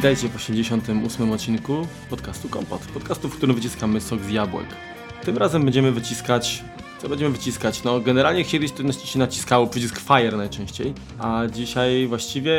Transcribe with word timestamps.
Witajcie 0.00 0.28
w 0.28 0.36
88 0.36 1.32
odcinku 1.32 1.86
podcastu 2.10 2.48
Kompot. 2.48 2.80
Podcastu, 2.80 3.28
w 3.28 3.36
którym 3.36 3.56
wyciskamy 3.56 4.00
sok 4.00 4.20
z 4.20 4.30
jabłek. 4.30 4.66
Tym 5.24 5.38
razem 5.38 5.64
będziemy 5.64 5.92
wyciskać... 5.92 6.64
Co 6.98 7.08
będziemy 7.08 7.30
wyciskać? 7.30 7.84
No 7.84 8.00
generalnie 8.00 8.44
kiedyś 8.44 8.72
to 8.72 8.92
się 8.92 9.18
naciskało 9.18 9.66
przycisk 9.66 10.00
Fire 10.00 10.36
najczęściej, 10.36 10.94
a 11.18 11.42
dzisiaj 11.52 12.06
właściwie 12.06 12.56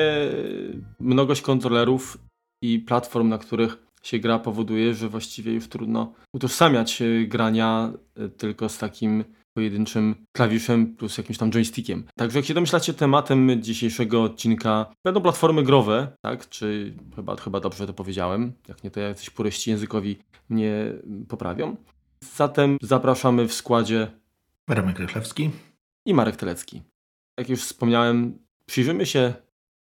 mnogość 1.00 1.42
kontrolerów 1.42 2.18
i 2.62 2.80
platform, 2.80 3.30
na 3.30 3.38
których 3.38 3.78
się 4.04 4.20
gra 4.20 4.40
powoduje, 4.40 4.94
że 4.94 5.10
właściwie 5.10 5.54
już 5.54 5.70
trudno 5.70 6.14
utożsamiać 6.36 7.04
grania 7.28 7.94
tylko 8.38 8.70
z 8.70 8.78
takim 8.78 9.24
pojedynczym 9.54 10.16
klawiszem 10.32 10.96
plus 10.96 11.18
jakimś 11.18 11.38
tam 11.38 11.52
joystickiem. 11.52 12.04
Także 12.16 12.40
jak 12.40 12.46
się 12.46 12.54
domyślacie, 12.54 12.94
tematem 12.94 13.62
dzisiejszego 13.62 14.24
odcinka 14.24 14.86
będą 15.06 15.22
platformy 15.22 15.64
growe, 15.64 16.18
tak? 16.22 16.50
Czy 16.50 16.96
chyba, 17.16 17.36
chyba 17.36 17.60
dobrze 17.60 17.88
to 17.88 17.94
powiedziałem? 17.94 18.54
Jak 18.68 18.84
nie, 18.84 18.92
to 18.92 19.00
jacyś 19.00 19.30
puryści 19.30 19.70
językowi 19.70 20.18
mnie 20.50 20.94
poprawią. 21.28 21.76
Zatem 22.36 22.78
zapraszamy 22.82 23.48
w 23.48 23.54
składzie 23.54 24.12
Remek 24.70 25.00
Rychlewski 25.00 25.50
i 26.06 26.14
Marek 26.14 26.36
Telecki. 26.36 26.82
Jak 27.38 27.50
już 27.50 27.64
wspomniałem, 27.64 28.40
przyjrzymy 28.66 29.06
się 29.06 29.34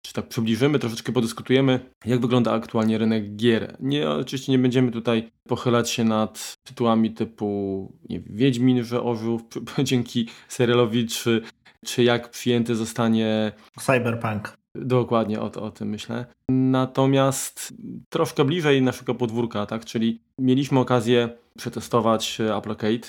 czy 0.02 0.14
tak 0.14 0.28
przybliżymy, 0.28 0.80
troszeczkę 0.80 1.12
podyskutujemy, 1.12 1.80
jak 2.06 2.20
wygląda 2.20 2.52
aktualnie 2.52 2.98
rynek 2.98 3.36
gier. 3.36 3.78
Nie, 3.80 4.10
oczywiście 4.10 4.52
nie 4.52 4.60
będziemy 4.60 4.92
tutaj 4.92 5.32
pochylać 5.48 5.90
się 5.90 6.04
nad 6.04 6.58
tytułami 6.64 7.12
typu 7.12 7.92
nie 8.10 8.20
wiem, 8.20 8.36
Wiedźmin, 8.36 8.84
że 8.84 9.04
ożył 9.04 9.42
dzięki 9.84 10.30
serialowi, 10.48 11.08
czy, 11.08 11.42
czy 11.86 12.04
jak 12.04 12.30
przyjęty 12.30 12.76
zostanie 12.76 13.52
Cyberpunk. 13.80 14.58
Dokładnie 14.76 15.40
o, 15.42 15.52
o 15.52 15.72
tym 15.72 15.90
myślę. 15.90 16.26
Natomiast 16.50 17.74
troszkę 18.10 18.46
bliżej 18.46 18.82
naszego 18.82 19.16
podwórka, 19.16 19.66
tak? 19.66 19.86
Czyli 19.86 20.22
mieliśmy 20.38 20.80
okazję 20.80 21.30
przetestować 21.58 22.38
Applecade 22.54 23.08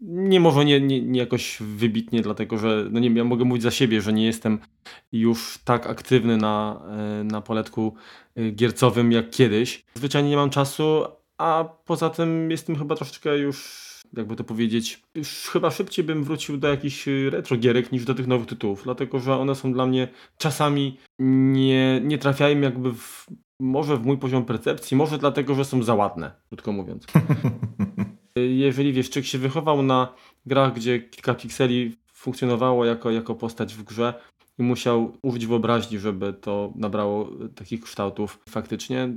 nie 0.00 0.40
może 0.40 0.64
nie, 0.64 0.80
nie, 0.80 1.02
nie 1.02 1.20
jakoś 1.20 1.56
wybitnie, 1.60 2.22
dlatego 2.22 2.58
że 2.58 2.86
no 2.90 3.00
nie, 3.00 3.10
ja 3.10 3.24
mogę 3.24 3.44
mówić 3.44 3.62
za 3.62 3.70
siebie, 3.70 4.00
że 4.00 4.12
nie 4.12 4.26
jestem 4.26 4.58
już 5.12 5.58
tak 5.64 5.86
aktywny 5.86 6.36
na, 6.36 6.82
e, 7.20 7.24
na 7.24 7.40
poletku 7.40 7.94
e, 8.36 8.50
giercowym 8.50 9.12
jak 9.12 9.30
kiedyś. 9.30 9.84
Zwyczajnie 9.94 10.30
nie 10.30 10.36
mam 10.36 10.50
czasu, 10.50 11.04
a 11.38 11.64
poza 11.84 12.10
tym 12.10 12.50
jestem 12.50 12.76
chyba 12.76 12.96
troszeczkę 12.96 13.38
już, 13.38 13.90
jakby 14.16 14.36
to 14.36 14.44
powiedzieć, 14.44 15.02
już 15.14 15.28
chyba 15.52 15.70
szybciej 15.70 16.04
bym 16.04 16.24
wrócił 16.24 16.56
do 16.56 16.68
jakichś 16.68 17.06
retro 17.30 17.56
gierek 17.56 17.92
niż 17.92 18.04
do 18.04 18.14
tych 18.14 18.26
nowych 18.26 18.46
tytułów, 18.46 18.80
dlatego 18.84 19.20
że 19.20 19.36
one 19.36 19.54
są 19.54 19.72
dla 19.72 19.86
mnie 19.86 20.08
czasami 20.38 20.98
nie, 21.18 22.00
nie 22.04 22.18
trafiają 22.18 22.60
jakby 22.60 22.92
w, 22.92 23.26
może 23.60 23.96
w 23.96 24.06
mój 24.06 24.18
poziom 24.18 24.44
percepcji, 24.44 24.96
może 24.96 25.18
dlatego, 25.18 25.54
że 25.54 25.64
są 25.64 25.82
za 25.82 25.94
ładne, 25.94 26.32
krótko 26.48 26.72
mówiąc. 26.72 27.06
jeżeli 28.36 28.92
wiesz, 28.92 29.10
człowiek 29.10 29.26
się 29.26 29.38
wychował 29.38 29.82
na 29.82 30.14
grach, 30.46 30.74
gdzie 30.74 31.00
kilka 31.00 31.34
pikseli 31.34 31.96
funkcjonowało 32.12 32.84
jako, 32.84 33.10
jako 33.10 33.34
postać 33.34 33.74
w 33.74 33.82
grze 33.82 34.14
i 34.58 34.62
musiał 34.62 35.12
użyć 35.22 35.46
wyobraźni, 35.46 35.98
żeby 35.98 36.32
to 36.32 36.72
nabrało 36.76 37.30
takich 37.54 37.80
kształtów 37.80 38.38
faktycznie, 38.48 39.08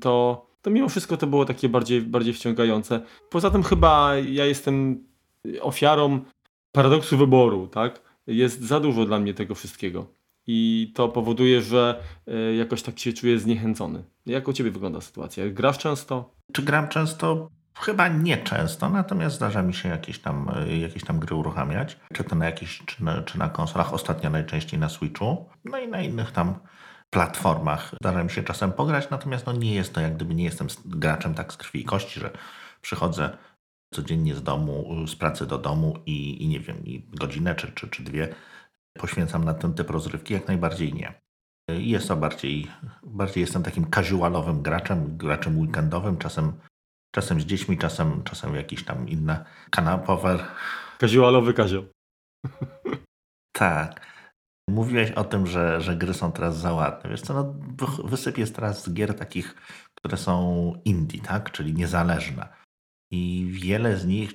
to, 0.00 0.46
to 0.62 0.70
mimo 0.70 0.88
wszystko 0.88 1.16
to 1.16 1.26
było 1.26 1.44
takie 1.44 1.68
bardziej, 1.68 2.02
bardziej 2.02 2.34
wciągające. 2.34 3.00
Poza 3.30 3.50
tym 3.50 3.62
chyba 3.62 4.16
ja 4.16 4.46
jestem 4.46 5.04
ofiarą 5.60 6.20
paradoksu 6.72 7.16
wyboru, 7.16 7.66
tak? 7.68 8.02
Jest 8.26 8.60
za 8.60 8.80
dużo 8.80 9.04
dla 9.04 9.18
mnie 9.18 9.34
tego 9.34 9.54
wszystkiego. 9.54 10.06
I 10.46 10.92
to 10.94 11.08
powoduje, 11.08 11.62
że 11.62 12.02
e, 12.26 12.54
jakoś 12.54 12.82
tak 12.82 12.98
się 12.98 13.12
czuję 13.12 13.38
zniechęcony. 13.38 14.04
Jak 14.26 14.48
u 14.48 14.52
Ciebie 14.52 14.70
wygląda 14.70 15.00
sytuacja? 15.00 15.50
Grasz 15.50 15.78
często? 15.78 16.34
Czy 16.52 16.62
gram 16.62 16.88
często? 16.88 17.50
Chyba 17.74 18.08
nie 18.08 18.36
często, 18.36 18.88
natomiast 18.88 19.36
zdarza 19.36 19.62
mi 19.62 19.74
się 19.74 19.88
jakieś 19.88 20.18
tam, 20.18 20.50
jakieś 20.80 21.04
tam 21.04 21.18
gry 21.18 21.34
uruchamiać, 21.34 21.98
czy 22.12 22.24
to 22.24 22.36
na 22.36 22.46
jakichś, 22.46 22.82
czy 22.84 23.04
na, 23.04 23.22
czy 23.22 23.38
na 23.38 23.48
konsolach, 23.48 23.94
ostatnio 23.94 24.30
najczęściej 24.30 24.80
na 24.80 24.88
Switchu, 24.88 25.48
no 25.64 25.78
i 25.78 25.88
na 25.88 26.00
innych 26.00 26.32
tam 26.32 26.54
platformach. 27.10 27.94
Zdarza 28.00 28.24
mi 28.24 28.30
się 28.30 28.42
czasem 28.42 28.72
pograć, 28.72 29.10
natomiast 29.10 29.46
no 29.46 29.52
nie 29.52 29.74
jest 29.74 29.94
to 29.94 30.00
jak 30.00 30.16
gdyby 30.16 30.34
nie 30.34 30.44
jestem 30.44 30.66
graczem 30.84 31.34
tak 31.34 31.52
z 31.52 31.56
krwi 31.56 31.80
i 31.80 31.84
kości, 31.84 32.20
że 32.20 32.30
przychodzę 32.80 33.36
codziennie 33.94 34.34
z 34.34 34.42
domu, 34.42 35.06
z 35.06 35.16
pracy 35.16 35.46
do 35.46 35.58
domu 35.58 35.98
i, 36.06 36.44
i 36.44 36.48
nie 36.48 36.60
wiem, 36.60 36.84
i 36.84 37.06
godzinę 37.08 37.54
czy, 37.54 37.72
czy, 37.72 37.88
czy 37.88 38.02
dwie 38.02 38.34
poświęcam 38.98 39.44
na 39.44 39.54
ten 39.54 39.74
typ 39.74 39.90
rozrywki, 39.90 40.34
jak 40.34 40.48
najbardziej 40.48 40.94
nie. 40.94 41.14
Jest 41.68 42.08
to 42.08 42.16
bardziej, 42.16 42.66
bardziej 43.02 43.40
jestem 43.40 43.62
takim 43.62 43.90
casualowym 43.90 44.62
graczem, 44.62 45.16
graczem 45.16 45.58
weekendowym, 45.58 46.16
czasem 46.16 46.52
Czasem 47.10 47.40
z 47.40 47.44
dziećmi, 47.44 47.78
czasem, 47.78 48.22
czasem 48.22 48.54
jakieś 48.54 48.84
tam 48.84 49.08
inne 49.08 49.44
kanapowe. 49.70 50.46
Kaziualowy 50.98 51.54
kazio. 51.54 51.84
tak. 53.52 54.06
Mówiłeś 54.68 55.10
o 55.10 55.24
tym, 55.24 55.46
że, 55.46 55.80
że 55.80 55.96
gry 55.96 56.14
są 56.14 56.32
teraz 56.32 56.56
za 56.58 56.72
ładne. 56.72 57.10
Wiesz 57.10 57.20
co, 57.20 57.34
no, 57.34 57.54
wysyp 58.04 58.38
jest 58.38 58.54
teraz 58.54 58.84
z 58.84 58.92
gier 58.92 59.14
takich, 59.14 59.54
które 59.94 60.16
są 60.16 60.72
indie, 60.84 61.20
tak? 61.20 61.52
Czyli 61.52 61.74
niezależne. 61.74 62.48
I 63.10 63.48
wiele 63.50 63.96
z 63.96 64.06
nich 64.06 64.32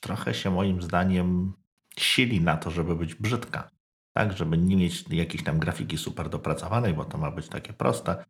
trochę 0.00 0.34
się 0.34 0.50
moim 0.50 0.82
zdaniem 0.82 1.52
sili 1.98 2.40
na 2.40 2.56
to, 2.56 2.70
żeby 2.70 2.96
być 2.96 3.14
brzydka. 3.14 3.70
Tak, 4.12 4.32
żeby 4.32 4.58
nie 4.58 4.76
mieć 4.76 5.04
jakiejś 5.10 5.44
tam 5.44 5.58
grafiki 5.58 5.98
super 5.98 6.28
dopracowanej, 6.28 6.94
bo 6.94 7.04
to 7.04 7.18
ma 7.18 7.30
być 7.30 7.48
takie 7.48 7.72
proste, 7.72 8.24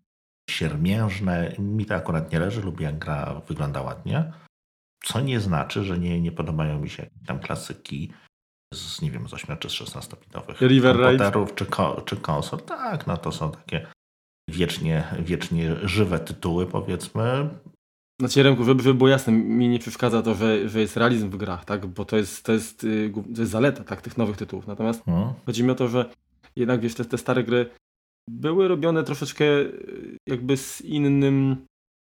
siermiężne. 0.51 1.55
Mi 1.59 1.87
to 1.87 1.95
akurat 1.95 2.33
nie 2.33 2.39
leży, 2.39 2.63
lubię 2.63 2.85
jak 2.85 2.99
gra 2.99 3.41
wygląda 3.49 3.83
ładnie. 3.83 4.33
Co 5.05 5.21
nie 5.21 5.41
znaczy, 5.41 5.85
że 5.85 5.99
nie, 5.99 6.21
nie 6.21 6.33
podobają 6.33 6.81
mi 6.81 6.91
się 6.91 7.11
tam 7.27 7.41
klasyki 7.41 8.13
z, 8.75 9.03
nie 9.03 9.11
wiem, 9.11 9.29
z 9.29 9.35
8 9.35 9.57
czy 9.59 9.69
z 9.71 9.73
16 9.73 10.17
bitowych 10.17 10.63
komputerów 11.19 11.55
czy, 11.55 11.67
ko, 11.67 12.03
czy 12.05 12.17
konsol. 12.17 12.61
Tak, 12.61 13.07
no 13.07 13.17
to 13.17 13.33
są 13.33 13.51
takie 13.51 13.87
wiecznie, 14.49 15.05
wiecznie 15.19 15.77
żywe 15.83 16.19
tytuły, 16.19 16.67
powiedzmy. 16.67 17.51
Znaczy 18.21 18.43
Remku, 18.43 18.65
żeby, 18.65 18.83
żeby 18.83 18.95
było 18.95 19.09
jasne, 19.09 19.33
mi 19.33 19.69
nie 19.69 19.79
przeszkadza 19.79 20.23
to, 20.23 20.35
że, 20.35 20.69
że 20.69 20.81
jest 20.81 20.97
realizm 20.97 21.31
w 21.31 21.37
grach, 21.37 21.65
tak? 21.65 21.87
bo 21.87 22.05
to 22.05 22.17
jest, 22.17 22.45
to 22.45 22.53
jest, 22.53 22.85
y, 22.85 23.13
to 23.35 23.41
jest 23.41 23.53
zaleta 23.53 23.85
tak, 23.85 24.03
tych 24.03 24.19
nowych 24.19 24.37
tytułów. 24.37 24.67
Natomiast 24.67 25.05
hmm. 25.05 25.33
chodzi 25.47 25.65
mi 25.65 25.71
o 25.71 25.75
to, 25.75 25.89
że 25.89 26.11
jednak 26.57 26.81
wiesz, 26.81 26.95
te, 26.95 27.05
te 27.05 27.19
stare 27.19 27.45
gry 27.45 27.71
były 28.29 28.69
robione 28.69 29.05
troszeczkę 29.05 29.45
e, 29.45 29.69
jakby 30.27 30.57
z 30.57 30.81
innym, 30.81 31.67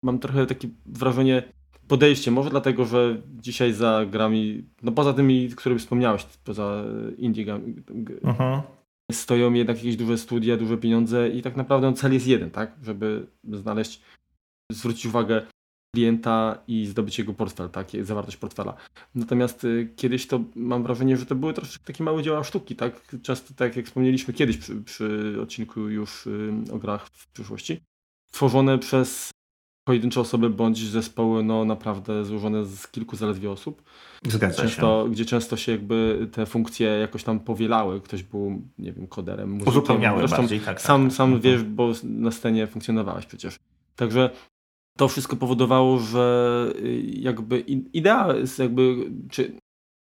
mam 0.05 0.19
trochę 0.19 0.47
takie 0.47 0.69
wrażenie, 0.87 1.43
podejście. 1.89 2.31
Może 2.31 2.51
dlatego, 2.51 2.85
że 2.85 3.23
dzisiaj 3.27 3.73
za 3.73 4.07
grami, 4.07 4.65
no 4.83 4.93
poza 4.93 5.13
tymi, 5.13 5.49
które 5.49 5.79
wspomniałeś, 5.79 6.27
poza 6.45 6.85
indie 7.19 7.45
grami, 7.45 7.75
mhm. 8.23 8.63
stoją 9.13 9.53
jednak 9.53 9.77
jakieś 9.77 9.97
duże 9.97 10.19
studia, 10.19 10.57
duże 10.57 10.79
pieniądze 10.79 11.29
i 11.29 11.43
tak 11.43 11.57
naprawdę 11.57 11.93
cel 11.93 12.13
jest 12.13 12.27
jeden, 12.27 12.51
tak? 12.51 12.77
Żeby 12.83 13.27
znaleźć, 13.53 14.03
zwrócić 14.73 15.07
uwagę 15.07 15.47
klienta 15.95 16.59
i 16.69 16.87
zdobyć 16.87 17.19
jego 17.19 17.35
portfel, 17.35 17.71
tak, 17.71 17.89
zawartość 18.03 18.37
portfela. 18.37 18.75
Natomiast 19.15 19.65
y, 19.65 19.93
kiedyś 19.97 20.27
to 20.27 20.41
mam 20.55 20.83
wrażenie, 20.83 21.17
że 21.17 21.27
to 21.27 21.35
były 21.35 21.53
troszeczkę 21.53 21.85
takie 21.85 22.05
małe 22.05 22.23
dzieła 22.23 22.45
sztuki, 22.45 22.77
tak, 22.77 23.17
często 23.23 23.55
tak 23.57 23.77
jak 23.77 23.87
wspomnieliśmy 23.87 24.35
kiedyś 24.35 24.57
przy, 24.57 24.83
przy 24.83 25.37
odcinku 25.43 25.81
już 25.81 26.27
y, 26.27 26.53
o 26.73 26.79
grach 26.79 27.07
w 27.07 27.29
przyszłości, 27.29 27.81
tworzone 28.33 28.79
przez 28.79 29.31
pojedyncze 29.85 30.21
osoby 30.21 30.51
bądź 30.51 30.79
zespoły 30.79 31.43
no 31.43 31.65
naprawdę 31.65 32.25
złożone 32.25 32.65
z 32.65 32.89
kilku 32.89 33.17
zaledwie 33.17 33.51
osób. 33.51 33.83
Zgadza 34.29 34.63
często, 34.63 35.05
się. 35.05 35.13
Gdzie 35.13 35.25
często 35.25 35.57
się 35.57 35.73
jakby 35.73 36.29
te 36.33 36.47
funkcje 36.47 36.87
jakoś 36.87 37.25
tam 37.25 37.41
powielały. 37.41 38.01
Ktoś 38.01 38.23
był, 38.23 38.63
nie 38.79 38.93
wiem, 38.93 39.07
koderem, 39.07 39.51
muzykiem. 39.51 39.69
Uzupełniały 39.69 40.19
Zresztą 40.19 40.37
bardziej, 40.37 40.61
tak, 40.61 40.81
sam, 40.81 41.05
tak, 41.05 41.17
sam 41.17 41.33
tak. 41.33 41.43
wiesz, 41.43 41.63
bo 41.63 41.93
na 42.03 42.31
scenie 42.31 42.67
funkcjonowałeś 42.67 43.27
przecież. 43.27 43.57
Także 43.97 44.31
to 44.99 45.09
wszystko 45.09 45.37
powodowało, 45.37 45.99
że 45.99 46.73
y, 46.77 47.03
jakby 47.17 47.61
idea, 47.93 48.35
jakby, 48.59 49.11
czy 49.31 49.59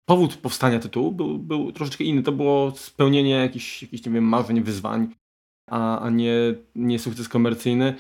powód 0.08 0.37
powstania 0.37 0.79
tytułu 0.79 1.12
był, 1.12 1.38
był 1.38 1.73
troszeczkę 1.73 2.05
inny. 2.05 2.23
To 2.23 2.32
było 2.32 2.70
spełnienie 2.70 3.31
jakichś, 3.31 3.82
jakichś 3.82 4.06
nie 4.06 4.12
wiem, 4.12 4.25
marzeń, 4.25 4.62
wyzwań, 4.62 5.14
a, 5.70 6.00
a 6.00 6.11
nie, 6.11 6.55
nie 6.75 6.99
sukces 6.99 7.29
komercyjny. 7.29 7.94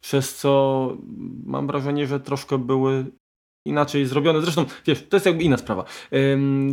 Przez 0.00 0.36
co 0.36 0.96
mam 1.44 1.66
wrażenie, 1.66 2.06
że 2.06 2.20
troszkę 2.20 2.58
były 2.58 3.06
inaczej 3.66 4.06
zrobione. 4.06 4.40
Zresztą, 4.40 4.64
wiesz, 4.86 5.08
to 5.08 5.16
jest 5.16 5.26
jakby 5.26 5.42
inna 5.42 5.56
sprawa. 5.56 5.84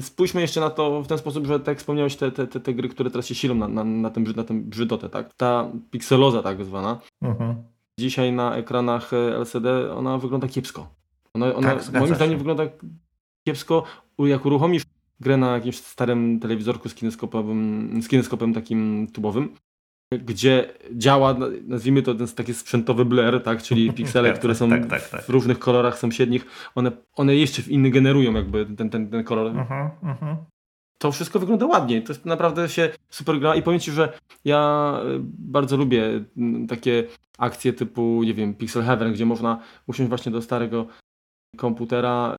spójrzmy 0.02 0.42
jeszcze 0.42 0.60
na 0.60 0.70
to 0.70 1.02
w 1.02 1.08
ten 1.08 1.18
sposób, 1.18 1.46
że 1.46 1.60
tak 1.60 1.78
wspomniałeś, 1.78 2.16
te, 2.16 2.32
te, 2.32 2.48
te, 2.48 2.60
te 2.60 2.74
gry, 2.74 2.90
które 2.90 3.12
teraz 3.12 3.28
się 3.28 3.36
silą 3.36 3.56
na, 3.56 3.68
na, 3.68 3.84
na, 3.84 4.10
tym, 4.10 4.24
na 4.36 4.44
tym 4.44 4.64
brzydotę, 4.64 5.10
tak? 5.10 5.34
Ta 5.34 5.72
pikseloza 5.92 6.44
tak 6.44 6.66
zwana. 6.66 7.00
Mhm 7.22 7.72
dzisiaj 8.02 8.34
na 8.34 8.56
ekranach 8.56 9.14
e, 9.14 9.18
LCD 9.18 9.94
ona 9.96 10.18
wygląda 10.18 10.48
kiepsko. 10.48 10.96
Ona, 11.34 11.56
ona 11.56 11.76
tak, 11.76 11.94
moim 11.94 12.16
zdaniem 12.16 12.38
wygląda 12.38 12.64
kiepsko. 13.48 13.84
Jak 14.20 14.46
uruchomisz 14.46 14.84
grę 15.20 15.38
na 15.38 15.54
jakimś 15.54 15.78
starym 15.78 16.40
telewizorku 16.40 16.90
z 16.90 16.96
kineskopem, 16.96 18.02
z 18.02 18.08
kineskopem 18.08 18.54
takim 18.54 19.08
tubowym, 19.14 19.56
gdzie 20.12 20.74
działa, 20.92 21.36
nazwijmy 21.68 22.02
to 22.02 22.16
ten 22.16 22.28
taki 22.28 22.54
sprzętowy 22.54 23.06
blur, 23.06 23.44
tak, 23.44 23.64
czyli 23.64 23.92
piksele, 23.98 24.30
Tak, 24.30 24.38
które 24.40 24.56
są 24.56 24.70
tak, 24.70 24.86
tak, 24.86 25.10
tak. 25.10 25.24
w 25.24 25.30
różnych 25.30 25.60
kolorach 25.60 26.00
sąsiednich, 26.00 26.46
one, 26.76 26.92
one 27.16 27.36
jeszcze 27.36 27.62
w 27.62 27.70
inny 27.70 27.90
generują 27.90 28.34
jakby 28.34 28.66
ten, 28.66 28.90
ten, 28.90 29.10
ten 29.10 29.24
kolor. 29.24 29.48
Mhm, 29.48 29.90
mhm. 30.04 30.38
To 31.02 31.12
wszystko 31.12 31.40
wygląda 31.40 31.66
ładnie, 31.66 32.02
to 32.02 32.14
jest 32.14 32.26
naprawdę 32.26 32.70
się 32.70 32.90
super 33.10 33.40
gra 33.40 33.56
i 33.56 33.62
powiem 33.62 33.80
Ci, 33.80 33.92
że 33.92 34.20
ja 34.46 35.00
y, 35.06 35.20
bardzo 35.40 35.78
lubię 35.78 36.24
mm, 36.38 36.68
takie 36.68 37.08
akcje 37.38 37.74
typu, 37.74 38.24
nie 38.24 38.34
wiem, 38.34 38.54
Pixel 38.54 38.84
Heaven, 38.84 39.14
gdzie 39.14 39.26
można 39.26 39.62
usiąść 39.88 40.10
właśnie 40.10 40.32
do 40.32 40.42
starego 40.42 40.88
komputera 41.58 42.36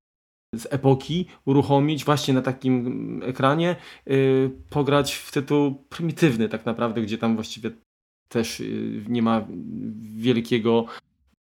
z 0.54 0.66
epoki, 0.70 1.26
uruchomić 1.44 2.04
właśnie 2.04 2.34
na 2.34 2.42
takim 2.42 2.86
mm, 2.86 3.30
ekranie, 3.30 3.76
yy, 4.06 4.50
pograć 4.70 5.14
w 5.14 5.32
tytuł 5.32 5.74
prymitywny 5.88 6.48
tak 6.48 6.66
naprawdę, 6.66 7.02
gdzie 7.02 7.18
tam 7.18 7.34
właściwie 7.34 7.70
też 8.28 8.60
yy, 8.60 9.04
nie 9.08 9.22
ma 9.22 9.46
wielkiego, 10.02 10.84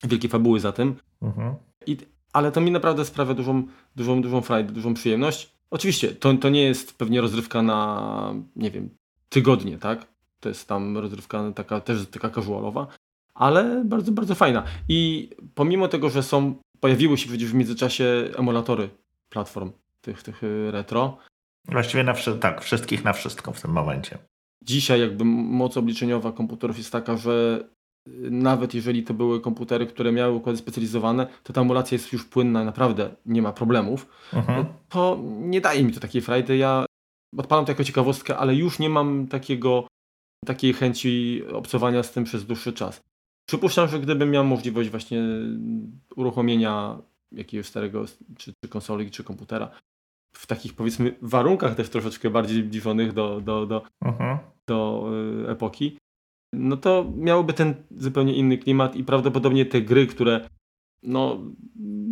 wielkiej 0.03 0.29
fabuły 0.29 0.59
za 0.59 0.71
tym. 0.71 0.95
Mhm. 1.21 1.55
I, 1.87 1.97
ale 2.33 2.51
to 2.51 2.61
mi 2.61 2.71
naprawdę 2.71 3.05
sprawia 3.05 3.33
dużą, 3.33 3.67
dużą, 3.95 4.21
dużą 4.21 4.41
frajdę, 4.41 4.73
dużą 4.73 4.93
przyjemność. 4.93 5.58
Oczywiście, 5.71 6.15
to, 6.15 6.33
to 6.33 6.49
nie 6.49 6.63
jest 6.63 6.97
pewnie 6.97 7.21
rozrywka 7.21 7.61
na, 7.61 8.33
nie 8.55 8.71
wiem, 8.71 8.89
tygodnie, 9.29 9.77
tak? 9.77 10.07
To 10.39 10.49
jest 10.49 10.67
tam 10.67 10.97
rozrywka 10.97 11.51
taka, 11.55 11.81
też 11.81 12.07
taka 12.07 12.29
casualowa, 12.29 12.87
ale 13.33 13.83
bardzo, 13.85 14.11
bardzo 14.11 14.35
fajna. 14.35 14.63
I 14.89 15.29
pomimo 15.55 15.87
tego, 15.87 16.09
że 16.09 16.23
są, 16.23 16.55
pojawiły 16.79 17.17
się 17.17 17.27
przecież 17.27 17.51
w 17.51 17.53
międzyczasie 17.53 18.29
emulatory 18.37 18.89
platform 19.29 19.71
tych, 20.01 20.23
tych 20.23 20.43
y, 20.43 20.71
retro, 20.71 21.17
Właściwie 21.71 22.03
na 22.03 22.13
tak, 22.39 22.61
wszystkich 22.61 23.03
na 23.03 23.13
wszystko 23.13 23.53
w 23.53 23.61
tym 23.61 23.71
momencie. 23.71 24.17
dzisiaj 24.63 24.99
jakby 24.99 25.25
moc 25.25 25.77
obliczeniowa 25.77 26.31
komputerów 26.31 26.77
jest 26.77 26.91
taka, 26.91 27.17
że 27.17 27.63
nawet 28.31 28.73
jeżeli 28.73 29.03
to 29.03 29.13
były 29.13 29.41
komputery, 29.41 29.85
które 29.85 30.11
miały 30.11 30.33
układy 30.33 30.57
specjalizowane, 30.57 31.27
to 31.43 31.53
ta 31.53 31.61
emulacja 31.61 31.95
jest 31.95 32.13
już 32.13 32.25
płynna, 32.25 32.63
naprawdę 32.65 33.15
nie 33.25 33.41
ma 33.41 33.53
problemów. 33.53 34.07
Mhm. 34.33 34.65
to 34.89 35.19
nie 35.39 35.61
daje 35.61 35.83
mi 35.83 35.93
to 35.93 35.99
takiej 35.99 36.21
frajdy. 36.21 36.57
Ja 36.57 36.85
odpalam 37.37 37.65
to 37.65 37.71
jako 37.71 37.83
ciekawostkę, 37.83 38.37
ale 38.37 38.55
już 38.55 38.79
nie 38.79 38.89
mam 38.89 39.27
takiego, 39.27 39.87
takiej 40.45 40.73
chęci 40.73 41.43
obcowania 41.53 42.03
z 42.03 42.11
tym 42.11 42.23
przez 42.23 42.45
dłuższy 42.45 42.73
czas. 42.73 43.01
Przypuszczam, 43.49 43.87
że 43.87 43.99
gdybym 43.99 44.31
miał 44.31 44.45
możliwość 44.45 44.89
właśnie 44.89 45.23
uruchomienia 46.15 46.97
jakiegoś 47.31 47.65
starego 47.65 48.05
czy, 48.37 48.53
czy 48.61 48.69
konsoli, 48.69 49.11
czy 49.11 49.23
komputera 49.23 49.71
w 50.35 50.47
takich 50.47 50.73
powiedzmy 50.73 51.15
warunkach 51.21 51.75
też 51.75 51.89
troszeczkę 51.89 52.29
bardziej 52.29 52.63
zbliżonych 52.63 53.13
do, 53.13 53.41
do, 53.41 53.65
do, 53.65 53.81
Mhm. 54.01 54.37
do 54.67 55.09
y, 55.45 55.51
epoki, 55.51 55.97
no 56.53 56.77
to 56.77 57.11
miałoby 57.15 57.53
ten 57.53 57.75
zupełnie 57.91 58.35
inny 58.35 58.57
klimat 58.57 58.95
i 58.95 59.03
prawdopodobnie 59.03 59.65
te 59.65 59.81
gry, 59.81 60.07
które 60.07 60.49
no 61.03 61.39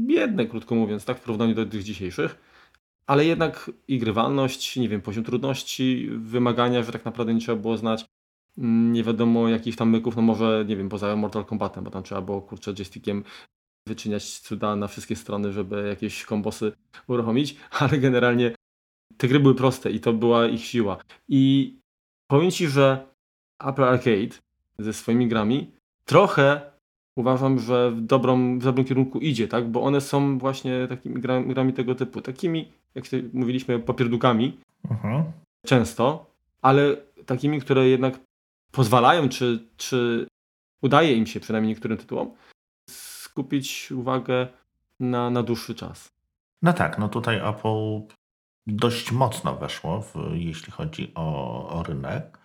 biedne, 0.08 0.46
krótko 0.46 0.76
mówiąc, 0.76 1.06
tak, 1.06 1.18
w 1.18 1.22
porównaniu 1.22 1.56
do 1.56 1.66
tych 1.66 1.84
dzisiejszych, 1.84 2.40
ale 3.08 3.26
jednak 3.26 3.72
i 3.88 4.00
grywalność, 4.00 4.76
nie 4.76 4.90
wiem, 4.90 5.02
poziom 5.02 5.24
trudności, 5.24 6.10
wymagania, 6.12 6.84
że 6.84 6.92
tak 6.92 7.06
naprawdę 7.06 7.34
nie 7.34 7.40
trzeba 7.40 7.62
było 7.62 7.78
znać 7.78 8.06
mm, 8.58 8.94
nie 8.94 9.04
wiadomo 9.04 9.50
jakich 9.50 9.76
tam 9.76 9.90
myków, 9.90 10.16
no 10.16 10.22
może, 10.22 10.66
nie 10.68 10.78
wiem, 10.78 10.90
poza 10.90 11.16
Mortal 11.16 11.46
Kombatem, 11.46 11.84
bo 11.84 11.92
tam 11.92 12.04
trzeba 12.04 12.22
było, 12.22 12.42
kurczę, 12.42 12.74
joystickiem 12.74 13.24
wyczyniać 13.88 14.40
cuda 14.40 14.76
na 14.76 14.88
wszystkie 14.88 15.16
strony, 15.16 15.54
żeby 15.54 15.88
jakieś 15.88 16.26
kombosy 16.26 16.72
uruchomić, 17.08 17.56
ale 17.80 17.98
generalnie 17.98 18.56
te 19.18 19.28
gry 19.28 19.40
były 19.40 19.56
proste 19.56 19.92
i 19.92 20.00
to 20.00 20.14
była 20.14 20.48
ich 20.48 20.66
siła. 20.66 20.98
I 21.28 21.74
powiem 22.32 22.52
Ci, 22.52 22.68
że 22.68 23.17
Apple 23.60 23.84
Arcade 23.84 24.36
ze 24.80 24.94
swoimi 24.94 25.28
grami 25.28 25.72
trochę 26.06 26.62
uważam, 27.16 27.60
że 27.60 27.92
w, 27.92 28.02
dobrą, 28.02 28.60
w 28.60 28.64
dobrym 28.64 28.86
kierunku 28.86 29.20
idzie, 29.20 29.48
tak? 29.48 29.68
Bo 29.68 29.82
one 29.82 30.02
są 30.02 30.38
właśnie 30.38 30.88
takimi 30.88 31.22
grami, 31.22 31.54
grami 31.54 31.74
tego 31.74 31.96
typu, 31.96 32.22
takimi, 32.22 32.72
jak 32.96 33.06
mówiliśmy, 33.34 33.80
popierdukami 33.80 34.58
Mhm. 34.90 35.24
często, 35.66 36.26
ale 36.62 36.98
takimi, 37.26 37.62
które 37.62 37.88
jednak 37.88 38.20
pozwalają, 38.72 39.30
czy, 39.30 39.68
czy 39.78 40.28
udaje 40.82 41.14
im 41.16 41.26
się, 41.26 41.40
przynajmniej 41.40 41.74
niektórym 41.74 41.98
tytułom, 41.98 42.32
skupić 42.90 43.92
uwagę 43.92 44.48
na, 45.00 45.30
na 45.30 45.44
dłuższy 45.44 45.76
czas. 45.76 46.10
No 46.62 46.74
tak, 46.74 46.98
no 47.00 47.10
tutaj 47.10 47.50
Apple 47.50 48.02
dość 48.68 49.12
mocno 49.12 49.56
weszło, 49.56 50.02
w, 50.02 50.16
jeśli 50.34 50.72
chodzi 50.72 51.12
o, 51.16 51.70
o 51.70 51.84
rynek. 51.84 52.40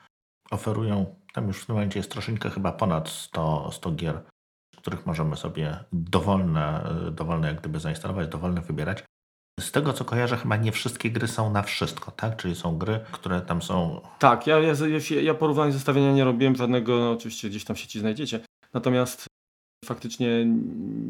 Oferują, 0.52 1.14
tam 1.32 1.46
już 1.46 1.62
w 1.62 1.66
tym 1.66 1.74
momencie 1.74 1.98
jest 1.98 2.10
troszeczkę 2.10 2.50
chyba 2.50 2.72
ponad 2.72 3.08
100, 3.08 3.70
100 3.72 3.92
gier, 3.92 4.22
z 4.74 4.78
których 4.78 5.06
możemy 5.06 5.36
sobie 5.36 5.84
dowolne, 5.92 6.94
dowolne 7.12 7.48
jak 7.48 7.60
gdyby 7.60 7.80
zainstalować, 7.80 8.28
dowolne 8.28 8.60
wybierać. 8.60 9.04
Z 9.60 9.72
tego 9.72 9.92
co 9.92 10.04
kojarzę, 10.04 10.36
chyba 10.36 10.56
nie 10.56 10.72
wszystkie 10.72 11.10
gry 11.10 11.28
są 11.28 11.52
na 11.52 11.62
wszystko, 11.62 12.10
tak? 12.10 12.36
Czyli 12.36 12.54
są 12.54 12.78
gry, 12.78 13.00
które 13.12 13.40
tam 13.40 13.62
są. 13.62 14.00
Tak, 14.18 14.46
ja, 14.46 14.58
ja, 14.58 14.74
ja, 15.22 15.34
porównania 15.34 15.72
zestawienia 15.72 16.12
nie 16.12 16.24
robiłem 16.24 16.56
żadnego, 16.56 16.98
no, 16.98 17.10
oczywiście 17.12 17.48
gdzieś 17.48 17.64
tam 17.64 17.76
w 17.76 17.78
sieci 17.78 18.00
znajdziecie. 18.00 18.40
Natomiast 18.74 19.26
faktycznie 19.84 20.46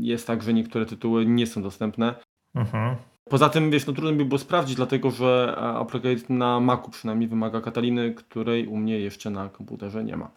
jest 0.00 0.27
tak, 0.27 0.43
że 0.43 0.55
niektóre 0.55 0.87
tytuły 0.87 1.27
nie 1.27 1.47
są 1.47 1.62
dostępne. 1.62 2.15
Mhm. 2.55 2.97
Poza 3.28 3.48
tym, 3.48 3.70
wiesz, 3.70 3.86
no 3.86 3.92
trudno 3.92 4.12
by 4.12 4.24
było 4.24 4.38
sprawdzić, 4.38 4.76
dlatego 4.76 5.10
że 5.10 5.54
e, 5.56 5.60
Applegate 5.60 6.34
na 6.34 6.60
Macu 6.60 6.90
przynajmniej 6.90 7.28
wymaga 7.28 7.60
Kataliny, 7.60 8.14
której 8.14 8.66
u 8.66 8.76
mnie 8.76 8.98
jeszcze 8.98 9.30
na 9.30 9.48
komputerze 9.48 10.04
nie 10.04 10.16
ma. 10.16 10.30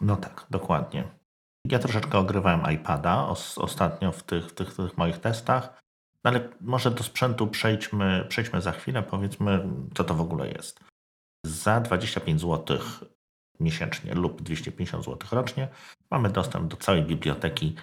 No 0.00 0.16
tak, 0.16 0.46
dokładnie. 0.50 1.04
Ja 1.68 1.78
troszeczkę 1.78 2.18
ogrywałem 2.18 2.72
iPada 2.74 3.26
os, 3.26 3.58
ostatnio 3.58 4.12
w 4.12 4.22
tych, 4.22 4.52
tych, 4.52 4.74
tych 4.74 4.98
moich 4.98 5.18
testach, 5.18 5.82
no 6.24 6.30
ale 6.30 6.48
może 6.60 6.90
do 6.90 7.02
sprzętu 7.02 7.46
przejdźmy, 7.46 8.26
przejdźmy 8.28 8.60
za 8.60 8.72
chwilę, 8.72 9.02
powiedzmy, 9.02 9.68
co 9.94 10.04
to 10.04 10.14
w 10.14 10.20
ogóle 10.20 10.48
jest. 10.48 10.80
Za 11.46 11.80
25 11.80 12.40
zł 12.40 12.78
miesięcznie 13.60 14.14
lub 14.14 14.42
250 14.42 15.04
zł 15.04 15.28
rocznie 15.32 15.68
mamy 16.10 16.30
dostęp 16.30 16.68
do 16.68 16.76
całej 16.76 17.02
biblioteki 17.02 17.74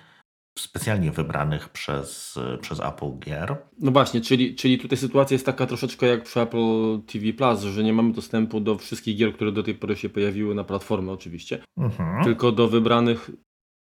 specjalnie 0.59 1.12
wybranych 1.12 1.69
przez, 1.69 2.39
przez 2.62 2.80
Apple 2.80 3.19
gier. 3.19 3.57
No 3.80 3.92
właśnie, 3.92 4.21
czyli, 4.21 4.56
czyli 4.56 4.77
tutaj 4.77 4.98
sytuacja 4.98 5.36
jest 5.36 5.45
taka 5.45 5.68
troszeczkę 5.68 6.07
jak 6.07 6.24
przy 6.24 6.42
Apple 6.42 7.01
TV 7.06 7.34
Plus, 7.34 7.62
że 7.62 7.84
nie 7.84 7.93
mamy 7.93 8.13
dostępu 8.13 8.60
do 8.60 8.77
wszystkich 8.77 9.17
gier, 9.17 9.34
które 9.34 9.51
do 9.51 9.63
tej 9.63 9.75
pory 9.75 9.96
się 9.96 10.10
pojawiły 10.10 10.55
na 10.55 10.63
platformę 10.63 11.12
oczywiście, 11.12 11.63
Mhm. 11.77 12.24
tylko 12.24 12.51
do 12.51 12.67
wybranych, 12.67 13.31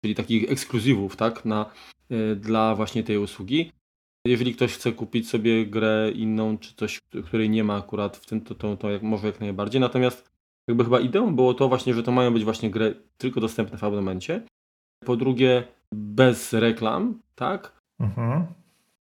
czyli 0.05 0.15
takich 0.15 0.51
ekskluzywów, 0.53 1.17
tak, 1.17 1.45
na, 1.45 1.71
y, 2.13 2.37
dla 2.37 2.75
właśnie 2.75 3.03
tej 3.03 3.19
usługi. 3.19 3.73
Jeżeli 4.27 4.55
ktoś 4.55 4.75
chce 4.75 4.93
kupić 4.93 5.29
sobie 5.29 5.67
grę 5.67 6.13
inną, 6.15 6.59
czy 6.59 6.75
coś, 6.75 7.01
której 7.27 7.51
nie 7.51 7.65
ma 7.65 7.77
akurat 7.77 8.17
w 8.17 8.27
tym, 8.27 8.41
to, 8.41 8.55
to, 8.55 8.77
to 8.77 8.91
jak, 8.91 9.03
może 9.03 9.27
jak 9.27 9.41
najbardziej. 9.41 9.81
Natomiast 9.81 10.31
jakby 10.69 10.85
chyba 10.85 11.01
ideą 11.01 11.37
było 11.37 11.55
to 11.55 11.69
właśnie, 11.69 11.95
że 11.95 12.03
to 12.03 12.13
mają 12.13 12.33
być 12.33 12.45
właśnie 12.45 12.71
gry 12.71 13.03
tylko 13.19 13.41
dostępne 13.41 13.79
w 13.79 13.85
abonamencie. 13.85 14.43
Po 15.05 15.17
drugie, 15.17 15.65
bez 15.95 16.53
reklam, 16.53 17.21
tak? 17.35 17.83
Mhm. 18.01 18.47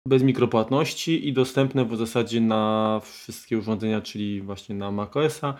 Bez 0.08 0.24
mikropłatności 0.24 1.28
i 1.28 1.34
dostępne 1.34 1.86
w 1.86 1.96
zasadzie 1.98 2.42
na 2.42 3.00
wszystkie 3.04 3.58
urządzenia, 3.58 4.02
czyli 4.02 4.42
właśnie 4.42 4.76
na 4.76 4.92
macOSa, 4.92 5.54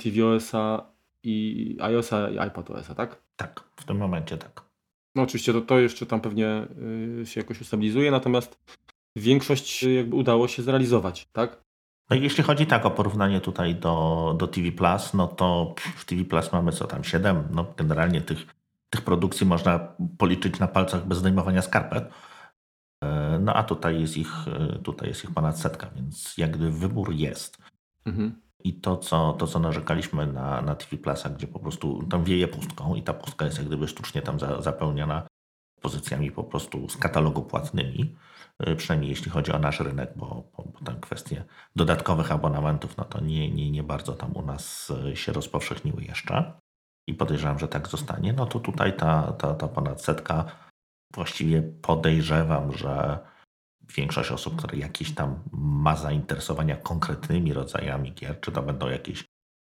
tvOSa 0.00 0.86
i 1.22 1.76
iOSa 1.80 2.30
i 2.30 2.38
iPadOSa, 2.38 2.94
tak? 2.94 3.22
Tak, 3.36 3.64
w 3.76 3.84
tym 3.84 3.96
momencie 3.96 4.38
tak. 4.38 4.64
No 5.14 5.22
oczywiście 5.22 5.52
to, 5.52 5.60
to 5.60 5.78
jeszcze 5.78 6.06
tam 6.06 6.20
pewnie 6.20 6.66
y, 7.22 7.26
się 7.26 7.40
jakoś 7.40 7.60
ustabilizuje, 7.60 8.10
natomiast 8.10 8.58
większość 9.16 9.84
y, 9.84 9.92
jakby 9.92 10.16
udało 10.16 10.48
się 10.48 10.62
zrealizować, 10.62 11.28
tak? 11.32 11.62
No 12.10 12.16
i 12.16 12.22
jeśli 12.22 12.44
chodzi 12.44 12.66
tak 12.66 12.86
o 12.86 12.90
porównanie 12.90 13.40
tutaj 13.40 13.74
do, 13.74 14.34
do 14.38 14.48
TV 14.48 14.72
Plus, 14.72 15.14
no 15.14 15.28
to 15.28 15.74
w 15.96 16.04
TV 16.04 16.24
Plus 16.24 16.52
mamy 16.52 16.72
co 16.72 16.86
tam, 16.86 17.04
7, 17.04 17.48
no 17.50 17.66
generalnie 17.76 18.20
tych, 18.20 18.46
tych 18.90 19.02
produkcji 19.02 19.46
można 19.46 19.94
policzyć 20.18 20.58
na 20.58 20.68
palcach 20.68 21.06
bez 21.06 21.18
zdejmowania 21.18 21.62
skarpet. 21.62 22.10
E, 23.04 23.38
No 23.38 23.54
a 23.54 23.62
tutaj 23.62 24.00
jest 24.00 24.16
ich, 24.16 24.48
e, 24.48 24.78
tutaj 24.78 25.08
jest 25.08 25.24
ich 25.24 25.34
ponad 25.34 25.60
setka, 25.60 25.90
więc 25.96 26.38
jak 26.38 26.50
gdyby 26.50 26.70
wybór 26.70 27.12
jest. 27.12 27.58
Mhm. 28.06 28.40
I 28.64 28.74
to, 28.74 28.96
co, 28.96 29.32
to, 29.32 29.46
co 29.46 29.58
narzekaliśmy 29.58 30.26
na, 30.26 30.62
na 30.62 30.74
TV 30.74 30.96
Plusa, 30.96 31.30
gdzie 31.30 31.46
po 31.46 31.58
prostu 31.58 32.06
tam 32.10 32.24
wieje 32.24 32.48
pustką 32.48 32.94
i 32.94 33.02
ta 33.02 33.14
pustka 33.14 33.44
jest 33.44 33.58
jak 33.58 33.66
gdyby 33.66 33.88
sztucznie 33.88 34.22
tam 34.22 34.38
za, 34.38 34.62
zapełniona 34.62 35.26
pozycjami 35.80 36.30
po 36.30 36.44
prostu 36.44 36.88
z 36.88 36.96
katalogu 36.96 37.42
płatnymi, 37.42 38.16
y, 38.68 38.76
przynajmniej 38.76 39.10
jeśli 39.10 39.30
chodzi 39.30 39.52
o 39.52 39.58
nasz 39.58 39.80
rynek, 39.80 40.12
bo, 40.16 40.26
bo, 40.56 40.62
bo 40.62 40.80
tam 40.84 41.00
kwestie 41.00 41.44
dodatkowych 41.76 42.32
abonamentów, 42.32 42.96
no 42.96 43.04
to 43.04 43.20
nie, 43.20 43.50
nie, 43.50 43.70
nie 43.70 43.82
bardzo 43.82 44.12
tam 44.12 44.36
u 44.36 44.42
nas 44.42 44.92
się 45.14 45.32
rozpowszechniły 45.32 46.02
jeszcze. 46.02 46.52
I 47.06 47.14
podejrzewam, 47.14 47.58
że 47.58 47.68
tak 47.68 47.88
zostanie. 47.88 48.32
No 48.32 48.46
to 48.46 48.60
tutaj 48.60 48.96
ta, 48.96 49.32
ta, 49.32 49.54
ta 49.54 49.68
ponad 49.68 50.02
setka, 50.02 50.44
właściwie 51.14 51.62
podejrzewam, 51.62 52.72
że 52.72 53.18
większość 53.96 54.30
osób, 54.30 54.56
które 54.56 54.76
jakieś 54.76 55.14
tam 55.14 55.42
ma 55.52 55.96
zainteresowania 55.96 56.76
konkretnymi 56.76 57.52
rodzajami 57.52 58.12
gier, 58.12 58.40
czy 58.40 58.52
to 58.52 58.62
będą 58.62 58.88
jakieś 58.88 59.24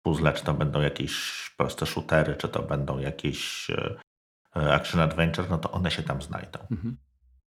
puzzle, 0.06 0.34
czy 0.34 0.44
to 0.44 0.54
będą 0.54 0.82
jakieś 0.82 1.14
proste 1.58 1.86
shootery, 1.86 2.36
czy 2.36 2.50
to 2.50 2.64
będą 2.64 3.00
jakieś 3.00 3.70
e, 3.70 3.96
e, 4.56 4.74
action 4.74 5.02
adventure, 5.02 5.50
no 5.50 5.58
to 5.58 5.72
one 5.72 5.92
się 5.92 6.04
tam 6.04 6.22
znajdą. 6.22 6.60
Mhm. 6.72 6.98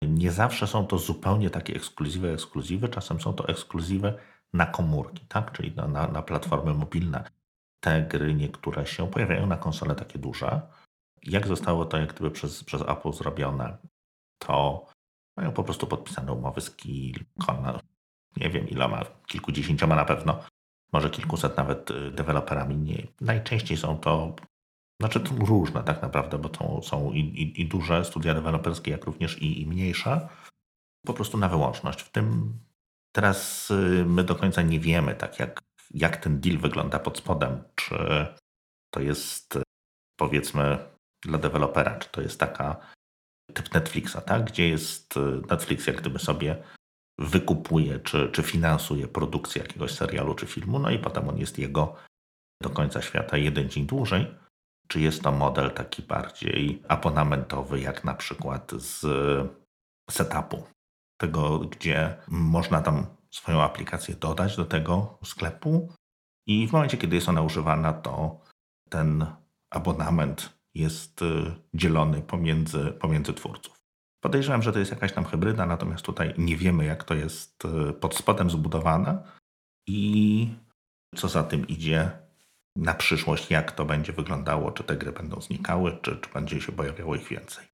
Nie 0.02 0.32
zawsze 0.32 0.66
są 0.66 0.86
to 0.86 0.98
zupełnie 0.98 1.50
takie 1.50 1.74
ekskluzywy, 1.74 2.32
ekskluzywy, 2.32 2.88
czasem 2.88 3.20
są 3.20 3.32
to 3.32 3.48
ekskluzywy 3.48 4.14
na 4.52 4.66
komórki, 4.66 5.26
tak? 5.28 5.52
czyli 5.52 5.76
na, 5.76 5.88
na, 5.88 6.06
na 6.06 6.22
platformy 6.22 6.74
mobilne. 6.74 7.24
Te 7.80 8.02
gry 8.02 8.34
niektóre 8.34 8.86
się 8.86 9.10
pojawiają 9.10 9.46
na 9.46 9.56
konsole 9.56 9.94
takie 9.94 10.18
duże. 10.18 10.60
Jak 11.22 11.46
zostało 11.46 11.84
to 11.84 11.98
jak 11.98 12.12
gdyby 12.12 12.30
przez, 12.30 12.64
przez 12.64 12.82
Apple 12.82 13.12
zrobione, 13.12 13.78
to 14.38 14.86
mają 15.36 15.52
po 15.52 15.64
prostu 15.64 15.86
podpisane 15.86 16.32
umowy 16.32 16.60
z 16.60 16.76
kilkoma, 16.76 17.80
nie 18.36 18.50
wiem 18.50 18.68
iloma, 18.68 19.04
kilkudziesięcioma 19.26 19.96
na 19.96 20.04
pewno, 20.04 20.44
może 20.92 21.10
kilkuset 21.10 21.56
nawet 21.56 21.90
y, 21.90 22.10
deweloperami. 22.10 22.76
Nie. 22.76 23.06
Najczęściej 23.20 23.76
są 23.76 23.98
to, 23.98 24.36
znaczy 25.00 25.20
to 25.20 25.34
różne 25.34 25.82
tak 25.82 26.02
naprawdę, 26.02 26.38
bo 26.38 26.48
to 26.48 26.82
są 26.82 27.12
i, 27.12 27.20
i, 27.20 27.60
i 27.60 27.68
duże 27.68 28.04
studia 28.04 28.34
deweloperskie, 28.34 28.90
jak 28.90 29.04
również 29.04 29.42
i, 29.42 29.62
i 29.62 29.66
mniejsze, 29.66 30.28
po 31.06 31.14
prostu 31.14 31.38
na 31.38 31.48
wyłączność. 31.48 32.02
W 32.02 32.10
tym 32.10 32.58
teraz 33.12 33.70
y, 33.70 34.04
my 34.06 34.24
do 34.24 34.34
końca 34.34 34.62
nie 34.62 34.80
wiemy, 34.80 35.14
tak 35.14 35.38
jak, 35.38 35.62
jak 35.90 36.16
ten 36.16 36.40
deal 36.40 36.58
wygląda 36.58 36.98
pod 36.98 37.18
spodem, 37.18 37.62
czy 37.74 38.26
to 38.94 39.00
jest 39.00 39.58
powiedzmy 40.18 40.78
dla 41.22 41.38
dewelopera, 41.38 41.98
czy 41.98 42.08
to 42.08 42.20
jest 42.20 42.40
taka 42.40 42.76
typ 43.54 43.74
Netflixa, 43.74 44.16
tak? 44.26 44.44
gdzie 44.44 44.68
jest 44.68 45.14
Netflix 45.50 45.86
jak 45.86 46.00
gdyby 46.00 46.18
sobie 46.18 46.62
wykupuje 47.18 48.00
czy, 48.00 48.28
czy 48.32 48.42
finansuje 48.42 49.08
produkcję 49.08 49.62
jakiegoś 49.62 49.90
serialu 49.90 50.34
czy 50.34 50.46
filmu, 50.46 50.78
no 50.78 50.90
i 50.90 50.98
potem 50.98 51.28
on 51.28 51.38
jest 51.38 51.58
jego 51.58 51.96
do 52.62 52.70
końca 52.70 53.02
świata 53.02 53.36
jeden 53.36 53.70
dzień 53.70 53.86
dłużej. 53.86 54.34
Czy 54.88 55.00
jest 55.00 55.22
to 55.22 55.32
model 55.32 55.70
taki 55.70 56.02
bardziej 56.02 56.82
abonamentowy, 56.88 57.80
jak 57.80 58.04
na 58.04 58.14
przykład 58.14 58.72
z 58.72 59.00
setupu, 60.10 60.66
tego, 61.20 61.58
gdzie 61.58 62.16
można 62.28 62.82
tam 62.82 63.06
swoją 63.36 63.62
aplikację 63.62 64.14
dodać 64.14 64.56
do 64.56 64.64
tego 64.64 65.18
sklepu 65.24 65.92
i 66.46 66.68
w 66.68 66.72
momencie, 66.72 66.96
kiedy 66.96 67.16
jest 67.16 67.28
ona 67.28 67.42
używana, 67.42 67.92
to 67.92 68.40
ten 68.90 69.26
abonament 69.70 70.58
jest 70.74 71.22
y, 71.22 71.54
dzielony 71.74 72.22
pomiędzy, 72.22 72.92
pomiędzy 73.00 73.34
twórców. 73.34 73.76
Podejrzewam, 74.20 74.62
że 74.62 74.72
to 74.72 74.78
jest 74.78 74.90
jakaś 74.90 75.12
tam 75.12 75.24
hybryda, 75.24 75.66
natomiast 75.66 76.04
tutaj 76.04 76.34
nie 76.38 76.56
wiemy, 76.56 76.84
jak 76.84 77.04
to 77.04 77.14
jest 77.14 77.64
y, 77.64 77.92
pod 77.92 78.14
spodem 78.14 78.50
zbudowane 78.50 79.22
i 79.88 80.48
co 81.16 81.28
za 81.28 81.42
tym 81.42 81.66
idzie 81.66 82.10
na 82.76 82.94
przyszłość, 82.94 83.50
jak 83.50 83.72
to 83.72 83.84
będzie 83.84 84.12
wyglądało, 84.12 84.70
czy 84.70 84.84
te 84.84 84.96
gry 84.96 85.12
będą 85.12 85.40
znikały, 85.40 85.98
czy, 86.02 86.16
czy 86.16 86.30
będzie 86.34 86.60
się 86.60 86.72
pojawiało 86.72 87.16
ich 87.16 87.28
więcej. 87.28 87.64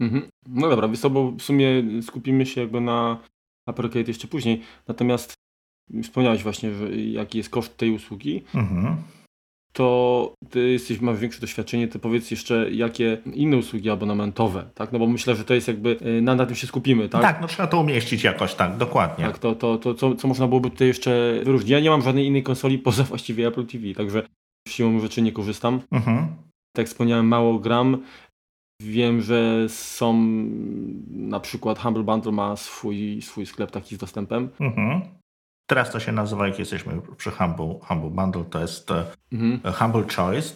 Mhm. 0.00 0.28
No 0.46 0.68
dobra, 0.68 0.88
więc 0.88 1.02
w 1.38 1.42
sumie 1.42 1.82
skupimy 2.02 2.46
się 2.46 2.60
jakby 2.60 2.80
na 2.80 3.18
Apple 3.68 3.88
jeszcze 4.06 4.28
później. 4.28 4.62
Natomiast 4.88 5.34
wspomniałeś 6.02 6.42
właśnie, 6.42 6.70
jaki 7.12 7.38
jest 7.38 7.50
koszt 7.50 7.76
tej 7.76 7.90
usługi. 7.90 8.42
Mhm 8.54 8.96
to 9.78 10.34
ty 10.50 10.70
jesteś, 10.70 11.00
masz 11.00 11.18
większe 11.18 11.40
doświadczenie, 11.40 11.88
to 11.88 11.98
powiedz 11.98 12.30
jeszcze, 12.30 12.70
jakie 12.70 13.18
inne 13.34 13.56
usługi 13.56 13.90
abonamentowe, 13.90 14.70
tak? 14.74 14.92
No 14.92 14.98
bo 14.98 15.06
myślę, 15.06 15.36
że 15.36 15.44
to 15.44 15.54
jest 15.54 15.68
jakby, 15.68 15.96
y, 16.18 16.22
na, 16.22 16.34
na 16.34 16.46
tym 16.46 16.56
się 16.56 16.66
skupimy, 16.66 17.08
tak? 17.08 17.22
Tak, 17.22 17.40
no 17.40 17.46
trzeba 17.48 17.66
to 17.66 17.80
umieścić 17.80 18.24
jakoś, 18.24 18.54
tak, 18.54 18.76
dokładnie. 18.76 19.24
Tak, 19.24 19.38
to, 19.38 19.54
to, 19.54 19.78
to 19.78 19.94
co, 19.94 20.14
co 20.14 20.28
można 20.28 20.46
byłoby 20.46 20.70
tutaj 20.70 20.86
jeszcze 20.86 21.40
wyróżnić? 21.44 21.70
Ja 21.70 21.80
nie 21.80 21.90
mam 21.90 22.02
żadnej 22.02 22.26
innej 22.26 22.42
konsoli 22.42 22.78
poza 22.88 23.04
właściwie 23.04 23.46
Apple 23.46 23.66
TV, 23.66 23.94
także 23.94 24.22
siłą 24.68 25.00
rzeczy 25.00 25.22
nie 25.22 25.32
korzystam. 25.32 25.80
Mhm. 25.90 26.26
Tak 26.72 26.78
jak 26.78 26.86
wspomniałem, 26.86 27.26
mało 27.26 27.58
gram. 27.58 28.02
Wiem, 28.82 29.20
że 29.20 29.68
są 29.68 30.12
na 31.08 31.40
przykład 31.40 31.78
Humble 31.78 32.02
Bundle 32.02 32.32
ma 32.32 32.56
swój, 32.56 33.22
swój 33.22 33.46
sklep 33.46 33.70
taki 33.70 33.96
z 33.96 33.98
dostępem. 33.98 34.50
Mhm. 34.60 35.00
Teraz 35.70 35.90
to 35.90 36.00
się 36.00 36.12
nazywa, 36.12 36.48
jak 36.48 36.58
jesteśmy 36.58 37.00
przy 37.16 37.30
Humble, 37.30 37.78
Humble 37.82 38.10
Bundle, 38.10 38.44
to 38.44 38.60
jest 38.60 38.90
e, 38.90 39.04
mhm. 39.32 39.74
Humble 39.74 40.14
Choice. 40.16 40.54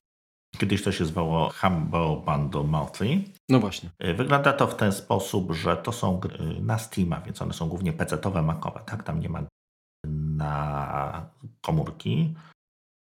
Kiedyś 0.58 0.82
to 0.82 0.92
się 0.92 1.04
zwało 1.04 1.50
Humble 1.60 2.22
Bundle 2.26 2.62
Monthly. 2.62 3.22
No 3.48 3.60
właśnie. 3.60 3.90
E, 3.98 4.14
wygląda 4.14 4.52
to 4.52 4.66
w 4.66 4.76
ten 4.76 4.92
sposób, 4.92 5.52
że 5.52 5.76
to 5.76 5.92
są 5.92 6.18
gry 6.18 6.60
na 6.60 6.78
Steama, 6.78 7.20
więc 7.20 7.42
one 7.42 7.52
są 7.52 7.68
głównie 7.68 7.92
PC-owe, 7.92 8.42
Macowe, 8.42 8.80
tak? 8.86 9.02
Tam 9.02 9.20
nie 9.20 9.28
ma 9.28 9.42
na 10.06 11.30
komórki. 11.60 12.34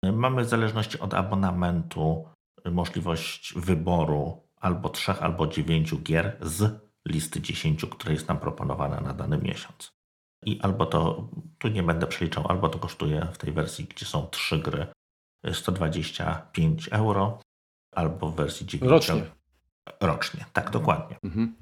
E, 0.05 0.11
mamy 0.11 0.43
w 0.43 0.49
zależności 0.49 0.99
od 0.99 1.13
abonamentu 1.13 2.25
możliwość 2.65 3.53
wyboru 3.55 4.48
albo 4.59 4.89
trzech, 4.89 5.23
albo 5.23 5.47
dziewięciu 5.47 5.99
gier 5.99 6.37
z 6.41 6.81
listy 7.07 7.41
dziesięciu, 7.41 7.87
które 7.87 8.13
jest 8.13 8.27
nam 8.27 8.39
proponowana 8.39 9.01
na 9.01 9.13
dany 9.13 9.37
miesiąc. 9.37 9.91
I 10.45 10.61
albo 10.61 10.85
to, 10.85 11.29
tu 11.57 11.67
nie 11.67 11.83
będę 11.83 12.07
przeliczał, 12.07 12.47
albo 12.47 12.69
to 12.69 12.79
kosztuje 12.79 13.27
w 13.33 13.37
tej 13.37 13.51
wersji, 13.51 13.85
gdzie 13.85 14.05
są 14.05 14.27
trzy 14.27 14.59
gry, 14.59 14.87
125 15.53 16.89
euro, 16.91 17.39
albo 17.95 18.31
w 18.31 18.35
wersji 18.35 18.65
9 18.65 18.91
Rocznie. 18.91 19.23
Rocznie, 20.01 20.45
tak, 20.53 20.69
dokładnie. 20.69 21.17
Mhm. 21.23 21.55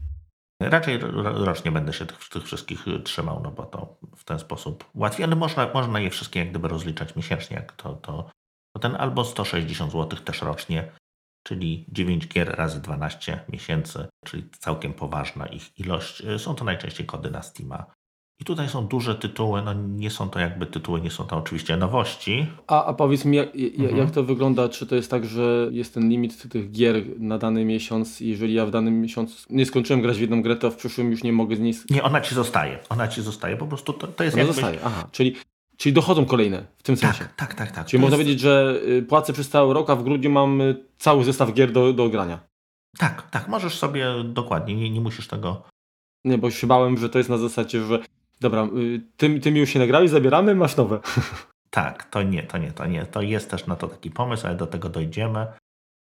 Raczej 0.62 1.00
rocznie 1.24 1.72
będę 1.72 1.94
się 1.94 2.06
tych, 2.06 2.30
tych, 2.30 2.44
wszystkich 2.44 2.86
trzymał, 3.04 3.42
no 3.44 3.52
bo 3.52 3.66
to 3.66 3.98
w 4.16 4.24
ten 4.24 4.40
sposób 4.40 4.90
łatwiej, 4.96 5.24
ale 5.24 5.36
można, 5.36 5.74
można 5.74 6.00
je 6.00 6.10
wszystkie 6.10 6.40
jak 6.40 6.50
gdyby 6.50 6.68
rozliczać 6.68 7.16
miesięcznie, 7.16 7.56
jak 7.56 7.72
to, 7.72 7.94
to, 7.94 8.30
to 8.76 8.80
ten 8.80 8.96
albo 8.96 9.26
160 9.26 9.92
zł 9.92 10.20
też 10.20 10.42
rocznie, 10.42 10.92
czyli 11.48 11.86
9 11.90 12.28
gier 12.28 12.56
razy 12.58 12.82
12 12.82 13.40
miesięcy, 13.50 14.08
czyli 14.26 14.44
całkiem 14.60 14.94
poważna 14.94 15.46
ich 15.46 15.80
ilość. 15.80 16.24
Są 16.38 16.56
to 16.56 16.66
najczęściej 16.66 17.06
kody 17.06 17.32
na 17.32 17.42
Steama 17.42 17.86
i 18.40 18.46
tutaj 18.46 18.70
są 18.70 18.88
duże 18.88 19.16
tytuły, 19.16 19.62
no 19.62 19.74
nie 19.74 20.10
są 20.10 20.30
to 20.30 20.40
jakby 20.40 20.66
tytuły, 20.66 21.02
nie 21.02 21.12
są 21.12 21.24
to 21.24 21.38
oczywiście 21.38 21.78
nowości. 21.78 22.48
A, 22.68 22.86
a 22.86 22.94
powiedz 22.94 23.26
mi, 23.26 23.38
jak, 23.38 23.50
mhm. 23.56 23.98
jak 23.98 24.12
to 24.12 24.24
wygląda? 24.24 24.70
Czy 24.70 24.88
to 24.88 24.96
jest 24.96 25.12
tak, 25.12 25.26
że 25.26 25.70
jest 25.72 25.94
ten 25.94 26.10
limit 26.10 26.50
tych 26.50 26.72
gier 26.72 26.96
na 27.20 27.38
dany 27.38 27.66
miesiąc 27.66 28.22
i 28.22 28.30
jeżeli 28.30 28.54
ja 28.54 28.66
w 28.66 28.72
danym 28.72 29.02
miesiącu 29.02 29.48
nie 29.50 29.66
skończyłem 29.66 30.02
grać 30.02 30.18
w 30.18 30.22
jedną 30.22 30.42
grę, 30.42 30.56
to 30.56 30.72
w 30.72 30.76
przyszłym 30.76 31.12
już 31.12 31.24
nie 31.24 31.34
mogę 31.34 31.56
z 31.56 31.60
niej... 31.60 31.74
Nie, 31.90 32.04
ona 32.04 32.22
ci 32.22 32.36
zostaje. 32.36 32.80
Ona 32.90 33.08
ci 33.08 33.22
zostaje, 33.22 33.58
po 33.58 33.68
prostu 33.68 33.94
to, 33.94 34.08
to 34.08 34.24
jest 34.24 34.36
ona 34.36 34.44
jakby... 34.44 34.54
zostaje, 34.54 34.80
aha. 34.84 35.08
Czyli, 35.12 35.36
czyli 35.78 35.94
dochodzą 35.94 36.26
kolejne 36.26 36.66
w 36.78 36.84
tym 36.84 36.96
tak, 36.98 37.16
sensie. 37.16 37.34
Tak, 37.36 37.54
tak, 37.54 37.72
tak. 37.72 37.86
Czyli 37.86 38.02
można 38.02 38.18
jest... 38.18 38.26
powiedzieć, 38.26 38.42
że 38.42 38.80
y, 38.88 39.04
płacę 39.04 39.34
przez 39.34 39.50
cały 39.50 39.74
rok, 39.74 39.90
a 39.90 39.96
w 39.96 40.04
grudniu 40.04 40.30
mam 40.30 40.62
y, 40.62 40.86
cały 40.98 41.24
zestaw 41.24 41.54
gier 41.54 41.72
do, 41.72 41.94
do 41.94 42.10
grania. 42.10 42.40
Tak, 42.98 43.30
tak. 43.30 43.48
Możesz 43.48 43.78
sobie 43.78 44.08
dokładnie, 44.24 44.76
nie, 44.76 44.90
nie 44.90 45.02
musisz 45.02 45.28
tego... 45.28 45.64
Nie, 46.26 46.38
bo 46.38 46.52
się 46.52 46.68
bałem, 46.68 46.98
że 46.98 47.10
to 47.10 47.18
jest 47.18 47.30
na 47.30 47.38
zasadzie, 47.38 47.84
że 47.84 48.00
Dobra, 48.40 48.66
y, 48.78 49.02
tym, 49.18 49.42
tym 49.42 49.58
już 49.58 49.70
się 49.70 49.80
nagrali, 49.80 50.08
zabieramy, 50.08 50.56
masz 50.56 50.78
nowe. 50.78 51.00
Tak, 51.70 52.04
to 52.04 52.24
nie, 52.24 52.44
to 52.44 52.58
nie, 52.58 52.72
to 52.72 52.86
nie. 52.86 53.06
To 53.06 53.22
jest 53.22 53.52
też 53.52 53.68
na 53.68 53.76
to 53.76 53.88
taki 53.88 54.12
pomysł, 54.12 54.48
ale 54.48 54.56
do 54.56 54.68
tego 54.68 54.90
dojdziemy. 54.90 55.48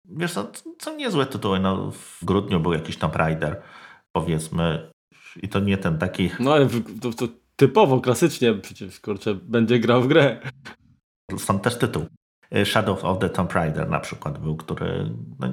Wiesz, 0.06 0.34
co, 0.34 0.51
co 0.80 0.96
niezłe 0.96 1.25
tytuły. 1.25 1.60
No, 1.60 1.92
w 1.92 2.25
grudniu 2.25 2.60
był 2.60 2.74
jakiś 2.74 2.98
Tomb 2.98 3.15
Raider, 3.15 3.62
powiedzmy, 4.12 4.92
i 5.42 5.50
to 5.50 5.60
nie 5.60 5.77
ten 5.77 5.98
taki... 5.98 6.30
No 6.39 6.53
ale 6.53 6.68
to, 7.01 7.12
to 7.12 7.27
typowo, 7.55 8.01
klasycznie 8.01 8.53
przecież, 8.53 9.00
kurczę, 9.00 9.36
będzie 9.36 9.79
grał 9.79 10.01
w 10.01 10.07
grę. 10.07 10.39
Stąd 11.38 11.63
też 11.63 11.77
tytuł. 11.77 12.05
Y, 12.55 12.65
Shadow 12.65 13.05
of 13.05 13.19
the 13.19 13.29
Tomb 13.29 13.53
Raider 13.53 13.89
na 13.89 14.00
przykład 14.00 14.38
był, 14.38 14.55
który, 14.55 15.10
no, 15.39 15.48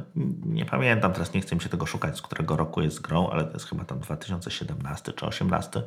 nie 0.44 0.64
pamiętam, 0.64 1.12
teraz 1.12 1.34
nie 1.34 1.40
chcę 1.40 1.54
mi 1.56 1.62
się 1.62 1.68
tego 1.68 1.86
szukać, 1.86 2.18
z 2.18 2.22
którego 2.22 2.56
roku 2.56 2.80
jest 2.82 3.00
grą, 3.00 3.30
ale 3.30 3.44
to 3.44 3.52
jest 3.52 3.66
chyba 3.66 3.84
tam 3.84 4.00
2017 4.00 5.12
czy 5.12 5.18
2018. 5.18 5.82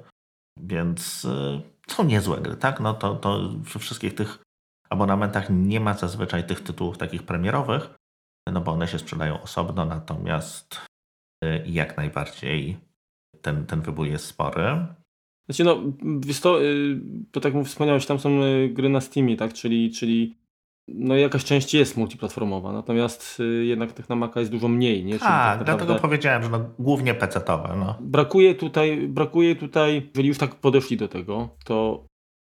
Więc 0.60 1.26
y, 1.26 1.62
są 1.88 2.04
niezłe 2.04 2.42
gry, 2.42 2.56
tak? 2.56 2.80
No 2.80 2.94
to, 2.94 3.16
to 3.16 3.50
we 3.50 3.80
wszystkich 3.80 4.16
tych 4.16 4.40
abonamentach 4.90 5.48
nie 5.50 5.80
ma 5.80 5.94
zazwyczaj 5.94 6.48
tych 6.48 6.64
tytułów 6.64 6.98
takich 6.98 7.24
premierowych, 7.24 7.90
no 8.52 8.62
bo 8.62 8.72
one 8.72 8.88
się 8.88 9.00
sprzedają 9.00 9.42
osobno, 9.42 9.86
natomiast 9.86 10.82
y, 11.44 11.64
jak 11.66 11.98
najbardziej 11.98 12.78
ten, 13.42 13.66
ten 13.66 13.82
wybór 13.82 14.08
jest 14.08 14.26
spory. 14.26 14.86
Znaczy 15.46 15.64
no, 15.64 15.82
wiesz 16.20 16.40
to, 16.40 16.64
y, 16.64 17.00
to 17.32 17.42
tak 17.42 17.54
jak 17.54 17.66
wspomniałeś, 17.66 18.06
tam 18.06 18.20
są 18.20 18.40
gry 18.70 18.90
na 18.90 19.02
Steamie, 19.02 19.38
tak? 19.38 19.54
Czyli, 19.54 19.92
czyli 19.92 20.36
no 20.88 21.16
jakaś 21.16 21.44
część 21.44 21.74
jest 21.74 21.98
multiplatformowa, 21.98 22.74
natomiast 22.74 23.40
y, 23.40 23.66
jednak 23.66 23.92
tych 23.92 24.10
na 24.10 24.16
Maca 24.16 24.40
jest 24.40 24.52
dużo 24.52 24.68
mniej. 24.68 25.06
Nie? 25.06 25.20
tak, 25.20 25.58
tak 25.58 25.64
dlatego 25.64 25.96
powiedziałem, 25.96 26.44
że 26.44 26.50
no, 26.50 26.70
głównie 26.80 27.14
PC-towe. 27.14 27.78
No. 27.78 27.98
Brakuje, 28.02 28.56
tutaj, 28.56 29.08
brakuje 29.08 29.56
tutaj, 29.56 30.10
jeżeli 30.10 30.28
już 30.28 30.38
tak 30.38 30.56
podeszli 30.56 30.98
do 30.98 31.08
tego, 31.08 31.50
to 31.66 32.06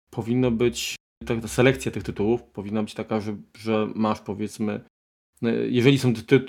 powinno 0.10 0.52
być, 0.52 0.96
ta, 1.26 1.36
ta 1.36 1.48
selekcja 1.48 1.92
tych 1.92 2.04
tytułów 2.04 2.44
powinna 2.44 2.84
być 2.84 2.94
taka, 2.94 3.20
że, 3.20 3.36
że 3.58 3.88
masz 3.96 4.20
powiedzmy, 4.20 4.82
jeżeli 5.70 6.00
są 6.00 6.14
ty, 6.14 6.46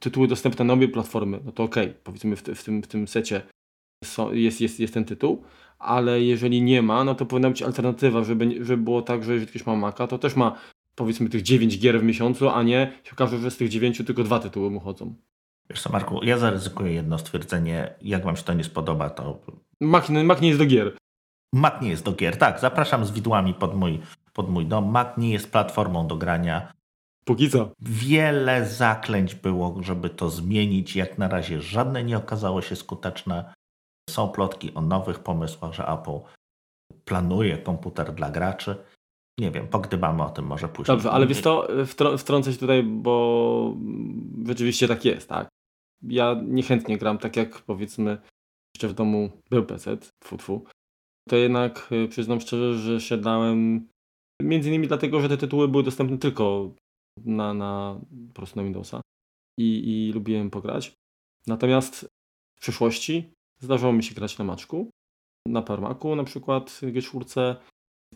tytuły 0.00 0.28
dostępne 0.28 0.64
na 0.64 0.72
obie 0.72 0.88
platformy, 0.88 1.40
no 1.44 1.52
to 1.52 1.62
ok, 1.62 1.76
powiedzmy 2.04 2.36
w, 2.36 2.42
w, 2.42 2.64
tym, 2.64 2.82
w 2.82 2.86
tym 2.86 3.08
secie 3.08 3.42
jest, 4.32 4.60
jest, 4.60 4.80
jest 4.80 4.94
ten 4.94 5.04
tytuł, 5.04 5.44
ale 5.78 6.22
jeżeli 6.22 6.62
nie 6.62 6.82
ma, 6.82 7.04
no 7.04 7.14
to 7.14 7.26
powinna 7.26 7.50
być 7.50 7.62
alternatywa, 7.62 8.24
żeby, 8.24 8.64
żeby 8.64 8.82
było 8.82 9.02
tak, 9.02 9.24
że 9.24 9.32
jeżeli 9.32 9.50
ktoś 9.50 9.66
ma 9.66 9.76
Maca, 9.76 10.06
to 10.06 10.18
też 10.18 10.36
ma 10.36 10.58
powiedzmy 10.94 11.28
tych 11.28 11.42
9 11.42 11.78
gier 11.78 12.00
w 12.00 12.04
miesiącu, 12.04 12.48
a 12.48 12.62
nie 12.62 12.92
się 13.04 13.12
okaże, 13.12 13.38
że 13.38 13.50
z 13.50 13.56
tych 13.56 13.68
9 13.68 14.02
tylko 14.06 14.24
dwa 14.24 14.38
tytuły 14.38 14.70
mu 14.70 14.80
chodzą. 14.80 15.14
Wiesz 15.70 15.82
co, 15.82 15.92
Marku, 15.92 16.24
ja 16.24 16.38
zaryzykuję 16.38 16.92
jedno 16.92 17.18
stwierdzenie. 17.18 17.94
Jak 18.02 18.24
wam 18.24 18.36
się 18.36 18.42
to 18.42 18.54
nie 18.54 18.64
spodoba, 18.64 19.10
to... 19.10 19.40
Mac, 19.80 20.08
Mac 20.08 20.40
nie 20.40 20.48
jest 20.48 20.60
do 20.60 20.66
gier. 20.66 20.96
Mac 21.52 21.82
nie 21.82 21.90
jest 21.90 22.04
do 22.04 22.12
gier, 22.12 22.36
tak. 22.36 22.60
Zapraszam 22.60 23.04
z 23.04 23.10
widłami 23.10 23.54
pod 23.54 23.74
mój, 23.74 24.00
pod 24.32 24.50
mój 24.50 24.66
dom. 24.66 24.90
Mac 24.90 25.08
nie 25.18 25.32
jest 25.32 25.52
platformą 25.52 26.06
do 26.06 26.16
grania. 26.16 26.72
Póki 27.24 27.50
co. 27.50 27.70
Wiele 27.80 28.66
zaklęć 28.66 29.34
było, 29.34 29.76
żeby 29.82 30.10
to 30.10 30.30
zmienić. 30.30 30.96
Jak 30.96 31.18
na 31.18 31.28
razie 31.28 31.62
żadne 31.62 32.04
nie 32.04 32.16
okazało 32.16 32.62
się 32.62 32.76
skuteczne. 32.76 33.54
Są 34.18 34.28
plotki 34.28 34.74
o 34.74 34.80
nowych 34.80 35.18
pomysłach, 35.18 35.72
że 35.72 35.88
Apple 35.88 36.20
planuje 37.04 37.58
komputer 37.58 38.14
dla 38.14 38.30
graczy. 38.30 38.76
Nie 39.40 39.50
wiem, 39.50 39.68
pogdybamy 39.68 40.22
o 40.22 40.30
tym 40.30 40.46
może 40.46 40.68
później. 40.68 40.96
Dobrze, 40.96 41.10
ale 41.10 41.26
wiesz 41.26 41.42
to, 41.42 41.68
wtrącę 42.18 42.52
się 42.52 42.58
tutaj, 42.58 42.82
bo 42.82 43.76
rzeczywiście 44.46 44.88
tak 44.88 45.04
jest, 45.04 45.28
tak. 45.28 45.48
Ja 46.02 46.36
niechętnie 46.44 46.98
gram, 46.98 47.18
tak 47.18 47.36
jak 47.36 47.62
powiedzmy 47.62 48.18
jeszcze 48.74 48.88
w 48.88 48.94
domu 48.94 49.30
był 49.50 49.66
PC, 49.66 49.96
tfu, 49.96 50.36
tfu. 50.36 50.64
To 51.28 51.36
jednak 51.36 51.88
y, 51.92 52.08
przyznam 52.08 52.40
szczerze, 52.40 52.74
że 52.74 53.00
siadałem 53.00 53.88
między 54.42 54.68
innymi 54.68 54.88
dlatego, 54.88 55.20
że 55.20 55.28
te 55.28 55.36
tytuły 55.36 55.68
były 55.68 55.82
dostępne 55.82 56.18
tylko 56.18 56.74
na, 57.24 57.54
na 57.54 58.00
po 58.28 58.34
prostu 58.34 58.56
na 58.56 58.64
Windowsa 58.64 59.00
i, 59.58 59.82
i 59.86 60.12
lubiłem 60.12 60.50
pograć. 60.50 60.94
Natomiast 61.46 62.08
w 62.56 62.60
przyszłości 62.60 63.37
zdarzało 63.58 63.92
mi 63.92 64.02
się 64.02 64.14
grać 64.14 64.38
na 64.38 64.44
maczku, 64.44 64.90
na 65.48 65.62
Parmaku 65.62 66.16
na 66.16 66.24
przykład 66.24 66.80
G4, 66.82 67.56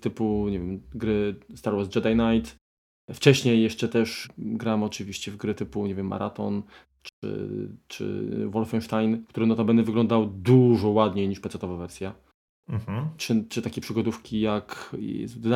typu 0.00 0.48
nie 0.48 0.58
wiem, 0.58 0.82
gry 0.94 1.40
Star 1.54 1.74
Wars 1.74 1.94
Jedi 1.94 2.12
Knight. 2.14 2.56
Wcześniej 3.12 3.62
jeszcze 3.62 3.88
też 3.88 4.28
gram 4.38 4.82
oczywiście 4.82 5.30
w 5.30 5.36
gry 5.36 5.54
typu, 5.54 5.86
nie 5.86 5.94
wiem, 5.94 6.06
Marathon 6.06 6.62
czy, 7.02 7.68
czy 7.88 8.28
Wolfenstein, 8.48 9.24
który 9.24 9.46
notabene 9.46 9.82
wyglądał 9.82 10.26
dużo 10.26 10.88
ładniej 10.88 11.28
niż 11.28 11.40
PC-towa 11.40 11.78
wersja. 11.78 12.14
Mhm. 12.68 13.08
Czy, 13.16 13.44
czy 13.48 13.62
takie 13.62 13.80
przygodówki 13.80 14.40
jak 14.40 14.96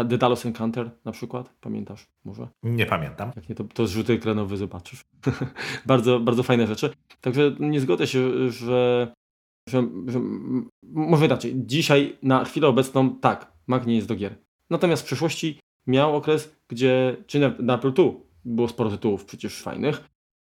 The 0.09 0.19
Dallas 0.19 0.47
Encounter 0.47 0.91
na 1.05 1.13
przykład? 1.13 1.55
Pamiętasz 1.61 2.07
może? 2.25 2.49
Nie 2.63 2.87
pamiętam. 2.87 3.33
Jak 3.37 3.49
nie, 3.49 3.55
to, 3.55 3.65
to 3.65 3.87
zrzuty 3.87 4.13
ekranowy 4.13 4.57
zobaczysz. 4.57 5.05
bardzo, 5.87 6.21
bardzo 6.21 6.43
fajne 6.43 6.67
rzeczy. 6.67 6.91
Także 7.21 7.57
nie 7.61 7.81
zgodzę 7.81 8.07
się, 8.07 8.51
że, 8.51 9.13
że, 9.69 9.89
że 10.07 10.21
może 10.83 11.27
inaczej. 11.27 11.53
Dzisiaj 11.57 12.19
na 12.23 12.45
chwilę 12.45 12.69
obecną 12.69 13.17
tak, 13.17 13.53
Mac 13.67 13.87
nie 13.87 13.97
jest 13.97 14.09
do 14.09 14.17
gier. 14.17 14.35
Natomiast 14.71 15.03
w 15.03 15.07
przyszłości 15.07 15.61
miał 15.87 16.17
okres, 16.17 16.57
gdzie 16.69 17.17
czy 17.27 17.39
na, 17.39 17.53
na 17.59 17.75
Apple 17.75 17.93
II 17.99 18.17
było 18.45 18.69
sporo 18.69 18.91
tytułów 18.91 19.25
przecież 19.25 19.63
fajnych. 19.63 19.97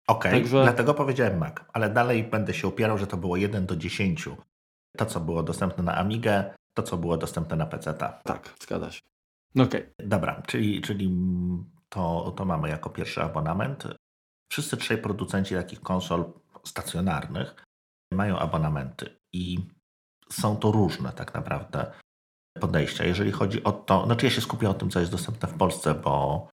Okej, 0.08 0.30
okay, 0.30 0.32
Także... 0.32 0.62
dlatego 0.62 0.94
powiedziałem 0.94 1.38
Mac, 1.38 1.54
ale 1.72 1.90
dalej 1.90 2.24
będę 2.24 2.54
się 2.54 2.68
upierał, 2.68 2.98
że 2.98 3.06
to 3.06 3.16
było 3.16 3.36
1 3.36 3.66
do 3.66 3.76
10 3.76 4.28
to, 4.96 5.06
co 5.06 5.20
było 5.20 5.42
dostępne 5.42 5.84
na 5.84 5.96
Amigę, 5.96 6.54
to, 6.74 6.82
co 6.82 6.96
było 6.96 7.16
dostępne 7.16 7.56
na 7.56 7.66
PC. 7.66 7.92
-ta. 7.92 8.12
Tak, 8.24 8.54
zgadza 8.60 8.90
się. 8.90 9.02
Okej. 9.54 9.64
Okay. 9.64 9.92
Dobra, 9.98 10.42
czyli, 10.46 10.80
czyli 10.80 11.10
to, 11.88 12.34
to 12.36 12.44
mamy 12.44 12.68
jako 12.68 12.90
pierwszy 12.90 13.22
abonament. 13.22 13.84
Wszyscy 14.52 14.76
trzej 14.76 14.98
producenci 14.98 15.54
takich 15.54 15.80
konsol 15.80 16.24
stacjonarnych 16.64 17.65
mają 18.12 18.38
abonamenty 18.38 19.16
i 19.32 19.58
są 20.30 20.56
to 20.56 20.72
różne 20.72 21.12
tak 21.12 21.34
naprawdę 21.34 21.92
podejścia. 22.60 23.04
Jeżeli 23.04 23.32
chodzi 23.32 23.64
o 23.64 23.72
to, 23.72 24.06
znaczy 24.06 24.26
ja 24.26 24.32
się 24.32 24.40
skupię 24.40 24.70
o 24.70 24.74
tym, 24.74 24.90
co 24.90 25.00
jest 25.00 25.12
dostępne 25.12 25.48
w 25.48 25.58
Polsce, 25.58 25.94
bo 25.94 26.48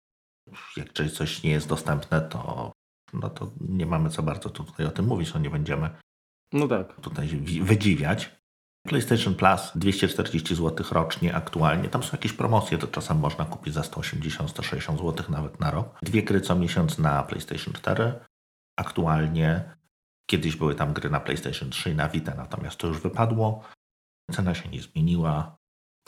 jak 0.77 0.93
coś 1.12 1.43
nie 1.43 1.51
jest 1.51 1.67
dostępne, 1.67 2.21
to, 2.21 2.71
no 3.13 3.30
to 3.30 3.51
nie 3.62 3.86
mamy 3.86 4.10
co 4.10 4.23
bardzo 4.23 4.49
tutaj 4.49 4.86
o 4.86 4.91
tym 4.91 5.06
mówić, 5.06 5.34
no 5.34 5.39
nie 5.39 5.49
będziemy 5.49 5.89
no 6.54 6.67
tak. 6.67 7.01
Tutaj 7.01 7.27
wydziwiać. 7.62 8.32
PlayStation 8.88 9.36
Plus 9.36 9.71
240 9.75 10.56
zł 10.56 10.86
rocznie 10.91 11.36
aktualnie. 11.36 11.89
Tam 11.89 12.04
są 12.04 12.10
jakieś 12.12 12.34
promocje, 12.34 12.77
to 12.77 12.88
czasem 12.88 13.19
można 13.19 13.45
kupić 13.45 13.73
za 13.73 13.82
180-160 13.82 14.97
zł 14.97 15.25
nawet 15.30 15.60
na 15.60 15.71
rok. 15.71 15.99
Dwie 16.01 16.23
gry 16.23 16.41
co 16.41 16.56
miesiąc 16.56 16.97
na 16.97 17.23
PlayStation 17.23 17.73
4. 17.73 18.13
Aktualnie 18.80 19.75
kiedyś 20.29 20.55
były 20.55 20.75
tam 20.75 20.93
gry 20.93 21.09
na 21.09 21.19
PlayStation 21.19 21.69
3 21.69 21.89
i 21.89 21.95
na 21.95 22.09
Vita, 22.09 22.36
natomiast 22.36 22.77
to 22.77 22.88
już 22.88 23.01
wypadło. 23.01 23.63
Cena 24.31 24.55
się 24.55 24.69
nie 24.69 24.81
zmieniła. 24.81 25.57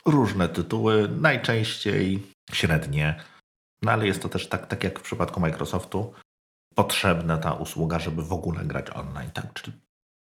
Różne 0.05 0.49
tytuły, 0.49 1.09
najczęściej 1.09 2.23
średnie. 2.51 3.23
No 3.81 3.91
ale 3.91 4.07
jest 4.07 4.21
to 4.21 4.29
też 4.29 4.49
tak, 4.49 4.67
tak 4.67 4.83
jak 4.83 4.99
w 4.99 5.03
przypadku 5.03 5.39
Microsoftu, 5.39 6.13
potrzebna 6.75 7.37
ta 7.37 7.53
usługa, 7.53 7.99
żeby 7.99 8.23
w 8.23 8.33
ogóle 8.33 8.65
grać 8.65 8.89
online. 8.89 9.31
Tak? 9.31 9.53
Czyli 9.53 9.77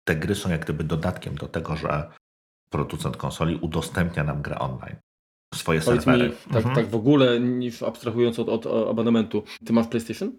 te 0.04 0.16
gry 0.16 0.34
są 0.34 0.50
jak 0.50 0.64
gdyby 0.64 0.84
dodatkiem 0.84 1.34
do 1.34 1.48
tego, 1.48 1.76
że 1.76 2.12
producent 2.70 3.16
konsoli 3.16 3.56
udostępnia 3.56 4.24
nam 4.24 4.42
grę 4.42 4.58
online. 4.58 4.96
Swoje 5.54 5.80
Powiedz 5.80 6.04
serwery. 6.04 6.28
Mi, 6.28 6.36
tak, 6.36 6.56
mhm. 6.56 6.74
tak 6.74 6.86
w 6.86 6.94
ogóle, 6.94 7.40
niż 7.40 7.82
abstrahując 7.82 8.38
od, 8.38 8.48
od 8.48 8.66
abonamentu, 8.90 9.42
ty 9.66 9.72
masz 9.72 9.86
PlayStation? 9.86 10.32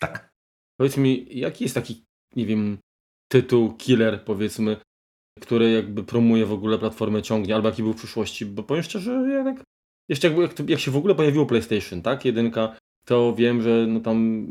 Tak. 0.00 0.30
Powiedz 0.76 0.96
mi, 0.96 1.38
jaki 1.38 1.64
jest 1.64 1.74
taki, 1.74 2.06
nie 2.36 2.46
wiem, 2.46 2.78
tytuł, 3.28 3.72
killer 3.72 4.24
powiedzmy, 4.24 4.76
który 5.40 5.70
jakby 5.70 6.04
promuje 6.04 6.46
w 6.46 6.52
ogóle 6.52 6.78
platformę, 6.78 7.22
ciągnie, 7.22 7.54
albo 7.54 7.68
jaki 7.68 7.82
był 7.82 7.92
w 7.92 7.96
przyszłości, 7.96 8.46
bo 8.46 8.62
powiem 8.62 8.82
szczerze, 8.82 9.10
jednak 9.10 9.62
jeszcze 10.08 10.28
jak, 10.28 10.38
jak, 10.38 10.70
jak 10.70 10.80
się 10.80 10.90
w 10.90 10.96
ogóle 10.96 11.14
pojawiło 11.14 11.46
PlayStation, 11.46 12.02
tak, 12.02 12.24
jedynka, 12.24 12.76
to 13.04 13.34
wiem, 13.34 13.62
że 13.62 13.86
no 13.88 14.00
tam 14.00 14.46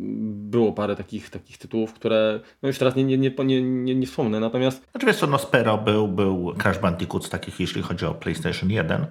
było 0.49 0.73
parę 0.73 0.95
takich, 0.95 1.29
takich 1.29 1.57
tytułów, 1.57 1.93
które 1.93 2.39
no 2.61 2.67
już 2.67 2.77
teraz 2.77 2.95
nie, 2.95 3.03
nie, 3.03 3.17
nie, 3.17 3.61
nie, 3.61 3.95
nie 3.95 4.07
wspomnę, 4.07 4.39
natomiast... 4.39 4.91
Znaczy 4.91 5.05
wiesz 5.05 5.17
co, 5.17 5.27
no 5.27 5.37
Spero 5.37 5.77
był, 5.77 6.07
był 6.07 6.53
Crash 6.61 6.79
Bandicoot 6.79 7.25
z 7.25 7.29
takich, 7.29 7.59
jeśli 7.59 7.81
chodzi 7.81 8.05
o 8.05 8.13
PlayStation 8.13 8.69
1, 8.69 9.05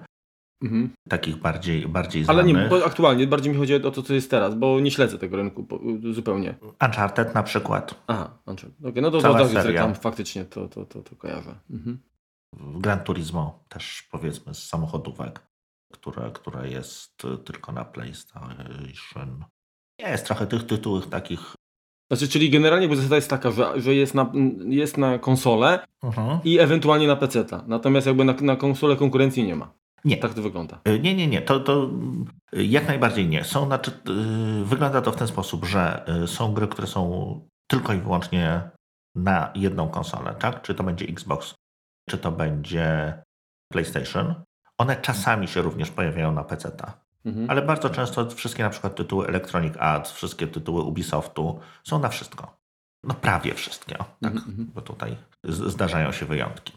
mhm. 0.61 0.89
takich 1.09 1.35
bardziej, 1.35 1.87
bardziej 1.87 2.23
znanych. 2.23 2.45
Ale 2.45 2.53
nie, 2.53 2.69
bo 2.69 2.85
aktualnie 2.85 3.27
bardziej 3.27 3.53
mi 3.53 3.59
chodzi 3.59 3.75
o 3.75 3.91
to, 3.91 4.01
co 4.01 4.13
jest 4.13 4.31
teraz, 4.31 4.55
bo 4.55 4.79
nie 4.79 4.91
śledzę 4.91 5.17
tego 5.17 5.37
rynku 5.37 5.67
zupełnie. 6.11 6.55
Uncharted 6.85 7.35
na 7.35 7.43
przykład. 7.43 8.03
Aha, 8.07 8.37
Uncharted. 8.45 8.85
Okay, 8.85 9.01
no 9.01 9.11
to, 9.11 9.21
Cała 9.21 9.39
to, 9.39 9.63
to 9.63 9.73
tam 9.73 9.95
faktycznie 9.95 10.45
to, 10.45 10.67
to, 10.67 10.85
to, 10.85 11.03
to 11.03 11.15
kojarzę. 11.15 11.55
Mhm. 11.69 11.99
Gran 12.55 12.99
Turismo 12.99 13.63
też 13.69 14.07
powiedzmy 14.11 14.53
z 14.53 14.67
samochodówek 14.67 15.47
która, 15.93 16.29
która 16.29 16.65
jest 16.65 17.23
tylko 17.45 17.71
na 17.71 17.85
PlayStation. 17.85 19.45
Jest 19.99 20.25
trochę 20.25 20.47
tych 20.47 20.65
tytułów 20.65 21.07
takich. 21.07 21.55
Znaczy, 22.11 22.27
czyli 22.27 22.49
generalnie 22.49 22.95
zasada 22.95 23.15
jest 23.15 23.29
taka, 23.29 23.51
że, 23.51 23.81
że 23.81 23.95
jest, 23.95 24.13
na, 24.13 24.31
jest 24.67 24.97
na 24.97 25.19
konsolę 25.19 25.87
uh-huh. 26.03 26.39
i 26.43 26.59
ewentualnie 26.59 27.07
na 27.07 27.15
PC. 27.15 27.45
Natomiast 27.67 28.07
jakby 28.07 28.25
na, 28.25 28.33
na 28.33 28.55
konsolę 28.55 28.95
konkurencji 28.95 29.43
nie 29.43 29.55
ma. 29.55 29.73
Nie. 30.07 30.17
Tak 30.17 30.33
to 30.33 30.41
wygląda. 30.41 30.79
Y, 30.87 30.99
nie, 30.99 31.15
nie, 31.15 31.27
nie. 31.27 31.41
To, 31.41 31.59
to 31.59 31.89
y, 32.55 32.65
jak 32.65 32.87
najbardziej 32.87 33.27
nie. 33.27 33.43
Są, 33.43 33.65
znaczy, 33.65 33.91
yy, 34.05 34.65
wygląda 34.65 35.01
to 35.01 35.11
w 35.11 35.15
ten 35.15 35.27
sposób, 35.27 35.65
że 35.65 36.05
są 36.25 36.53
gry, 36.53 36.67
które 36.67 36.87
są 36.87 37.41
tylko 37.67 37.93
i 37.93 37.97
wyłącznie 37.97 38.69
na 39.15 39.51
jedną 39.55 39.89
konsolę, 39.89 40.35
tak? 40.39 40.61
Czy 40.61 40.75
to 40.75 40.83
będzie 40.83 41.05
Xbox, 41.05 41.55
czy 42.09 42.17
to 42.17 42.31
będzie 42.31 43.13
PlayStation. 43.71 44.35
One 44.77 44.95
czasami 44.95 45.47
się 45.47 45.61
również 45.61 45.91
pojawiają 45.91 46.31
na 46.31 46.43
PC. 46.43 46.71
Mhm. 47.25 47.49
Ale 47.49 47.61
bardzo 47.61 47.89
często 47.89 48.29
wszystkie 48.29 48.63
na 48.63 48.69
przykład 48.69 48.95
tytuły 48.95 49.27
Electronic 49.27 49.73
Arts, 49.79 50.11
wszystkie 50.11 50.47
tytuły 50.47 50.81
Ubisoftu 50.83 51.59
są 51.83 51.99
na 51.99 52.09
wszystko. 52.09 52.57
No 53.03 53.13
prawie 53.13 53.53
wszystkie, 53.53 53.97
tak? 54.21 54.35
Mhm. 54.35 54.71
bo 54.75 54.81
tutaj 54.81 55.17
zdarzają 55.43 56.11
się 56.11 56.25
wyjątki. 56.25 56.76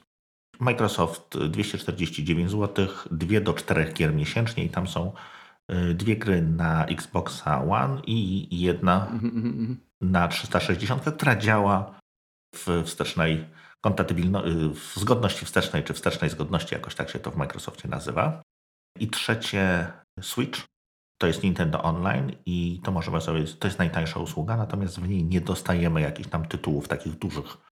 Microsoft 0.60 1.38
249 1.38 2.50
zł, 2.50 2.88
2 3.10 3.40
do 3.40 3.54
4 3.54 3.92
gier 3.92 4.14
miesięcznie 4.14 4.64
i 4.64 4.70
tam 4.70 4.88
są 4.88 5.12
y, 5.72 5.94
dwie 5.94 6.16
gry 6.16 6.42
na 6.42 6.86
Xboxa 6.86 7.64
One 7.64 8.00
i 8.06 8.60
jedna 8.60 9.06
mhm, 9.06 9.36
mhm, 9.36 9.46
mhm. 9.46 9.80
na 10.00 10.28
360, 10.28 11.02
która 11.02 11.36
działa 11.36 12.00
w 12.54 12.82
wstecznej 12.84 13.46
kompatybilności, 13.80 14.50
w 14.74 15.00
zgodności 15.00 15.44
wstecznej, 15.44 15.84
czy 15.84 15.94
wstecznej 15.94 16.30
zgodności, 16.30 16.74
jakoś 16.74 16.94
tak 16.94 17.10
się 17.10 17.18
to 17.18 17.30
w 17.30 17.36
Microsoftie 17.36 17.88
nazywa. 17.88 18.42
I 18.98 19.08
trzecie 19.08 19.92
Switch, 20.20 20.60
to 21.20 21.26
jest 21.26 21.42
Nintendo 21.42 21.82
Online 21.82 22.32
i 22.46 22.80
to 22.84 22.92
możemy 22.92 23.20
sobie, 23.20 23.44
to 23.44 23.68
jest 23.68 23.78
najtańsza 23.78 24.20
usługa, 24.20 24.56
natomiast 24.56 25.00
w 25.00 25.08
niej 25.08 25.24
nie 25.24 25.40
dostajemy 25.40 26.00
jakichś 26.00 26.28
tam 26.28 26.46
tytułów 26.46 26.88
takich 26.88 27.18
dużych 27.18 27.46
y, 27.46 27.69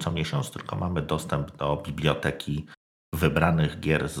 co 0.00 0.10
miesiąc, 0.10 0.50
tylko 0.50 0.76
mamy 0.76 1.02
dostęp 1.02 1.56
do 1.56 1.82
biblioteki 1.86 2.66
wybranych 3.14 3.80
gier 3.80 4.08
z, 4.08 4.14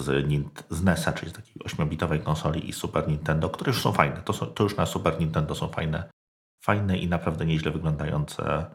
z 0.70 0.82
NES-a, 0.82 1.12
czyli 1.12 1.30
z 1.30 1.34
takiej 1.34 1.54
8-bitowej 1.62 2.22
konsoli 2.22 2.68
i 2.68 2.72
Super 2.72 3.08
Nintendo, 3.08 3.50
które 3.50 3.70
już 3.70 3.82
są 3.82 3.92
fajne. 3.92 4.22
To, 4.22 4.32
są, 4.32 4.46
to 4.46 4.62
już 4.62 4.76
na 4.76 4.86
Super 4.86 5.20
Nintendo 5.20 5.54
są 5.54 5.68
fajne, 5.68 6.10
fajne 6.64 6.98
i 6.98 7.08
naprawdę 7.08 7.46
nieźle 7.46 7.70
wyglądające 7.70 8.66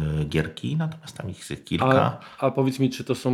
Y, 0.00 0.24
gierki, 0.24 0.76
natomiast 0.76 1.16
tam 1.16 1.30
ich 1.30 1.50
jest 1.50 1.64
kilka. 1.64 2.20
A, 2.38 2.46
a, 2.46 2.50
powiedz 2.50 2.78
mi, 2.78 2.90
czy 2.90 3.04
to 3.04 3.14
są, 3.14 3.30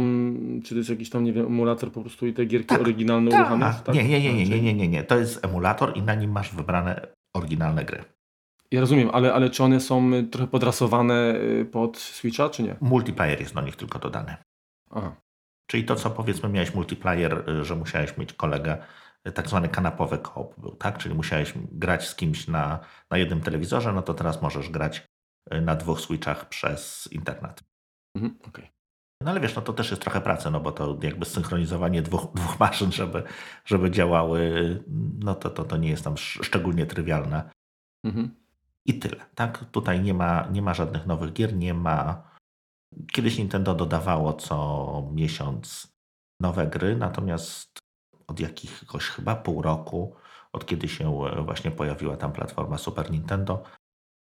czy 0.65 0.71
to 0.71 0.75
jest 0.75 0.91
jakiś 0.91 1.11
tam, 1.11 1.25
nie 1.25 1.33
wiem, 1.33 1.47
emulator 1.47 1.93
po 1.93 2.01
prostu 2.01 2.27
i 2.27 2.33
te 2.33 2.45
gierki 2.45 2.67
tak, 2.67 2.81
oryginalne 2.81 3.31
tak. 3.31 3.83
Tak? 3.83 3.95
Nie, 3.95 4.09
nie, 4.09 4.21
nie, 4.21 4.35
nie, 4.35 4.47
nie, 4.47 4.63
nie, 4.63 4.75
nie, 4.75 4.89
nie. 4.89 5.05
To 5.05 5.19
jest 5.19 5.45
emulator 5.45 5.97
i 5.97 6.03
na 6.03 6.15
nim 6.15 6.31
masz 6.31 6.55
wybrane 6.55 7.07
oryginalne 7.37 7.85
gry. 7.85 8.05
Ja 8.71 8.81
rozumiem, 8.81 9.11
ale, 9.13 9.35
ale 9.35 9.51
czy 9.51 9.65
one 9.65 9.81
są 9.81 10.11
trochę 10.31 10.47
podrasowane 10.47 11.35
y, 11.35 11.65
pod 11.73 11.99
Switcha, 11.99 12.49
czy 12.49 12.63
nie? 12.63 12.77
Multiplayer 12.81 13.41
jest 13.41 13.55
do 13.55 13.61
nich 13.61 13.77
tylko 13.77 13.99
dodany. 13.99 14.37
Aha. 14.91 15.17
Czyli 15.67 15.85
to, 15.85 15.97
co 15.97 16.11
powiedzmy 16.11 16.49
miałeś 16.49 16.75
multiplayer, 16.75 17.51
y, 17.51 17.65
że 17.65 17.77
musiałeś 17.77 18.17
mieć 18.17 18.33
kolegę, 18.33 18.79
y, 19.29 19.33
tak 19.33 19.49
zwany 19.49 19.69
kanapowy 19.69 20.19
koop 20.19 20.61
był, 20.61 20.77
tak? 20.77 20.99
Czyli 20.99 21.15
musiałeś 21.15 21.53
grać 21.57 22.09
z 22.09 22.15
kimś 22.15 22.49
na, 22.49 22.81
na 23.11 23.19
jednym 23.19 23.41
telewizorze, 23.41 23.93
no 23.93 24.03
to 24.03 24.15
teraz 24.15 24.43
możesz 24.43 24.71
grać 24.71 25.07
na 25.63 25.77
dwóch 25.77 26.01
switchach 26.01 26.49
przez 26.49 27.09
internet. 27.13 27.61
Mhm, 28.17 28.39
okay. 28.49 28.69
No 29.21 29.31
ale 29.31 29.41
wiesz, 29.41 29.57
no 29.57 29.63
to 29.63 29.73
też 29.73 29.91
jest 29.91 30.03
trochę 30.03 30.21
pracy, 30.21 30.51
no 30.51 30.61
bo 30.61 30.73
to 30.73 30.99
jakby 31.03 31.25
synchronizowanie 31.25 32.03
dwóch, 32.03 32.33
dwóch 32.35 32.61
maszyn, 32.61 32.93
żeby, 32.93 33.23
żeby 33.65 33.91
działały, 33.91 34.85
no 35.19 35.35
to, 35.35 35.51
to, 35.51 35.65
to 35.65 35.77
nie 35.77 35.89
jest 35.89 36.05
tam 36.05 36.17
szczególnie 36.17 36.87
trywialne. 36.87 37.51
Mhm. 38.05 38.46
I 38.87 38.99
tyle, 38.99 39.27
tak? 39.35 39.65
Tutaj 39.71 40.01
nie 40.01 40.15
ma, 40.15 40.49
nie 40.53 40.63
ma 40.63 40.75
żadnych 40.75 41.07
nowych 41.07 41.33
gier, 41.33 41.57
nie 41.57 41.75
ma... 41.75 42.23
Kiedyś 43.13 43.39
Nintendo 43.39 43.75
dodawało 43.75 44.33
co 44.33 45.09
miesiąc 45.13 45.93
nowe 46.41 46.67
gry, 46.67 46.97
natomiast 46.97 47.79
od 48.27 48.41
jakiegoś 48.41 49.05
chyba 49.05 49.37
pół 49.37 49.63
roku, 49.63 50.17
od 50.53 50.67
kiedy 50.67 50.89
się 50.89 51.13
właśnie 51.45 51.71
pojawiła 51.71 52.17
tam 52.17 52.33
platforma 52.33 52.79
Super 52.79 53.11
Nintendo, 53.11 53.63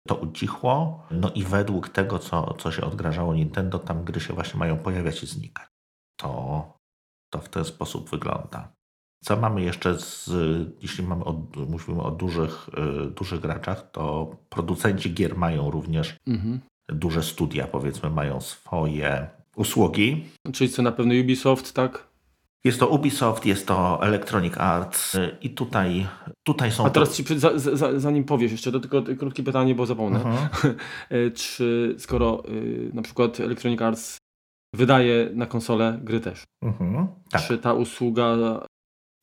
to 0.08 0.14
ucichło. 0.14 1.06
No 1.10 1.30
i 1.30 1.44
według 1.44 1.88
tego, 1.88 2.18
co, 2.18 2.54
co 2.54 2.72
się 2.72 2.82
odgrażało 2.82 3.34
Nintendo, 3.34 3.78
tam 3.78 4.04
gry 4.04 4.20
się 4.20 4.34
właśnie 4.34 4.58
mają 4.58 4.78
pojawiać 4.78 5.22
i 5.22 5.26
znikać. 5.26 5.68
To, 6.20 6.78
to 7.32 7.38
w 7.40 7.48
ten 7.48 7.64
sposób 7.64 8.10
wygląda. 8.10 8.72
Co 9.22 9.36
mamy 9.36 9.62
jeszcze 9.62 9.98
z, 9.98 10.30
jeśli 10.82 11.04
mamy 11.04 11.24
o, 11.24 11.42
mówimy 11.68 12.02
o 12.02 12.10
dużych, 12.10 12.68
y, 13.06 13.10
dużych 13.10 13.40
graczach, 13.40 13.90
to 13.90 14.36
producenci 14.48 15.14
gier 15.14 15.36
mają 15.36 15.70
również 15.70 16.16
mhm. 16.26 16.60
duże 16.88 17.22
studia, 17.22 17.66
powiedzmy, 17.66 18.10
mają 18.10 18.40
swoje 18.40 19.28
usługi. 19.56 20.24
Czyli 20.52 20.70
co 20.70 20.82
na 20.82 20.92
pewno 20.92 21.14
Ubisoft, 21.14 21.72
tak? 21.72 22.08
Jest 22.64 22.80
to 22.80 22.88
Ubisoft, 22.88 23.46
jest 23.46 23.66
to 23.66 24.02
Electronic 24.02 24.54
Arts 24.56 25.16
i 25.40 25.50
tutaj, 25.50 26.06
tutaj 26.42 26.72
są... 26.72 26.86
A 26.86 26.90
teraz 26.90 27.16
ci, 27.16 27.38
za, 27.38 27.58
za, 27.58 28.00
zanim 28.00 28.24
powiesz 28.24 28.52
jeszcze, 28.52 28.72
to 28.72 28.80
tylko 28.80 29.02
krótkie 29.18 29.42
pytanie, 29.42 29.74
bo 29.74 29.86
zapomnę. 29.86 30.18
Mhm. 30.24 30.48
Czy 31.34 31.94
skoro 31.98 32.42
na 32.92 33.02
przykład 33.02 33.40
Electronic 33.40 33.82
Arts 33.82 34.18
wydaje 34.74 35.30
na 35.34 35.46
konsolę 35.46 36.00
gry 36.02 36.20
też, 36.20 36.44
mhm. 36.62 37.06
tak. 37.30 37.42
czy 37.42 37.58
ta 37.58 37.74
usługa 37.74 38.36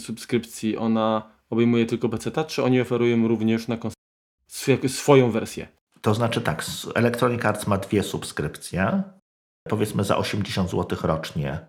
subskrypcji, 0.01 0.77
ona 0.77 1.31
obejmuje 1.49 1.85
tylko 1.85 2.09
PC, 2.09 2.45
czy 2.45 2.63
oni 2.63 2.81
oferują 2.81 3.27
również 3.27 3.67
na 3.67 3.77
konsolę 3.77 4.89
swoją 4.89 5.31
wersję? 5.31 5.67
To 6.01 6.13
znaczy 6.13 6.41
tak, 6.41 6.65
Electronic 6.95 7.45
Arts 7.45 7.67
ma 7.67 7.77
dwie 7.77 8.03
subskrypcje. 8.03 9.03
Powiedzmy 9.69 10.03
za 10.03 10.17
80 10.17 10.69
zł 10.69 10.97
rocznie 11.03 11.67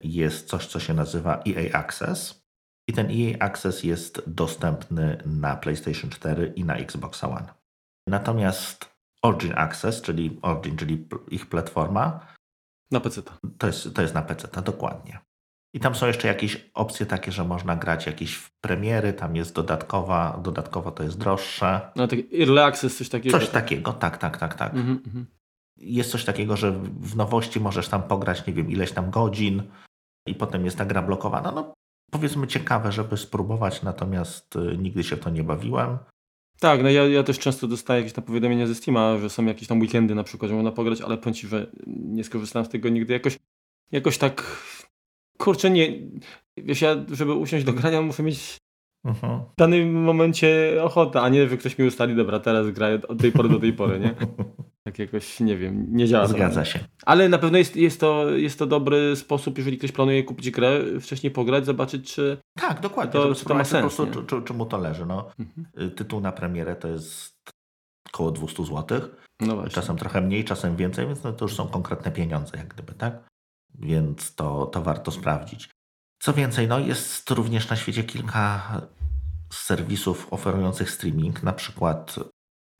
jest 0.00 0.48
coś, 0.48 0.66
co 0.66 0.80
się 0.80 0.94
nazywa 0.94 1.42
EA 1.48 1.78
Access. 1.78 2.42
I 2.88 2.92
ten 2.92 3.06
EA 3.10 3.36
Access 3.40 3.84
jest 3.84 4.22
dostępny 4.26 5.22
na 5.26 5.56
PlayStation 5.56 6.10
4 6.10 6.52
i 6.56 6.64
na 6.64 6.76
Xbox 6.76 7.24
One. 7.24 7.54
Natomiast 8.06 8.92
Origin 9.22 9.52
Access, 9.56 10.02
czyli 10.02 10.38
Origin, 10.42 10.76
czyli 10.76 11.08
ich 11.28 11.46
platforma. 11.46 12.26
Na 12.90 13.00
PC. 13.00 13.22
To 13.58 13.66
jest, 13.66 13.94
to 13.94 14.02
jest 14.02 14.14
na 14.14 14.22
PC, 14.22 14.62
dokładnie. 14.62 15.18
I 15.74 15.80
tam 15.80 15.94
są 15.94 16.06
jeszcze 16.06 16.28
jakieś 16.28 16.70
opcje 16.74 17.06
takie, 17.06 17.32
że 17.32 17.44
można 17.44 17.76
grać 17.76 18.06
jakieś 18.06 18.50
premiery, 18.60 19.12
tam 19.12 19.36
jest 19.36 19.54
dodatkowa, 19.54 20.40
dodatkowo 20.42 20.90
to 20.90 21.02
jest 21.02 21.18
droższe. 21.18 21.80
No 21.96 22.08
tak, 22.08 22.18
Early 22.40 22.64
Access, 22.64 22.96
coś 22.96 23.08
takiego. 23.08 23.38
Coś 23.38 23.48
takiego, 23.48 23.92
tak, 23.92 24.18
tak, 24.18 24.36
tak, 24.36 24.54
tak. 24.54 24.74
Mhm, 24.74 25.02
mhm. 25.06 25.26
jest 25.76 26.10
coś 26.10 26.24
takiego, 26.24 26.56
że 26.56 26.72
w 27.00 27.16
nowości 27.16 27.60
możesz 27.60 27.88
tam 27.88 28.02
pograć, 28.02 28.46
nie 28.46 28.52
wiem, 28.52 28.70
ileś 28.70 28.92
tam 28.92 29.10
godzin 29.10 29.62
i 30.26 30.34
potem 30.34 30.64
jest 30.64 30.78
ta 30.78 30.84
gra 30.84 31.02
blokowana. 31.02 31.52
No 31.52 31.74
powiedzmy 32.12 32.46
ciekawe, 32.46 32.92
żeby 32.92 33.16
spróbować, 33.16 33.82
natomiast 33.82 34.56
y, 34.56 34.78
nigdy 34.78 35.04
się 35.04 35.16
w 35.16 35.20
to 35.20 35.30
nie 35.30 35.44
bawiłem. 35.44 35.98
Tak, 36.60 36.82
no 36.82 36.90
ja, 36.90 37.04
ja 37.08 37.22
też 37.22 37.38
często 37.38 37.68
dostaję 37.68 38.00
jakieś 38.00 38.12
tam 38.12 38.24
powiadomienia 38.24 38.66
ze 38.66 38.74
Steama, 38.74 39.18
że 39.18 39.30
są 39.30 39.44
jakieś 39.44 39.68
tam 39.68 39.80
weekendy 39.80 40.14
na 40.14 40.24
przykład, 40.24 40.48
że 40.48 40.54
można 40.54 40.72
pograć, 40.72 41.00
ale 41.00 41.18
powiem 41.18 41.34
Ci, 41.34 41.48
że 41.48 41.66
nie 41.86 42.24
skorzystałem 42.24 42.66
z 42.66 42.68
tego 42.68 42.88
nigdy. 42.88 43.12
Jakoś, 43.12 43.38
jakoś 43.92 44.18
tak 44.18 44.42
kurczę, 45.38 45.70
nie, 45.70 45.98
wiesz, 46.56 46.82
ja, 46.82 46.96
żeby 47.12 47.34
usiąść 47.34 47.64
do 47.64 47.72
grania, 47.72 48.02
muszę 48.02 48.22
mieć 48.22 48.56
mhm. 49.04 49.40
w 49.40 49.56
danym 49.58 50.02
momencie 50.02 50.78
ochotę, 50.82 51.20
a 51.20 51.28
nie, 51.28 51.48
że 51.48 51.56
ktoś 51.56 51.78
mi 51.78 51.86
ustali, 51.86 52.16
dobra, 52.16 52.40
teraz 52.40 52.70
graję 52.70 53.00
od 53.08 53.18
tej 53.18 53.32
pory 53.32 53.48
do 53.48 53.60
tej 53.60 53.72
pory, 53.72 54.00
nie? 54.00 54.14
Tak 54.84 54.98
jakoś, 54.98 55.40
nie 55.40 55.56
wiem, 55.56 55.86
nie 55.90 56.06
działa. 56.06 56.26
Zgadza 56.26 56.64
się. 56.64 56.78
Ale 57.06 57.28
na 57.28 57.38
pewno 57.38 57.58
jest, 57.58 57.76
jest, 57.76 58.00
to, 58.00 58.30
jest 58.30 58.58
to 58.58 58.66
dobry 58.66 59.16
sposób, 59.16 59.58
jeżeli 59.58 59.78
ktoś 59.78 59.92
planuje 59.92 60.24
kupić 60.24 60.50
grę, 60.50 60.80
wcześniej 61.00 61.30
pograć, 61.30 61.66
zobaczyć, 61.66 62.14
czy. 62.14 62.36
Tak, 62.58 62.80
dokładnie, 62.80 63.12
to, 63.12 63.34
żeby 63.34 63.48
to 63.48 63.54
ma 63.54 63.64
sens. 63.64 63.96
Po 63.96 64.06
prostu, 64.06 64.24
czy, 64.24 64.42
czy, 64.42 64.54
mu 64.54 64.66
to 64.66 64.78
leży. 64.78 65.06
No. 65.06 65.30
Mhm. 65.38 65.90
Tytuł 65.90 66.20
na 66.20 66.32
premierę 66.32 66.76
to 66.76 66.88
jest 66.88 67.34
około 68.12 68.30
200 68.30 68.64
zł. 68.64 69.00
No 69.40 69.68
czasem 69.68 69.96
trochę 69.96 70.20
mniej, 70.20 70.44
czasem 70.44 70.76
więcej, 70.76 71.06
więc 71.06 71.24
no 71.24 71.32
to 71.32 71.44
już 71.44 71.54
są 71.54 71.68
konkretne 71.68 72.10
pieniądze, 72.10 72.56
jak 72.56 72.68
gdyby, 72.68 72.92
tak? 72.92 73.31
Więc 73.74 74.34
to, 74.34 74.66
to 74.66 74.82
warto 74.82 75.10
sprawdzić. 75.10 75.68
Co 76.22 76.32
więcej, 76.32 76.68
no 76.68 76.78
jest 76.78 77.30
również 77.30 77.70
na 77.70 77.76
świecie 77.76 78.04
kilka 78.04 78.80
serwisów 79.52 80.32
oferujących 80.32 80.90
streaming, 80.90 81.42
na 81.42 81.52
przykład 81.52 82.16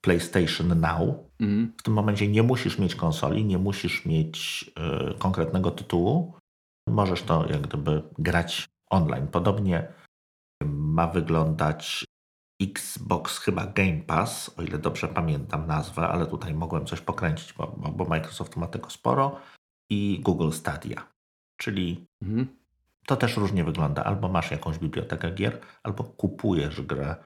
PlayStation 0.04 0.80
Now. 0.80 1.14
Mm. 1.40 1.72
W 1.78 1.82
tym 1.82 1.94
momencie 1.94 2.28
nie 2.28 2.42
musisz 2.42 2.78
mieć 2.78 2.94
konsoli, 2.94 3.44
nie 3.44 3.58
musisz 3.58 4.06
mieć 4.06 4.64
y, 5.12 5.18
konkretnego 5.18 5.70
tytułu. 5.70 6.34
Możesz 6.88 7.22
to 7.22 7.46
jak 7.50 7.60
gdyby 7.60 8.02
grać 8.18 8.68
online. 8.90 9.28
Podobnie 9.28 9.92
ma 10.66 11.06
wyglądać 11.06 12.04
Xbox 12.62 13.38
chyba 13.38 13.66
Game 13.66 14.00
Pass, 14.00 14.54
o 14.58 14.62
ile 14.62 14.78
dobrze 14.78 15.08
pamiętam 15.08 15.66
nazwę, 15.66 16.08
ale 16.08 16.26
tutaj 16.26 16.54
mogłem 16.54 16.86
coś 16.86 17.00
pokręcić, 17.00 17.52
bo, 17.52 17.66
bo 17.96 18.04
Microsoft 18.04 18.56
ma 18.56 18.66
tego 18.66 18.90
sporo 18.90 19.40
i 19.92 20.20
Google 20.20 20.50
Stadia. 20.50 21.08
Czyli 21.56 22.06
mhm. 22.22 22.46
to 23.06 23.16
też 23.16 23.36
różnie 23.36 23.64
wygląda. 23.64 24.04
Albo 24.04 24.28
masz 24.28 24.50
jakąś 24.50 24.78
bibliotekę 24.78 25.30
gier, 25.30 25.60
albo 25.82 26.04
kupujesz 26.04 26.80
grę, 26.80 27.16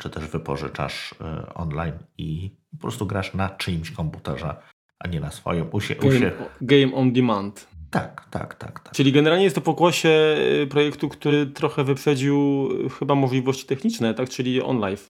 czy 0.00 0.10
też 0.10 0.24
wypożyczasz 0.26 1.12
y, 1.12 1.54
online 1.54 1.98
i 2.18 2.50
po 2.70 2.78
prostu 2.78 3.06
grasz 3.06 3.34
na 3.34 3.48
czyimś 3.48 3.90
komputerze, 3.90 4.56
a 4.98 5.08
nie 5.08 5.20
na 5.20 5.30
swoim. 5.30 5.68
Usie, 5.72 5.94
game, 5.94 6.32
game 6.60 6.94
on 6.94 7.12
demand. 7.12 7.68
Tak, 7.90 8.28
tak, 8.30 8.54
tak, 8.54 8.80
tak. 8.80 8.94
Czyli 8.94 9.12
generalnie 9.12 9.44
jest 9.44 9.56
to 9.56 9.62
pokłosie 9.62 10.36
y, 10.62 10.66
projektu, 10.66 11.08
który 11.08 11.46
trochę 11.46 11.84
wyprzedził 11.84 12.68
y, 12.86 12.90
chyba 12.90 13.14
możliwości 13.14 13.66
techniczne, 13.66 14.14
tak? 14.14 14.28
Czyli 14.28 14.62
on 14.62 14.78
live. 14.78 15.06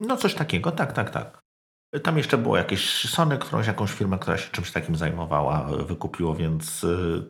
No 0.00 0.16
coś 0.16 0.34
takiego, 0.34 0.72
tak, 0.72 0.92
tak, 0.92 1.10
tak. 1.10 1.45
Tam 2.02 2.16
jeszcze 2.16 2.38
było 2.38 2.56
jakieś 2.56 3.08
Sony, 3.10 3.38
którąś 3.38 3.66
jakąś 3.66 3.92
firmę, 3.92 4.18
która 4.18 4.36
się 4.36 4.50
czymś 4.50 4.70
takim 4.70 4.96
zajmowała, 4.96 5.64
wykupiło, 5.64 6.34
więc 6.34 6.84
y, 6.84 7.28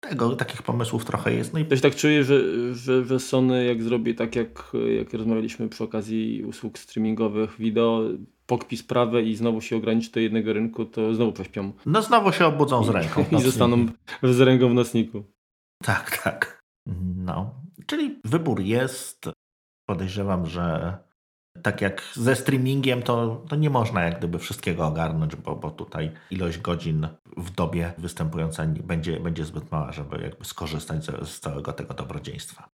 tego, 0.00 0.36
takich 0.36 0.62
pomysłów 0.62 1.04
trochę 1.04 1.34
jest. 1.34 1.52
No 1.52 1.58
i... 1.58 1.64
Też 1.64 1.80
tak 1.80 1.94
czuję, 1.96 2.24
że, 2.24 2.40
że, 2.74 3.04
że 3.04 3.20
Sony 3.20 3.64
jak 3.64 3.82
zrobi 3.82 4.14
tak 4.14 4.36
jak, 4.36 4.72
jak 4.98 5.14
rozmawialiśmy 5.14 5.68
przy 5.68 5.84
okazji 5.84 6.44
usług 6.44 6.78
streamingowych 6.78 7.56
wideo, 7.58 8.02
pokpi 8.46 8.76
sprawę 8.76 9.22
i 9.22 9.36
znowu 9.36 9.60
się 9.60 9.76
ograniczy 9.76 10.10
do 10.10 10.20
jednego 10.20 10.52
rynku, 10.52 10.84
to 10.84 11.14
znowu 11.14 11.32
prześpią. 11.32 11.72
No 11.86 12.02
znowu 12.02 12.32
się 12.32 12.46
obudzą 12.46 12.84
z 12.84 12.88
ręką. 12.88 13.24
I 13.38 13.42
zostaną 13.42 13.86
z 14.22 14.40
ręką 14.40 14.68
w 14.68 14.74
nocniku. 14.74 15.24
Tak, 15.82 16.22
tak. 16.22 16.62
No. 17.16 17.54
Czyli 17.86 18.20
wybór 18.24 18.60
jest. 18.60 19.30
Podejrzewam, 19.88 20.46
że 20.46 20.98
tak 21.62 21.80
jak 21.80 22.02
ze 22.14 22.36
streamingiem, 22.36 23.02
to, 23.02 23.44
to 23.48 23.56
nie 23.56 23.70
można 23.70 24.02
jak 24.02 24.18
gdyby 24.18 24.38
wszystkiego 24.38 24.86
ogarnąć, 24.86 25.36
bo, 25.36 25.56
bo 25.56 25.70
tutaj 25.70 26.10
ilość 26.30 26.58
godzin 26.58 27.08
w 27.36 27.50
dobie 27.50 27.92
występująca 27.98 28.66
będzie, 28.66 29.20
będzie 29.20 29.44
zbyt 29.44 29.72
mała, 29.72 29.92
żeby 29.92 30.22
jakby 30.22 30.44
skorzystać 30.44 31.04
z, 31.04 31.28
z 31.28 31.40
całego 31.40 31.72
tego 31.72 31.94
dobrodziejstwa. 31.94 32.68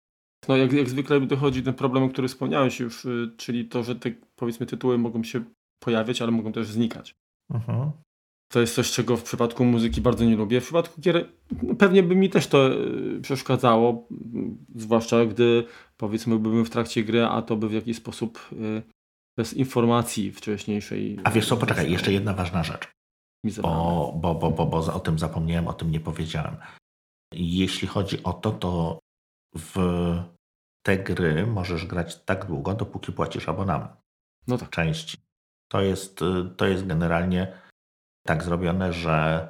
No 0.47 0.57
jak, 0.57 0.73
jak 0.73 0.89
zwykle 0.89 1.21
dochodzi 1.21 1.63
ten 1.63 1.73
problem, 1.73 2.03
o 2.03 2.09
którym 2.09 2.27
wspomniałeś 2.27 2.79
już, 2.79 3.07
czyli 3.37 3.65
to, 3.65 3.83
że 3.83 3.95
te 3.95 4.11
powiedzmy 4.35 4.65
tytuły 4.65 4.97
mogą 4.97 5.23
się 5.23 5.43
pojawiać, 5.79 6.21
ale 6.21 6.31
mogą 6.31 6.51
też 6.51 6.67
znikać. 6.67 7.15
Mhm. 7.53 7.91
To 8.53 8.59
jest 8.59 8.75
coś, 8.75 8.91
czego 8.91 9.17
w 9.17 9.23
przypadku 9.23 9.65
muzyki 9.65 10.01
bardzo 10.01 10.25
nie 10.25 10.35
lubię. 10.35 10.61
W 10.61 10.63
przypadku 10.63 11.01
gier 11.01 11.29
no, 11.63 11.75
pewnie 11.75 12.03
by 12.03 12.15
mi 12.15 12.29
też 12.29 12.47
to 12.47 12.73
y, 12.73 13.19
przeszkadzało, 13.21 14.07
zwłaszcza 14.75 15.25
gdy 15.25 15.63
powiedzmy 15.97 16.39
byłbym 16.39 16.65
w 16.65 16.69
trakcie 16.69 17.03
gry, 17.03 17.25
a 17.25 17.41
to 17.41 17.55
by 17.55 17.69
w 17.69 17.73
jakiś 17.73 17.97
sposób 17.97 18.49
y, 18.53 18.81
bez 19.37 19.53
informacji 19.53 20.31
wcześniejszej. 20.31 21.19
A 21.23 21.31
wiesz 21.31 21.47
co, 21.47 21.57
poczekaj, 21.57 21.91
jeszcze 21.91 22.13
jedna 22.13 22.33
ważna 22.33 22.63
rzecz. 22.63 22.91
Bo, 23.61 24.13
bo, 24.15 24.35
bo, 24.35 24.51
bo, 24.51 24.65
bo 24.65 24.77
o 24.77 24.99
tym 24.99 25.19
zapomniałem, 25.19 25.67
o 25.67 25.73
tym 25.73 25.91
nie 25.91 25.99
powiedziałem. 25.99 26.57
Jeśli 27.33 27.87
chodzi 27.87 28.23
o 28.23 28.33
to, 28.33 28.51
to 28.51 28.99
w 29.55 29.75
te 30.85 30.97
gry 30.97 31.47
możesz 31.47 31.85
grać 31.85 32.23
tak 32.23 32.45
długo, 32.45 32.73
dopóki 32.73 33.11
płacisz 33.11 33.49
abonament. 33.49 33.91
no 34.47 34.57
tak. 34.57 34.69
części. 34.69 35.17
To 35.71 35.81
jest, 35.81 36.19
to 36.57 36.67
jest 36.67 36.87
generalnie 36.87 37.59
tak 38.27 38.43
zrobione, 38.43 38.93
że 38.93 39.47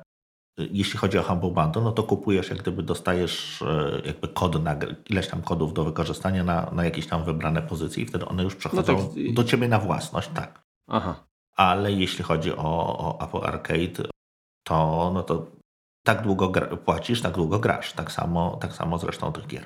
jeśli 0.58 1.00
chodzi 1.00 1.18
o 1.18 1.24
Humble 1.24 1.52
Bundle, 1.52 1.82
no 1.82 1.92
to 1.92 2.04
kupujesz, 2.04 2.50
jak 2.50 2.60
gdyby 2.60 2.84
dostajesz 2.84 3.62
e, 3.62 4.02
jakby 4.06 4.28
kod 4.28 4.64
na 4.64 4.76
ileś 5.10 5.28
tam 5.28 5.42
kodów 5.42 5.74
do 5.74 5.84
wykorzystania 5.84 6.44
na, 6.44 6.72
na 6.72 6.86
jakieś 6.86 7.08
tam 7.08 7.24
wybrane 7.24 7.62
pozycje 7.62 8.04
i 8.04 8.06
wtedy 8.06 8.26
one 8.26 8.44
już 8.44 8.56
przechodzą 8.56 8.94
no 8.94 9.04
tak. 9.04 9.34
do 9.34 9.44
ciebie 9.44 9.68
na 9.68 9.80
własność, 9.80 10.30
tak. 10.34 10.64
Aha. 10.88 11.24
Ale 11.56 11.92
jeśli 11.92 12.24
chodzi 12.24 12.52
o, 12.52 12.98
o 13.00 13.20
Apple 13.22 13.48
Arcade, 13.48 14.10
to, 14.64 15.12
no 15.14 15.24
to 15.24 15.46
tak 16.06 16.22
długo 16.22 16.50
gra, 16.50 16.68
płacisz, 16.78 17.22
tak 17.22 17.34
długo 17.34 17.60
grasz. 17.60 17.94
Tak 17.94 18.12
samo, 18.12 18.58
tak 18.62 18.74
samo 18.74 18.98
zresztą 18.98 19.34
tych 19.34 19.48
gier. 19.48 19.66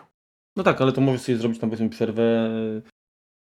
No 0.56 0.64
tak, 0.64 0.82
ale 0.82 0.92
to 0.92 1.02
możesz 1.02 1.22
sobie 1.22 1.38
zrobić 1.38 1.60
tam 1.60 1.70
powiedzmy 1.70 1.90
przerwę 1.90 2.50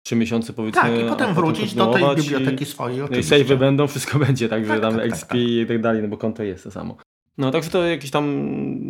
trzy 0.05 0.15
miesiące 0.15 0.53
powiedzmy. 0.53 0.81
Tak, 0.81 0.91
i 0.91 1.10
potem 1.10 1.33
wrócić 1.33 1.73
do 1.73 1.93
tej 1.93 2.15
biblioteki 2.15 2.65
swojej. 2.65 2.99
No 3.12 3.17
i 3.17 3.23
save 3.23 3.57
będą, 3.57 3.88
wszystko 3.88 4.19
będzie, 4.25 4.49
tak, 4.49 4.67
tak 4.67 4.75
że 4.75 4.81
tam 4.81 4.95
tak, 4.95 5.05
XP 5.05 5.19
tak, 5.19 5.29
tak. 5.29 5.39
i 5.39 5.65
tak 5.67 5.81
dalej, 5.81 6.01
no 6.01 6.07
bo 6.07 6.17
konto 6.17 6.43
jest 6.43 6.63
to 6.63 6.71
samo. 6.71 6.97
No 7.38 7.52
także 7.52 7.69
to 7.69 7.84
jakiś 7.84 8.12
tam, 8.12 8.26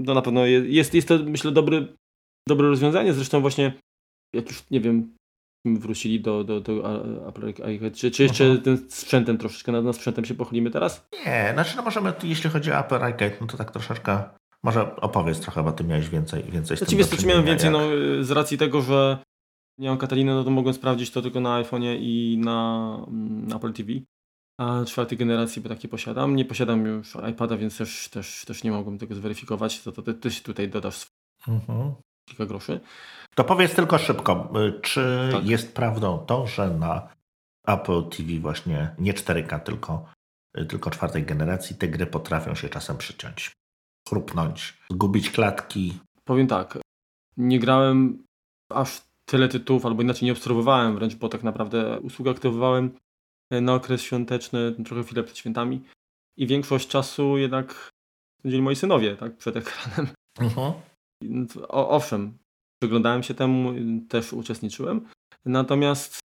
no 0.04 0.14
na 0.14 0.22
pewno 0.22 0.46
jest, 0.46 0.94
jest 0.94 1.08
to 1.08 1.20
myślę 1.26 1.52
dobry, 1.52 1.88
dobre 2.48 2.68
rozwiązanie, 2.68 3.14
zresztą 3.14 3.42
właśnie 3.42 3.74
jak 4.34 4.48
już 4.48 4.64
nie 4.72 4.82
wiem, 4.82 5.16
wrócili 5.66 6.22
do, 6.22 6.44
do, 6.44 6.62
do 6.62 7.28
Apple 7.28 7.54
czy, 7.94 8.12
czy 8.12 8.24
jeszcze 8.24 8.52
Aha. 8.52 8.62
ten 8.64 8.90
sprzętem 8.90 9.38
troszeczkę, 9.38 9.72
nad, 9.72 9.86
nad 9.86 9.96
sprzętem 9.96 10.26
się 10.26 10.34
pochylimy 10.34 10.72
teraz? 10.72 11.08
Nie, 11.26 11.50
znaczy 11.54 11.78
no 11.78 11.84
możemy, 11.84 12.14
jeśli 12.24 12.50
chodzi 12.50 12.72
o 12.72 12.80
Apple 12.80 12.96
Arcade, 12.96 13.38
no 13.42 13.48
to 13.48 13.58
tak 13.58 13.72
troszeczkę, 13.72 14.24
może 14.64 14.96
opowiedz 14.96 15.40
trochę, 15.40 15.64
bo 15.64 15.72
ty 15.72 15.84
miałeś 15.84 16.10
więcej, 16.10 16.44
więcej 16.44 16.78
znaczy, 16.78 17.04
z 17.04 17.10
tym 17.10 17.30
miałem 17.30 17.46
więcej, 17.46 17.74
jak... 17.74 17.82
no 17.82 17.90
z 18.24 18.32
racji 18.32 18.58
tego, 18.58 18.82
że 18.82 19.18
nie 19.78 19.90
mam 19.90 19.98
Kataliny, 19.98 20.34
no 20.34 20.44
to 20.44 20.50
mogłem 20.50 20.74
sprawdzić 20.74 21.12
to 21.12 21.22
tylko 21.22 21.40
na 21.40 21.64
iPhone'ie 21.64 21.98
i 22.00 22.38
na 22.38 22.90
mm, 23.08 23.56
Apple 23.56 23.74
TV. 23.74 23.90
A 24.60 24.86
czwartej 24.86 25.18
generacji, 25.18 25.62
bo 25.62 25.70
takie 25.70 25.88
posiadam. 25.88 26.36
Nie 26.36 26.46
posiadam 26.46 26.86
już 26.86 27.18
iPada, 27.32 27.58
więc 27.58 27.78
też, 27.78 28.10
też, 28.10 28.46
też 28.46 28.64
nie 28.64 28.72
mogłem 28.72 28.98
tego 28.98 29.16
zweryfikować. 29.16 29.84
To, 29.84 29.92
to 29.92 30.02
ty, 30.02 30.14
ty 30.14 30.32
tutaj 30.44 30.70
dodasz 30.70 31.08
mhm. 31.48 31.94
kilka 32.30 32.46
groszy. 32.46 32.80
To 33.36 33.44
powiedz 33.44 33.76
tylko 33.76 33.98
szybko, 33.98 34.52
y, 34.68 34.82
czy 34.82 35.30
tak. 35.32 35.46
jest 35.46 35.76
prawdą 35.76 36.18
to, 36.18 36.48
że 36.48 36.70
na 36.70 37.08
Apple 37.68 38.10
TV 38.10 38.40
właśnie 38.40 38.96
nie 39.00 39.14
4K, 39.14 39.60
tylko, 39.60 40.06
y, 40.58 40.66
tylko 40.66 40.90
czwartej 40.90 41.24
generacji 41.24 41.76
te 41.76 41.88
gry 41.88 42.06
potrafią 42.06 42.56
się 42.56 42.70
czasem 42.70 42.98
przyciąć, 42.98 43.52
chrupnąć, 44.10 44.78
zgubić 44.92 45.30
klatki? 45.30 46.00
Powiem 46.24 46.48
tak, 46.48 46.78
nie 47.38 47.60
grałem 47.60 48.24
aż 48.70 49.02
tyle 49.26 49.48
tytułów, 49.48 49.86
albo 49.86 50.02
inaczej 50.02 50.26
nie 50.26 50.32
obserwowałem 50.32 50.96
wręcz, 50.96 51.16
bo 51.16 51.30
tak 51.30 51.44
naprawdę 51.44 52.00
usługę 52.00 52.32
aktywowałem 52.32 52.92
na 53.52 53.74
okres 53.74 54.02
świąteczny, 54.02 54.76
trochę 54.86 55.04
chwilę 55.04 55.24
przed 55.24 55.38
świętami 55.38 55.82
i 56.38 56.48
większość 56.48 56.88
czasu 56.88 57.38
jednak 57.38 57.90
spędzili 58.40 58.62
moi 58.62 58.76
synowie, 58.76 59.16
tak, 59.16 59.38
przed 59.38 59.56
ekranem. 59.56 60.14
Uh-huh. 60.40 60.74
O, 61.68 61.90
owszem, 61.90 62.38
przyglądałem 62.82 63.24
się 63.24 63.34
temu, 63.34 63.74
też 64.10 64.34
uczestniczyłem, 64.34 65.08
natomiast 65.46 66.20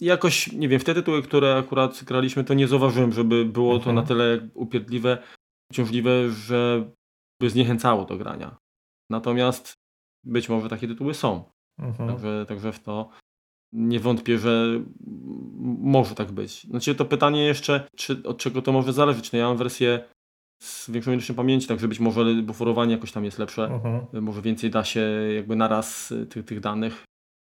jakoś, 0.00 0.52
nie 0.52 0.68
wiem, 0.68 0.80
w 0.80 0.84
te 0.84 0.94
tytuły, 0.94 1.22
które 1.22 1.56
akurat 1.56 2.04
graliśmy, 2.04 2.44
to 2.44 2.54
nie 2.54 2.68
zauważyłem, 2.68 3.12
żeby 3.12 3.44
było 3.44 3.78
uh-huh. 3.78 3.84
to 3.84 3.92
na 3.92 4.00
mhm. 4.00 4.06
tyle 4.06 4.48
upierdliwe, 4.54 5.22
uciążliwe, 5.72 6.30
żeby 6.30 7.50
zniechęcało 7.50 8.04
do 8.04 8.16
grania. 8.16 8.56
Natomiast 9.10 9.74
być 10.24 10.48
może 10.48 10.68
takie 10.68 10.88
tytuły 10.88 11.14
są. 11.14 11.44
Mhm. 11.78 12.08
Także, 12.08 12.46
także 12.48 12.72
w 12.72 12.80
to 12.80 13.10
nie 13.72 14.00
wątpię, 14.00 14.38
że 14.38 14.80
może 15.78 16.14
tak 16.14 16.32
być. 16.32 16.64
Znaczy 16.64 16.94
to 16.94 17.04
pytanie 17.04 17.44
jeszcze, 17.44 17.88
czy, 17.96 18.22
od 18.24 18.38
czego 18.38 18.62
to 18.62 18.72
może 18.72 18.92
zależeć. 18.92 19.32
No 19.32 19.38
ja 19.38 19.48
mam 19.48 19.56
wersję 19.56 20.04
z 20.62 20.90
większą 20.90 21.12
ilością 21.12 21.34
pamięci, 21.34 21.66
także 21.66 21.88
być 21.88 22.00
może 22.00 22.34
buforowanie 22.42 22.92
jakoś 22.92 23.12
tam 23.12 23.24
jest 23.24 23.38
lepsze. 23.38 23.64
Mhm. 23.64 24.24
Może 24.24 24.42
więcej 24.42 24.70
da 24.70 24.84
się 24.84 25.00
jakby 25.34 25.56
naraz 25.56 26.14
tych, 26.30 26.44
tych 26.44 26.60
danych. 26.60 27.04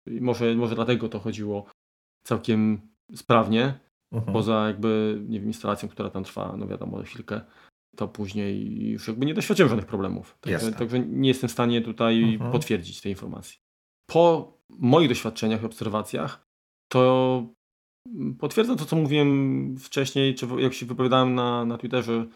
I 0.07 0.21
może, 0.21 0.55
może 0.55 0.75
dlatego 0.75 1.09
to 1.09 1.19
chodziło 1.19 1.67
całkiem 2.27 2.81
sprawnie. 3.15 3.79
Mhm. 4.13 4.33
Poza 4.33 4.67
jakby, 4.67 5.23
nie 5.29 5.41
wiem, 5.41 5.49
instalacją, 5.49 5.89
która 5.89 6.11
tam 6.11 6.25
trwa, 6.25 6.57
no 6.57 6.67
wiadomo, 6.67 7.03
chwilkę, 7.03 7.41
to 7.97 8.09
później 8.09 8.81
już 8.91 9.09
jakby 9.09 9.27
nie 9.27 9.35
doświadczyłem 9.35 9.69
żadnych 9.69 9.87
problemów. 9.87 10.39
Także, 10.41 11.01
nie 11.01 11.29
jestem 11.29 11.49
w 11.49 11.53
stanie 11.53 11.83
tutaj 11.83 12.35
mhm. 12.35 12.53
potwierdzić 12.53 13.01
tej 13.01 13.13
informacji 13.13 13.59
po 14.07 14.56
moich 14.71 15.09
doświadczeniach 15.09 15.63
i 15.63 15.67
obserwacjach, 15.67 16.47
to 16.89 17.43
potwierdzam 18.39 18.77
to, 18.77 18.85
co 18.85 18.97
mówiłem 18.97 19.75
wcześniej, 19.79 20.35
czy 20.35 20.47
jak 20.59 20.75
się 20.75 20.87
wypowiadałem 20.87 21.35
na, 21.35 21.65
na 21.65 21.79
Twitterze 21.79 22.27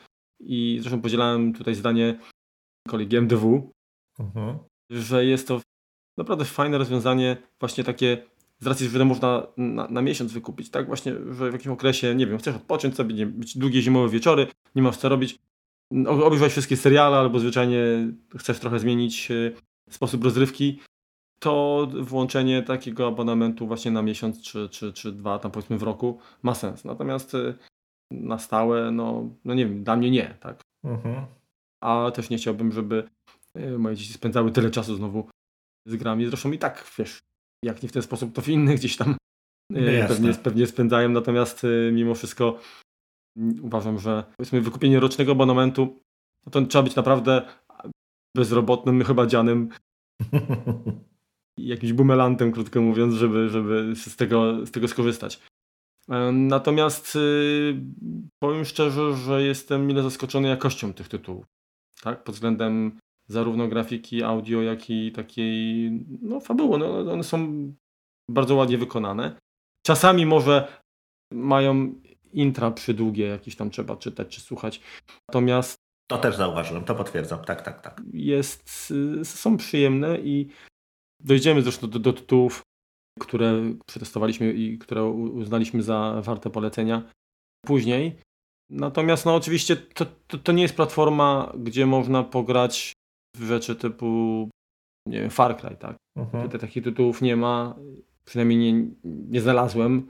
i 0.41 0.79
zresztą 0.81 1.01
podzielałem 1.01 1.53
tutaj 1.53 1.75
zdanie 1.75 2.19
kolegi 2.89 3.17
MDW, 3.17 3.73
mhm. 4.19 4.59
że 4.91 5.25
jest 5.25 5.49
to 5.49 5.61
naprawdę 6.19 6.45
fajne 6.45 6.79
rozwiązanie, 6.79 7.37
właśnie 7.61 7.85
takie 7.85 8.23
z 8.61 8.67
racji, 8.67 8.89
że 8.89 9.05
można 9.05 9.47
na, 9.57 9.89
na, 9.89 10.03
miesiąc 10.03 10.33
wykupić, 10.33 10.71
tak? 10.71 10.87
Właśnie, 10.87 11.13
że 11.13 11.51
w 11.51 11.53
jakimś 11.53 11.75
okresie, 11.75 12.15
nie 12.15 12.27
wiem, 12.27 12.39
chcesz 12.39 12.57
odpocząć 12.57 12.97
sobie, 12.97 13.15
nie, 13.15 13.27
być 13.27 13.59
długie 13.59 13.83
zimowe 13.83 14.09
wieczory, 14.09 14.47
nie 14.75 14.83
masz 14.83 14.97
co 14.97 15.09
robić, 15.09 15.39
obejrzeć 16.07 16.53
wszystkie 16.53 16.77
seriale 16.77 17.17
albo 17.17 17.39
zwyczajnie 17.39 18.13
chcesz 18.39 18.59
trochę 18.59 18.79
zmienić 18.79 19.31
e, 19.31 19.53
sposób 19.91 20.25
rozrywki, 20.25 20.81
to 21.43 21.87
włączenie 22.01 22.63
takiego 22.63 23.09
abonamentu 23.09 23.67
właśnie 23.67 23.91
na 23.91 24.03
miesiąc 24.03 24.43
czy, 24.43 24.69
czy, 24.69 24.93
czy 24.93 25.13
dwa, 25.13 25.39
tam 25.39 25.51
powiedzmy 25.51 25.79
w 25.79 25.83
roku 25.83 26.19
ma 26.43 26.55
sens. 26.55 26.85
Natomiast 26.85 27.35
y, 27.35 27.55
na 28.11 28.39
stałe, 28.39 28.91
no, 28.91 29.31
no 29.45 29.55
nie 29.55 29.67
wiem, 29.67 29.85
dla 29.85 29.97
mnie 29.97 30.11
nie, 30.11 30.35
tak. 30.41 30.61
Mhm. 30.85 31.27
A 31.83 32.11
też 32.15 32.31
nie 32.31 32.37
chciałbym, 32.37 32.73
żeby 32.73 33.09
y, 33.57 33.79
moje 33.79 33.97
dzieci 33.97 34.13
spędzały 34.13 34.53
tyle 34.53 34.71
czasu 34.71 34.97
znowu 34.97 35.29
z 35.87 35.97
grami. 35.97 36.27
Zresztą 36.27 36.53
i 36.53 36.59
tak, 36.59 36.93
wiesz, 36.99 37.19
jak 37.65 37.83
nie 37.83 37.89
w 37.89 37.93
ten 37.93 38.03
sposób, 38.03 38.35
to 38.35 38.43
w 38.43 38.49
innych 38.49 38.77
gdzieś 38.77 38.97
tam 38.97 39.11
y, 39.11 39.17
no 40.03 40.09
pewnie, 40.09 40.35
pewnie 40.35 40.67
spędzają. 40.67 41.09
Natomiast 41.09 41.67
mimo 41.93 42.15
wszystko 42.15 42.59
uważam, 43.63 43.99
że 43.99 44.25
powiedzmy 44.37 44.61
wykupienie 44.61 45.01
rocznego 45.01 45.33
abonamentu, 45.33 46.01
no 46.47 46.53
to 46.53 46.63
trzeba 46.67 46.83
być 46.83 46.97
naprawdę 46.97 47.43
bezrobotnym, 48.37 49.05
chyba 49.05 49.27
dzianym 49.27 49.69
jakimś 51.67 51.93
bumelantem, 51.93 52.53
krótko 52.53 52.81
mówiąc, 52.81 53.15
żeby, 53.15 53.49
żeby 53.49 53.93
z, 53.97 54.17
tego, 54.17 54.67
z 54.67 54.71
tego 54.71 54.89
skorzystać. 54.89 55.41
E, 56.09 56.33
natomiast 56.33 57.17
y, 57.17 57.81
powiem 58.43 58.65
szczerze, 58.65 59.17
że 59.17 59.43
jestem 59.43 59.87
mile 59.87 60.03
zaskoczony 60.03 60.49
jakością 60.49 60.93
tych 60.93 61.09
tytułów. 61.09 61.47
Tak? 62.03 62.25
Pod 62.25 62.35
względem 62.35 62.99
zarówno 63.29 63.69
grafiki, 63.69 64.23
audio, 64.23 64.63
jak 64.63 64.91
i 64.91 65.13
takiej 65.13 65.91
no, 66.23 66.41
fabuły. 66.41 66.79
No, 66.79 67.13
one 67.13 67.25
są 67.25 67.73
bardzo 68.31 68.55
ładnie 68.55 68.79
wykonane. 68.79 69.41
Czasami 69.87 70.27
może 70.27 70.83
mają 71.33 71.95
intra 72.33 72.71
przydługie, 72.71 73.27
jakieś 73.27 73.57
tam 73.57 73.71
trzeba 73.71 73.97
czytać 73.97 74.29
czy 74.29 74.41
słuchać. 74.41 74.81
Natomiast 75.29 75.77
to 76.11 76.19
też 76.19 76.37
zauważyłem, 76.37 76.85
to 76.85 76.95
potwierdzam. 76.95 77.45
Tak, 77.45 77.63
tak, 77.63 77.81
tak. 77.81 78.03
Jest, 78.13 78.91
y, 79.21 79.25
są 79.25 79.57
przyjemne 79.57 80.19
i 80.19 80.49
Dojdziemy 81.25 81.63
zresztą 81.63 81.91
do, 81.91 81.99
do 81.99 82.13
tytułów, 82.13 82.63
które 83.21 83.75
przetestowaliśmy 83.87 84.53
i 84.53 84.79
które 84.79 85.05
uznaliśmy 85.05 85.83
za 85.83 86.21
warte 86.25 86.51
polecenia 86.51 87.03
później. 87.67 88.17
Natomiast 88.71 89.27
no 89.27 89.35
oczywiście 89.35 89.77
to, 89.77 90.07
to, 90.27 90.39
to 90.39 90.53
nie 90.53 90.63
jest 90.63 90.77
platforma, 90.77 91.53
gdzie 91.59 91.87
można 91.87 92.23
pograć 92.23 92.93
w 93.37 93.45
rzeczy 93.45 93.77
typu 93.77 94.49
nie 95.07 95.21
wiem, 95.21 95.31
Far 95.31 95.57
Cry, 95.57 95.77
tak? 95.77 95.97
Mhm. 96.17 96.45
Tutaj 96.45 96.61
takich 96.61 96.85
tytułów 96.85 97.23
nie 97.23 97.37
ma, 97.37 97.75
przynajmniej 98.25 98.59
nie, 98.59 98.89
nie 99.05 99.41
znalazłem. 99.41 100.09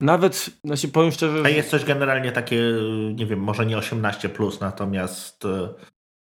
Nawet, 0.00 0.50
znaczy 0.64 0.88
powiem 0.88 1.12
szczerze... 1.12 1.42
A 1.44 1.48
jest 1.48 1.70
coś 1.70 1.84
generalnie 1.84 2.32
takie, 2.32 2.62
nie 3.14 3.26
wiem, 3.26 3.40
może 3.40 3.66
nie 3.66 3.76
18+, 3.76 4.28
plus, 4.28 4.60
natomiast 4.60 5.44
e, 5.44 5.74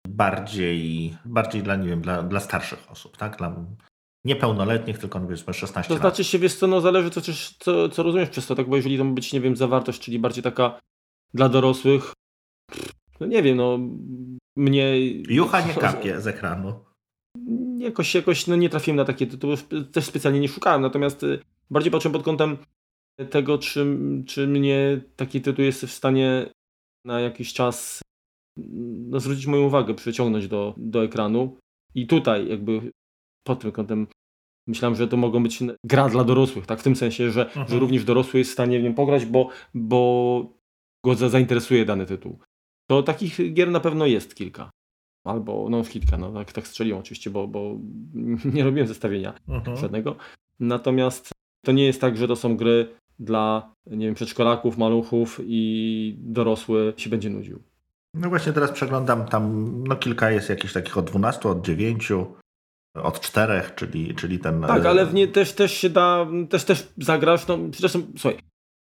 bardziej, 0.07 1.17
bardziej 1.25 1.63
dla, 1.63 1.75
nie 1.75 1.87
wiem, 1.87 2.01
dla, 2.01 2.23
dla 2.23 2.39
starszych 2.39 2.91
osób, 2.91 3.17
tak? 3.17 3.37
Dla 3.37 3.65
niepełnoletnich, 4.27 4.99
tylko 4.99 5.19
powiedzmy 5.19 5.53
16 5.53 5.93
lat. 5.93 6.01
To 6.01 6.07
znaczy 6.07 6.23
się, 6.23 6.39
wiesz 6.39 6.55
co, 6.55 6.67
no 6.67 6.81
zależy 6.81 7.09
co, 7.09 7.21
co, 7.59 7.89
co 7.89 8.03
rozumiesz 8.03 8.29
przez 8.29 8.47
to, 8.47 8.55
tak, 8.55 8.69
bo 8.69 8.75
jeżeli 8.75 8.97
to 8.97 9.03
ma 9.03 9.11
być, 9.11 9.33
nie 9.33 9.41
wiem, 9.41 9.55
zawartość, 9.55 10.01
czyli 10.01 10.19
bardziej 10.19 10.43
taka 10.43 10.79
dla 11.33 11.49
dorosłych, 11.49 12.13
no 13.19 13.27
nie 13.27 13.43
wiem, 13.43 13.57
no 13.57 13.79
mnie... 14.57 15.11
Jucha 15.29 15.61
nie 15.61 15.73
kapie 15.87 16.21
z 16.21 16.27
ekranu. 16.27 16.79
Jakoś, 17.77 18.15
jakoś 18.15 18.47
no 18.47 18.55
nie 18.55 18.69
trafiłem 18.69 18.95
na 18.95 19.05
takie 19.05 19.27
tytuły, 19.27 19.57
też 19.91 20.05
specjalnie 20.05 20.39
nie 20.39 20.47
szukałem, 20.47 20.81
natomiast 20.81 21.23
y, 21.23 21.39
bardziej 21.69 21.91
patrzę 21.91 22.09
pod 22.09 22.23
kątem 22.23 22.57
tego, 23.29 23.57
czy, 23.57 23.85
czy 24.27 24.47
mnie 24.47 25.01
taki 25.15 25.41
tytuł 25.41 25.65
jest 25.65 25.85
w 25.85 25.91
stanie 25.91 26.49
na 27.05 27.19
jakiś 27.19 27.53
czas 27.53 28.01
no, 29.09 29.19
zwrócić 29.19 29.45
moją 29.47 29.63
uwagę, 29.63 29.93
przyciągnąć 29.93 30.47
do, 30.47 30.73
do 30.77 31.03
ekranu. 31.03 31.57
I 31.95 32.07
tutaj 32.07 32.47
jakby 32.47 32.91
pod 33.43 33.59
tym 33.59 33.71
kątem 33.71 34.07
Myślałem, 34.67 34.95
że 34.95 35.07
to 35.07 35.17
mogą 35.17 35.43
być 35.43 35.63
gra 35.83 36.09
dla 36.09 36.23
dorosłych, 36.23 36.65
tak? 36.65 36.79
W 36.79 36.83
tym 36.83 36.95
sensie, 36.95 37.31
że, 37.31 37.45
mhm. 37.45 37.67
że 37.67 37.79
również 37.79 38.03
dorosły 38.03 38.39
jest 38.39 38.49
w 38.49 38.53
stanie 38.53 38.79
w 38.79 38.83
nim 38.83 38.93
pograć, 38.93 39.25
bo, 39.25 39.49
bo 39.73 40.53
go 41.05 41.15
zainteresuje 41.15 41.85
dany 41.85 42.05
tytuł. 42.05 42.39
To 42.89 43.03
takich 43.03 43.53
gier 43.53 43.71
na 43.71 43.79
pewno 43.79 44.05
jest 44.05 44.35
kilka. 44.35 44.69
Albo 45.25 45.67
no 45.69 45.83
kilka, 45.83 46.17
no 46.17 46.31
tak, 46.31 46.51
tak 46.51 46.67
strzeliłem 46.67 46.99
oczywiście, 46.99 47.29
bo, 47.29 47.47
bo 47.47 47.77
nie 48.53 48.63
robiłem 48.63 48.87
zestawienia 48.87 49.33
mhm. 49.47 49.77
żadnego. 49.77 50.15
Natomiast 50.59 51.31
to 51.65 51.71
nie 51.71 51.85
jest 51.85 52.01
tak, 52.01 52.17
że 52.17 52.27
to 52.27 52.35
są 52.35 52.57
gry 52.57 52.87
dla 53.19 53.73
nie 53.85 54.05
wiem, 54.05 54.15
przedszkolaków, 54.15 54.77
maluchów 54.77 55.39
i 55.43 56.15
dorosły 56.19 56.93
się 56.97 57.09
będzie 57.09 57.29
nudził. 57.29 57.59
No 58.13 58.29
właśnie 58.29 58.53
teraz 58.53 58.71
przeglądam 58.71 59.25
tam, 59.25 59.73
no 59.83 59.95
kilka 59.95 60.31
jest 60.31 60.49
jakichś 60.49 60.73
takich 60.73 60.97
od 60.97 61.05
12, 61.05 61.49
od 61.49 61.65
9, 61.65 62.11
od 63.03 63.19
4, 63.19 63.61
czyli, 63.75 64.15
czyli 64.15 64.39
ten... 64.39 64.61
Tak, 64.61 64.85
ale 64.85 65.05
w 65.05 65.13
nie 65.13 65.27
też, 65.27 65.53
też 65.53 65.73
się 65.73 65.89
da, 65.89 66.27
też 66.49 66.63
też 66.63 66.87
zagrasz, 66.97 67.47
no 67.47 67.57
zresztą, 67.77 68.01
słuchaj, 68.17 68.39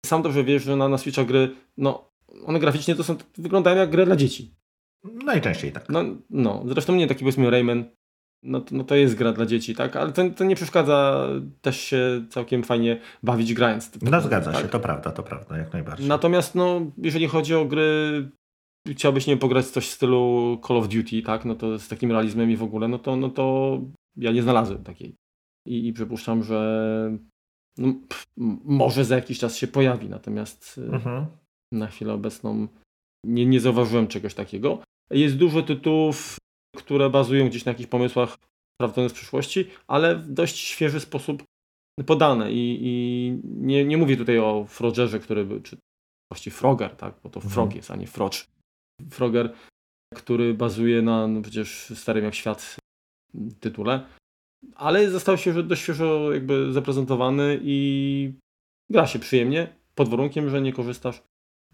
sam 0.06 0.22
dobrze 0.22 0.44
wiesz, 0.44 0.63
że 0.63 0.76
na, 0.76 0.89
na 0.89 0.98
Switcha 0.98 1.24
gry, 1.24 1.56
no 1.78 2.12
one 2.46 2.60
graficznie 2.60 2.96
to 2.96 3.04
są, 3.04 3.15
wyglądają 3.38 3.78
jak 3.78 3.89
gry 3.89 4.06
dla 4.06 4.15
dzieci. 4.15 4.56
Najczęściej 5.04 5.72
tak. 5.72 5.89
No, 5.89 6.04
no 6.30 6.63
zresztą 6.68 6.96
nie 6.96 7.08
taki 7.08 7.20
powiedzmy 7.20 7.50
Rayman, 7.50 7.86
no, 8.44 8.62
no 8.72 8.84
to 8.84 8.96
jest 8.96 9.15
gra 9.15 9.34
dla 9.34 9.46
dzieci, 9.46 9.76
tak? 9.76 9.96
Ale 9.96 10.12
to, 10.12 10.30
to 10.30 10.44
nie 10.44 10.56
przeszkadza 10.56 11.28
też 11.62 11.82
się 11.82 12.26
całkiem 12.30 12.63
fajnie 12.63 13.02
bawić 13.24 13.54
grając. 13.54 13.91
No 14.02 14.22
zgadza 14.22 14.52
tak? 14.52 14.62
się, 14.62 14.68
to 14.68 14.80
prawda, 14.80 15.12
to 15.12 15.24
prawda, 15.24 15.58
jak 15.58 15.74
najbardziej. 15.74 16.08
Natomiast 16.08 16.56
no, 16.56 16.82
jeżeli 16.98 17.28
chodzi 17.28 17.56
o 17.56 17.65
gry, 17.65 18.30
chciałbyś 18.88 19.28
nie 19.28 19.38
pograć 19.38 19.65
coś 19.65 19.88
w 19.88 19.91
stylu 19.91 20.58
Call 20.67 20.78
of 20.78 20.88
Duty, 20.88 21.21
tak? 21.21 21.45
No 21.45 21.56
to 21.56 21.80
z 21.80 21.88
takim 21.88 22.12
realizmem 22.12 22.52
i 22.52 22.58
w 22.58 22.63
ogóle, 22.63 22.88
no 22.88 23.00
to, 23.00 23.15
no 23.15 23.30
to 23.30 23.80
ja 24.17 24.32
nie 24.32 24.41
znalazłem 24.41 24.84
takiej. 24.84 25.15
I, 25.67 25.88
i 25.88 25.93
przypuszczam, 25.93 26.43
że 26.43 27.17
no, 27.78 27.93
pff, 28.10 28.26
może 28.65 29.06
za 29.06 29.15
jakiś 29.15 29.39
czas 29.39 29.58
się 29.58 29.67
pojawi, 29.67 30.10
natomiast 30.10 30.78
y, 30.78 30.82
mhm. 30.82 31.26
na 31.71 31.88
chwilę 31.88 32.13
obecną 32.13 32.67
nie, 33.26 33.45
nie 33.45 33.60
zauważyłem 33.60 34.08
czegoś 34.08 34.34
takiego. 34.34 34.80
Jest 35.12 35.38
dużo 35.38 35.62
tytułów, 35.62 36.38
które 36.78 37.10
bazują 37.10 37.48
gdzieś 37.50 37.65
na 37.65 37.71
jakichś 37.71 37.89
pomysłach 37.89 38.38
sprawdzonych 38.78 39.12
z 39.12 39.13
przyszłości, 39.13 39.65
ale 39.88 40.15
w 40.15 40.32
dość 40.32 40.58
świeży 40.58 41.00
sposób 41.00 41.43
podane 42.06 42.52
i, 42.52 42.80
i 42.82 43.39
nie, 43.43 43.86
nie 43.86 43.98
mówię 43.98 44.17
tutaj 44.17 44.39
o 44.39 44.65
Frogerze, 44.67 45.19
który 45.19 45.45
był, 45.45 45.62
czy 45.62 45.78
właściwie 46.32 46.56
Froger, 46.56 46.95
tak, 46.95 47.13
bo 47.24 47.30
to 47.30 47.38
mhm. 47.38 47.54
Frog 47.54 47.76
jest, 47.76 47.91
a 47.91 47.95
nie 47.95 48.08
Frocz. 48.08 48.48
Froger, 49.10 49.53
który 50.15 50.53
bazuje 50.53 51.01
na 51.01 51.27
no 51.27 51.41
przecież 51.41 51.93
starym 51.95 52.25
jak 52.25 52.36
świat 52.36 52.75
tytule, 53.60 54.05
ale 54.75 55.10
został 55.10 55.38
się 55.38 55.63
dość 55.63 55.81
świeżo 55.81 56.34
jakby 56.34 56.73
zaprezentowany 56.73 57.60
i 57.63 58.34
gra 58.89 59.08
się 59.08 59.19
przyjemnie, 59.19 59.75
pod 59.95 60.10
warunkiem, 60.10 60.49
że 60.49 60.62
nie 60.62 60.73
korzystasz 60.73 61.23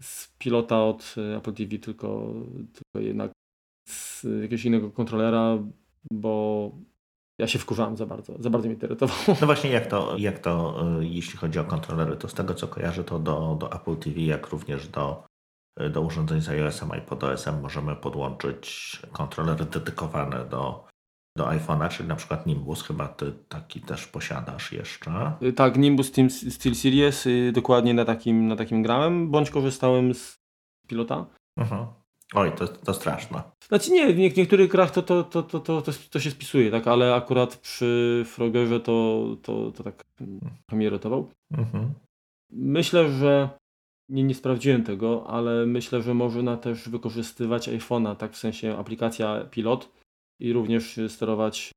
z 0.00 0.28
pilota 0.38 0.84
od 0.84 1.14
Apple 1.36 1.52
TV, 1.52 1.78
tylko, 1.78 2.34
tylko 2.72 3.06
jednak 3.06 3.32
z 3.88 4.22
jakiegoś 4.42 4.64
innego 4.64 4.90
kontrolera, 4.90 5.58
bo 6.12 6.70
ja 7.40 7.46
się 7.46 7.58
wkurzałem 7.58 7.96
za 7.96 8.06
bardzo, 8.06 8.42
za 8.42 8.50
bardzo 8.50 8.68
mnie 8.68 8.76
to 8.76 8.86
irytowało. 8.86 9.38
No 9.40 9.46
właśnie, 9.46 9.70
jak 9.70 9.86
to, 9.86 10.16
jak 10.18 10.38
to 10.38 10.84
y, 11.00 11.06
jeśli 11.06 11.38
chodzi 11.38 11.58
o 11.58 11.64
kontrolery, 11.64 12.16
to 12.16 12.28
z 12.28 12.34
tego 12.34 12.54
co 12.54 12.68
kojarzę, 12.68 13.04
to 13.04 13.18
do, 13.18 13.56
do 13.60 13.72
Apple 13.72 13.96
TV, 13.96 14.20
jak 14.20 14.48
również 14.48 14.88
do, 14.88 15.24
do 15.90 16.00
urządzeń 16.00 16.40
z 16.40 16.48
iOS-em 16.48 16.90
i 16.98 17.00
pod 17.00 17.24
OS-em 17.24 17.60
możemy 17.60 17.96
podłączyć 17.96 18.98
kontrolery 19.12 19.64
dedykowane 19.64 20.44
do, 20.44 20.84
do 21.36 21.44
iPhone'a, 21.44 21.88
czyli 21.88 22.08
na 22.08 22.16
przykład 22.16 22.46
Nimbus, 22.46 22.82
chyba 22.82 23.08
ty 23.08 23.32
taki 23.48 23.80
też 23.80 24.06
posiadasz 24.06 24.72
jeszcze. 24.72 25.32
Y, 25.42 25.52
tak, 25.52 25.76
Nimbus 25.76 26.12
Team 26.12 26.30
Steel 26.30 26.74
Series, 26.74 27.28
dokładnie 27.52 27.94
na 27.94 28.04
takim, 28.04 28.48
na 28.48 28.56
takim 28.56 28.82
grałem, 28.82 29.30
bądź 29.30 29.50
korzystałem 29.50 30.14
z 30.14 30.38
pilota. 30.86 31.26
Mhm. 31.56 31.86
Oj, 32.34 32.52
to, 32.52 32.68
to 32.68 32.94
straszne. 32.94 33.42
Znaczy 33.68 33.90
nie, 33.90 34.14
w 34.14 34.36
niektórych 34.36 34.70
grach 34.70 34.90
to, 34.90 35.02
to, 35.02 35.24
to, 35.24 35.42
to, 35.42 35.60
to, 35.60 35.82
to, 36.10 36.20
się 36.20 36.30
spisuje, 36.30 36.70
tak, 36.70 36.86
ale 36.88 37.14
akurat 37.14 37.56
przy 37.56 38.22
Frogerze 38.26 38.80
to, 38.80 39.26
to, 39.42 39.72
to 39.72 39.82
tak 39.82 40.04
mnie 40.72 40.86
irytował. 40.86 41.30
Mhm. 41.50 41.92
Myślę, 42.50 43.10
że 43.10 43.48
nie, 44.12 44.22
nie 44.22 44.34
sprawdziłem 44.34 44.84
tego, 44.84 45.26
ale 45.26 45.66
myślę, 45.66 46.02
że 46.02 46.14
można 46.14 46.56
też 46.56 46.88
wykorzystywać 46.88 47.68
iPhone'a, 47.68 48.16
tak 48.16 48.32
w 48.32 48.38
sensie 48.38 48.78
aplikacja 48.78 49.44
Pilot 49.50 49.88
i 50.40 50.52
również 50.52 51.00
sterować 51.08 51.72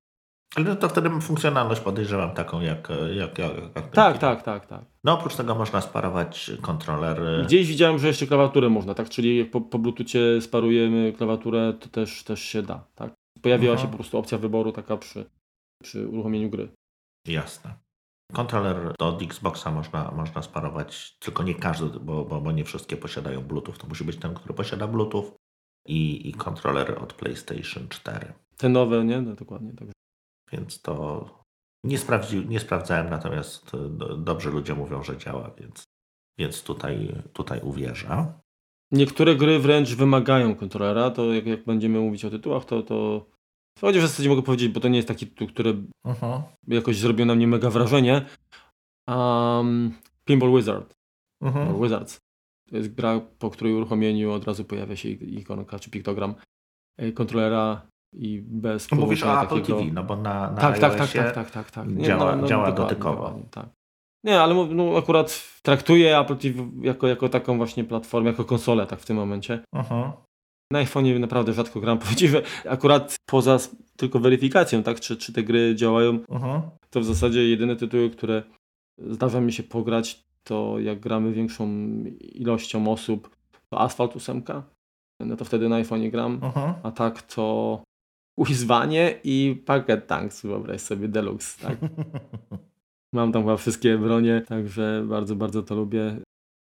ale 0.56 0.66
no 0.66 0.76
to 0.76 0.90
wtedy 0.90 1.10
funkcjonalność 1.22 1.82
podejrzewam 1.82 2.32
taką 2.32 2.62
jak, 2.62 2.90
jak, 3.16 3.38
jak, 3.38 3.52
jak 3.76 3.90
Tak, 3.90 4.18
tak, 4.18 4.44
tak, 4.44 4.66
tak. 4.66 4.82
No 5.04 5.14
oprócz 5.14 5.36
tego 5.36 5.56
można 5.56 5.82
sparować 5.82 6.52
kontroler. 6.62 7.46
Gdzieś 7.46 7.68
widziałem, 7.68 8.00
że 8.00 8.08
jeszcze 8.08 8.28
klawiaturę 8.28 8.70
można, 8.70 8.94
tak? 8.94 9.10
Czyli 9.10 9.38
jak 9.38 9.52
po, 9.52 9.62
po 9.62 9.80
Bluetoothie 9.80 10.42
sparujemy 10.42 11.14
klawiaturę, 11.18 11.74
to 11.80 11.90
też, 11.90 12.24
też 12.24 12.42
się 12.42 12.62
da, 12.62 12.88
tak? 12.96 13.14
Pojawiła 13.42 13.72
mhm. 13.74 13.88
się 13.88 13.92
po 13.92 13.98
prostu 13.98 14.18
opcja 14.18 14.38
wyboru 14.38 14.72
taka 14.72 14.98
przy, 14.98 15.26
przy 15.84 16.08
uruchomieniu 16.08 16.50
gry. 16.50 16.68
Jasne. 17.28 17.74
Kontroler 18.36 18.94
do 19.00 19.18
Xboxa 19.22 19.72
można, 19.72 20.12
można 20.12 20.42
sparować, 20.42 21.18
tylko 21.20 21.44
nie 21.44 21.56
każdy, 21.56 22.00
bo, 22.00 22.26
bo, 22.26 22.42
bo 22.42 22.52
nie 22.52 22.64
wszystkie 22.64 22.98
posiadają 22.98 23.42
Bluetooth. 23.42 23.74
To 23.74 23.88
musi 23.88 24.04
być 24.04 24.18
ten, 24.18 24.34
który 24.34 24.54
posiada 24.54 24.88
Bluetooth 24.88 25.32
i, 25.88 26.30
i 26.30 26.34
kontroler 26.34 27.04
od 27.04 27.14
PlayStation 27.14 27.88
4. 27.90 28.34
Te 28.58 28.70
nowe, 28.70 29.06
nie? 29.06 29.22
No, 29.22 29.36
dokładnie. 29.36 29.74
Tak. 29.74 29.88
Więc 30.52 30.82
to 30.82 31.26
nie, 31.84 31.98
sprawdzi, 31.98 32.48
nie 32.48 32.60
sprawdzałem, 32.60 33.10
natomiast 33.10 33.72
e, 33.74 34.18
dobrze 34.18 34.50
ludzie 34.50 34.76
mówią, 34.76 35.04
że 35.04 35.18
działa, 35.18 35.52
więc, 35.58 35.84
więc 36.40 36.64
tutaj, 36.64 37.24
tutaj 37.34 37.62
uwierzę. 37.62 38.34
Niektóre 38.92 39.36
gry 39.36 39.60
wręcz 39.60 39.96
wymagają 39.96 40.56
kontrolera, 40.56 41.12
to 41.12 41.34
jak, 41.34 41.46
jak 41.46 41.66
będziemy 41.66 42.00
mówić 42.00 42.26
o 42.26 42.30
tytułach, 42.30 42.66
to, 42.66 42.84
to 42.84 43.26
chociaż 43.82 44.04
w 44.04 44.08
zasadzie 44.08 44.30
mogę 44.30 44.42
powiedzieć, 44.42 44.70
bo 44.70 44.80
to 44.80 44.88
nie 44.88 44.96
jest 44.96 45.08
taki 45.08 45.28
tytuł, 45.28 45.48
który 45.48 45.84
jakoś 46.68 46.98
zrobił 46.98 47.26
na 47.26 47.36
mnie 47.36 47.48
mega 47.48 47.70
wrażenie. 47.70 48.26
Um, 49.08 49.94
Pinball 50.26 50.52
Wizard. 50.52 50.96
-huh. 51.44 51.82
Wizards. 51.82 52.20
To 52.70 52.78
jest 52.78 52.96
gra, 52.96 53.22
po 53.40 53.50
której 53.50 53.74
uruchomieniu 53.74 54.32
od 54.32 54.44
razu 54.44 54.66
pojawia 54.66 54.96
się 54.96 55.10
ikonka 55.10 55.80
czy 55.80 55.90
piktogram 55.90 56.36
e, 56.98 57.12
kontrolera 57.12 57.82
i 58.14 58.42
bez 58.42 58.92
no 58.92 58.98
Mówisz 58.98 59.24
o 59.24 59.42
Apple 59.42 59.62
TV, 59.62 59.84
no 59.94 60.04
bo 60.04 60.16
na, 60.16 60.52
na 60.52 60.62
tak, 60.62 60.80
tak, 60.80 60.96
tak, 60.96 61.12
tak, 61.12 61.34
tak, 61.34 61.52
tak, 61.52 61.72
tak. 61.72 61.88
Nie, 61.88 62.06
działa, 62.06 62.36
no, 62.36 62.42
no, 62.42 62.48
działa 62.48 62.72
dotykowo. 62.72 63.40
Tak. 63.52 63.66
Nie, 64.24 64.42
ale 64.42 64.54
no, 64.66 64.98
akurat 64.98 65.44
traktuję 65.62 66.20
Apple 66.20 66.38
TV 66.38 66.70
jako, 66.82 67.08
jako 67.08 67.30
taką 67.30 67.58
właśnie 67.58 67.84
platformę, 67.84 68.30
jako 68.30 68.46
konsolę 68.46 68.88
tak 68.88 69.00
w 69.00 69.06
tym 69.06 69.18
momencie. 69.18 69.64
Uh-huh. 69.76 70.12
Na 70.72 70.80
iPhone'ie 70.80 71.20
naprawdę 71.20 71.54
rzadko 71.54 71.80
gram. 71.80 72.00
Że 72.32 72.42
akurat 72.70 73.16
poza 73.26 73.58
tylko 73.98 74.20
weryfikacją, 74.20 74.84
tak, 74.84 75.00
czy, 75.00 75.18
czy 75.18 75.34
te 75.34 75.44
gry 75.44 75.76
działają, 75.76 76.20
to 76.90 77.00
w 77.00 77.06
zasadzie 77.06 77.50
jedyne 77.50 77.76
tytuły, 77.76 78.10
które 78.10 78.44
zdarza 78.98 79.42
mi 79.42 79.54
się 79.54 79.64
pograć, 79.64 80.26
to 80.44 80.80
jak 80.80 81.00
gramy 81.00 81.32
większą 81.32 81.68
ilością 82.20 82.92
osób, 82.92 83.36
to 83.70 83.82
Asphalt 83.82 84.16
8, 84.16 84.44
no 85.20 85.36
to 85.36 85.46
wtedy 85.46 85.70
na 85.70 85.84
iPhone'ie 85.84 86.12
gram, 86.12 86.40
a 86.84 86.92
tak 86.92 87.22
to 87.22 87.84
Wyzwanie 88.38 89.20
i 89.24 89.64
Packet 89.66 90.08
Tanks, 90.08 90.42
wyobraź 90.42 90.82
sobie, 90.82 91.08
Deluxe, 91.08 91.68
tak? 91.68 91.78
Mam 93.14 93.32
tam 93.32 93.42
chyba 93.42 93.58
wszystkie 93.58 93.98
bronie, 93.98 94.42
także 94.48 95.06
bardzo, 95.08 95.36
bardzo 95.36 95.64
to 95.64 95.76
lubię. 95.76 96.18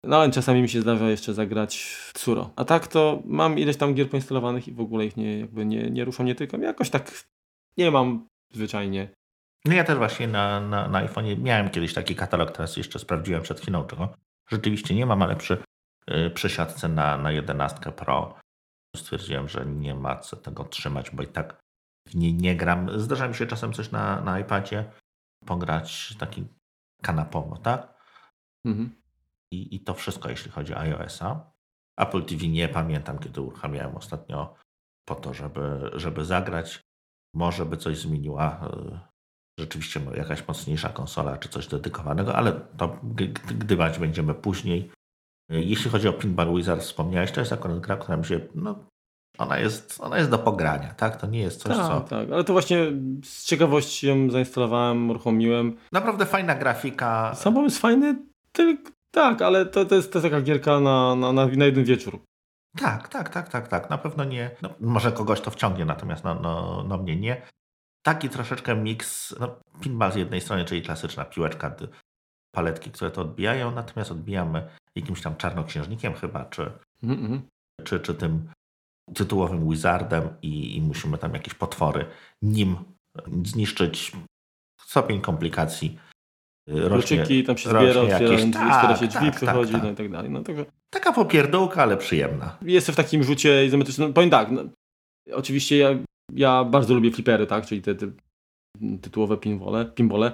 No 0.03 0.17
ale 0.17 0.31
czasami 0.31 0.61
mi 0.61 0.69
się 0.69 0.81
zdarza 0.81 1.09
jeszcze 1.09 1.33
zagrać 1.33 1.77
w 1.77 2.13
Tsuro. 2.13 2.49
A 2.55 2.65
tak 2.65 2.87
to 2.87 3.21
mam 3.25 3.59
ileś 3.59 3.77
tam 3.77 3.93
gier 3.93 4.09
poinstalowanych 4.09 4.67
i 4.67 4.73
w 4.73 4.79
ogóle 4.79 5.05
ich 5.05 5.17
nie, 5.17 5.39
jakby 5.39 5.65
nie, 5.65 5.91
nie 5.91 6.05
ruszam, 6.05 6.25
nie 6.25 6.35
tykam. 6.35 6.61
Jakoś 6.61 6.89
tak 6.89 7.25
nie 7.77 7.91
mam 7.91 8.27
zwyczajnie. 8.53 9.09
No 9.65 9.73
ja 9.73 9.83
też 9.83 9.97
właśnie 9.97 10.27
na, 10.27 10.59
na, 10.59 10.87
na 10.87 11.07
iPhone'ie 11.07 11.39
miałem 11.39 11.69
kiedyś 11.69 11.93
taki 11.93 12.15
katalog, 12.15 12.51
teraz 12.51 12.77
jeszcze 12.77 12.99
sprawdziłem 12.99 13.41
przed 13.41 13.59
chwilą, 13.59 13.83
czego 13.83 14.13
rzeczywiście 14.49 14.95
nie 14.95 15.05
mam, 15.05 15.21
ale 15.21 15.35
przy, 15.35 15.57
yy, 16.07 16.29
przy 16.29 16.49
siatce 16.49 16.87
na, 16.87 17.17
na 17.17 17.31
11 17.31 17.91
Pro 17.91 18.39
Stwierdziłem, 18.95 19.49
że 19.49 19.65
nie 19.65 19.95
ma 19.95 20.15
co 20.15 20.35
tego 20.35 20.63
trzymać, 20.63 21.11
bo 21.11 21.23
i 21.23 21.27
tak 21.27 21.61
nie, 22.13 22.33
nie 22.33 22.55
gram. 22.55 22.99
Zdarza 22.99 23.27
mi 23.27 23.35
się 23.35 23.47
czasem 23.47 23.73
coś 23.73 23.91
na, 23.91 24.21
na 24.21 24.39
iPadzie 24.39 24.91
pograć 25.45 26.15
taki 26.19 26.47
kanapowo, 27.01 27.57
tak? 27.57 27.93
Mhm. 28.65 28.98
I, 29.51 29.75
I 29.75 29.79
to 29.79 29.93
wszystko, 29.93 30.29
jeśli 30.29 30.51
chodzi 30.51 30.73
o 30.73 30.79
iOS-a. 30.79 31.51
Apple 31.97 32.23
TV 32.23 32.47
nie 32.47 32.67
pamiętam, 32.67 33.19
kiedy 33.19 33.41
uruchamiałem 33.41 33.95
ostatnio 33.95 34.55
po 35.07 35.15
to, 35.15 35.33
żeby, 35.33 35.91
żeby 35.93 36.25
zagrać. 36.25 36.81
Może 37.35 37.65
by 37.65 37.77
coś 37.77 37.97
zmieniła 37.97 38.69
e, 38.73 38.99
rzeczywiście 39.59 40.01
jakaś 40.15 40.47
mocniejsza 40.47 40.89
konsola 40.89 41.37
czy 41.37 41.49
coś 41.49 41.67
dedykowanego, 41.67 42.35
ale 42.35 42.51
to 42.77 42.99
gdybać 43.47 43.99
będziemy 43.99 44.33
później. 44.33 44.91
Jeśli 45.49 45.91
chodzi 45.91 46.07
o 46.07 46.13
Pinball 46.13 46.55
Wizard, 46.55 46.81
wspomniałeś, 46.81 47.31
to 47.31 47.39
jest 47.39 47.53
akurat 47.53 47.79
gra, 47.79 47.97
która 47.97 48.17
mi 48.17 48.25
się 48.25 48.39
no, 48.55 48.85
ona 49.37 49.59
jest, 49.59 50.01
ona 50.01 50.17
jest 50.17 50.29
do 50.29 50.37
pogrania, 50.37 50.93
tak? 50.93 51.21
To 51.21 51.27
nie 51.27 51.39
jest 51.39 51.61
coś, 51.61 51.77
tak, 51.77 51.87
co... 51.87 52.01
Tak, 52.01 52.31
ale 52.31 52.43
to 52.43 52.53
właśnie 52.53 52.77
z 53.23 53.45
ciekawości 53.45 54.07
ją 54.07 54.29
zainstalowałem, 54.29 55.09
uruchomiłem. 55.09 55.77
Naprawdę 55.91 56.25
fajna 56.25 56.55
grafika. 56.55 57.35
Sam 57.35 57.53
pomysł 57.53 57.79
fajny, 57.79 58.15
tylko 58.51 58.91
tak, 59.11 59.41
ale 59.41 59.65
to, 59.65 59.85
to, 59.85 59.95
jest, 59.95 60.13
to 60.13 60.19
jest 60.19 60.31
taka 60.31 60.41
gierka 60.41 60.79
na, 60.79 61.15
na, 61.15 61.33
na, 61.33 61.65
jeden 61.65 61.83
wieczór. 61.83 62.19
Tak, 62.77 63.07
tak, 63.07 63.29
tak, 63.29 63.49
tak, 63.49 63.67
tak. 63.67 63.89
Na 63.89 63.97
pewno 63.97 64.23
nie. 64.23 64.51
No, 64.61 64.69
może 64.79 65.11
kogoś 65.11 65.41
to 65.41 65.51
wciągnie, 65.51 65.85
natomiast 65.85 66.23
no, 66.23 66.35
no, 66.35 66.83
no 66.87 66.97
mnie 66.97 67.15
nie. 67.15 67.41
Taki 68.03 68.29
troszeczkę 68.29 68.75
miks, 68.75 69.35
no, 69.39 69.59
pinball 69.81 70.11
z 70.11 70.15
jednej 70.15 70.41
strony, 70.41 70.65
czyli 70.65 70.81
klasyczna 70.81 71.25
piłeczka, 71.25 71.75
paletki, 72.51 72.91
które 72.91 73.11
to 73.11 73.21
odbijają, 73.21 73.71
natomiast 73.71 74.11
odbijamy 74.11 74.69
jakimś 74.95 75.21
tam 75.21 75.35
czarnoksiężnikiem 75.35 76.13
chyba, 76.13 76.45
czy, 76.45 76.71
mm 77.03 77.17
-hmm. 77.17 77.41
czy, 77.83 77.99
czy 77.99 78.15
tym 78.15 78.51
tytułowym 79.15 79.69
wizardem 79.69 80.29
i, 80.41 80.77
i 80.77 80.81
musimy 80.81 81.17
tam 81.17 81.33
jakieś 81.33 81.53
potwory 81.53 82.05
nim 82.41 82.77
zniszczyć. 83.45 84.11
Stopień 84.81 85.21
komplikacji 85.21 85.99
Kluczyki 86.87 87.43
tam 87.43 87.57
się 87.57 87.69
zbiera, 87.69 88.01
otwiera, 88.01 88.19
tak, 88.53 88.99
się 88.99 89.07
drzwi, 89.07 89.25
tak, 89.25 89.35
przychodzi 89.35 89.71
tak, 89.71 89.81
tak. 89.81 89.83
no 89.83 89.91
i 89.91 89.95
tak 89.95 90.11
dalej. 90.11 90.31
No, 90.31 90.43
także... 90.43 90.65
Taka 90.89 91.13
popierdółka, 91.13 91.83
ale 91.83 91.97
przyjemna. 91.97 92.57
Jestem 92.61 92.93
w 92.93 92.95
takim 92.95 93.23
rzucie 93.23 93.65
izometrycznym. 93.65 94.07
No, 94.07 94.13
powiem 94.13 94.29
tak, 94.29 94.51
no, 94.51 94.61
oczywiście 95.33 95.77
ja, 95.77 95.89
ja 96.33 96.63
bardzo 96.63 96.93
lubię 96.93 97.11
flipery, 97.11 97.47
tak, 97.47 97.65
czyli 97.65 97.81
te, 97.81 97.95
te 97.95 98.11
tytułowe 99.01 99.37
pinbole, 99.37 99.85
pinbole. 99.85 100.31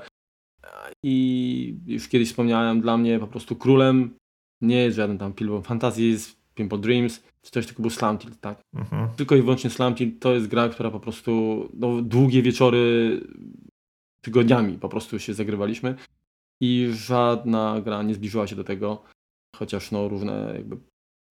I 1.04 1.78
już 1.88 2.08
kiedyś 2.08 2.30
wspomniałem, 2.30 2.82
dla 2.82 2.98
mnie 2.98 3.20
po 3.20 3.28
prostu 3.28 3.56
królem 3.56 4.16
nie 4.62 4.78
jest 4.78 4.98
żaden 4.98 5.18
tam 5.18 5.34
Pinball 5.34 5.62
Fantasies, 5.62 6.36
Pinball 6.56 6.80
Dreams, 6.80 7.24
czy 7.42 7.52
też 7.52 7.66
tylko 7.66 7.82
był 7.82 7.92
Slam 7.92 8.18
Tilt, 8.18 8.40
tak? 8.40 8.62
Mhm. 8.76 9.10
Tylko 9.18 9.36
i 9.36 9.42
wyłącznie 9.42 9.70
Slam 9.70 9.96
Tilt 9.96 10.20
to 10.20 10.34
jest 10.34 10.48
gra, 10.48 10.70
która 10.70 10.92
po 10.92 11.00
prostu 11.00 11.66
no, 11.74 12.02
długie 12.02 12.42
wieczory 12.42 13.22
tygodniami 14.22 14.78
po 14.78 14.90
prostu 14.90 15.20
się 15.20 15.34
zagrywaliśmy 15.34 15.96
i 16.62 16.90
żadna 16.94 17.82
gra 17.82 18.04
nie 18.04 18.14
zbliżyła 18.14 18.48
się 18.48 18.56
do 18.56 18.64
tego, 18.64 19.04
chociaż 19.56 19.92
no 19.92 20.08
różne 20.08 20.52
jakby 20.56 20.78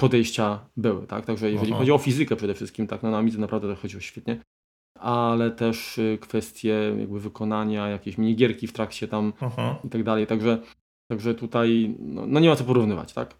podejścia 0.01 0.70
były, 0.77 1.07
tak? 1.07 1.27
Także 1.27 1.51
jeżeli 1.51 1.72
Aha. 1.72 1.79
chodzi 1.79 1.93
o 1.93 1.99
fizykę 1.99 2.37
przede 2.37 2.55
wszystkim, 2.55 2.87
tak, 2.87 3.03
no 3.03 3.11
na 3.11 3.18
Amidze 3.18 3.39
naprawdę 3.39 3.68
to 3.68 3.77
chodziło 3.81 4.01
świetnie, 4.01 4.41
ale 4.99 5.51
też 5.51 5.99
y, 5.99 6.18
kwestie 6.20 6.95
jakby 6.99 7.20
wykonania, 7.20 7.89
jakieś 7.89 8.18
minigierki 8.18 8.66
w 8.66 8.72
trakcie 8.72 9.09
tam 9.09 9.33
Aha. 9.41 9.79
i 9.85 9.89
tak 9.89 10.03
dalej, 10.03 10.27
także, 10.27 10.59
także 11.11 11.35
tutaj 11.35 11.97
no, 11.99 12.27
no, 12.27 12.41
nie 12.41 12.49
ma 12.49 12.57
co 12.57 12.64
porównywać, 12.64 13.12
tak? 13.12 13.35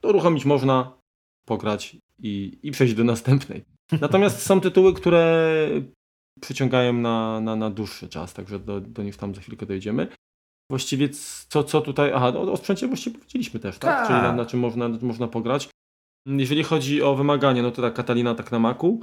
To 0.00 0.08
uruchomić 0.08 0.44
można, 0.44 1.00
pograć 1.46 1.96
i, 2.18 2.58
i 2.62 2.70
przejść 2.70 2.94
do 2.94 3.04
następnej. 3.04 3.64
Natomiast 4.00 4.42
są 4.42 4.60
tytuły, 4.60 4.94
które 4.94 5.68
przyciągają 6.40 6.92
na, 6.92 7.40
na, 7.40 7.56
na 7.56 7.70
dłuższy 7.70 8.08
czas, 8.08 8.34
także 8.34 8.58
do, 8.58 8.80
do 8.80 9.02
nich 9.02 9.16
tam 9.16 9.34
za 9.34 9.40
chwilkę 9.40 9.66
dojdziemy. 9.66 10.08
Właściwie 10.70 11.08
co, 11.48 11.64
co 11.64 11.80
tutaj. 11.80 12.12
Aha, 12.14 12.28
o, 12.28 12.52
o 12.52 12.56
sprzęcie 12.56 12.86
właściwie 12.86 13.18
powiedzieliśmy 13.18 13.60
też, 13.60 13.78
tak? 13.78 13.90
tak. 13.90 14.06
Czyli 14.06 14.18
na, 14.18 14.32
na 14.32 14.46
czym 14.46 14.60
można, 14.60 14.88
można 14.88 15.28
pograć. 15.28 15.68
Jeżeli 16.26 16.62
chodzi 16.62 17.02
o 17.02 17.14
wymagania, 17.14 17.62
no 17.62 17.70
to 17.70 17.82
tak 17.82 17.94
Katalina 17.94 18.34
tak 18.34 18.52
na 18.52 18.58
Macu. 18.58 19.00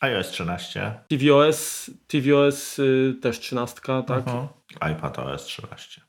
iOS 0.00 0.30
13. 0.30 1.00
tvOS, 1.08 1.90
tvOS 2.06 2.78
y, 2.78 3.14
też 3.22 3.40
13, 3.40 3.80
tak? 3.80 4.08
Uh 4.08 4.16
mhm. 4.16 4.46
-huh. 4.46 4.92
iPad 4.92 5.18
OS 5.18 5.44
13. 5.44 6.00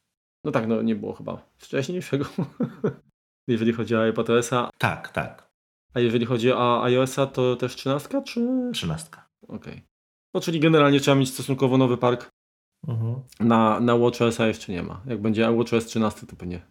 No 0.45 0.51
tak, 0.51 0.67
no 0.67 0.81
nie 0.81 0.95
było 0.95 1.13
chyba 1.13 1.37
wcześniejszego. 1.57 2.25
jeżeli 3.47 3.73
chodzi 3.73 3.95
o 3.95 4.07
iPad 4.07 4.29
OS-a. 4.29 4.69
Tak, 4.77 5.09
tak. 5.09 5.51
A 5.93 5.99
jeżeli 5.99 6.25
chodzi 6.25 6.51
o 6.51 6.83
iOS-a, 6.83 7.27
to 7.27 7.55
też 7.55 7.75
13 7.75 8.21
czy? 8.23 8.69
13. 8.73 9.09
Okej. 9.47 9.57
Okay. 9.57 9.81
No 10.33 10.41
czyli 10.41 10.59
generalnie 10.59 10.99
trzeba 10.99 11.15
mieć 11.15 11.33
stosunkowo 11.33 11.77
nowy 11.77 11.97
park 11.97 12.29
Mhm. 12.87 13.21
Na, 13.39 13.79
na 13.79 13.97
WatchOS-a 13.97 14.47
jeszcze 14.47 14.71
nie 14.71 14.83
ma. 14.83 15.01
Jak 15.05 15.21
będzie 15.21 15.51
WatchOS 15.51 15.85
13, 15.85 16.27
to 16.27 16.35
pewnie 16.35 16.61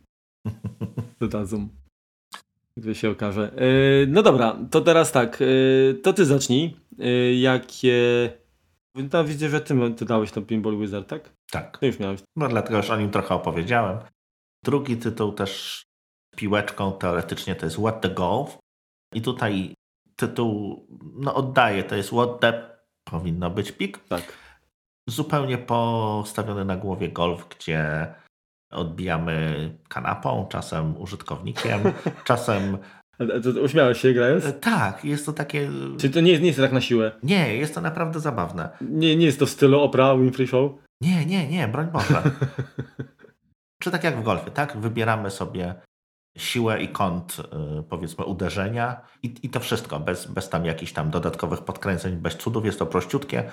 dodadzą. 1.21 1.69
Gdy 2.77 2.95
się 2.95 3.11
okaże. 3.11 3.53
Yy, 3.57 4.07
no 4.09 4.23
dobra, 4.23 4.57
to 4.71 4.81
teraz 4.81 5.13
tak. 5.13 5.41
Yy, 5.41 6.01
to 6.03 6.13
ty 6.13 6.25
zacznij. 6.25 6.77
Yy, 6.99 7.35
jakie... 7.35 8.31
No, 9.13 9.25
widzę, 9.25 9.49
że 9.49 9.61
ty, 9.61 9.95
ty 9.97 10.05
dałeś 10.05 10.31
to 10.31 10.43
Pinball 10.43 10.79
Wizard, 10.79 11.09
tak? 11.09 11.33
Tak. 11.51 11.79
Ty 11.79 11.87
już 11.87 11.99
miałeś. 11.99 12.21
No 12.37 12.49
dlatego 12.49 12.77
już 12.77 12.91
o 12.91 12.97
nim 12.97 13.11
trochę 13.11 13.35
opowiedziałem. 13.35 13.99
Drugi 14.65 14.97
tytuł 14.97 15.33
też 15.33 15.83
piłeczką 16.37 16.93
teoretycznie 16.93 17.55
to 17.55 17.67
jest 17.67 17.77
What 17.77 18.01
the 18.01 18.09
Golf. 18.09 18.59
I 19.15 19.23
tutaj 19.23 19.75
tytuł 20.17 20.87
no 21.15 21.35
oddaje, 21.35 21.85
to 21.85 21.97
jest 21.97 22.09
What 22.09 22.41
the 22.41 22.71
powinno 23.05 23.51
być 23.51 23.73
pik. 23.73 23.99
Tak 23.99 24.40
zupełnie 25.09 25.59
postawiony 25.59 26.65
na 26.65 26.77
głowie 26.77 27.09
golf, 27.09 27.49
gdzie 27.49 28.07
odbijamy 28.71 29.71
kanapą, 29.89 30.47
czasem 30.51 30.97
użytkownikiem, 30.97 31.81
czasem. 32.25 32.79
To 33.43 33.61
uśmiałeś 33.61 34.01
się 34.01 34.13
grając? 34.13 34.45
E, 34.45 34.53
tak, 34.53 35.05
jest 35.05 35.27
to 35.27 35.33
takie. 35.33 35.71
Czy 35.99 36.11
to 36.11 36.21
nie, 36.21 36.39
nie 36.39 36.47
jest 36.47 36.61
tak 36.61 36.73
na 36.73 36.81
siłę? 36.81 37.13
Nie, 37.23 37.57
jest 37.57 37.75
to 37.75 37.81
naprawdę 37.81 38.21
zabawne. 38.21 38.71
Nie, 38.81 39.17
nie 39.17 39.27
jest 39.27 39.39
to 39.39 39.47
w 39.47 39.51
stylu 39.51 39.81
Oprah 39.81 40.19
Winfrey 40.19 40.47
Show? 40.47 40.73
Nie, 41.01 41.27
nie, 41.27 41.49
nie, 41.49 41.69
broń 41.69 41.87
Boże. 41.93 42.23
Czy 43.83 43.91
tak 43.91 44.05
jak 44.05 44.17
w 44.17 44.23
golfie, 44.23 44.51
tak? 44.51 44.77
Wybieramy 44.77 45.31
sobie 45.31 45.75
siłę 46.39 46.83
i 46.83 46.89
kąt, 46.89 47.39
y, 47.81 47.83
powiedzmy, 47.83 48.25
uderzenia 48.25 49.01
i, 49.23 49.35
i 49.43 49.51
to 49.51 49.61
wszystko, 49.61 50.01
bez, 50.01 50.27
bez 50.27 50.49
tam 50.49 50.65
jakichś 50.65 50.93
tam 50.93 51.11
dodatkowych 51.11 51.61
podkręceń, 51.61 52.17
bez 52.17 52.37
cudów, 52.37 52.65
jest 52.65 52.79
to 52.79 52.87
prościutkie. 52.87 53.51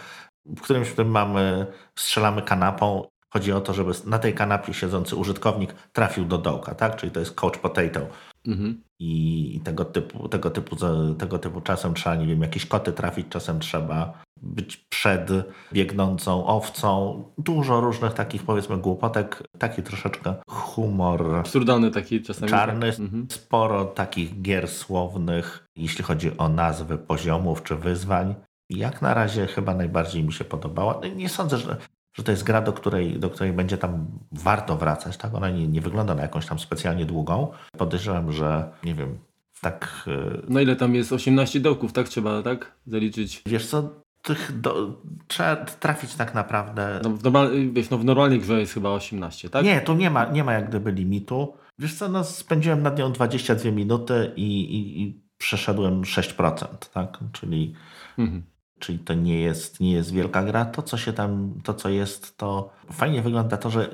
W 0.55 0.61
którymś 0.61 0.91
tym 0.91 1.07
mamy, 1.07 1.65
strzelamy 1.95 2.41
kanapą. 2.41 3.07
Chodzi 3.33 3.51
o 3.51 3.61
to, 3.61 3.73
żeby 3.73 3.91
na 4.05 4.19
tej 4.19 4.33
kanapie 4.33 4.73
siedzący 4.73 5.15
użytkownik 5.15 5.73
trafił 5.93 6.25
do 6.25 6.37
dołka, 6.37 6.75
tak? 6.75 6.95
Czyli 6.95 7.11
to 7.11 7.19
jest 7.19 7.35
coach 7.35 7.57
potato. 7.57 7.99
Mhm. 8.47 8.81
I 8.99 9.61
tego 9.63 9.85
typu, 9.85 10.29
tego, 10.29 10.49
typu, 10.49 10.75
tego 11.17 11.39
typu 11.39 11.61
czasem 11.61 11.93
trzeba, 11.93 12.15
nie 12.15 12.25
wiem, 12.25 12.41
jakieś 12.41 12.65
koty 12.65 12.93
trafić, 12.93 13.27
czasem 13.29 13.59
trzeba 13.59 14.21
być 14.41 14.77
przed 14.77 15.29
biegnącą 15.73 16.45
owcą. 16.45 17.23
Dużo 17.37 17.81
różnych 17.81 18.13
takich, 18.13 18.43
powiedzmy, 18.43 18.77
głupotek. 18.77 19.43
Taki 19.59 19.83
troszeczkę 19.83 20.35
humor. 20.47 21.35
Absurdalny 21.35 21.91
taki 21.91 22.21
czasami. 22.21 22.49
Czarny. 22.49 22.91
Tak. 22.91 22.99
Mhm. 22.99 23.27
Sporo 23.31 23.85
takich 23.85 24.41
gier 24.41 24.67
słownych, 24.67 25.67
jeśli 25.75 26.03
chodzi 26.03 26.37
o 26.37 26.49
nazwy 26.49 26.97
poziomów 26.97 27.63
czy 27.63 27.75
wyzwań. 27.75 28.35
Jak 28.69 29.01
na 29.01 29.13
razie 29.13 29.47
chyba 29.47 29.73
najbardziej 29.73 30.23
mi 30.23 30.33
się 30.33 30.43
podobała. 30.43 30.99
No 31.01 31.07
nie 31.07 31.29
sądzę, 31.29 31.57
że, 31.57 31.77
że 32.13 32.23
to 32.23 32.31
jest 32.31 32.43
gra, 32.43 32.61
do 32.61 32.73
której, 32.73 33.19
do 33.19 33.29
której 33.29 33.53
będzie 33.53 33.77
tam 33.77 34.07
warto 34.31 34.77
wracać. 34.77 35.17
Tak? 35.17 35.33
Ona 35.33 35.49
nie, 35.49 35.67
nie 35.67 35.81
wygląda 35.81 36.15
na 36.15 36.21
jakąś 36.21 36.45
tam 36.45 36.59
specjalnie 36.59 37.05
długą. 37.05 37.51
Podejrzewam, 37.77 38.31
że 38.31 38.71
nie 38.83 38.95
wiem, 38.95 39.17
tak. 39.61 40.09
No 40.49 40.59
ile 40.59 40.75
tam 40.75 40.95
jest? 40.95 41.13
18 41.13 41.59
dołków, 41.59 41.93
tak 41.93 42.09
trzeba, 42.09 42.43
tak? 42.43 42.71
Zaliczyć. 42.87 43.41
Wiesz 43.45 43.67
co, 43.67 43.89
tych 44.21 44.59
do, 44.61 45.01
trzeba 45.27 45.55
trafić 45.55 46.15
tak 46.15 46.33
naprawdę. 46.33 46.99
No 47.03 47.09
w, 47.09 47.23
normal, 47.23 47.51
wiesz, 47.71 47.89
no 47.89 47.97
w 47.97 48.05
normalnej 48.05 48.39
grze 48.39 48.59
jest 48.59 48.73
chyba 48.73 48.89
18, 48.89 49.49
tak? 49.49 49.65
Nie, 49.65 49.81
tu 49.81 49.93
nie 49.93 50.09
ma, 50.09 50.25
nie 50.25 50.43
ma 50.43 50.53
jak 50.53 50.69
gdyby 50.69 50.91
limitu. 50.91 51.53
Wiesz 51.79 51.95
co, 51.95 52.09
no 52.09 52.23
spędziłem 52.23 52.83
nad 52.83 52.97
nią 52.97 53.11
22 53.11 53.71
minuty 53.71 54.31
i, 54.35 54.61
i, 54.61 55.01
i 55.01 55.21
przeszedłem 55.37 56.01
6%, 56.01 56.65
tak? 56.93 57.19
Czyli, 57.31 57.73
mhm. 58.17 58.43
Czyli 58.79 58.99
to 58.99 59.13
nie 59.13 59.39
jest, 59.39 59.79
nie 59.79 59.91
jest 59.91 60.13
wielka 60.13 60.43
gra. 60.43 60.65
To, 60.65 60.81
co 60.81 60.97
się 60.97 61.13
tam, 61.13 61.53
to 61.63 61.73
co 61.73 61.89
jest, 61.89 62.37
to 62.37 62.69
fajnie 62.91 63.21
wygląda 63.21 63.57
to, 63.57 63.69
że 63.69 63.89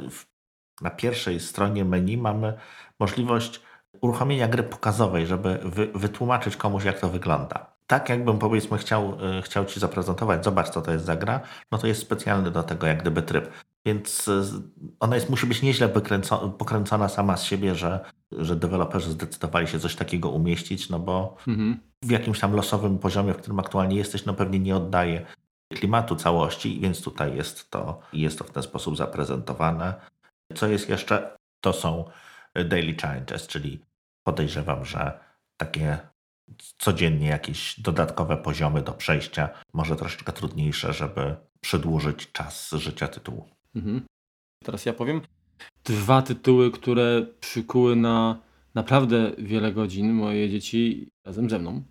na 0.81 0.89
pierwszej 0.89 1.39
stronie 1.39 1.85
menu 1.85 2.17
mamy 2.17 2.53
możliwość 2.99 3.61
uruchomienia 4.01 4.47
gry 4.47 4.63
pokazowej, 4.63 5.27
żeby 5.27 5.59
wy, 5.63 5.87
wytłumaczyć 5.95 6.55
komuś, 6.55 6.83
jak 6.83 6.99
to 6.99 7.09
wygląda 7.09 7.73
tak 7.87 8.09
jakbym 8.09 8.39
powiedzmy 8.39 8.77
chciał, 8.77 9.17
e, 9.37 9.41
chciał 9.41 9.65
Ci 9.65 9.79
zaprezentować, 9.79 10.43
zobacz 10.43 10.69
co 10.69 10.81
to 10.81 10.91
jest 10.91 11.05
za 11.05 11.15
gra, 11.15 11.41
no 11.71 11.77
to 11.77 11.87
jest 11.87 12.01
specjalny 12.01 12.51
do 12.51 12.63
tego 12.63 12.87
jak 12.87 13.01
gdyby 13.01 13.21
tryb. 13.21 13.49
Więc 13.85 14.27
e, 14.27 14.43
ona 14.99 15.15
jest, 15.15 15.29
musi 15.29 15.47
być 15.47 15.61
nieźle 15.61 15.89
pokręcona 16.57 17.09
sama 17.09 17.37
z 17.37 17.43
siebie, 17.43 17.75
że, 17.75 17.99
że 18.31 18.55
deweloperzy 18.55 19.11
zdecydowali 19.11 19.67
się 19.67 19.79
coś 19.79 19.95
takiego 19.95 20.29
umieścić, 20.29 20.89
no 20.89 20.99
bo 20.99 21.35
mhm. 21.47 21.79
W 22.03 22.11
jakimś 22.11 22.39
tam 22.39 22.53
losowym 22.53 22.99
poziomie, 22.99 23.33
w 23.33 23.37
którym 23.37 23.59
aktualnie 23.59 23.95
jesteś, 23.95 24.25
no 24.25 24.33
pewnie 24.33 24.59
nie 24.59 24.75
oddaje 24.75 25.25
klimatu 25.73 26.15
całości, 26.15 26.79
więc 26.79 27.01
tutaj 27.01 27.35
jest 27.35 27.71
to, 27.71 27.99
jest 28.13 28.37
to 28.37 28.43
w 28.43 28.51
ten 28.51 28.63
sposób 28.63 28.97
zaprezentowane. 28.97 29.93
Co 30.55 30.67
jest 30.67 30.89
jeszcze? 30.89 31.37
To 31.61 31.73
są 31.73 32.05
daily 32.55 32.95
challenges, 33.01 33.47
czyli 33.47 33.79
podejrzewam, 34.23 34.85
że 34.85 35.19
takie 35.57 35.97
codziennie 36.77 37.27
jakieś 37.27 37.79
dodatkowe 37.79 38.37
poziomy 38.37 38.81
do 38.81 38.93
przejścia, 38.93 39.49
może 39.73 39.95
troszeczkę 39.95 40.31
trudniejsze, 40.31 40.93
żeby 40.93 41.35
przedłużyć 41.61 42.31
czas 42.31 42.71
życia 42.71 43.07
tytułu. 43.07 43.49
Mhm. 43.75 44.01
Teraz 44.63 44.85
ja 44.85 44.93
powiem 44.93 45.21
dwa 45.83 46.21
tytuły, 46.21 46.71
które 46.71 47.25
przykuły 47.39 47.95
na 47.95 48.39
naprawdę 48.73 49.31
wiele 49.37 49.73
godzin 49.73 50.13
moje 50.13 50.49
dzieci 50.49 51.09
razem 51.25 51.49
ze 51.49 51.59
mną. 51.59 51.83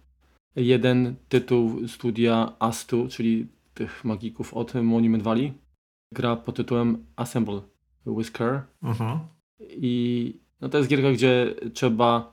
Jeden 0.56 1.14
tytuł 1.28 1.88
studia 1.88 2.52
Astu, 2.58 3.08
czyli 3.08 3.46
tych 3.74 4.04
magików 4.04 4.54
od 4.54 4.74
Monument 4.74 5.24
Valley. 5.24 5.52
Gra 6.14 6.36
pod 6.36 6.56
tytułem 6.56 7.06
Assemble 7.16 7.60
Whisker. 8.06 8.62
Mhm. 8.82 9.18
I 9.70 10.34
no 10.60 10.68
to 10.68 10.78
jest 10.78 10.90
gierka, 10.90 11.12
gdzie 11.12 11.54
trzeba 11.74 12.32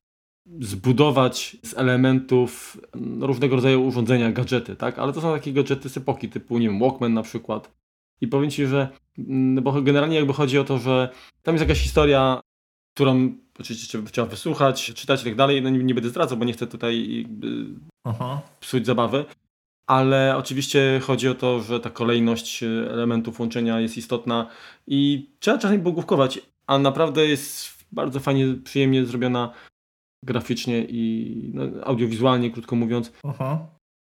zbudować 0.60 1.58
z 1.64 1.78
elementów 1.78 2.78
różnego 3.20 3.56
rodzaju 3.56 3.86
urządzenia, 3.86 4.32
gadżety, 4.32 4.76
tak? 4.76 5.00
Ale 5.00 5.14
to 5.14 5.22
są 5.22 5.34
takie 5.34 5.54
gadżety 5.54 5.90
z 5.90 5.98
epoki, 5.98 6.30
typu, 6.30 6.58
nie 6.58 6.68
wiem, 6.70 6.80
Walkman 6.80 7.14
na 7.14 7.24
przykład. 7.24 7.80
I 8.22 8.28
powiem 8.28 8.50
Ci, 8.50 8.66
że 8.66 8.90
mm, 9.18 9.64
bo 9.64 9.82
generalnie 9.82 10.16
jakby 10.16 10.34
chodzi 10.34 10.60
o 10.60 10.64
to, 10.64 10.78
że 10.78 11.10
tam 11.44 11.56
jest 11.56 11.62
jakaś 11.62 11.82
historia, 11.82 12.42
którą 12.94 13.34
oczywiście 13.60 14.04
trzeba 14.12 14.28
wysłuchać, 14.28 14.94
czytać 14.94 15.22
i 15.22 15.26
tak 15.26 15.36
dalej. 15.36 15.62
No 15.62 15.70
nie, 15.70 15.84
nie 15.84 15.94
będę 15.94 16.10
zdradzał, 16.10 16.38
bo 16.38 16.46
nie 16.46 16.54
chcę 16.54 16.68
tutaj 16.68 17.26
Aha. 18.04 18.42
psuć 18.60 18.86
zabawy. 18.86 19.26
Ale 19.88 20.38
oczywiście 20.38 21.00
chodzi 21.04 21.28
o 21.28 21.36
to, 21.36 21.62
że 21.62 21.80
ta 21.80 21.90
kolejność 21.90 22.64
elementów 22.64 23.40
łączenia 23.40 23.80
jest 23.80 23.98
istotna 23.98 24.48
i 24.88 25.30
trzeba 25.40 25.58
czasami 25.58 25.80
bogówkować, 25.80 26.40
a 26.68 26.80
naprawdę 26.80 27.28
jest 27.28 27.70
bardzo 27.92 28.20
fajnie, 28.20 28.46
przyjemnie 28.64 29.06
zrobiona 29.06 29.54
graficznie 30.26 30.86
i 30.90 31.52
no, 31.54 31.64
audiowizualnie, 31.84 32.52
krótko 32.52 32.76
mówiąc. 32.76 33.12
Aha. 33.24 33.68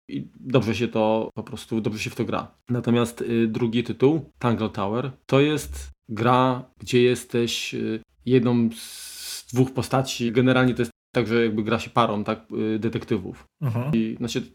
I 0.10 0.28
dobrze 0.40 0.76
się 0.76 0.88
to 0.88 1.30
po 1.34 1.44
prostu, 1.44 1.82
dobrze 1.82 2.00
się 2.00 2.10
w 2.10 2.16
to 2.16 2.26
gra. 2.26 2.52
Natomiast 2.70 3.22
y, 3.22 3.48
drugi 3.48 3.84
tytuł, 3.84 4.32
Tangle 4.40 4.70
Tower, 4.70 5.12
to 5.26 5.40
jest 5.40 5.92
gra, 6.10 6.64
gdzie 6.80 7.02
jesteś 7.02 7.74
y, 7.74 8.00
jedną 8.26 8.70
z 8.76 9.46
dwóch 9.54 9.74
postaci. 9.74 10.32
Generalnie 10.32 10.74
to 10.74 10.82
jest 10.82 10.92
tak, 11.16 11.28
że 11.28 11.44
jakby 11.44 11.64
gra 11.64 11.80
się 11.80 11.90
parą, 11.90 12.24
tak, 12.24 12.46
y, 12.76 12.80
detektywów. 12.80 13.46
Aha. 13.62 13.92
I, 13.94 14.16
znaczy, 14.18 14.52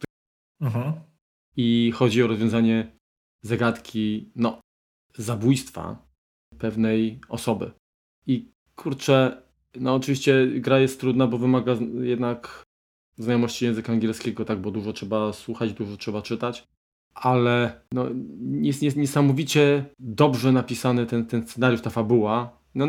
Aha. 0.63 0.95
I 1.57 1.93
chodzi 1.95 2.23
o 2.23 2.27
rozwiązanie 2.27 2.93
zagadki, 3.43 4.31
no, 4.37 4.61
zabójstwa 5.17 6.07
pewnej 6.59 7.21
osoby. 7.29 7.71
I 8.27 8.51
kurczę, 8.77 9.43
no 9.75 9.95
oczywiście 9.95 10.47
gra 10.47 10.79
jest 10.79 11.01
trudna, 11.01 11.27
bo 11.27 11.39
wymaga 11.39 11.77
jednak 12.01 12.63
znajomości 13.17 13.65
języka 13.65 13.93
angielskiego, 13.93 14.45
tak, 14.45 14.61
bo 14.61 14.71
dużo 14.71 14.93
trzeba 14.93 15.33
słuchać, 15.33 15.73
dużo 15.73 15.97
trzeba 15.97 16.23
czytać, 16.23 16.65
ale 17.15 17.81
no, 17.93 18.07
jest, 18.61 18.83
jest 18.83 18.97
niesamowicie 18.97 19.85
dobrze 19.99 20.53
napisany 20.53 21.07
ten, 21.07 21.27
ten 21.27 21.47
scenariusz, 21.47 21.81
ta 21.81 21.91
fabuła. 21.91 22.58
No, 22.75 22.87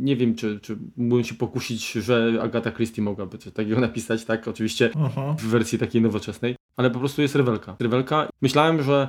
nie 0.00 0.16
wiem, 0.16 0.34
czy, 0.34 0.60
czy 0.60 0.78
mógłbym 0.96 1.24
się 1.24 1.34
pokusić, 1.34 1.92
że 1.92 2.38
Agata 2.42 2.72
Christie 2.72 3.02
mogłaby 3.02 3.38
coś 3.38 3.52
takiego 3.52 3.80
napisać, 3.88 4.24
tak, 4.24 4.48
oczywiście 4.48 4.90
Aha. 4.96 5.36
w 5.38 5.42
wersji 5.42 5.78
takiej 5.78 6.02
nowoczesnej, 6.02 6.56
ale 6.76 6.90
po 6.90 6.98
prostu 6.98 7.22
jest 7.22 7.34
rewelka. 7.34 7.76
Rewelka. 7.80 8.28
Myślałem, 8.42 8.82
że 8.82 9.08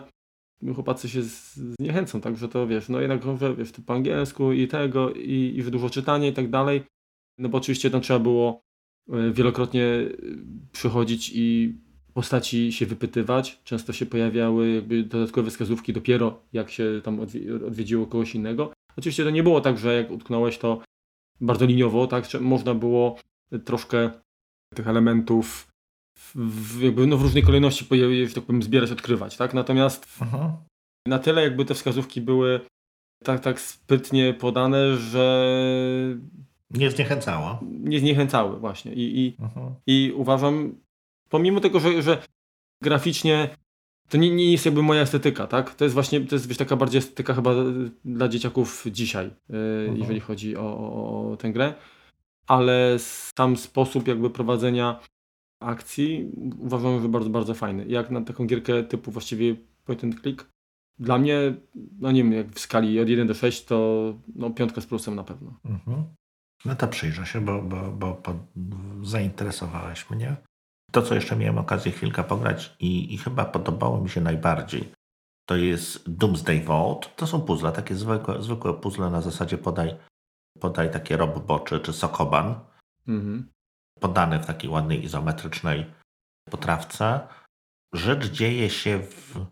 chłopacy 0.75 1.09
się 1.09 1.21
zniechęcą, 1.23 2.21
tak, 2.21 2.37
że 2.37 2.47
to 2.49 2.67
wiesz, 2.67 2.89
no 2.89 3.01
jednak, 3.01 3.21
że 3.39 3.55
wiesz, 3.55 3.71
to 3.71 3.81
po 3.81 3.93
angielsku 3.93 4.51
i 4.51 4.67
tego, 4.67 5.13
i, 5.13 5.53
i 5.57 5.63
że 5.63 5.71
dużo 5.71 5.89
czytania 5.89 6.27
i 6.27 6.33
tak 6.33 6.49
dalej, 6.49 6.83
no 7.37 7.49
bo 7.49 7.57
oczywiście 7.57 7.91
tam 7.91 8.01
trzeba 8.01 8.19
było 8.19 8.61
e, 9.09 9.31
wielokrotnie 9.31 9.85
e, 9.85 10.07
przychodzić 10.71 11.31
i 11.35 11.75
postaci 12.13 12.71
się 12.71 12.85
wypytywać. 12.85 13.61
Często 13.63 13.93
się 13.93 14.05
pojawiały 14.05 14.69
jakby 14.69 15.03
dodatkowe 15.03 15.49
wskazówki 15.49 15.93
dopiero 15.93 16.41
jak 16.53 16.71
się 16.71 17.01
tam 17.03 17.19
odwiedziło 17.65 18.07
kogoś 18.07 18.35
innego. 18.35 18.73
Oczywiście 18.99 19.23
to 19.23 19.29
nie 19.29 19.43
było 19.43 19.61
tak, 19.61 19.77
że 19.77 19.95
jak 19.95 20.11
utknąłeś 20.11 20.57
to 20.57 20.81
bardzo 21.41 21.65
liniowo, 21.65 22.07
tak, 22.07 22.25
można 22.41 22.75
było 22.75 23.19
troszkę 23.65 24.09
tych 24.75 24.87
elementów 24.87 25.67
w, 26.35 26.81
jakby 26.81 27.07
no 27.07 27.17
w 27.17 27.21
różnej 27.21 27.43
kolejności, 27.43 27.85
że 28.27 28.35
tak 28.35 28.43
powiem, 28.43 28.63
zbierać, 28.63 28.91
odkrywać, 28.91 29.37
tak? 29.37 29.53
Natomiast 29.53 30.07
Aha. 30.19 30.57
na 31.07 31.19
tyle 31.19 31.41
jakby 31.43 31.65
te 31.65 31.73
wskazówki 31.73 32.21
były 32.21 32.59
tak, 33.23 33.39
tak 33.39 33.59
sprytnie 33.59 34.33
podane, 34.33 34.97
że 34.97 35.55
nie 36.69 36.91
zniechęcało. 36.91 37.59
Nie 37.63 37.99
zniechęcały 37.99 38.59
właśnie. 38.59 38.93
I, 38.93 39.19
i, 39.19 39.37
i 39.87 40.11
uważam, 40.11 40.75
pomimo 41.29 41.59
tego, 41.59 41.79
że, 41.79 42.01
że 42.01 42.21
graficznie 42.83 43.49
to 44.09 44.17
nie, 44.17 44.35
nie 44.35 44.51
jest 44.51 44.65
jakby 44.65 44.83
moja 44.83 45.01
estetyka, 45.01 45.47
tak? 45.47 45.75
To 45.75 45.83
jest 45.83 45.93
właśnie, 45.93 46.21
to 46.21 46.35
jest 46.35 46.47
wiesz, 46.47 46.57
taka 46.57 46.75
bardziej 46.75 46.99
estetyka 46.99 47.33
chyba 47.33 47.51
dla 48.05 48.27
dzieciaków 48.27 48.85
dzisiaj, 48.91 49.31
yy, 49.49 49.93
jeżeli 49.95 50.19
chodzi 50.19 50.57
o, 50.57 50.77
o, 50.77 51.31
o 51.31 51.37
tę 51.37 51.51
grę. 51.51 51.73
Ale 52.47 52.99
sam 52.99 53.57
sposób 53.57 54.07
jakby 54.07 54.29
prowadzenia 54.29 54.99
akcji 55.59 56.31
uważam, 56.59 57.01
że 57.01 57.09
bardzo, 57.09 57.29
bardzo 57.29 57.53
fajny. 57.53 57.85
Jak 57.87 58.11
na 58.11 58.21
taką 58.21 58.47
gierkę 58.47 58.83
typu 58.83 59.11
właściwie 59.11 59.55
point 59.85 60.03
and 60.03 60.21
click, 60.21 60.49
dla 60.99 61.17
mnie, 61.17 61.53
no 61.99 62.11
nie 62.11 62.23
wiem, 62.23 62.33
jak 62.33 62.51
w 62.51 62.59
skali 62.59 62.99
od 62.99 63.09
1 63.09 63.27
do 63.27 63.33
6, 63.33 63.65
to 63.65 64.13
no, 64.35 64.49
piątka 64.49 64.81
z 64.81 64.85
plusem 64.85 65.15
na 65.15 65.23
pewno. 65.23 65.59
Mhm. 65.65 66.03
No 66.65 66.75
to 66.75 66.87
przyjrzę 66.87 67.25
się, 67.25 67.41
bo, 67.41 67.61
bo, 67.61 67.91
bo, 67.91 68.21
bo 68.23 68.35
zainteresowałeś 69.05 70.09
mnie. 70.09 70.35
To, 70.91 71.01
co 71.01 71.15
jeszcze 71.15 71.35
miałem 71.35 71.57
okazję 71.57 71.91
chwilkę 71.91 72.23
pograć 72.23 72.75
i, 72.79 73.13
i 73.13 73.17
chyba 73.17 73.45
podobało 73.45 74.01
mi 74.01 74.09
się 74.09 74.21
najbardziej, 74.21 74.91
to 75.45 75.55
jest 75.55 76.09
Doomsday 76.09 76.63
Vault. 76.63 77.15
To 77.15 77.27
są 77.27 77.41
puzzle, 77.41 77.71
takie 77.71 77.95
zwykłe, 77.95 78.41
zwykłe 78.43 78.73
puzzle 78.73 79.09
na 79.09 79.21
zasadzie 79.21 79.57
podaj, 79.57 79.95
podaj 80.59 80.91
takie 80.91 81.17
robboczy 81.17 81.79
czy 81.79 81.93
sokoban. 81.93 82.59
Mhm 83.07 83.49
podane 83.99 84.39
w 84.39 84.45
takiej 84.45 84.69
ładnej 84.69 85.03
izometrycznej 85.03 85.85
potrawce. 86.49 87.27
Rzecz 87.93 88.31
dzieje 88.31 88.69
się 88.69 88.99
w 88.99 89.45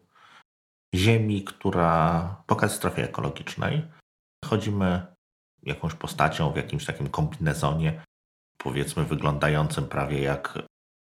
ziemi, 0.96 1.44
która 1.44 2.44
po 2.48 2.56
katastrofie 2.56 3.04
ekologicznej. 3.04 3.88
Chodzimy 4.46 5.16
jakąś 5.64 5.94
postacią 5.94 6.52
w 6.52 6.58
jakimś 6.58 6.86
takim 6.86 7.10
kombinezonie, 7.10 8.04
powiedzmy 8.58 9.04
wyglądającym 9.04 9.88
prawie 9.88 10.22
jak, 10.22 10.60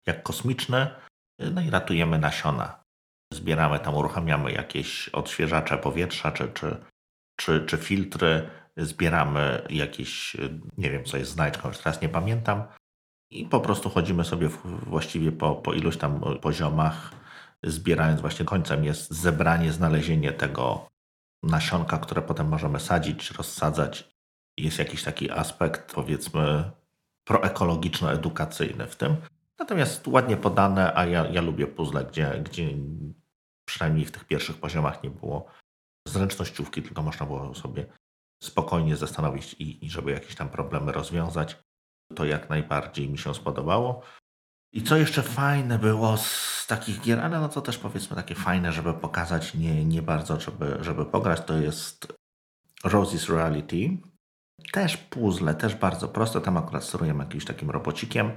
jak 0.08 0.24
kosmiczny, 0.24 0.88
no 1.40 1.62
i 1.62 1.70
ratujemy 1.70 2.20
nasiona. 2.20 2.84
Zbieramy 3.34 3.80
tam, 3.80 3.96
uruchamiamy 3.96 4.52
jakieś 4.52 5.10
odświeżacze 5.10 5.78
powietrza 5.78 6.32
czy, 6.32 6.48
czy, 6.48 6.78
czy, 7.36 7.66
czy 7.66 7.78
filtry, 7.78 8.50
zbieramy 8.78 9.68
jakieś, 9.70 10.38
nie 10.78 10.92
wiem 10.92 11.06
co 11.06 11.18
jest 11.18 11.32
znajdźką, 11.32 11.68
już 11.68 11.78
teraz 11.78 12.02
nie 12.02 12.10
pamiętam, 12.10 12.64
i 13.32 13.46
po 13.46 13.60
prostu 13.60 13.90
chodzimy 13.90 14.24
sobie 14.24 14.50
właściwie 14.66 15.32
po, 15.32 15.56
po 15.56 15.74
iluś 15.74 15.98
tam 15.98 16.22
poziomach, 16.42 17.12
zbierając 17.64 18.22
właśnie 18.22 18.46
końcem 18.46 18.84
jest 18.84 19.12
zebranie, 19.12 19.72
znalezienie 19.72 20.32
tego 20.32 20.90
nasionka, 21.44 21.98
które 21.98 22.22
potem 22.22 22.48
możemy 22.48 22.80
sadzić, 22.80 23.32
rozsadzać. 23.32 24.14
Jest 24.58 24.80
jakiś 24.80 25.04
taki 25.04 25.32
aspekt, 25.32 25.94
powiedzmy, 25.94 26.72
proekologiczno-edukacyjny 27.26 28.88
w 28.88 28.96
tym. 28.96 29.16
Natomiast 29.60 30.08
ładnie 30.08 30.38
podane, 30.38 30.98
a 30.98 31.06
ja, 31.06 31.28
ja 31.28 31.42
lubię 31.42 31.68
puzzle, 31.68 32.06
gdzie, 32.06 32.42
gdzie 32.46 32.70
przynajmniej 33.66 34.06
w 34.06 34.12
tych 34.12 34.26
pierwszych 34.26 34.58
poziomach 34.58 35.04
nie 35.04 35.10
było 35.10 35.46
zręcznościówki, 36.08 36.84
tylko 36.84 37.02
można 37.02 37.26
było 37.26 37.56
sobie 37.56 37.86
spokojnie 38.44 38.96
zastanowić 38.96 39.54
i, 39.54 39.86
i 39.86 39.90
żeby 39.90 40.12
jakieś 40.12 40.36
tam 40.36 40.50
problemy 40.50 40.92
rozwiązać. 40.92 41.58
To 42.16 42.26
jak 42.26 42.50
najbardziej 42.50 43.10
mi 43.10 43.18
się 43.18 43.36
spodobało. 43.36 44.02
I 44.74 44.84
co 44.84 44.98
jeszcze 44.98 45.24
fajne 45.24 45.80
było 45.80 46.18
z 46.18 46.68
takich 46.68 47.02
gier, 47.02 47.20
ale 47.20 47.40
no 47.40 47.50
to 47.50 47.62
też 47.62 47.78
powiedzmy 47.78 48.16
takie 48.16 48.36
fajne, 48.36 48.72
żeby 48.72 48.94
pokazać, 48.94 49.54
nie, 49.54 49.86
nie 49.86 50.02
bardzo, 50.02 50.40
żeby, 50.40 50.78
żeby 50.82 51.06
pograć, 51.06 51.46
to 51.46 51.58
jest 51.58 52.14
Rosie's 52.84 53.36
Reality. 53.36 53.98
Też 54.72 54.98
puzzle, 54.98 55.56
też 55.56 55.76
bardzo 55.76 56.08
proste. 56.08 56.42
Tam 56.42 56.58
akurat 56.58 56.84
sterujemy 56.84 57.24
jakimś 57.24 57.46
takim 57.46 57.70
robocikiem. 57.70 58.32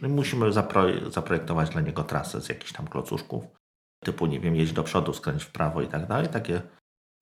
Musimy 0.00 0.50
zapro- 0.50 1.10
zaprojektować 1.10 1.70
dla 1.70 1.80
niego 1.80 2.04
trasę 2.04 2.40
z 2.40 2.48
jakichś 2.48 2.72
tam 2.72 2.88
klocuszków. 2.88 3.44
Typu, 4.04 4.26
nie 4.26 4.40
wiem, 4.40 4.56
jeźdź 4.56 4.72
do 4.72 4.82
przodu, 4.82 5.12
skręć 5.12 5.44
w 5.44 5.52
prawo 5.52 5.82
i 5.82 5.88
tak 5.88 6.06
dalej. 6.06 6.28
Takie, 6.28 6.62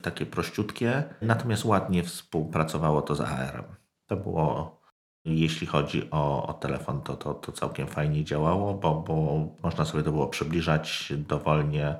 takie 0.02 0.26
prościutkie. 0.26 1.14
Natomiast 1.22 1.64
ładnie 1.64 2.02
współpracowało 2.02 3.02
to 3.02 3.14
z 3.14 3.20
AR-em. 3.20 3.64
To 4.06 4.16
było 4.16 4.80
jeśli 5.24 5.66
chodzi 5.66 6.10
o, 6.10 6.46
o 6.46 6.52
telefon, 6.52 7.02
to, 7.02 7.16
to, 7.16 7.34
to 7.34 7.52
całkiem 7.52 7.86
fajnie 7.86 8.24
działało, 8.24 8.74
bo, 8.74 8.94
bo 8.94 9.46
można 9.62 9.84
sobie 9.84 10.02
to 10.02 10.12
było 10.12 10.28
przybliżać, 10.28 11.12
dowolnie 11.16 11.98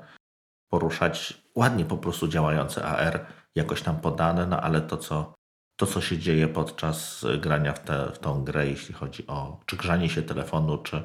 poruszać. 0.71 1.43
Ładnie 1.55 1.85
po 1.85 1.97
prostu 1.97 2.27
działający 2.27 2.85
AR, 2.85 3.25
jakoś 3.55 3.81
tam 3.81 3.99
podane, 3.99 4.47
no 4.47 4.61
ale 4.61 4.81
to, 4.81 4.97
co, 4.97 5.33
to, 5.81 5.87
co 5.87 6.01
się 6.01 6.17
dzieje 6.17 6.47
podczas 6.47 7.25
grania 7.41 7.73
w, 7.73 7.79
tę 7.79 8.11
w 8.13 8.19
tą 8.19 8.43
grę, 8.43 8.67
jeśli 8.67 8.93
chodzi 8.93 9.27
o 9.27 9.59
czy 9.65 9.77
grzanie 9.77 10.09
się 10.09 10.21
telefonu, 10.21 10.77
czy 10.77 11.03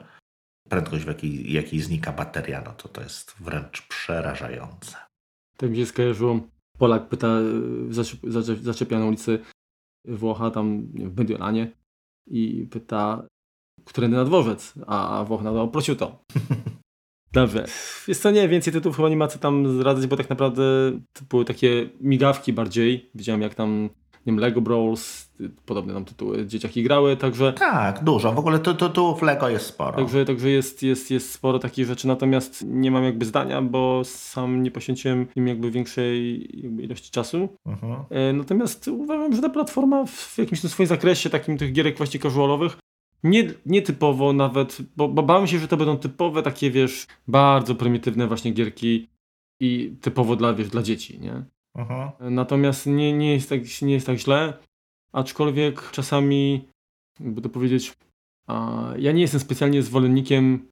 prędkość, 0.68 1.04
w 1.04 1.08
jakiej, 1.08 1.52
jakiej 1.52 1.80
znika 1.80 2.12
bateria, 2.12 2.62
no 2.66 2.72
to 2.72 2.88
to 2.88 3.02
jest 3.02 3.34
wręcz 3.40 3.86
przerażające. 3.88 4.96
Tak 5.56 5.70
mi 5.70 5.76
się 5.76 5.86
skojarzyło. 5.86 6.40
Polak 6.78 7.08
pyta, 7.08 7.28
zaczepia 8.60 8.98
na 8.98 9.06
ulicy 9.06 9.38
Włocha, 10.04 10.50
tam 10.50 10.86
w 10.86 11.16
Mediolanie, 11.18 11.72
i 12.26 12.68
pyta, 12.70 13.26
którędy 13.84 14.16
na 14.16 14.24
dworzec, 14.24 14.74
a 14.86 15.24
Włoch 15.24 15.42
nadał 15.42 15.70
prosciutto. 15.70 16.24
Dobrze. 17.32 17.66
Jest 18.08 18.22
co, 18.22 18.30
nie, 18.30 18.48
więcej 18.48 18.72
tytułów 18.72 18.96
chyba 18.96 19.08
nie 19.08 19.16
ma 19.16 19.28
co 19.28 19.38
tam 19.38 19.68
zdradzać, 19.68 20.06
bo 20.06 20.16
tak 20.16 20.30
naprawdę 20.30 20.62
to 21.12 21.24
były 21.30 21.44
takie 21.44 21.90
migawki 22.00 22.52
bardziej. 22.52 23.10
Widziałem 23.14 23.42
jak 23.42 23.54
tam, 23.54 23.90
nie 24.26 24.32
wiem, 24.32 24.40
Lego 24.40 24.60
Brawls, 24.60 25.32
podobne 25.66 25.94
tam 25.94 26.04
tytuły 26.04 26.46
dzieciaki 26.46 26.82
grały, 26.82 27.16
także... 27.16 27.52
Tak, 27.52 28.04
dużo. 28.04 28.32
W 28.32 28.38
ogóle 28.38 28.58
tytułów 28.58 29.22
Lego 29.22 29.48
jest 29.48 29.66
sporo. 29.66 29.96
Także, 29.96 30.24
także 30.24 30.50
jest, 30.50 30.82
jest, 30.82 31.10
jest 31.10 31.32
sporo 31.32 31.58
takich 31.58 31.86
rzeczy, 31.86 32.08
natomiast 32.08 32.64
nie 32.66 32.90
mam 32.90 33.04
jakby 33.04 33.24
zdania, 33.24 33.62
bo 33.62 34.02
sam 34.04 34.62
nie 34.62 34.70
poświęciłem 34.70 35.26
im 35.36 35.48
jakby 35.48 35.70
większej 35.70 36.48
jakby 36.62 36.82
ilości 36.82 37.10
czasu. 37.10 37.48
Mhm. 37.66 37.96
E, 38.10 38.32
Natomiast 38.32 38.88
uważam, 38.88 39.34
że 39.34 39.42
ta 39.42 39.48
platforma 39.50 40.06
w 40.06 40.38
jakimś 40.38 40.60
swoim 40.60 40.86
zakresie, 40.86 41.30
takim 41.30 41.58
tych 41.58 41.72
gierek 41.72 41.96
właśnie 41.96 42.20
casualowych, 42.20 42.78
nie, 43.22 43.50
nie 43.66 43.82
typowo 43.82 44.32
nawet, 44.32 44.78
bo, 44.96 45.08
bo 45.08 45.22
bałem 45.22 45.46
się, 45.46 45.58
że 45.58 45.68
to 45.68 45.76
będą 45.76 45.96
typowe 45.96 46.42
takie, 46.42 46.70
wiesz, 46.70 47.06
bardzo 47.28 47.74
prymitywne 47.74 48.26
właśnie 48.26 48.50
gierki 48.50 49.08
i 49.60 49.96
typowo 50.00 50.36
dla, 50.36 50.54
wiesz, 50.54 50.68
dla 50.68 50.82
dzieci, 50.82 51.20
nie? 51.20 51.44
Mhm. 51.76 52.34
Natomiast 52.34 52.86
nie, 52.86 53.12
nie, 53.12 53.32
jest 53.32 53.48
tak, 53.48 53.60
nie 53.82 53.94
jest 53.94 54.06
tak 54.06 54.18
źle, 54.18 54.58
aczkolwiek 55.12 55.90
czasami, 55.90 56.68
jakby 57.20 57.40
to 57.40 57.48
powiedzieć, 57.48 57.92
a, 58.48 58.84
ja 58.98 59.12
nie 59.12 59.20
jestem 59.20 59.40
specjalnie 59.40 59.82
zwolennikiem 59.82 60.68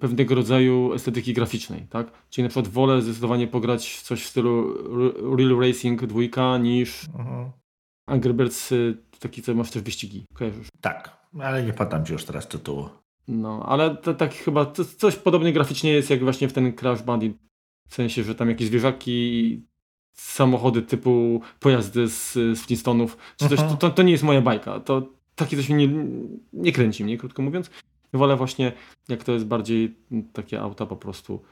pewnego 0.00 0.34
rodzaju 0.34 0.92
estetyki 0.92 1.34
graficznej, 1.34 1.86
tak? 1.90 2.28
Czyli 2.30 2.42
na 2.42 2.48
przykład 2.48 2.68
wolę 2.68 3.02
zdecydowanie 3.02 3.46
pograć 3.46 4.00
coś 4.00 4.22
w 4.22 4.28
stylu 4.28 4.74
Real 5.36 5.58
Racing 5.58 6.06
2 6.06 6.58
niż 6.58 7.08
Mhm. 7.18 7.50
Angry 8.06 8.34
Birds, 8.34 8.72
y, 8.72 8.98
taki 9.18 9.42
co 9.42 9.54
masz 9.54 9.70
też 9.70 9.82
wyścigi, 9.82 10.24
kojarzysz? 10.34 10.68
Tak, 10.80 11.26
ale 11.40 11.62
nie 11.62 11.72
podam 11.72 12.04
ci 12.06 12.12
już 12.12 12.24
teraz 12.24 12.48
tytułu. 12.48 12.88
No, 13.28 13.62
ale 13.66 13.96
to 13.96 14.14
tak 14.14 14.34
chyba 14.34 14.72
coś 14.98 15.16
podobnie 15.16 15.52
graficznie 15.52 15.92
jest 15.92 16.10
jak 16.10 16.20
właśnie 16.20 16.48
w 16.48 16.52
ten 16.52 16.72
Crash 16.72 17.02
Bandit. 17.02 17.36
W 17.88 17.94
sensie, 17.94 18.22
że 18.24 18.34
tam 18.34 18.48
jakieś 18.48 18.68
zwierzaki, 18.68 19.62
samochody 20.12 20.82
typu 20.82 21.40
pojazdy 21.60 22.08
z, 22.08 22.32
z 22.32 22.60
Flintstonów, 22.60 23.16
czy 23.36 23.48
coś, 23.48 23.58
to, 23.58 23.62
Mhm. 23.62 23.78
to, 23.78 23.90
to 23.90 24.02
nie 24.02 24.12
jest 24.12 24.24
moja 24.24 24.40
bajka. 24.40 24.80
To 24.80 25.02
takie 25.34 25.56
coś 25.56 25.68
mnie 25.68 25.88
nie, 25.88 26.04
nie 26.52 26.72
kręci 26.72 27.04
mnie, 27.04 27.18
krótko 27.18 27.42
mówiąc. 27.42 27.70
Wolę 28.12 28.36
właśnie, 28.36 28.72
jak 29.08 29.24
to 29.24 29.32
jest 29.32 29.46
bardziej 29.46 29.96
takie 30.32 30.60
auta 30.60 30.86
po 30.86 30.96
prostu. 30.96 31.42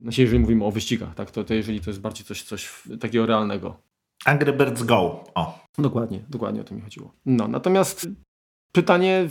Znaczy, 0.00 0.20
jeżeli 0.22 0.38
mówimy 0.38 0.64
o 0.64 0.70
wyścigach, 0.70 1.14
tak, 1.14 1.30
to, 1.30 1.44
to 1.44 1.54
jeżeli 1.54 1.80
to 1.80 1.90
jest 1.90 2.00
bardziej 2.00 2.26
coś, 2.26 2.42
coś 2.42 2.82
takiego 3.00 3.26
realnego. 3.26 3.76
Angry 4.24 4.52
Birds 4.52 4.82
Go. 4.82 5.24
O. 5.34 5.58
Dokładnie, 5.78 6.20
dokładnie 6.28 6.60
o 6.60 6.64
to 6.64 6.74
mi 6.74 6.80
chodziło. 6.80 7.12
No, 7.26 7.48
natomiast 7.48 8.08
pytanie, 8.72 9.28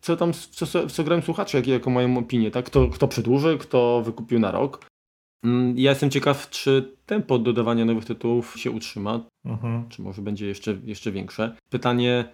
co 0.00 0.16
tam, 0.16 0.32
co, 0.32 0.88
co 0.88 1.04
grają 1.04 1.22
słuchacze, 1.22 1.58
jakie, 1.58 1.72
jaką 1.72 1.90
mają 1.90 2.18
opinię, 2.18 2.50
tak? 2.50 2.64
Kto, 2.64 2.88
kto 2.88 3.08
przedłuży, 3.08 3.58
kto 3.58 4.02
wykupił 4.04 4.38
na 4.38 4.50
rok. 4.50 4.86
Mm, 5.44 5.78
Ja 5.78 5.90
jestem 5.90 6.10
ciekaw, 6.10 6.50
czy 6.50 6.96
tempo 7.06 7.38
dodawania 7.38 7.84
nowych 7.84 8.04
tytułów 8.04 8.54
się 8.60 8.70
utrzyma, 8.70 9.20
Mhm. 9.44 9.88
czy 9.88 10.02
może 10.02 10.22
będzie 10.22 10.46
jeszcze, 10.46 10.78
jeszcze 10.84 11.12
większe. 11.12 11.56
Pytanie, 11.70 12.24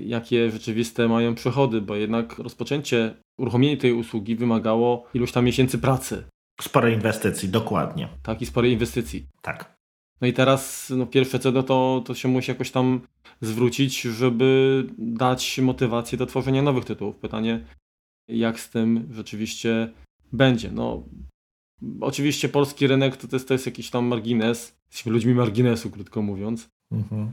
jakie 0.00 0.50
rzeczywiste 0.50 1.08
mają 1.08 1.34
przychody, 1.34 1.80
bo 1.80 1.96
jednak 1.96 2.38
rozpoczęcie, 2.38 3.14
uruchomienie 3.38 3.76
tej 3.76 3.92
usługi 3.92 4.36
wymagało 4.36 5.06
iluś 5.14 5.32
tam 5.32 5.44
miesięcy 5.44 5.78
pracy, 5.78 6.24
Sporo 6.60 6.88
inwestycji, 6.88 7.48
dokładnie. 7.48 8.08
tak? 8.22 8.42
I 8.42 8.46
sporej 8.46 8.72
inwestycji. 8.72 9.26
Tak. 9.42 9.74
No 10.20 10.26
i 10.26 10.32
teraz 10.32 10.90
no, 10.96 11.06
pierwsze 11.06 11.38
co 11.38 11.52
no 11.52 11.62
to, 11.62 12.02
to 12.06 12.14
się 12.14 12.28
musi 12.28 12.50
jakoś 12.50 12.70
tam 12.70 13.00
zwrócić, 13.40 14.00
żeby 14.00 14.84
dać 14.98 15.58
motywację 15.58 16.18
do 16.18 16.26
tworzenia 16.26 16.62
nowych 16.62 16.84
tytułów. 16.84 17.16
Pytanie, 17.16 17.64
jak 18.28 18.60
z 18.60 18.70
tym 18.70 19.08
rzeczywiście 19.10 19.92
będzie. 20.32 20.70
No, 20.70 21.02
oczywiście 22.00 22.48
polski 22.48 22.86
rynek 22.86 23.16
to, 23.16 23.28
jest, 23.32 23.48
to 23.48 23.54
jest 23.54 23.66
jakiś 23.66 23.90
tam 23.90 24.06
margines. 24.06 24.76
Jesteśmy 24.86 25.12
ludźmi 25.12 25.34
marginesu, 25.34 25.90
krótko 25.90 26.22
mówiąc. 26.22 26.68
Mhm. 26.92 27.30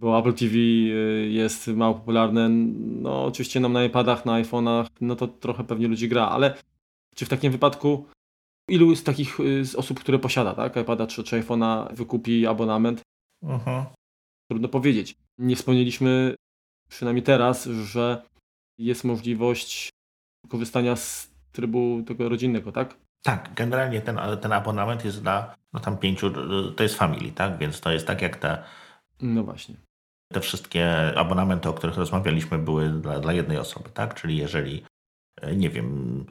Bo 0.00 0.18
Apple 0.18 0.32
TV 0.32 0.54
y, 0.54 1.28
jest 1.30 1.66
mało 1.68 1.94
popularne. 1.94 2.48
No, 3.02 3.24
oczywiście 3.24 3.60
nam 3.60 3.72
na 3.72 3.84
iPadach, 3.84 4.26
na 4.26 4.42
iPhone'ach, 4.42 4.86
no 5.00 5.16
to 5.16 5.28
trochę 5.28 5.64
pewnie 5.64 5.88
ludzi 5.88 6.08
gra, 6.08 6.28
ale 6.28 6.54
czy 7.14 7.26
w 7.26 7.28
takim 7.28 7.52
wypadku 7.52 8.06
ilu 8.68 8.90
jest 8.90 9.06
takich 9.06 9.40
y, 9.40 9.64
z 9.64 9.74
osób, 9.74 10.00
które 10.00 10.18
posiada, 10.18 10.54
tak? 10.54 10.76
iPada 10.76 11.06
czy, 11.06 11.24
czy 11.24 11.42
iPhone'a 11.42 11.94
wykupi 11.94 12.46
abonament? 12.46 13.02
Mhm. 13.42 13.84
Trudno 14.50 14.68
powiedzieć. 14.68 15.14
Nie 15.38 15.56
wspomnieliśmy, 15.56 16.34
przynajmniej 16.88 17.22
teraz, 17.22 17.64
że 17.64 18.22
jest 18.78 19.04
możliwość 19.04 19.90
korzystania 20.48 20.96
z 20.96 21.30
trybu 21.52 22.02
tego 22.06 22.28
rodzinnego, 22.28 22.72
tak? 22.72 23.01
Tak, 23.22 23.54
generalnie 23.54 24.00
ten, 24.00 24.20
ten 24.40 24.52
abonament 24.52 25.04
jest 25.04 25.22
dla 25.22 25.54
no 25.72 25.80
tam 25.80 25.98
pięciu, 25.98 26.30
to 26.76 26.82
jest 26.82 26.94
family, 26.94 27.32
tak? 27.32 27.58
Więc 27.58 27.80
to 27.80 27.92
jest 27.92 28.06
tak 28.06 28.22
jak 28.22 28.36
te, 28.36 28.62
No 29.20 29.44
właśnie. 29.44 29.74
te 30.32 30.40
wszystkie 30.40 31.12
abonamenty, 31.16 31.68
o 31.68 31.72
których 31.72 31.96
rozmawialiśmy, 31.96 32.58
były 32.58 32.88
dla, 32.88 33.20
dla 33.20 33.32
jednej 33.32 33.58
osoby, 33.58 33.90
tak? 33.90 34.14
Czyli 34.14 34.36
jeżeli, 34.36 34.84
e, 35.40 35.56
nie 35.56 35.70
wiem, 35.70 36.26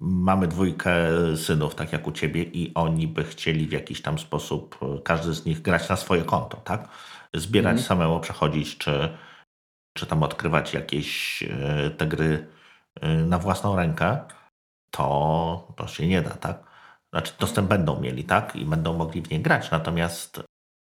mamy 0.00 0.48
dwójkę 0.48 0.92
synów, 1.36 1.74
tak 1.74 1.92
jak 1.92 2.06
u 2.06 2.12
ciebie, 2.12 2.42
i 2.42 2.74
oni 2.74 3.08
by 3.08 3.24
chcieli 3.24 3.66
w 3.68 3.72
jakiś 3.72 4.02
tam 4.02 4.18
sposób, 4.18 4.78
e, 4.82 5.02
każdy 5.02 5.34
z 5.34 5.44
nich 5.44 5.62
grać 5.62 5.88
na 5.88 5.96
swoje 5.96 6.22
konto, 6.24 6.56
tak? 6.56 6.88
Zbierać 7.34 7.72
Mhm. 7.72 7.86
samemu, 7.86 8.20
przechodzić, 8.20 8.78
czy, 8.78 9.08
czy 9.98 10.06
tam 10.06 10.22
odkrywać 10.22 10.74
jakieś 10.74 11.42
e, 11.42 11.90
te 11.90 12.06
gry 12.06 12.46
na 13.26 13.38
własną 13.38 13.76
rękę, 13.76 14.18
to, 14.90 15.72
to 15.76 15.86
się 15.86 16.06
nie 16.06 16.22
da, 16.22 16.30
tak? 16.30 16.70
Znaczy, 17.12 17.32
dostęp 17.40 17.68
będą 17.68 18.00
mieli, 18.00 18.24
tak? 18.24 18.56
I 18.56 18.64
będą 18.64 18.96
mogli 18.96 19.22
w 19.22 19.30
nie 19.30 19.40
grać. 19.40 19.70
Natomiast 19.70 20.42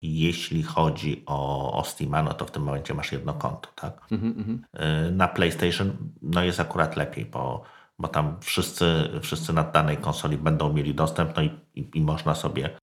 jeśli 0.02 0.62
chodzi 0.62 1.22
o, 1.26 1.72
o 1.78 1.84
Steama, 1.84 2.22
no 2.22 2.34
to 2.34 2.44
w 2.46 2.50
tym 2.50 2.62
momencie 2.62 2.94
masz 2.94 3.12
jedno 3.12 3.34
konto, 3.34 3.68
tak? 3.74 4.12
Mhm, 4.12 4.34
mhm. 4.38 4.64
Y, 5.08 5.12
Na 5.12 5.28
PlayStation 5.28 5.96
no 6.22 6.44
jest 6.44 6.60
akurat 6.60 6.96
lepiej, 6.96 7.24
bo, 7.24 7.62
bo 7.98 8.08
tam 8.08 8.40
wszyscy, 8.40 9.10
wszyscy 9.22 9.52
na 9.52 9.64
danej 9.64 9.96
konsoli 9.96 10.38
będą 10.38 10.72
mieli 10.72 10.94
dostęp, 10.94 11.36
no 11.36 11.42
i, 11.42 11.60
i, 11.74 11.90
i 11.94 12.00
można 12.00 12.34
sobie 12.34 12.78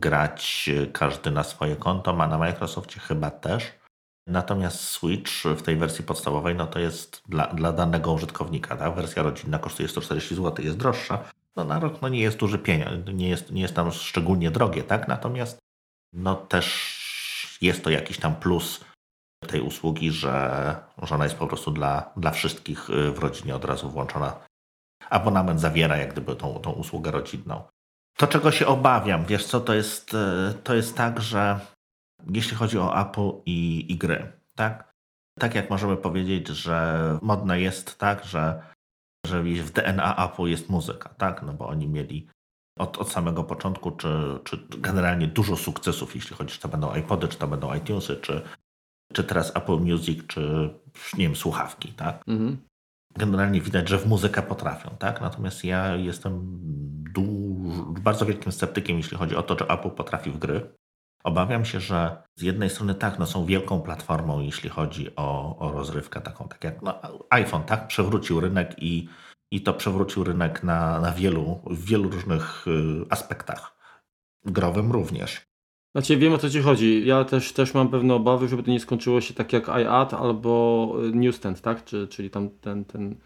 grać 0.00 0.68
y, 0.68 0.86
każdy 0.86 1.30
na 1.30 1.44
swoje 1.44 1.76
konto, 1.76 2.22
a 2.22 2.26
na 2.26 2.38
Microsoftie 2.38 3.00
chyba 3.00 3.30
też. 3.30 3.64
Natomiast 4.28 4.80
Switch 4.80 5.32
w 5.44 5.62
tej 5.62 5.76
wersji 5.76 6.04
podstawowej, 6.04 6.54
no 6.54 6.66
to 6.66 6.78
jest 6.78 7.22
dla, 7.28 7.46
dla 7.46 7.72
danego 7.72 8.12
użytkownika. 8.12 8.76
Ta 8.76 8.90
wersja 8.90 9.22
rodzinna 9.22 9.58
kosztuje 9.58 9.88
140 9.88 10.34
zł, 10.34 10.64
jest 10.64 10.76
droższa. 10.76 11.24
No 11.56 11.64
na 11.64 11.78
rok 11.78 12.02
no 12.02 12.08
nie 12.08 12.20
jest 12.20 12.36
duży 12.36 12.58
pieniądz, 12.58 13.06
nie 13.14 13.28
jest, 13.28 13.52
nie 13.52 13.62
jest 13.62 13.74
tam 13.74 13.92
szczególnie 13.92 14.50
drogie, 14.50 14.82
tak? 14.82 15.08
Natomiast 15.08 15.58
no 16.12 16.34
też 16.34 17.58
jest 17.60 17.84
to 17.84 17.90
jakiś 17.90 18.18
tam 18.18 18.36
plus 18.36 18.84
tej 19.46 19.60
usługi, 19.60 20.10
że, 20.10 20.76
że 21.02 21.14
ona 21.14 21.24
jest 21.24 21.36
po 21.36 21.46
prostu 21.46 21.70
dla, 21.70 22.10
dla 22.16 22.30
wszystkich 22.30 22.90
y, 22.90 23.12
w 23.12 23.18
rodzinie 23.18 23.56
od 23.56 23.64
razu 23.64 23.90
włączona. 23.90 24.40
Abonament 25.10 25.60
zawiera 25.60 25.96
jak 25.96 26.12
gdyby 26.12 26.36
tą, 26.36 26.54
tą 26.54 26.72
usługę 26.72 27.10
rodzinną. 27.10 27.62
To, 28.16 28.26
czego 28.26 28.52
się 28.52 28.66
obawiam, 28.66 29.24
wiesz 29.24 29.46
co, 29.46 29.60
to 29.60 29.74
jest, 29.74 30.14
y, 30.14 30.54
to 30.64 30.74
jest 30.74 30.96
tak, 30.96 31.20
że 31.20 31.60
jeśli 32.26 32.56
chodzi 32.56 32.78
o 32.78 33.00
Apple 33.00 33.30
i, 33.46 33.86
i 33.92 33.96
gry, 33.96 34.32
tak? 34.54 34.94
Tak 35.38 35.54
jak 35.54 35.70
możemy 35.70 35.96
powiedzieć, 35.96 36.48
że 36.48 37.18
modne 37.22 37.60
jest 37.60 37.98
tak, 37.98 38.24
że, 38.24 38.62
że 39.26 39.42
w 39.42 39.70
DNA 39.70 40.30
Apple 40.30 40.42
jest 40.46 40.68
muzyka, 40.68 41.08
tak? 41.08 41.42
No 41.42 41.52
bo 41.52 41.68
oni 41.68 41.88
mieli 41.88 42.28
od, 42.78 42.98
od 42.98 43.12
samego 43.12 43.44
początku, 43.44 43.90
czy, 43.90 44.38
czy 44.44 44.66
generalnie 44.78 45.26
dużo 45.26 45.56
sukcesów, 45.56 46.14
jeśli 46.14 46.36
chodzi, 46.36 46.54
czy 46.54 46.60
to 46.60 46.68
będą 46.68 46.94
iPody, 46.94 47.28
czy 47.28 47.38
to 47.38 47.48
będą 47.48 47.74
iTunesy, 47.74 48.16
czy, 48.16 48.42
czy 49.12 49.24
teraz 49.24 49.56
Apple 49.56 49.76
Music, 49.76 50.26
czy 50.26 50.70
nie 51.18 51.24
wiem, 51.24 51.36
słuchawki, 51.36 51.92
tak? 51.92 52.22
Mhm. 52.26 52.56
Generalnie 53.16 53.60
widać, 53.60 53.88
że 53.88 53.98
w 53.98 54.06
muzykę 54.06 54.42
potrafią, 54.42 54.90
tak? 54.98 55.20
Natomiast 55.20 55.64
ja 55.64 55.96
jestem 55.96 56.58
duż, 57.12 58.00
bardzo 58.02 58.26
wielkim 58.26 58.52
sceptykiem, 58.52 58.96
jeśli 58.96 59.16
chodzi 59.16 59.36
o 59.36 59.42
to, 59.42 59.56
czy 59.56 59.68
Apple 59.68 59.90
potrafi 59.90 60.30
w 60.30 60.38
gry. 60.38 60.77
Obawiam 61.24 61.64
się, 61.64 61.80
że 61.80 62.22
z 62.36 62.42
jednej 62.42 62.70
strony 62.70 62.94
tak, 62.94 63.18
no 63.18 63.26
są 63.26 63.44
wielką 63.44 63.80
platformą, 63.80 64.40
jeśli 64.40 64.70
chodzi 64.70 65.16
o, 65.16 65.58
o 65.58 65.72
rozrywkę 65.72 66.20
taką, 66.20 66.48
tak 66.48 66.64
jak 66.64 66.82
no, 66.82 67.00
iPhone, 67.30 67.62
tak? 67.62 67.86
Przewrócił 67.86 68.40
rynek 68.40 68.82
i, 68.82 69.08
i 69.50 69.60
to 69.60 69.74
przewrócił 69.74 70.24
rynek 70.24 70.62
na, 70.62 71.00
na 71.00 71.12
wielu, 71.12 71.60
w 71.66 71.84
wielu 71.84 72.10
różnych 72.10 72.66
y, 72.68 72.70
aspektach. 73.10 73.76
Growym 74.44 74.92
również. 74.92 75.42
Znaczy 75.96 76.16
wiem 76.16 76.32
o 76.32 76.38
co 76.38 76.50
ci 76.50 76.60
chodzi. 76.60 77.06
Ja 77.06 77.24
też, 77.24 77.52
też 77.52 77.74
mam 77.74 77.88
pewne 77.88 78.14
obawy, 78.14 78.48
żeby 78.48 78.62
to 78.62 78.70
nie 78.70 78.80
skończyło 78.80 79.20
się 79.20 79.34
tak 79.34 79.52
jak 79.52 79.68
iAd 79.68 80.14
albo 80.14 80.94
y, 81.04 81.12
Newsstand, 81.12 81.60
tak? 81.60 81.84
Czy, 81.84 82.08
czyli 82.08 82.30
tam 82.30 82.50
ten, 82.50 82.84
ten... 82.84 83.16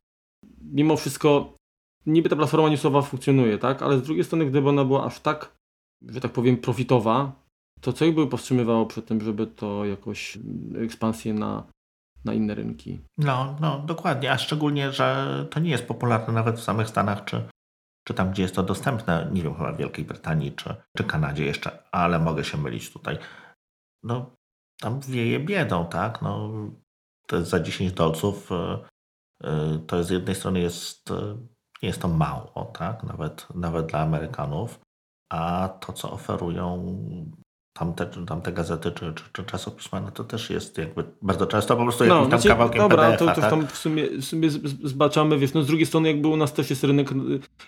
Mimo 0.61 0.97
wszystko 0.97 1.55
niby 2.07 2.29
ta 2.29 2.37
platforma 2.37 2.69
newsowa 2.69 3.03
funkcjonuje, 3.03 3.59
tak? 3.59 3.83
Ale 3.83 3.99
z 3.99 4.03
drugiej 4.03 4.25
strony, 4.25 4.47
gdyby 4.47 4.69
ona 4.69 4.85
była 4.85 5.05
aż 5.05 5.21
tak, 5.21 5.57
że 6.09 6.21
tak 6.21 6.33
powiem, 6.33 6.57
profitowa, 6.57 7.42
to 7.83 7.93
co 7.93 8.05
ich 8.05 8.15
by 8.15 8.27
powstrzymywało 8.27 8.87
przed 8.87 9.07
tym, 9.07 9.21
żeby 9.21 9.47
to 9.47 9.85
jakoś 9.85 10.37
mm, 10.37 10.85
ekspansję 10.85 11.35
na, 11.35 11.67
na 12.25 12.35
inne 12.35 12.55
rynki. 12.55 13.01
No, 13.19 13.57
no, 13.61 13.79
dokładnie, 13.79 14.33
a 14.33 14.39
szczególnie, 14.39 14.93
że 14.93 15.47
to 15.51 15.61
nie 15.61 15.71
jest 15.71 15.87
popularne 15.87 16.35
nawet 16.35 16.57
w 16.57 16.63
samych 16.63 16.89
Stanach, 16.89 17.25
czy, 17.25 17.49
czy 18.09 18.15
tam, 18.15 18.31
gdzie 18.31 18.43
jest 18.43 18.55
to 18.55 18.63
dostępne, 18.63 19.31
nie 19.33 19.43
wiem, 19.43 19.55
chyba 19.55 19.73
w 19.73 19.77
Wielkiej 19.77 20.05
Brytanii, 20.05 20.53
czy, 20.53 20.75
czy 20.97 21.05
Kanadzie 21.05 21.45
jeszcze, 21.45 21.83
ale 21.91 22.19
mogę 22.19 22.45
się 22.45 22.59
mylić 22.59 22.93
tutaj. 22.93 23.19
No, 24.03 24.31
tam 24.81 25.01
wieje 25.01 25.41
biedą, 25.41 25.87
tak? 25.87 26.23
No, 26.23 26.51
to 27.27 27.37
jest 27.37 27.51
za 27.51 27.61
10 27.61 27.93
dolców, 27.93 28.51
y, 28.53 28.55
y, 29.47 29.79
to 29.87 29.97
jest 29.97 30.09
z 30.09 30.13
jednej 30.13 30.35
strony 30.35 30.61
jest, 30.61 31.11
y, 31.11 31.15
nie 31.83 31.89
jest 31.89 32.03
to 32.03 32.09
mało, 32.09 32.73
tak? 32.79 33.03
Nawet, 33.03 33.55
nawet 33.55 33.87
dla 33.87 34.01
Amerykanów, 34.01 34.81
a 35.31 35.69
to, 35.81 35.93
co 35.93 36.13
oferują 36.13 36.95
tamte, 37.73 38.07
tamte 38.27 38.53
gazety 38.53 38.91
czy, 38.91 39.13
czy, 39.15 39.25
czy 39.33 39.45
czasopisma, 39.45 40.01
no 40.01 40.11
to 40.11 40.25
też 40.25 40.51
jest 40.51 40.79
jakby 40.79 41.05
bardzo 41.23 41.47
często 41.47 41.77
po 41.77 41.83
prostu 41.83 42.05
no, 42.05 42.15
jakimś 42.15 42.31
tam 42.31 42.41
znaczy, 42.41 42.49
kawałkiem 42.49 42.79
Dobra, 42.79 43.17
to, 43.17 43.27
to 43.27 43.41
tak? 43.41 43.51
tam 43.51 43.67
w 43.67 43.77
sumie, 43.77 44.09
w 44.21 44.25
sumie 44.25 44.51
zbaczamy, 44.85 45.39
wiesz, 45.39 45.55
no 45.55 45.63
z 45.63 45.67
drugiej 45.67 45.87
strony 45.87 46.09
jakby 46.09 46.29
u 46.29 46.37
nas 46.37 46.53
też 46.53 46.71
jest 46.71 46.85
rynek, 46.85 47.11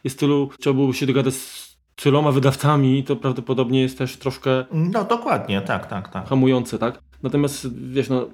jest 0.05 0.19
tylu, 0.19 0.51
trzeba 0.61 0.75
było 0.75 0.93
się 0.93 1.07
dogadać 1.07 1.35
z 1.35 1.77
tyloma 1.97 2.33
wydawcami, 2.33 3.05
to 3.05 3.17
prawdopodobnie 3.17 3.83
jest 3.83 3.99
też 3.99 4.17
troszkę... 4.17 4.65
No 4.73 5.05
dokładnie, 5.05 5.61
tak, 5.61 5.87
tak, 5.87 6.09
tak. 6.09 6.29
Hamujące, 6.29 6.79
tak? 6.79 7.03
Natomiast, 7.23 7.79
wiesz, 7.79 8.09
no 8.09 8.27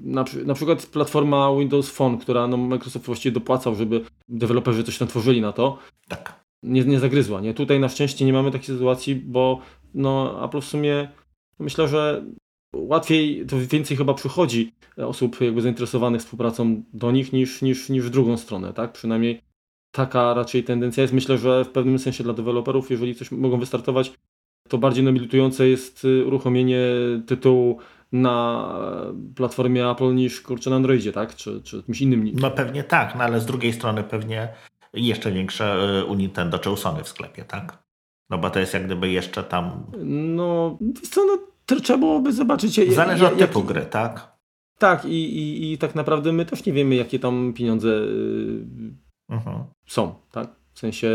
na, 0.00 0.24
na, 0.44 0.54
przykład 0.54 0.86
platforma 0.86 1.50
Windows 1.58 1.90
Phone, 1.90 2.18
która 2.18 2.46
no, 2.46 2.56
Microsoft 2.56 3.06
właściwie 3.06 3.32
dopłacał, 3.32 3.74
żeby 3.74 4.04
deweloperzy 4.28 4.84
coś 4.84 4.98
tam 4.98 5.08
tworzyli 5.08 5.40
na 5.40 5.52
to. 5.52 5.78
Tak. 6.08 6.40
Nie, 6.62 6.84
nie 6.84 7.00
zagryzła. 7.00 7.40
Nie? 7.40 7.54
Tutaj 7.54 7.80
na 7.80 7.88
szczęście 7.88 8.24
nie 8.24 8.32
mamy 8.32 8.50
takiej 8.50 8.66
sytuacji, 8.66 9.14
bo 9.16 9.60
no, 9.94 10.44
Apple 10.44 10.60
w 10.60 10.64
sumie 10.64 11.08
myślę, 11.58 11.88
że 11.88 12.24
łatwiej, 12.74 13.46
to 13.46 13.56
więcej 13.58 13.96
chyba 13.96 14.14
przychodzi 14.14 14.72
osób 14.96 15.40
jakby 15.40 15.60
zainteresowanych 15.60 16.20
współpracą 16.20 16.82
do 16.92 17.10
nich 17.10 17.32
niż, 17.32 17.62
niż, 17.62 17.88
niż 17.88 18.06
w 18.06 18.10
drugą 18.10 18.36
stronę, 18.36 18.72
tak? 18.72 18.92
Przynajmniej 18.92 19.40
taka 19.94 20.34
raczej 20.34 20.64
tendencja 20.64 21.02
jest. 21.02 21.14
Myślę, 21.14 21.38
że 21.38 21.64
w 21.64 21.68
pewnym 21.68 21.98
sensie 21.98 22.24
dla 22.24 22.32
deweloperów, 22.32 22.90
jeżeli 22.90 23.14
coś 23.14 23.30
mogą 23.30 23.58
wystartować, 23.58 24.12
to 24.68 24.78
bardziej 24.78 25.04
nobilitujące 25.04 25.68
jest 25.68 26.04
y, 26.04 26.26
uruchomienie 26.26 26.80
tytułu 27.26 27.78
na 28.12 28.68
platformie 29.36 29.90
Apple 29.90 30.14
niż 30.14 30.40
kurczę 30.40 30.70
na 30.70 30.76
Androidzie, 30.76 31.12
tak? 31.12 31.36
Czy, 31.36 31.62
czy 31.62 31.82
czymś 31.82 32.00
innym. 32.00 32.30
No 32.34 32.50
pewnie 32.50 32.84
tak, 32.84 33.14
no 33.14 33.24
ale 33.24 33.40
z 33.40 33.46
drugiej 33.46 33.72
strony 33.72 34.02
pewnie 34.02 34.48
jeszcze 34.92 35.32
większe 35.32 35.76
y, 36.00 36.04
u 36.04 36.14
Nintendo 36.14 36.58
czy 36.58 36.70
u 36.70 36.76
Sony 36.76 37.04
w 37.04 37.08
sklepie, 37.08 37.44
tak? 37.44 37.89
No 38.30 38.38
bo 38.38 38.50
to 38.50 38.60
jest 38.60 38.74
jak 38.74 38.86
gdyby 38.86 39.10
jeszcze 39.10 39.44
tam... 39.44 39.86
No, 40.04 40.78
co, 41.10 41.24
no 41.26 41.38
trzeba 41.80 41.98
byłoby 41.98 42.32
zobaczyć. 42.32 42.94
Zależy 42.94 43.26
od 43.26 43.38
typu 43.38 43.62
gry, 43.62 43.86
tak? 43.86 44.36
Tak 44.78 45.04
i, 45.04 45.38
i, 45.38 45.72
i 45.72 45.78
tak 45.78 45.94
naprawdę 45.94 46.32
my 46.32 46.44
też 46.44 46.66
nie 46.66 46.72
wiemy 46.72 46.94
jakie 46.94 47.18
tam 47.18 47.52
pieniądze 47.52 47.88
y, 47.88 48.64
mhm. 49.28 49.64
są, 49.86 50.14
tak? 50.30 50.48
W 50.72 50.78
sensie 50.78 51.08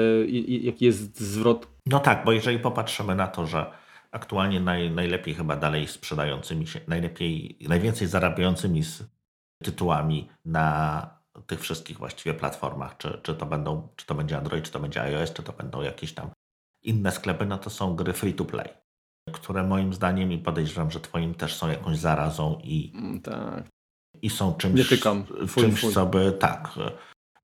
jaki 0.47 0.85
jest 0.85 1.19
zwrot. 1.19 1.67
No 1.85 1.99
tak, 1.99 2.25
bo 2.25 2.31
jeżeli 2.31 2.59
popatrzymy 2.59 3.15
na 3.15 3.27
to, 3.27 3.47
że 3.47 3.71
aktualnie 4.11 4.59
naj, 4.59 4.91
najlepiej 4.91 5.33
chyba 5.33 5.55
dalej 5.55 5.87
sprzedającymi 5.87 6.67
się, 6.67 6.79
najlepiej, 6.87 7.57
najwięcej 7.67 8.07
zarabiającymi 8.07 8.83
z 8.83 9.03
tytułami 9.63 10.29
na 10.45 11.09
tych 11.47 11.59
wszystkich 11.59 11.97
właściwie 11.97 12.33
platformach, 12.33 12.97
czy, 12.97 13.19
czy 13.23 13.35
to 13.35 13.45
będą, 13.45 13.87
czy 13.95 14.05
to 14.05 14.15
będzie 14.15 14.37
Android, 14.37 14.65
czy 14.65 14.71
to 14.71 14.79
będzie 14.79 15.01
iOS, 15.01 15.33
czy 15.33 15.43
to 15.43 15.53
będą 15.53 15.81
jakieś 15.81 16.13
tam 16.13 16.29
inne 16.87 17.11
sklepy, 17.11 17.45
no 17.45 17.57
to 17.57 17.69
są 17.69 17.95
gry 17.95 18.13
free 18.13 18.33
to 18.33 18.45
play, 18.45 18.69
które 19.33 19.63
moim 19.63 19.93
zdaniem 19.93 20.31
i 20.31 20.37
podejrzewam, 20.37 20.91
że 20.91 20.99
twoim 20.99 21.35
też 21.35 21.55
są 21.55 21.67
jakąś 21.69 21.97
zarazą 21.97 22.59
i, 22.63 22.91
mm, 22.95 23.21
tak. 23.21 23.63
i 24.21 24.29
są 24.29 24.53
czymś, 24.53 24.75
Nie 24.75 24.85
tykam. 24.85 25.25
Full, 25.47 25.63
czymś 25.63 25.81
full. 25.81 25.93
co 25.93 26.05
by, 26.05 26.31
tak, 26.31 26.69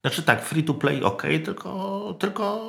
znaczy 0.05 0.23
tak, 0.23 0.45
free 0.45 0.63
to 0.63 0.73
play 0.73 1.03
ok, 1.03 1.21
tylko, 1.45 2.13
tylko, 2.19 2.65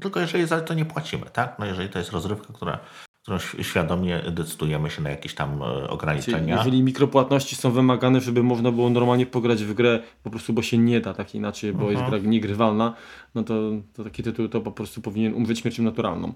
tylko 0.00 0.20
jeżeli 0.20 0.46
za 0.46 0.60
to 0.60 0.74
nie 0.74 0.84
płacimy, 0.84 1.26
tak? 1.32 1.58
No 1.58 1.66
jeżeli 1.66 1.88
to 1.88 1.98
jest 1.98 2.12
rozrywka, 2.12 2.52
która 2.52 2.78
którą 3.22 3.38
świadomie 3.38 4.22
decydujemy 4.30 4.90
się 4.90 5.02
na 5.02 5.10
jakieś 5.10 5.34
tam 5.34 5.62
e, 5.62 5.90
ograniczenia. 5.90 6.56
jeżeli 6.56 6.82
mikropłatności 6.82 7.56
są 7.56 7.70
wymagane, 7.70 8.20
żeby 8.20 8.42
można 8.42 8.72
było 8.72 8.90
normalnie 8.90 9.26
pograć 9.26 9.64
w 9.64 9.74
grę, 9.74 10.02
po 10.22 10.30
prostu 10.30 10.52
bo 10.52 10.62
się 10.62 10.78
nie 10.78 11.00
da 11.00 11.14
tak 11.14 11.34
inaczej, 11.34 11.72
bo 11.72 11.90
jest 11.90 12.02
mhm. 12.02 12.22
gra 12.22 12.30
niegrywalna, 12.30 12.94
no 13.34 13.42
to, 13.42 13.54
to 13.92 14.04
taki 14.04 14.22
tytuł 14.22 14.48
to 14.48 14.60
po 14.60 14.72
prostu 14.72 15.00
powinien 15.00 15.34
umrzeć 15.34 15.58
śmiercią 15.58 15.82
naturalną. 15.82 16.34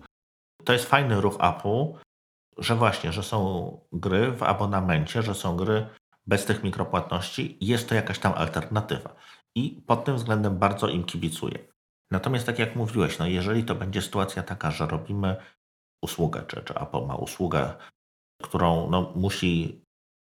To 0.65 0.73
jest 0.73 0.87
fajny 0.87 1.21
ruch 1.21 1.37
Apple, 1.41 2.07
że 2.59 2.75
właśnie, 2.75 3.13
że 3.13 3.23
są 3.23 3.71
gry 3.93 4.33
w 4.33 4.43
abonamencie, 4.43 5.23
że 5.23 5.35
są 5.35 5.57
gry 5.57 5.87
bez 6.27 6.45
tych 6.45 6.65
mikropłatności, 6.65 7.59
jest 7.61 7.89
to 7.89 7.95
jakaś 7.95 8.19
tam 8.19 8.33
alternatywa. 8.37 9.17
I 9.55 9.83
pod 9.87 10.05
tym 10.05 10.17
względem 10.17 10.59
bardzo 10.59 10.89
im 10.89 11.05
kibicuję. 11.05 11.59
Natomiast 12.11 12.47
tak 12.47 12.59
jak 12.59 12.77
mówiłeś, 12.77 13.19
no 13.19 13.27
jeżeli 13.27 13.65
to 13.65 13.75
będzie 13.75 14.03
sytuacja 14.03 14.43
taka, 14.43 14.71
że 14.71 14.87
robimy 14.87 15.37
usługę, 16.07 16.45
czy, 16.47 16.63
czy 16.63 16.75
Apple 16.75 17.07
ma 17.07 17.15
usługę, 17.15 17.75
którą 18.43 18.91
no, 18.91 19.13
musi 19.15 19.81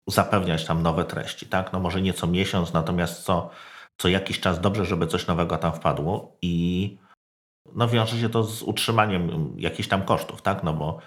zapewniać 0.09 0.67
tam 0.67 0.83
nowe 0.83 1.05
treści, 1.05 1.47
tak? 1.47 1.73
No 1.73 1.81
może 1.81 2.03
nie 2.03 2.15
co 2.15 2.27
miesiąc, 2.27 2.73
natomiast 2.73 3.23
co, 3.25 3.51
co 4.01 4.09
jakiś 4.09 4.41
czas 4.41 4.61
dobrze, 4.61 4.85
żeby 4.85 5.07
coś 5.07 5.27
nowego 5.27 5.59
tam 5.59 5.73
wpadło 5.73 6.37
i 6.43 6.97
no 7.75 7.89
wiąże 7.89 8.21
się 8.21 8.29
to 8.29 8.45
z 8.45 8.63
utrzymaniem 8.63 9.55
jakichś 9.59 9.89
tam 9.89 10.05
kosztów, 10.05 10.43
tak? 10.43 10.63
No 10.63 10.73
bo 10.73 10.99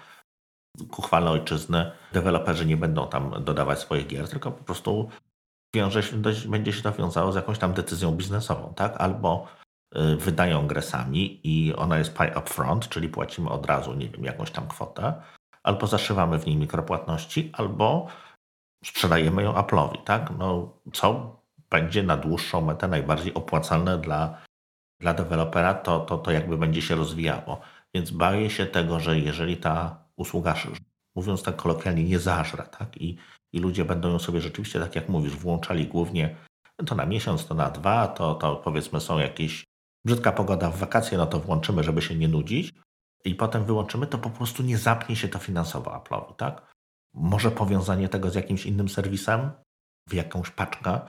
ku 0.90 1.02
chwale 1.02 1.30
ojczyzny 1.30 1.92
deweloperzy 2.12 2.66
nie 2.66 2.76
będą 2.76 3.08
tam 3.08 3.44
dodawać 3.44 3.78
swoich 3.78 4.06
gier, 4.06 4.28
tylko 4.28 4.52
po 4.52 4.64
prostu 4.64 5.08
wiąże 5.76 6.02
się, 6.02 6.16
będzie 6.48 6.72
się 6.72 6.82
to 6.82 6.92
wiązało 6.92 7.32
z 7.32 7.36
jakąś 7.36 7.58
tam 7.58 7.72
decyzją 7.72 8.12
biznesową, 8.12 8.74
tak? 8.74 8.96
Albo 9.00 9.46
wydają 10.18 10.66
grę 10.66 10.82
sami 10.82 11.40
i 11.44 11.74
ona 11.74 11.98
jest 11.98 12.14
pay 12.14 12.38
upfront, 12.38 12.88
czyli 12.88 13.08
płacimy 13.08 13.50
od 13.50 13.66
razu, 13.66 13.94
nie 13.94 14.08
wiem, 14.08 14.24
jakąś 14.24 14.50
tam 14.50 14.68
kwotę, 14.68 15.22
albo 15.62 15.86
zaszywamy 15.86 16.38
w 16.38 16.46
niej 16.46 16.56
mikropłatności, 16.56 17.50
albo 17.52 18.06
sprzedajemy 18.84 19.42
ją 19.42 19.52
Apple'owi, 19.52 20.02
tak? 20.02 20.30
No, 20.38 20.72
co 20.92 21.36
będzie 21.70 22.02
na 22.02 22.16
dłuższą 22.16 22.60
metę 22.60 22.88
najbardziej 22.88 23.34
opłacalne 23.34 23.98
dla, 23.98 24.42
dla 25.00 25.14
dewelopera, 25.14 25.74
to, 25.74 26.00
to, 26.00 26.18
to 26.18 26.30
jakby 26.30 26.58
będzie 26.58 26.82
się 26.82 26.94
rozwijało. 26.94 27.60
Więc 27.94 28.10
bawię 28.10 28.50
się 28.50 28.66
tego, 28.66 29.00
że 29.00 29.18
jeżeli 29.18 29.56
ta 29.56 30.04
usługa, 30.16 30.54
mówiąc 31.14 31.42
tak 31.42 31.56
kolokwialnie, 31.56 32.04
nie 32.04 32.18
zażre, 32.18 32.62
tak? 32.62 32.96
I, 32.96 33.16
I 33.52 33.58
ludzie 33.58 33.84
będą 33.84 34.10
ją 34.10 34.18
sobie 34.18 34.40
rzeczywiście, 34.40 34.80
tak 34.80 34.96
jak 34.96 35.08
mówisz, 35.08 35.36
włączali 35.36 35.86
głównie 35.86 36.36
to 36.86 36.94
na 36.94 37.06
miesiąc, 37.06 37.46
to 37.46 37.54
na 37.54 37.70
dwa, 37.70 38.08
to, 38.08 38.34
to 38.34 38.56
powiedzmy 38.56 39.00
są 39.00 39.18
jakieś 39.18 39.64
brzydka 40.06 40.32
pogoda 40.32 40.70
w 40.70 40.78
wakacje, 40.78 41.18
no 41.18 41.26
to 41.26 41.40
włączymy, 41.40 41.84
żeby 41.84 42.02
się 42.02 42.14
nie 42.14 42.28
nudzić 42.28 42.74
i 43.24 43.34
potem 43.34 43.64
wyłączymy, 43.64 44.06
to 44.06 44.18
po 44.18 44.30
prostu 44.30 44.62
nie 44.62 44.78
zapnie 44.78 45.16
się 45.16 45.28
to 45.28 45.38
finansowo 45.38 45.90
Apple'owi, 45.90 46.34
tak? 46.34 46.74
Może 47.14 47.50
powiązanie 47.50 48.08
tego 48.08 48.30
z 48.30 48.34
jakimś 48.34 48.66
innym 48.66 48.88
serwisem 48.88 49.50
w 50.08 50.14
jakąś 50.14 50.50
paczkę 50.50 51.00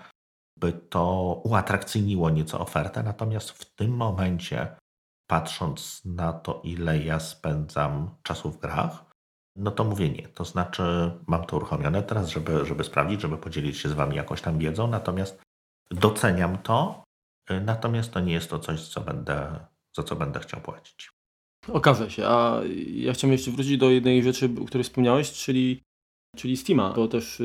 by 0.60 0.74
to 0.74 1.34
uatrakcyjniło 1.44 2.30
nieco 2.30 2.60
ofertę, 2.60 3.04
natomiast 3.04 3.52
w 3.52 3.76
tym 3.76 3.92
momencie, 3.96 4.76
patrząc 5.28 6.02
na 6.06 6.34
to, 6.34 6.62
ile 6.64 6.98
ja 6.98 7.20
spędzam 7.20 8.16
czasu 8.24 8.52
w 8.52 8.60
grach, 8.60 9.06
no 9.56 9.72
to 9.72 9.84
mówię 9.84 10.10
nie. 10.10 10.28
To 10.28 10.46
znaczy, 10.46 11.12
mam 11.28 11.46
to 11.46 11.56
uruchomione 11.58 12.04
teraz, 12.04 12.28
żeby, 12.28 12.66
żeby 12.66 12.84
sprawdzić, 12.84 13.22
żeby 13.22 13.38
podzielić 13.38 13.78
się 13.78 13.90
z 13.90 13.94
Wami 13.94 14.16
jakąś 14.16 14.42
tam 14.42 14.58
wiedzą, 14.58 14.88
natomiast 14.88 15.42
doceniam 15.92 16.58
to, 16.58 17.07
natomiast 17.66 18.12
to 18.12 18.20
nie 18.20 18.34
jest 18.34 18.50
to 18.50 18.60
coś, 18.60 18.88
co 18.88 19.02
będę, 19.02 19.60
za 19.96 20.04
co 20.04 20.16
będę 20.16 20.40
chciał 20.40 20.62
płacić. 20.62 21.12
Okaże 21.68 22.12
się. 22.12 22.28
A 22.28 22.62
ja 22.88 23.14
chciałem 23.14 23.32
jeszcze 23.32 23.52
wrócić 23.52 23.78
do 23.78 23.90
jednej 23.90 24.24
rzeczy, 24.24 24.50
o 24.62 24.66
której 24.66 24.84
wspomniałeś, 24.84 25.32
czyli, 25.32 25.84
czyli 26.36 26.58
Steama. 26.58 26.94
Bo 26.94 27.08
też 27.08 27.42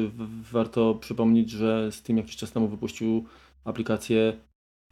warto 0.53 0.95
przypomnieć, 0.95 1.51
że 1.51 1.93
Steam 1.93 2.17
jakiś 2.17 2.37
czas 2.37 2.53
temu 2.53 2.69
wypuścił 2.69 3.25
aplikację 3.65 4.37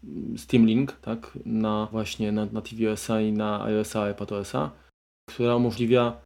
mm, 0.05 0.39
Steam 0.39 0.67
Link, 0.67 0.93
tak, 0.93 1.39
na 1.45 1.89
właśnie 1.93 2.33
na, 2.33 2.47
na 2.47 2.61
tvOS-a 2.61 3.21
i 3.21 3.33
na 3.33 3.65
iOS-a, 3.65 4.11
iPadOS-a, 4.11 4.71
która 5.29 5.57
umożliwia 5.57 6.23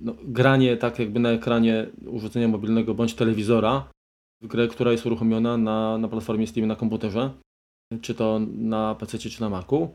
no, 0.00 0.14
granie 0.24 0.76
tak 0.76 0.98
jakby 0.98 1.20
na 1.20 1.30
ekranie 1.30 1.86
urządzenia 2.06 2.48
mobilnego 2.48 2.94
bądź 2.94 3.14
telewizora 3.14 3.90
w 4.42 4.46
grę, 4.46 4.68
która 4.68 4.92
jest 4.92 5.06
uruchomiona 5.06 5.56
na, 5.56 5.98
na 5.98 6.08
platformie 6.08 6.46
Steam 6.46 6.68
na 6.68 6.76
komputerze 6.76 7.30
czy 8.00 8.14
to 8.14 8.40
na 8.56 8.94
PC, 8.94 9.18
czy 9.18 9.40
na 9.40 9.50
Macu. 9.50 9.94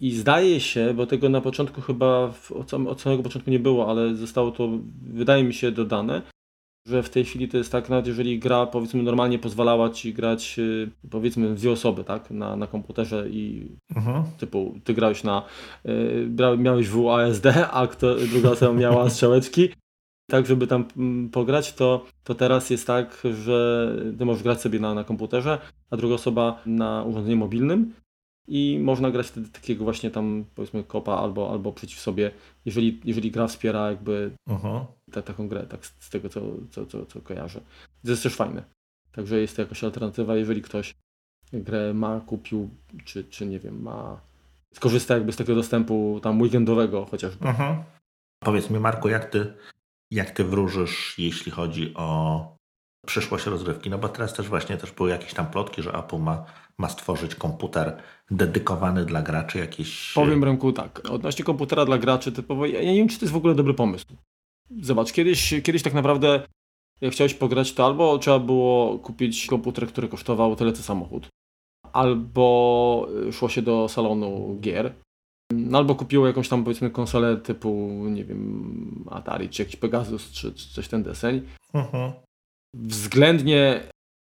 I 0.00 0.10
zdaje 0.10 0.60
się, 0.60 0.94
bo 0.94 1.06
tego 1.06 1.28
na 1.28 1.40
początku 1.40 1.80
chyba 1.80 2.34
od 2.86 3.00
samego 3.00 3.22
początku 3.22 3.50
nie 3.50 3.58
było, 3.58 3.90
ale 3.90 4.14
zostało 4.14 4.50
to, 4.50 4.68
wydaje 5.02 5.44
mi 5.44 5.54
się, 5.54 5.72
dodane, 5.72 6.22
że 6.88 7.02
w 7.02 7.10
tej 7.10 7.24
chwili 7.24 7.48
to 7.48 7.56
jest 7.56 7.72
tak, 7.72 7.88
nawet 7.88 8.06
jeżeli 8.06 8.38
gra 8.38 8.66
powiedzmy 8.66 9.02
normalnie 9.02 9.38
pozwalała 9.38 9.90
ci 9.90 10.14
grać 10.14 10.58
y, 10.58 10.90
powiedzmy 11.10 11.54
dwie 11.54 11.70
osoby, 11.70 12.04
tak, 12.04 12.30
na, 12.30 12.56
na 12.56 12.66
komputerze 12.66 13.28
i 13.30 13.68
mhm. 13.96 14.24
typu 14.38 14.74
ty 14.84 14.94
grałeś 14.94 15.24
na, 15.24 15.42
y, 15.86 16.58
miałeś 16.58 16.88
WASD, 16.88 17.46
a 17.72 17.86
kto, 17.86 18.14
druga 18.14 18.50
osoba 18.50 18.72
miała 18.72 19.10
strzałeczki, 19.10 19.68
tak, 20.30 20.46
żeby 20.46 20.66
tam 20.66 20.84
mm, 20.96 21.28
pograć, 21.28 21.72
to, 21.72 22.06
to 22.24 22.34
teraz 22.34 22.70
jest 22.70 22.86
tak, 22.86 23.22
że 23.44 23.88
ty 24.18 24.24
możesz 24.24 24.42
grać 24.42 24.60
sobie 24.60 24.80
na, 24.80 24.94
na 24.94 25.04
komputerze, 25.04 25.58
a 25.90 25.96
druga 25.96 26.14
osoba 26.14 26.62
na 26.66 27.02
urządzeniu 27.02 27.36
mobilnym 27.36 27.94
i 28.48 28.78
można 28.82 29.10
grać 29.10 29.26
wtedy 29.26 29.48
takiego 29.48 29.84
właśnie 29.84 30.10
tam 30.10 30.44
powiedzmy 30.54 30.84
kopa 30.84 31.16
albo, 31.16 31.50
albo 31.50 31.72
przeciw 31.72 32.00
sobie, 32.00 32.30
jeżeli, 32.64 33.00
jeżeli 33.04 33.30
gra 33.30 33.46
wspiera 33.46 33.90
jakby 33.90 34.30
ta, 35.12 35.22
taką 35.22 35.48
grę, 35.48 35.66
tak 35.66 35.86
z, 35.86 35.94
z 35.98 36.10
tego 36.10 36.28
co, 36.28 36.40
co, 36.70 36.86
co, 36.86 37.06
co 37.06 37.20
kojarzę. 37.20 37.60
To 38.04 38.10
jest 38.10 38.22
też 38.22 38.34
fajne. 38.34 38.62
Także 39.12 39.40
jest 39.40 39.56
to 39.56 39.62
jakaś 39.62 39.84
alternatywa, 39.84 40.36
jeżeli 40.36 40.62
ktoś 40.62 40.94
grę 41.52 41.94
ma, 41.94 42.20
kupił, 42.20 42.70
czy, 43.04 43.24
czy 43.24 43.46
nie 43.46 43.58
wiem, 43.58 43.82
ma 43.82 44.20
skorzysta 44.74 45.14
jakby 45.14 45.32
z 45.32 45.36
tego 45.36 45.54
dostępu 45.54 46.20
tam 46.22 46.40
weekendowego 46.40 47.04
chociażby. 47.04 47.44
Uh-huh. 47.44 47.82
Powiedz 48.44 48.70
mi 48.70 48.78
Marku, 48.78 49.08
jak 49.08 49.24
ty, 49.24 49.54
jak 50.12 50.30
ty 50.30 50.44
wróżysz, 50.44 51.14
jeśli 51.18 51.52
chodzi 51.52 51.94
o 51.94 52.56
przyszłość 53.06 53.46
rozrywki? 53.46 53.90
No 53.90 53.98
bo 53.98 54.08
teraz 54.08 54.34
też 54.34 54.48
właśnie 54.48 54.76
też 54.76 54.92
były 54.92 55.10
jakieś 55.10 55.34
tam 55.34 55.46
plotki, 55.46 55.82
że 55.82 55.92
Apple 55.92 56.18
ma 56.18 56.44
ma 56.78 56.88
stworzyć 56.88 57.34
komputer 57.34 58.02
dedykowany 58.30 59.04
dla 59.04 59.22
graczy 59.22 59.58
jakieś... 59.58 60.12
Powiem 60.12 60.44
Remku 60.44 60.72
tak, 60.72 61.10
odnośnie 61.10 61.44
komputera 61.44 61.84
dla 61.84 61.98
graczy 61.98 62.32
typowo, 62.32 62.66
ja 62.66 62.82
nie 62.82 62.94
wiem 62.94 63.08
czy 63.08 63.18
to 63.18 63.24
jest 63.24 63.32
w 63.32 63.36
ogóle 63.36 63.54
dobry 63.54 63.74
pomysł. 63.74 64.06
Zobacz, 64.80 65.12
kiedyś, 65.12 65.54
kiedyś 65.62 65.82
tak 65.82 65.94
naprawdę 65.94 66.42
jak 67.00 67.12
chciałeś 67.12 67.34
pograć 67.34 67.72
to 67.72 67.86
albo 67.86 68.18
trzeba 68.18 68.38
było 68.38 68.98
kupić 68.98 69.46
komputer, 69.46 69.88
który 69.88 70.08
kosztował 70.08 70.56
tyle 70.56 70.72
co 70.72 70.82
samochód, 70.82 71.28
albo 71.92 73.08
szło 73.32 73.48
się 73.48 73.62
do 73.62 73.88
salonu 73.88 74.58
gier, 74.60 74.94
no, 75.56 75.78
albo 75.78 75.94
kupiło 75.94 76.26
jakąś 76.26 76.48
tam 76.48 76.64
powiedzmy 76.64 76.90
konsolę 76.90 77.36
typu, 77.36 77.88
nie 78.10 78.24
wiem, 78.24 79.04
Atari, 79.10 79.48
czy 79.48 79.62
jakiś 79.62 79.76
Pegasus, 79.76 80.30
czy, 80.30 80.52
czy 80.52 80.68
coś 80.68 80.88
ten 80.88 81.02
deseń. 81.02 81.42
Uh-huh. 81.74 82.12
Względnie 82.74 83.80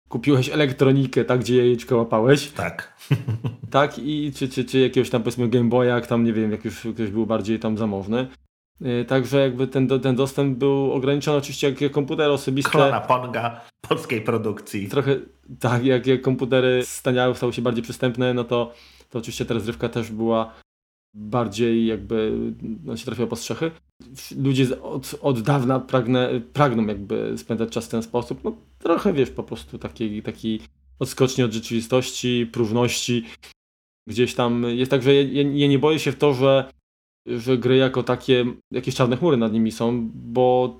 kupiłeś 0.08 0.48
elektronikę, 0.48 1.24
tak, 1.24 1.40
gdzie 1.40 1.56
jajeczko 1.56 1.96
łapałeś. 1.96 2.50
Tak. 2.50 2.96
tak, 3.70 3.98
i 3.98 4.32
czy, 4.36 4.48
czy, 4.48 4.64
czy 4.64 4.78
jakiegoś 4.78 5.10
tam 5.10 5.22
powiedzmy 5.22 5.48
Game 5.48 5.68
Boya, 5.68 5.88
jak 5.88 6.06
tam 6.06 6.24
nie 6.24 6.32
wiem, 6.32 6.52
jak 6.52 6.64
już 6.64 6.80
ktoś 6.94 7.10
był 7.10 7.26
bardziej 7.26 7.58
tam 7.58 7.78
zamożny. 7.78 8.26
Y, 8.82 9.04
także 9.04 9.38
jakby 9.38 9.66
ten, 9.66 9.88
ten 9.88 10.16
dostęp 10.16 10.58
był 10.58 10.92
ograniczony 10.92 11.38
oczywiście 11.38 11.68
jak, 11.68 11.80
jak 11.80 11.92
komputery 11.92 12.32
osobiste. 12.32 12.70
Klona 12.70 13.00
Ponga 13.00 13.60
polskiej 13.80 14.20
produkcji. 14.20 14.88
Trochę 14.88 15.16
tak, 15.60 15.84
jak, 15.84 16.06
jak 16.06 16.22
komputery 16.22 16.82
staniały, 16.84 17.34
stały 17.34 17.52
się 17.52 17.62
bardziej 17.62 17.82
przystępne, 17.82 18.34
no 18.34 18.44
to, 18.44 18.72
to 19.10 19.18
oczywiście 19.18 19.44
ta 19.44 19.54
rozrywka 19.54 19.88
też 19.88 20.10
była 20.10 20.54
bardziej 21.16 21.86
jakby 21.86 22.32
no, 22.84 22.96
się 22.96 23.04
trafiła 23.04 23.28
po 23.28 23.36
strzechy. 23.36 23.70
Ludzie 24.36 24.82
od, 24.82 25.14
od 25.20 25.40
dawna 25.40 25.80
pragnę, 25.80 26.40
pragną 26.52 26.86
jakby 26.86 27.38
spędzać 27.38 27.70
czas 27.70 27.86
w 27.86 27.88
ten 27.88 28.02
sposób. 28.02 28.44
No 28.44 28.56
trochę 28.78 29.12
wiesz, 29.12 29.30
po 29.30 29.42
prostu 29.42 29.78
taki, 29.78 30.22
taki 30.22 30.60
odskocznie 30.98 31.44
od 31.44 31.52
rzeczywistości, 31.52 32.48
próżności. 32.52 33.24
Gdzieś 34.08 34.34
tam 34.34 34.64
jest 34.64 34.90
tak, 34.90 35.02
że 35.02 35.14
ja, 35.14 35.42
ja 35.42 35.68
nie 35.68 35.78
boję 35.78 35.98
się 35.98 36.12
w 36.12 36.18
to, 36.18 36.34
że, 36.34 36.72
że 37.26 37.58
gry 37.58 37.76
jako 37.76 38.02
takie, 38.02 38.44
jakieś 38.70 38.94
czarne 38.94 39.16
chmury 39.16 39.36
nad 39.36 39.52
nimi 39.52 39.72
są, 39.72 40.10
bo 40.14 40.76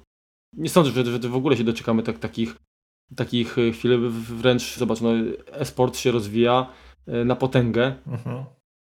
nie 0.56 0.68
sądzę, 0.68 0.90
że, 0.90 1.22
że 1.22 1.28
w 1.28 1.36
ogóle 1.36 1.56
się 1.56 1.64
doczekamy 1.64 2.02
tak, 2.02 2.18
takich, 2.18 2.56
takich 3.16 3.56
chwil. 3.72 4.10
Wręcz, 4.10 4.76
zobacz, 4.76 5.00
no, 5.00 5.10
e-sport 5.52 5.96
się 5.98 6.10
rozwija 6.10 6.66
e, 7.06 7.24
na 7.24 7.36
potęgę. 7.36 7.94
Mhm. 8.06 8.44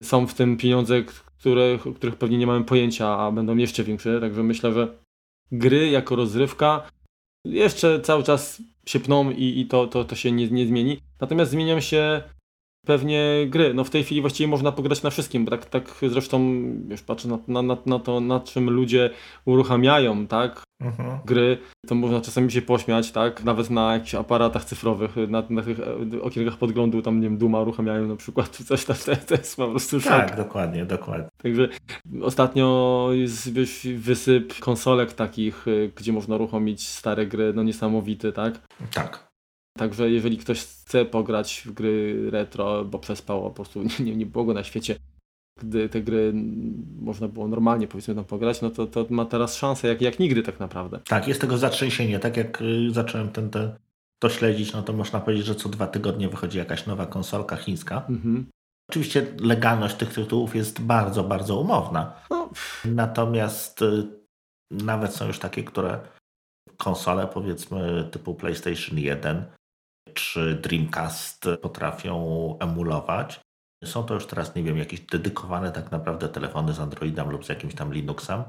Są 0.03 0.26
w 0.26 0.34
tym 0.34 0.57
pieniądze, 0.57 1.03
których, 1.38 1.86
o 1.86 1.92
których 1.92 2.16
pewnie 2.16 2.38
nie 2.38 2.46
mamy 2.46 2.64
pojęcia, 2.64 3.18
a 3.18 3.32
będą 3.32 3.57
jeszcze 3.57 3.84
większe, 3.84 4.20
także 4.20 4.42
myślę, 4.42 4.72
że 4.72 4.98
gry 5.53 5.90
jako 5.90 6.16
rozrywka 6.16 6.90
jeszcze 7.44 8.01
cały 8.01 8.22
czas 8.22 8.62
się 8.86 9.01
pną 9.01 9.30
i, 9.30 9.61
i 9.61 9.66
to, 9.66 9.86
to, 9.86 10.05
to 10.05 10.14
się 10.14 10.32
nie, 10.32 10.48
nie 10.48 10.66
zmieni. 10.66 11.01
Natomiast 11.20 11.51
zmienią 11.51 11.80
się 11.80 12.22
pewnie 12.86 13.46
gry. 13.48 13.74
No 13.74 13.84
w 13.84 13.90
tej 13.90 14.05
chwili 14.05 14.20
właściwie 14.20 14.48
można 14.48 14.72
pograć 14.72 15.03
na 15.03 15.11
wszystkim, 15.11 15.44
bo 15.44 15.51
tak, 15.51 15.64
tak 15.64 15.94
zresztą 16.03 16.40
już 16.88 17.03
patrzę 17.03 17.28
na, 17.28 17.62
na, 17.62 17.76
na 17.86 17.98
to, 17.98 18.20
na 18.20 18.40
czym 18.40 18.70
ludzie 18.70 19.11
uruchamiają, 19.44 20.26
tak, 20.26 20.62
mhm. 20.80 21.18
gry, 21.24 21.58
to 21.86 21.94
można 21.94 22.20
czasami 22.20 22.52
się 22.52 22.62
pośmiać, 22.62 23.12
tak, 23.12 23.44
nawet 23.44 23.70
na 23.70 23.92
jakichś 23.92 24.14
aparatach 24.14 24.64
cyfrowych, 24.64 25.16
na, 25.28 25.42
na 25.50 25.62
tych 25.62 25.80
e, 25.80 26.22
okienkach 26.22 26.56
podglądu, 26.56 27.02
tam 27.02 27.20
nie 27.20 27.28
wiem, 27.28 27.38
Duma 27.38 27.60
uruchamiają 27.60 28.06
na 28.06 28.16
przykład, 28.16 28.50
czy 28.50 28.64
coś 28.64 28.84
tam, 28.84 28.96
to 29.26 29.34
jest 29.34 29.56
po 29.56 29.68
prostu 29.68 30.00
szok. 30.00 30.12
Tak, 30.12 30.36
dokładnie, 30.36 30.86
dokładnie. 30.86 31.28
Także 31.42 31.68
ostatnio 32.22 33.08
jest 33.12 33.52
wysyp 33.96 34.58
konsolek 34.60 35.12
takich, 35.12 35.68
e, 35.68 35.88
gdzie 35.88 36.12
można 36.12 36.34
uruchomić 36.34 36.88
stare 36.88 37.26
gry, 37.26 37.52
no 37.54 37.62
niesamowity, 37.62 38.32
tak? 38.32 38.60
Tak. 38.94 39.30
Także 39.78 40.10
jeżeli 40.10 40.38
ktoś 40.38 40.60
chce 40.60 41.04
pograć 41.04 41.62
w 41.66 41.72
gry 41.72 42.30
retro, 42.30 42.84
bo 42.84 42.98
przespał, 42.98 43.42
po 43.42 43.50
prostu 43.50 43.82
nie, 44.04 44.16
nie 44.16 44.26
było 44.26 44.44
go 44.44 44.54
na 44.54 44.64
świecie, 44.64 44.96
gdy 45.61 45.88
te 45.88 46.00
gry 46.00 46.32
można 47.00 47.28
było 47.28 47.48
normalnie 47.48 47.88
powiedzmy 47.88 48.14
tam 48.14 48.24
pograć, 48.24 48.62
no 48.62 48.70
to, 48.70 48.86
to 48.86 49.06
ma 49.11 49.24
teraz 49.24 49.56
szansę 49.56 49.88
jak, 49.88 50.00
jak 50.00 50.18
nigdy 50.18 50.42
tak 50.42 50.61
naprawdę. 50.61 51.00
Tak, 51.08 51.28
jest 51.28 51.40
tego 51.40 51.58
zatrzęsienie. 51.58 52.18
Tak 52.18 52.36
jak 52.36 52.62
y, 52.62 52.90
zacząłem 52.90 53.28
ten, 53.28 53.50
ten, 53.50 53.72
to 54.18 54.28
śledzić, 54.28 54.72
no 54.72 54.82
to 54.82 54.92
można 54.92 55.20
powiedzieć, 55.20 55.46
że 55.46 55.54
co 55.54 55.68
dwa 55.68 55.86
tygodnie 55.86 56.28
wychodzi 56.28 56.58
jakaś 56.58 56.86
nowa 56.86 57.06
konsolka 57.06 57.56
chińska. 57.56 58.06
Mhm. 58.08 58.46
Oczywiście 58.90 59.26
legalność 59.40 59.96
tych 59.96 60.14
tytułów 60.14 60.56
jest 60.56 60.80
bardzo, 60.80 61.24
bardzo 61.24 61.61
umowna. 61.61 62.12
No. 62.30 62.50
Natomiast 62.84 63.82
y, 63.82 64.06
nawet 64.70 65.14
są 65.14 65.26
już 65.26 65.38
takie, 65.38 65.64
które 65.64 66.00
konsole 66.76 67.26
powiedzmy 67.26 68.08
typu 68.11 68.34
PlayStation 68.34 68.98
1 68.98 69.44
czy 70.14 70.54
Dreamcast 70.54 71.48
potrafią 71.62 72.56
emulować. 72.61 73.40
Są 73.84 74.04
to 74.04 74.14
już 74.14 74.26
teraz, 74.26 74.54
nie 74.54 74.62
wiem, 74.62 74.78
jakieś 74.78 75.00
dedykowane 75.00 75.72
tak 75.72 75.92
naprawdę 75.92 76.28
telefony 76.28 76.72
z 76.72 76.80
Androidem 76.80 77.30
lub 77.30 77.44
z 77.44 77.48
jakimś 77.48 77.74
tam 77.74 77.92
Linuxem, 77.92 78.44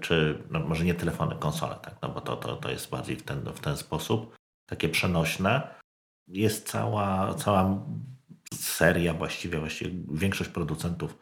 czy 0.00 0.42
no 0.50 0.60
może 0.60 0.84
nie 0.84 0.94
telefony, 0.94 1.36
konsole, 1.36 1.76
tak, 1.82 1.94
no 2.02 2.08
bo 2.08 2.20
to, 2.20 2.36
to, 2.36 2.56
to 2.56 2.70
jest 2.70 2.90
bardziej 2.90 3.16
w 3.16 3.22
ten, 3.22 3.42
w 3.52 3.60
ten 3.60 3.76
sposób, 3.76 4.36
takie 4.66 4.88
przenośne. 4.88 5.74
Jest 6.28 6.68
cała, 6.68 7.34
cała 7.34 7.86
seria 8.54 9.14
właściwie, 9.14 9.58
właściwie 9.58 9.90
większość 10.12 10.50
producentów 10.50 11.18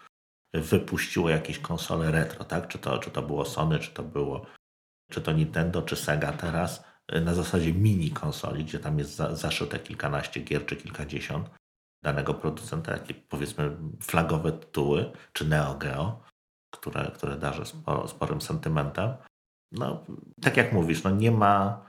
wypuściło 0.54 1.30
jakieś 1.30 1.58
konsole 1.58 2.10
retro, 2.10 2.44
tak? 2.44 2.68
Czy 2.68 2.78
to, 2.78 2.98
czy 2.98 3.10
to 3.10 3.22
było 3.22 3.44
Sony, 3.44 3.78
czy 3.78 3.90
to 3.90 4.02
było, 4.02 4.46
czy 5.10 5.20
to 5.20 5.32
Nintendo, 5.32 5.82
czy 5.82 5.96
Sega 5.96 6.32
teraz 6.32 6.84
na 7.24 7.34
zasadzie 7.34 7.72
mini 7.72 8.10
konsoli, 8.10 8.64
gdzie 8.64 8.78
tam 8.78 8.98
jest 8.98 9.16
za, 9.16 9.36
zaszyte 9.36 9.78
kilkanaście 9.78 10.40
gier 10.40 10.66
czy 10.66 10.76
kilkadziesiąt 10.76 11.50
danego 12.02 12.34
producenta, 12.34 12.92
jakie 12.92 13.14
powiedzmy 13.14 13.76
flagowe 14.02 14.52
tytuły, 14.52 15.12
czy 15.32 15.48
Neo 15.48 15.74
Geo, 15.74 16.20
które, 16.74 17.10
które 17.14 17.36
darzę 17.36 17.66
sporo, 17.66 18.08
sporym 18.08 18.40
sentymentem. 18.40 19.10
No, 19.72 20.04
tak 20.42 20.56
jak 20.56 20.72
mówisz, 20.72 21.02
no 21.02 21.10
nie 21.10 21.30
ma, 21.30 21.86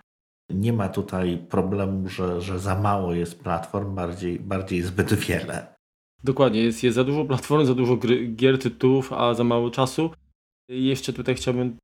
nie 0.49 0.73
ma 0.73 0.89
tutaj 0.89 1.37
problemu, 1.49 2.09
że, 2.09 2.41
że 2.41 2.59
za 2.59 2.79
mało 2.79 3.13
jest 3.13 3.43
platform, 3.43 3.95
bardziej, 3.95 4.39
bardziej 4.39 4.81
zbyt 4.81 5.13
wiele. 5.13 5.75
Dokładnie, 6.23 6.63
jest, 6.63 6.83
jest 6.83 6.95
za 6.95 7.03
dużo 7.03 7.25
platform, 7.25 7.65
za 7.65 7.75
dużo 7.75 7.97
gry, 7.97 8.27
gier, 8.27 8.59
tytułów, 8.59 9.13
a 9.13 9.33
za 9.33 9.43
mało 9.43 9.69
czasu. 9.69 10.09
I 10.69 10.85
jeszcze 10.85 11.13
tutaj 11.13 11.35
chciałbym 11.35 11.77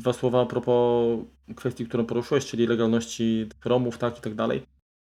Dwa 0.00 0.12
słowa 0.12 0.42
a 0.42 0.46
propos 0.46 1.18
kwestii, 1.56 1.86
którą 1.86 2.06
poruszyłeś, 2.06 2.46
czyli 2.46 2.66
legalności 2.66 3.48
romów, 3.64 3.98
tak 3.98 4.18
i 4.18 4.20
tak 4.20 4.34
dalej. 4.34 4.62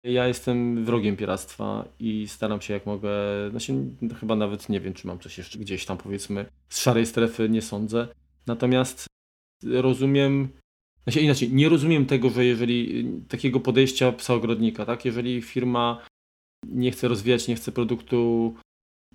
Ja 0.04 0.28
jestem 0.28 0.86
wrogiem 0.86 1.18
piractwa 1.18 1.88
i 2.00 2.28
staram 2.28 2.62
się 2.62 2.74
jak 2.74 2.86
mogę, 2.86 3.12
znaczy 3.50 3.74
chyba 4.20 4.36
nawet 4.36 4.70
nie 4.70 4.80
wiem, 4.80 4.94
czy 4.94 5.08
mam 5.08 5.20
coś 5.20 5.38
jeszcze 5.38 5.60
gdzieś 5.60 5.86
tam 5.86 5.98
powiedzmy 5.98 6.46
z 6.70 6.80
szarej 6.80 7.06
strefy, 7.06 7.50
nie 7.50 7.62
sądzę. 7.62 8.08
Natomiast 8.48 9.06
rozumiem, 9.64 10.50
znaczy 11.04 11.22
inaczej, 11.22 11.54
nie 11.54 11.70
rozumiem 11.70 12.06
tego, 12.06 12.30
że 12.30 12.46
jeżeli 12.46 13.06
takiego 13.28 13.60
podejścia 13.60 14.12
psa 14.12 14.34
ogrodnika, 14.34 14.86
tak, 14.86 15.06
jeżeli 15.06 15.42
firma 15.42 16.06
nie 16.68 16.92
chce 16.92 17.08
rozwijać, 17.08 17.48
nie 17.48 17.56
chce 17.56 17.72
produktu 17.72 18.54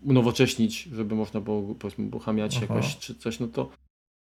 unowocześnić, 0.03 0.83
żeby 0.83 1.15
można 1.15 1.41
było 1.41 1.75
powiedzmy 1.75 2.07
uruchamiać 2.07 2.61
jakoś 2.61 2.97
czy 2.97 3.15
coś, 3.15 3.41
no 3.41 3.49
to 3.49 3.71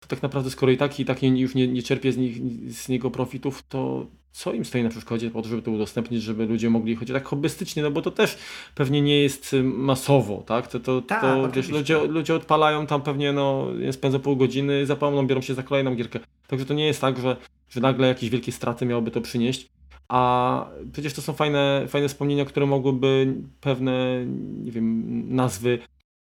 to 0.02 0.08
tak 0.08 0.22
naprawdę 0.22 0.50
skoro 0.50 0.72
i 0.72 0.78
tak 0.78 1.00
i 1.00 1.06
tak 1.06 1.24
już 1.24 1.56
nie, 1.56 1.68
nie 1.68 1.84
czerpie 1.84 2.12
z, 2.12 2.18
nich, 2.18 2.38
z 2.74 2.90
niego 2.90 3.12
profitów, 3.12 3.64
to 3.64 4.08
co 4.32 4.54
im 4.54 4.66
stoi 4.66 4.84
na 4.84 4.90
przeszkodzie 4.90 5.32
po 5.32 5.42
to, 5.42 5.50
żeby 5.50 5.62
to 5.62 5.72
udostępnić, 5.72 6.24
żeby 6.24 6.46
ludzie 6.46 6.70
mogli 6.70 6.96
chodzić 6.96 7.14
tak 7.14 7.26
hobbystycznie, 7.26 7.84
no 7.84 7.92
bo 7.92 8.02
to 8.02 8.12
też 8.12 8.38
pewnie 8.76 9.02
nie 9.02 9.22
jest 9.22 9.56
masowo, 9.64 10.44
tak? 10.48 10.68
To, 10.68 10.80
to, 10.80 11.02
tak, 11.02 11.22
to 11.22 11.52
wiesz, 11.52 11.70
ludzie, 11.70 12.08
ludzie 12.08 12.36
odpalają 12.36 12.88
tam 12.88 13.02
pewnie, 13.02 13.34
no, 13.34 13.68
spędzą 13.92 14.20
pół 14.20 14.36
godziny, 14.36 14.86
zapomną, 14.86 15.28
biorą 15.28 15.42
się 15.42 15.54
za 15.54 15.64
kolejną 15.64 15.96
gierkę. 15.96 16.20
Także 16.48 16.66
to 16.66 16.74
nie 16.74 16.86
jest 16.86 17.02
tak, 17.02 17.20
że, 17.20 17.38
że 17.70 17.82
nagle 17.82 18.08
jakieś 18.08 18.30
wielkie 18.30 18.52
straty 18.52 18.86
miałoby 18.86 19.12
to 19.12 19.22
przynieść. 19.22 19.70
A 20.08 20.66
przecież 20.94 21.14
to 21.14 21.22
są 21.22 21.34
fajne, 21.34 21.86
fajne 21.88 22.08
wspomnienia, 22.08 22.46
które 22.46 22.66
mogłyby 22.66 23.36
pewne, 23.62 24.26
nie 24.64 24.72
wiem, 24.72 25.06
nazwy 25.36 25.80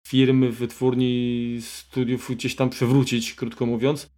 firmy, 0.09 0.53
wytwórni, 0.53 1.59
studiów 1.61 2.31
gdzieś 2.31 2.57
tam 2.57 2.71
przewrócić, 2.71 3.35
krótko 3.35 3.67
mówiąc. 3.67 4.11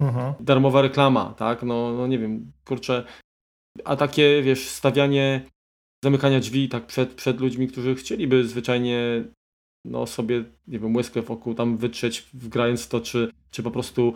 mhm. 0.00 0.34
darmowa 0.40 0.82
reklama, 0.82 1.34
tak? 1.36 1.62
No, 1.62 1.92
no 1.92 2.06
nie 2.06 2.18
wiem, 2.18 2.52
kurczę. 2.64 3.04
A 3.84 3.96
takie, 3.96 4.42
wiesz, 4.42 4.68
stawianie 4.68 5.46
zamykania 6.04 6.40
drzwi 6.40 6.68
tak 6.68 6.86
przed, 6.86 7.14
przed 7.14 7.40
ludźmi, 7.40 7.68
którzy 7.68 7.94
chcieliby 7.94 8.44
zwyczajnie 8.44 9.24
no 9.84 10.06
sobie, 10.06 10.44
nie 10.68 10.78
wiem, 10.78 10.96
łyskę 10.96 11.22
wokół 11.22 11.54
tam 11.54 11.76
wytrzeć, 11.76 12.26
wgrając 12.34 12.88
to, 12.88 13.00
czy, 13.00 13.32
czy 13.50 13.62
po 13.62 13.70
prostu 13.70 14.14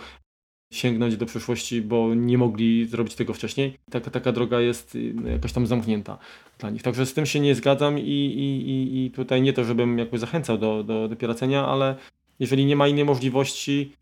sięgnąć 0.73 1.17
do 1.17 1.27
przyszłości, 1.27 1.83
bo 1.83 2.15
nie 2.15 2.39
mogli 2.39 2.87
zrobić 2.87 3.15
tego 3.15 3.35
wcześniej. 3.35 3.79
Taka, 3.91 4.11
taka 4.11 4.33
droga 4.33 4.61
jest 4.61 4.99
no, 5.15 5.29
jakaś 5.29 5.53
tam 5.53 5.67
zamknięta 5.67 6.19
dla 6.59 6.71
nich. 6.71 6.83
Także 6.83 7.07
z 7.07 7.15
tym 7.15 7.27
się 7.27 7.41
nie 7.41 7.55
zgadzam 7.55 7.99
i, 7.99 8.03
i, 8.03 8.71
i, 8.71 9.05
i 9.05 9.11
tutaj 9.11 9.43
nie 9.43 9.53
to, 9.53 9.65
żebym 9.65 9.99
jakby 9.99 10.19
zachęcał 10.19 10.59
do, 10.59 10.85
do, 10.85 11.09
do 11.09 11.17
pieracenia, 11.17 11.67
ale 11.67 11.97
jeżeli 12.39 12.67
nie 12.67 12.77
ma 12.77 12.89
innej 12.89 13.05
możliwości, 13.05 13.93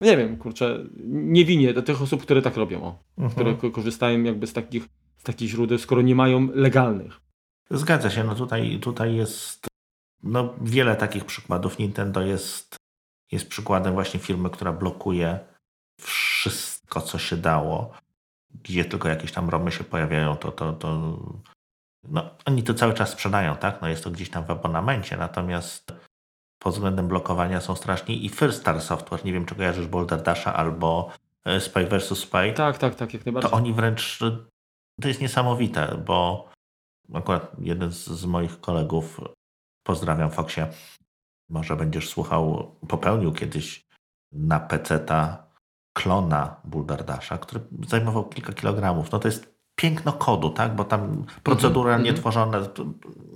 no 0.00 0.06
nie 0.06 0.16
wiem, 0.16 0.36
kurczę, 0.36 0.84
nie 1.06 1.44
winię 1.44 1.74
do 1.74 1.82
tych 1.82 2.02
osób, 2.02 2.22
które 2.22 2.42
tak 2.42 2.56
robią, 2.56 2.82
o, 2.82 2.98
uh 3.16 3.24
-huh. 3.24 3.30
które 3.30 3.70
korzystają 3.70 4.22
jakby 4.22 4.46
z 4.46 4.52
takich, 4.52 4.88
z 5.22 5.24
takich 5.24 5.50
źródeł, 5.50 5.78
skoro 5.78 6.02
nie 6.02 6.14
mają 6.14 6.48
legalnych. 6.54 7.20
Zgadza 7.70 8.10
się, 8.10 8.24
no 8.24 8.34
tutaj, 8.34 8.78
tutaj 8.80 9.14
jest 9.14 9.66
no, 10.22 10.54
wiele 10.60 10.96
takich 10.96 11.24
przykładów. 11.24 11.78
Nintendo 11.78 12.22
jest, 12.22 12.76
jest 13.32 13.48
przykładem 13.48 13.94
właśnie 13.94 14.20
firmy, 14.20 14.50
która 14.50 14.72
blokuje 14.72 15.38
wszystko, 16.00 17.00
co 17.00 17.18
się 17.18 17.36
dało. 17.36 17.92
Gdzie 18.62 18.84
tylko 18.84 19.08
jakieś 19.08 19.32
tam 19.32 19.48
romy 19.48 19.72
się 19.72 19.84
pojawiają, 19.84 20.36
to, 20.36 20.52
to, 20.52 20.72
to 20.72 21.18
no, 22.08 22.30
oni 22.44 22.62
to 22.62 22.74
cały 22.74 22.94
czas 22.94 23.10
sprzedają, 23.10 23.56
tak? 23.56 23.82
No 23.82 23.88
jest 23.88 24.04
to 24.04 24.10
gdzieś 24.10 24.30
tam 24.30 24.44
w 24.44 24.50
abonamencie, 24.50 25.16
natomiast 25.16 25.92
pod 26.58 26.74
względem 26.74 27.08
blokowania 27.08 27.60
są 27.60 27.76
straszni 27.76 28.26
i 28.26 28.28
First 28.28 28.60
Star 28.60 28.80
Software, 28.80 29.24
nie 29.24 29.32
wiem 29.32 29.46
czy 29.46 29.54
kojarzysz 29.54 29.86
Boulder 29.86 30.22
Dasha 30.22 30.54
albo 30.54 31.10
e, 31.44 31.60
Spy 31.60 31.86
vs. 31.86 32.18
Spy. 32.18 32.52
Tak, 32.56 32.78
tak, 32.78 32.94
tak, 32.94 33.14
jak 33.14 33.26
najbardziej. 33.26 33.50
To 33.50 33.56
oni 33.56 33.72
wręcz, 33.72 34.18
to 35.00 35.08
jest 35.08 35.20
niesamowite, 35.20 36.02
bo 36.06 36.48
akurat 37.14 37.52
jeden 37.58 37.92
z, 37.92 38.06
z 38.06 38.24
moich 38.24 38.60
kolegów, 38.60 39.20
pozdrawiam 39.82 40.30
Foxie, 40.30 40.66
może 41.48 41.76
będziesz 41.76 42.08
słuchał, 42.08 42.74
popełnił 42.88 43.32
kiedyś 43.32 43.86
na 44.32 44.60
PC-ta 44.60 45.46
klona 45.92 46.56
Buldardasha, 46.64 47.38
który 47.38 47.60
zajmował 47.88 48.28
kilka 48.28 48.52
kilogramów. 48.52 49.12
No 49.12 49.18
to 49.18 49.28
jest 49.28 49.54
piękno 49.74 50.12
kodu, 50.12 50.50
tak? 50.50 50.76
Bo 50.76 50.84
tam 50.84 51.26
procedura 51.42 51.90
mm 51.90 52.02
-hmm. 52.02 52.04
nietworzona, 52.04 52.58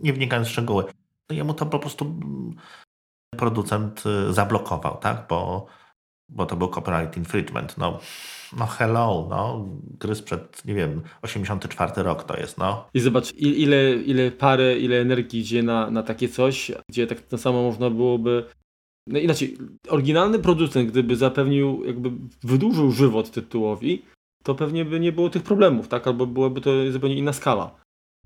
nie 0.03 0.13
wnikając 0.13 0.49
w 0.49 0.51
szczegóły. 0.51 0.85
No 1.31 1.37
jemu 1.37 1.55
to 1.55 1.67
po 1.67 1.79
prostu 1.79 2.15
producent 3.37 4.03
y, 4.07 4.33
zablokował, 4.33 4.97
tak? 4.97 5.27
Bo, 5.29 5.67
bo 6.29 6.47
to 6.47 6.57
był 6.57 6.69
copyright 6.69 7.17
infringement. 7.17 7.79
No, 7.79 7.99
no 8.59 8.67
hello, 8.67 9.27
no, 9.31 9.69
gry 10.01 10.15
sprzed, 10.15 10.65
nie 10.65 10.75
wiem, 10.75 11.03
84 11.23 12.03
rok 12.03 12.25
to 12.25 12.37
jest, 12.37 12.59
no. 12.59 12.89
I 12.95 13.01
zobacz, 13.01 13.35
ile, 13.35 13.95
ile 13.95 14.31
pary, 14.31 14.79
ile 14.81 15.01
energii 15.01 15.41
idzie 15.41 15.63
na, 15.63 15.91
na 15.91 16.03
takie 16.03 16.29
coś, 16.29 16.73
gdzie 16.89 17.07
tak 17.07 17.21
to 17.21 17.39
samo 17.39 17.63
można 17.63 17.91
byłoby 17.91 18.45
no 19.07 19.19
inaczej, 19.19 19.57
oryginalny 19.89 20.39
producent, 20.39 20.91
gdyby 20.91 21.17
zapewnił, 21.17 21.85
jakby 21.85 22.11
wydłużył 22.43 22.93
żywot 22.93 23.31
tytułowi, 23.31 24.03
to 24.43 24.55
pewnie 24.55 24.85
by 24.85 25.01
nie 25.01 25.13
było 25.13 25.31
tych 25.31 25.43
problemów, 25.43 25.89
tak? 25.89 26.07
Albo 26.07 26.27
byłaby 26.27 26.61
to 26.61 26.93
zupełnie 26.93 27.17
inna 27.17 27.33
skala. 27.33 27.77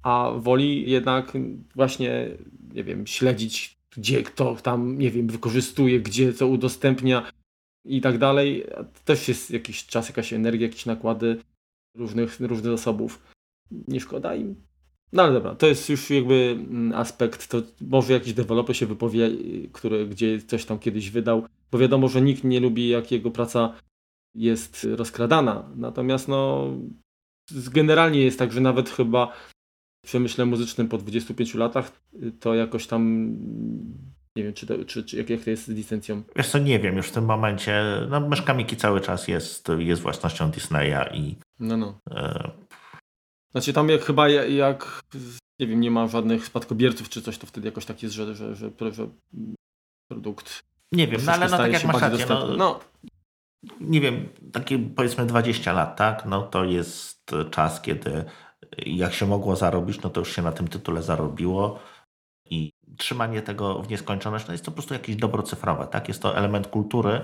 A 0.03 0.33
woli 0.37 0.91
jednak 0.91 1.33
właśnie, 1.75 2.29
nie 2.75 2.85
wiem, 2.85 3.07
śledzić, 3.07 3.77
gdzie 3.97 4.23
kto 4.23 4.57
tam, 4.57 4.99
nie 4.99 5.11
wiem, 5.11 5.27
wykorzystuje, 5.27 6.01
gdzie 6.01 6.33
co 6.33 6.47
udostępnia 6.47 7.33
i 7.85 8.01
tak 8.01 8.19
dalej. 8.19 8.67
Też 9.05 9.29
jest 9.29 9.51
jakiś 9.51 9.87
czas, 9.87 10.09
jakaś 10.09 10.33
energia, 10.33 10.67
jakieś 10.67 10.87
nakłady 10.87 11.43
różnych, 11.97 12.41
różnych 12.41 12.73
zasobów. 12.73 13.23
Nie 13.89 14.01
szkoda 14.01 14.35
im 14.35 14.71
no 15.13 15.23
ale 15.23 15.33
dobra, 15.33 15.55
to 15.55 15.67
jest 15.67 15.89
już 15.89 16.11
jakby 16.11 16.57
mm, 16.59 16.93
aspekt, 16.95 17.49
to 17.49 17.63
może 17.81 18.13
jakiś 18.13 18.33
deweloper 18.33 18.77
się 18.77 18.87
wypowie, 18.87 19.31
który 19.73 20.07
gdzie 20.07 20.43
coś 20.43 20.65
tam 20.65 20.79
kiedyś 20.79 21.11
wydał, 21.11 21.47
bo 21.71 21.79
wiadomo, 21.79 22.09
że 22.09 22.21
nikt 22.21 22.45
nie 22.45 22.61
lubi 22.61 22.89
jak 22.89 23.13
jego 23.13 23.31
praca 23.31 23.75
jest 24.35 24.87
rozkradana. 24.91 25.71
Natomiast 25.77 26.29
no 26.29 26.71
generalnie 27.73 28.21
jest 28.21 28.39
tak, 28.39 28.53
że 28.53 28.61
nawet 28.61 28.91
chyba 28.91 29.33
w 30.05 30.07
przemyśle 30.07 30.47
muzycznym 30.47 30.89
po 30.89 30.99
25 30.99 31.55
latach 31.55 32.01
to 32.41 32.55
jakoś 32.55 32.87
tam 32.87 33.35
nie 34.37 34.45
wiem, 34.45 34.53
czy, 34.55 34.67
to, 34.67 34.85
czy, 34.85 35.05
czy 35.05 35.17
jak, 35.17 35.31
jak 35.31 35.41
to 35.41 35.51
jest 35.51 35.65
z 35.65 35.69
licencją. 35.69 36.23
Wiesz 36.37 36.49
co, 36.49 36.59
nie 36.59 36.79
wiem, 36.79 36.97
już 36.97 37.09
w 37.09 37.13
tym 37.13 37.25
momencie 37.25 37.85
no 38.11 38.21
Myszka 38.21 38.55
Miki 38.55 38.77
cały 38.77 39.01
czas 39.01 39.29
jest, 39.29 39.69
jest 39.79 40.03
własnością 40.03 40.51
Disneya 40.51 41.17
i 41.17 41.37
no, 41.61 41.77
no. 41.77 41.99
E, 42.11 42.51
znaczy 43.53 43.73
tam 43.73 43.89
jak 43.89 44.03
chyba 44.03 44.29
jak, 44.29 45.03
nie 45.61 45.67
wiem, 45.67 45.81
nie 45.81 45.91
ma 45.91 46.07
żadnych 46.07 46.47
spadkobierców 46.47 47.09
czy 47.09 47.23
coś, 47.23 47.39
to 47.39 47.47
wtedy 47.47 47.69
jakoś 47.69 47.85
tak 47.85 48.03
jest, 48.03 48.15
że, 48.15 48.35
że, 48.35 48.57
że, 48.57 48.71
że 48.93 49.09
produkt... 50.11 50.63
Nie 50.93 51.07
wiem, 51.07 51.21
no 51.27 51.33
ale 51.33 51.49
no 51.49 51.57
tak 51.57 51.73
jak 51.73 51.85
masz 51.85 52.03
rację, 52.03 52.27
no, 52.29 52.57
no, 52.57 52.81
nie 53.81 54.01
wiem, 54.01 54.29
takie 54.53 54.79
powiedzmy 54.79 55.27
20 55.27 55.73
lat, 55.73 55.97
tak? 55.97 56.25
No 56.27 56.43
to 56.43 56.65
jest 56.65 57.31
czas, 57.51 57.81
kiedy 57.81 58.25
jak 58.87 59.15
się 59.15 59.27
mogło 59.27 59.57
zarobić, 59.57 60.03
no 60.03 60.11
to 60.11 60.21
już 60.21 60.37
się 60.37 60.43
na 60.43 60.53
tym 60.53 60.69
tytule 60.69 61.03
zarobiło 61.03 61.79
i 62.51 62.73
trzymanie 62.97 63.43
tego 63.43 63.83
w 63.83 63.91
nieskończoność, 63.91 64.47
no 64.47 64.53
jest 64.53 64.65
to 64.65 64.71
po 64.71 64.75
prostu 64.75 64.95
jakieś 64.95 65.17
dobro 65.17 65.43
cyfrowe, 65.43 65.87
tak? 65.87 66.09
Jest 66.09 66.23
to 66.23 66.37
element 66.37 66.67
kultury, 66.67 67.21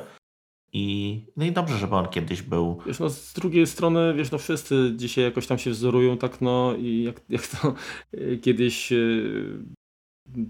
i, 0.72 1.24
no 1.36 1.44
i 1.44 1.52
dobrze, 1.52 1.78
żeby 1.78 1.94
on 1.94 2.08
kiedyś 2.08 2.42
był. 2.42 2.78
Wiesz, 2.86 2.98
no 2.98 3.10
z 3.10 3.32
drugiej 3.32 3.66
strony, 3.66 4.14
wiesz, 4.14 4.30
no 4.30 4.38
wszyscy 4.38 4.92
dzisiaj 4.96 5.24
jakoś 5.24 5.46
tam 5.46 5.58
się 5.58 5.70
wzorują, 5.70 6.18
tak 6.18 6.40
no 6.40 6.74
i 6.78 7.02
jak, 7.02 7.20
jak 7.28 7.46
to 7.46 7.74
e, 8.12 8.36
kiedyś, 8.36 8.92
e, 8.92 8.96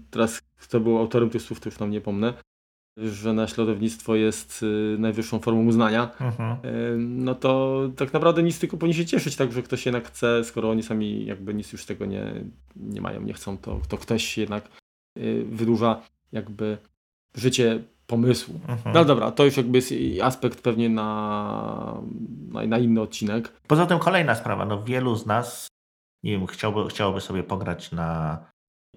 teraz 0.09 0.41
kto 0.41 0.79
był 0.79 0.97
autorem 0.97 1.29
tych 1.29 1.41
słów, 1.41 1.59
to 1.59 1.69
już 1.69 1.79
nam 1.79 1.91
nie 1.91 2.01
pomnę, 2.01 2.33
że 2.97 3.33
naśladownictwo 3.33 4.15
jest 4.15 4.63
e, 4.95 4.97
najwyższą 4.97 5.39
formą 5.39 5.65
uznania, 5.65 6.11
mhm. 6.19 6.57
no 7.25 7.35
to 7.35 7.81
tak 7.95 8.13
naprawdę 8.13 8.43
nic 8.43 8.59
tylko 8.59 8.77
powinien 8.77 8.97
się 8.97 9.05
cieszyć, 9.05 9.35
tak, 9.35 9.51
że 9.51 9.63
ktoś 9.63 9.85
jednak 9.85 10.07
chce, 10.07 10.43
skoro 10.43 10.69
oni 10.69 10.83
sami 10.83 11.25
jakby 11.25 11.53
nic 11.53 11.73
już 11.73 11.85
tego 11.85 12.05
nie, 12.05 12.33
nie 12.75 13.01
mają, 13.01 13.21
nie 13.21 13.33
chcą, 13.33 13.57
to, 13.57 13.81
to 13.89 13.97
ktoś 13.97 14.37
jednak 14.37 14.69
wydłuża 15.45 16.01
jakby 16.31 16.77
życie 17.35 17.83
pomysłu. 18.07 18.59
Mhm. 18.67 18.93
No 18.93 19.05
dobra, 19.05 19.31
to 19.31 19.45
już 19.45 19.57
jakby 19.57 19.77
jest 19.77 19.93
aspekt 20.23 20.61
pewnie 20.61 20.89
na, 20.89 22.01
na, 22.51 22.65
na, 22.65 22.77
inny 22.77 23.01
odcinek. 23.01 23.53
Poza 23.67 23.85
tym 23.85 23.99
kolejna 23.99 24.35
sprawa, 24.35 24.65
no 24.65 24.83
wielu 24.83 25.15
z 25.15 25.25
nas, 25.25 25.67
nie 26.23 26.31
wiem, 26.31 26.47
chciałby, 26.47 26.89
chciałoby 26.89 27.21
sobie 27.21 27.43
pograć 27.43 27.91
na 27.91 28.39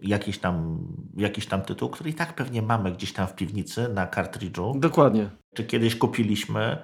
jakiś 0.02 0.38
tam, 0.38 0.78
jakiś 1.16 1.46
tam 1.46 1.62
tytuł, 1.62 1.88
który 1.88 2.10
i 2.10 2.14
tak 2.14 2.34
pewnie 2.34 2.62
mamy 2.62 2.92
gdzieś 2.92 3.12
tam 3.12 3.26
w 3.26 3.34
piwnicy 3.34 3.88
na 3.88 4.06
kartridżu. 4.06 4.74
Dokładnie. 4.76 5.30
Czy 5.54 5.64
kiedyś 5.64 5.96
kupiliśmy 5.96 6.78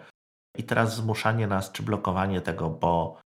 i 0.59 0.63
teraz 0.63 0.97
zmuszanie 0.97 1.47
nas, 1.47 1.73
czy 1.73 1.83
blokowanie 1.83 2.41
tego, 2.41 2.71
bo 2.71 3.19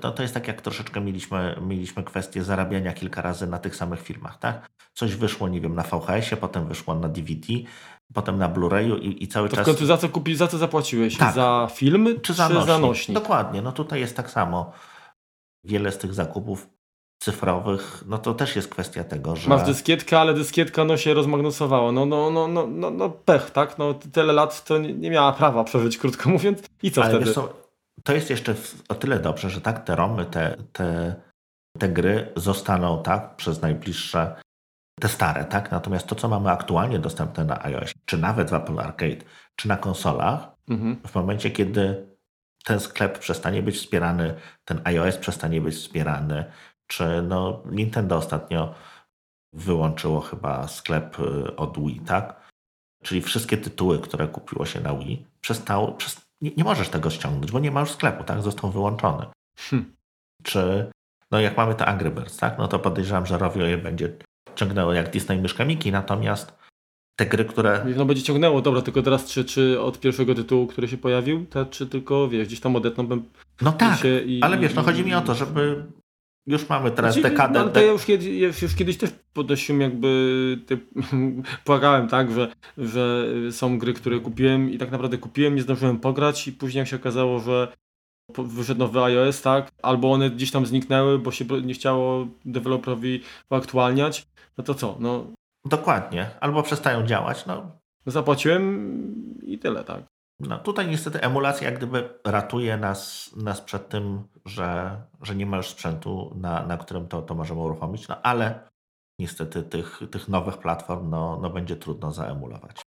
to, 0.00 0.10
to 0.10 0.22
jest 0.22 0.34
tak, 0.34 0.48
jak 0.48 0.62
troszeczkę 0.62 1.00
mieliśmy, 1.00 1.56
mieliśmy 1.60 2.02
kwestię 2.04 2.44
zarabiania 2.44 2.92
kilka 2.92 3.22
razy 3.22 3.46
na 3.46 3.58
tych 3.58 3.76
samych 3.76 4.02
filmach, 4.02 4.38
tak? 4.38 4.70
Coś 4.94 5.14
wyszło, 5.14 5.48
nie 5.48 5.60
wiem, 5.60 5.74
na 5.74 5.82
VHS-ie, 5.82 6.36
potem 6.36 6.66
wyszło 6.66 6.94
na 6.94 7.08
DVD, 7.08 7.46
potem 8.14 8.38
na 8.38 8.48
Blu-rayu 8.48 8.98
i, 8.98 9.24
i 9.24 9.28
cały 9.28 9.48
to 9.48 9.56
czas... 9.56 9.66
końcu 9.66 9.86
za 9.86 9.96
co, 9.96 10.08
kupi, 10.08 10.36
za 10.36 10.48
co 10.48 10.58
zapłaciłeś? 10.58 11.16
Tak. 11.16 11.34
Za 11.34 11.68
film 11.74 12.20
czy 12.22 12.34
za, 12.34 12.48
czy 12.48 12.54
nośnik? 12.54 12.68
za 12.68 12.78
nośnik? 12.78 13.14
Dokładnie, 13.14 13.62
no 13.62 13.72
tutaj 13.72 14.00
jest 14.00 14.16
tak 14.16 14.30
samo. 14.30 14.72
Wiele 15.64 15.92
z 15.92 15.98
tych 15.98 16.14
zakupów 16.14 16.68
cyfrowych, 17.22 18.04
no 18.06 18.18
to 18.18 18.34
też 18.34 18.56
jest 18.56 18.68
kwestia 18.68 19.04
tego, 19.04 19.36
że... 19.36 19.48
Masz 19.48 19.62
dyskietkę, 19.62 20.20
ale 20.20 20.34
dyskietka 20.34 20.84
no 20.84 20.96
się 20.96 21.14
rozmagnesowała. 21.14 21.92
No, 21.92 22.06
no, 22.06 22.30
no, 22.30 22.48
no, 22.48 22.66
no, 22.66 22.90
no 22.90 23.10
pech, 23.10 23.50
tak? 23.50 23.78
No 23.78 23.94
tyle 23.94 24.32
lat 24.32 24.64
to 24.64 24.78
nie, 24.78 24.94
nie 24.94 25.10
miała 25.10 25.32
prawa 25.32 25.64
przeżyć, 25.64 25.98
krótko 25.98 26.30
mówiąc. 26.30 26.62
I 26.82 26.90
co 26.90 27.02
ale 27.04 27.10
wtedy? 27.10 27.34
To 28.04 28.12
jest 28.12 28.30
jeszcze 28.30 28.54
o 28.88 28.94
tyle 28.94 29.18
dobrze, 29.18 29.50
że 29.50 29.60
tak 29.60 29.84
te 29.84 29.96
romy, 29.96 30.26
te, 30.26 30.56
te, 30.72 31.14
te 31.78 31.88
gry 31.88 32.32
zostaną 32.36 33.02
tak 33.02 33.36
przez 33.36 33.62
najbliższe 33.62 34.40
te 35.00 35.08
stare, 35.08 35.44
tak? 35.44 35.70
Natomiast 35.70 36.06
to, 36.06 36.14
co 36.14 36.28
mamy 36.28 36.50
aktualnie 36.50 36.98
dostępne 36.98 37.44
na 37.44 37.64
iOS, 37.64 37.92
czy 38.04 38.18
nawet 38.18 38.50
w 38.50 38.54
Apple 38.54 38.80
Arcade, 38.80 39.24
czy 39.56 39.68
na 39.68 39.76
konsolach, 39.76 40.48
mhm. 40.68 40.96
w 41.06 41.14
momencie, 41.14 41.50
kiedy 41.50 42.10
ten 42.64 42.80
sklep 42.80 43.18
przestanie 43.18 43.62
być 43.62 43.76
wspierany, 43.76 44.34
ten 44.64 44.80
iOS 44.84 45.16
przestanie 45.16 45.60
być 45.60 45.74
wspierany, 45.74 46.44
czy 46.86 47.22
no 47.22 47.62
Nintendo 47.70 48.16
ostatnio 48.16 48.74
wyłączyło 49.52 50.20
chyba 50.20 50.68
sklep 50.68 51.18
y, 51.18 51.56
od 51.56 51.78
Wii, 51.78 52.00
tak? 52.00 52.50
Czyli 53.02 53.20
wszystkie 53.22 53.56
tytuły, 53.56 53.98
które 53.98 54.28
kupiło 54.28 54.66
się 54.66 54.80
na 54.80 54.94
Wii, 54.94 55.26
przestało, 55.40 55.92
nie, 56.40 56.50
nie 56.56 56.64
możesz 56.64 56.88
tego 56.88 57.10
ściągnąć, 57.10 57.52
bo 57.52 57.60
nie 57.60 57.70
ma 57.70 57.80
już 57.80 57.90
sklepu, 57.90 58.24
tak? 58.24 58.42
Został 58.42 58.70
wyłączony. 58.70 59.26
Hmm. 59.58 59.92
Czy, 60.42 60.90
no 61.30 61.40
jak 61.40 61.56
mamy 61.56 61.74
te 61.74 61.86
Angry 61.86 62.10
Birds, 62.10 62.36
tak? 62.36 62.58
No 62.58 62.68
to 62.68 62.78
podejrzewam, 62.78 63.26
że 63.26 63.38
Rovio 63.38 63.64
je 63.64 63.78
będzie 63.78 64.12
ciągnęło 64.54 64.92
jak 64.92 65.10
Disney 65.10 65.40
myszka 65.40 65.64
Miki, 65.64 65.92
natomiast 65.92 66.58
te 67.16 67.26
gry, 67.26 67.44
które... 67.44 67.86
No 67.96 68.04
będzie 68.04 68.22
ciągnęło, 68.22 68.62
dobra, 68.62 68.82
tylko 68.82 69.02
teraz 69.02 69.26
czy, 69.26 69.44
czy 69.44 69.80
od 69.80 70.00
pierwszego 70.00 70.34
tytułu, 70.34 70.66
który 70.66 70.88
się 70.88 70.96
pojawił, 70.96 71.46
czy 71.70 71.86
tylko, 71.86 72.28
wiesz, 72.28 72.46
gdzieś 72.46 72.60
tam 72.60 72.76
odetną 72.76 73.22
No 73.60 73.72
tak, 73.72 73.98
i, 74.26 74.40
ale 74.42 74.58
wiesz, 74.58 74.74
no 74.74 74.82
chodzi 74.82 75.04
mi 75.04 75.14
o 75.14 75.20
to, 75.20 75.34
żeby 75.34 75.84
już 76.50 76.68
mamy 76.68 76.90
teraz 76.90 77.14
znaczy, 77.14 77.30
dekadę. 77.30 77.64
No, 77.64 77.68
to 77.68 77.80
ja 77.80 77.92
już, 77.92 78.62
już 78.62 78.74
kiedyś 78.74 78.96
też 78.96 79.10
podnosiłem 79.32 79.80
jakby, 79.80 80.58
typ, 80.66 80.84
płakałem, 81.64 82.08
tak, 82.08 82.32
że, 82.32 82.52
że 82.78 83.26
są 83.50 83.78
gry, 83.78 83.94
które 83.94 84.20
kupiłem 84.20 84.70
i 84.70 84.78
tak 84.78 84.90
naprawdę 84.90 85.18
kupiłem, 85.18 85.54
nie 85.54 85.62
zdążyłem 85.62 85.98
pograć 85.98 86.48
i 86.48 86.52
później 86.52 86.78
jak 86.78 86.88
się 86.88 86.96
okazało, 86.96 87.40
że 87.40 87.68
wyszedł 88.38 88.78
nowy 88.80 89.02
iOS, 89.02 89.42
tak, 89.42 89.70
albo 89.82 90.12
one 90.12 90.30
gdzieś 90.30 90.50
tam 90.50 90.66
zniknęły, 90.66 91.18
bo 91.18 91.32
się 91.32 91.44
nie 91.44 91.74
chciało 91.74 92.26
deweloperowi 92.44 93.22
uaktualniać, 93.50 94.26
no 94.58 94.64
to 94.64 94.74
co, 94.74 94.96
no. 95.00 95.26
Dokładnie, 95.64 96.30
albo 96.40 96.62
przestają 96.62 97.06
działać, 97.06 97.46
no. 97.46 97.70
Zapłaciłem 98.06 99.40
i 99.42 99.58
tyle, 99.58 99.84
tak. 99.84 100.02
No 100.40 100.58
tutaj 100.58 100.88
niestety 100.88 101.20
emulacja 101.20 101.70
jak 101.70 101.76
gdyby 101.78 102.08
ratuje 102.24 102.76
nas, 102.76 103.30
nas 103.36 103.60
przed 103.60 103.88
tym, 103.88 104.22
że, 104.44 104.96
że 105.22 105.34
nie 105.34 105.46
ma 105.46 105.56
już 105.56 105.66
sprzętu, 105.66 106.32
na, 106.36 106.66
na 106.66 106.76
którym 106.76 107.08
to, 107.08 107.22
to 107.22 107.34
możemy 107.34 107.60
uruchomić, 107.60 108.08
no 108.08 108.22
ale 108.22 108.68
niestety 109.18 109.62
tych, 109.62 110.00
tych 110.10 110.28
nowych 110.28 110.58
platform 110.58 111.10
no, 111.10 111.38
no 111.42 111.50
będzie 111.50 111.76
trudno 111.76 112.12
zaemulować. 112.12 112.82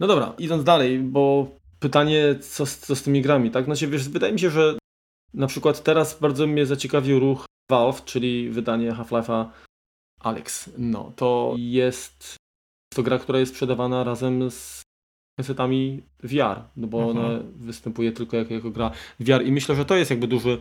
No 0.00 0.06
dobra, 0.06 0.34
idąc 0.38 0.64
dalej, 0.64 0.98
bo 0.98 1.46
pytanie, 1.80 2.38
co, 2.40 2.66
co 2.66 2.96
z 2.96 3.02
tymi 3.02 3.22
grami, 3.22 3.50
tak? 3.50 3.64
Znaczy, 3.64 3.86
wiesz, 3.86 4.08
wydaje 4.08 4.32
mi 4.32 4.40
się, 4.40 4.50
że 4.50 4.78
na 5.34 5.46
przykład 5.46 5.82
teraz 5.82 6.20
bardzo 6.20 6.46
mnie 6.46 6.66
zaciekawił 6.66 7.20
ruch 7.20 7.46
Valve, 7.70 8.04
czyli 8.04 8.50
wydanie 8.50 8.92
Half-Life'a 8.92 9.46
Alex. 10.20 10.70
No, 10.78 11.12
to 11.16 11.54
jest 11.56 12.36
to 12.94 13.02
gra, 13.02 13.18
która 13.18 13.38
jest 13.38 13.52
sprzedawana 13.52 14.04
razem 14.04 14.50
z 14.50 14.82
headsetami 15.40 16.02
VR, 16.22 16.62
no 16.76 16.86
bo 16.86 17.02
mhm. 17.02 17.16
ona 17.16 17.40
występuje 17.56 18.12
tylko 18.12 18.36
jako, 18.36 18.54
jako 18.54 18.70
gra 18.70 18.90
VR 19.20 19.46
i 19.46 19.52
myślę, 19.52 19.76
że 19.76 19.84
to 19.84 19.96
jest 19.96 20.10
jakby 20.10 20.26
duży, 20.26 20.58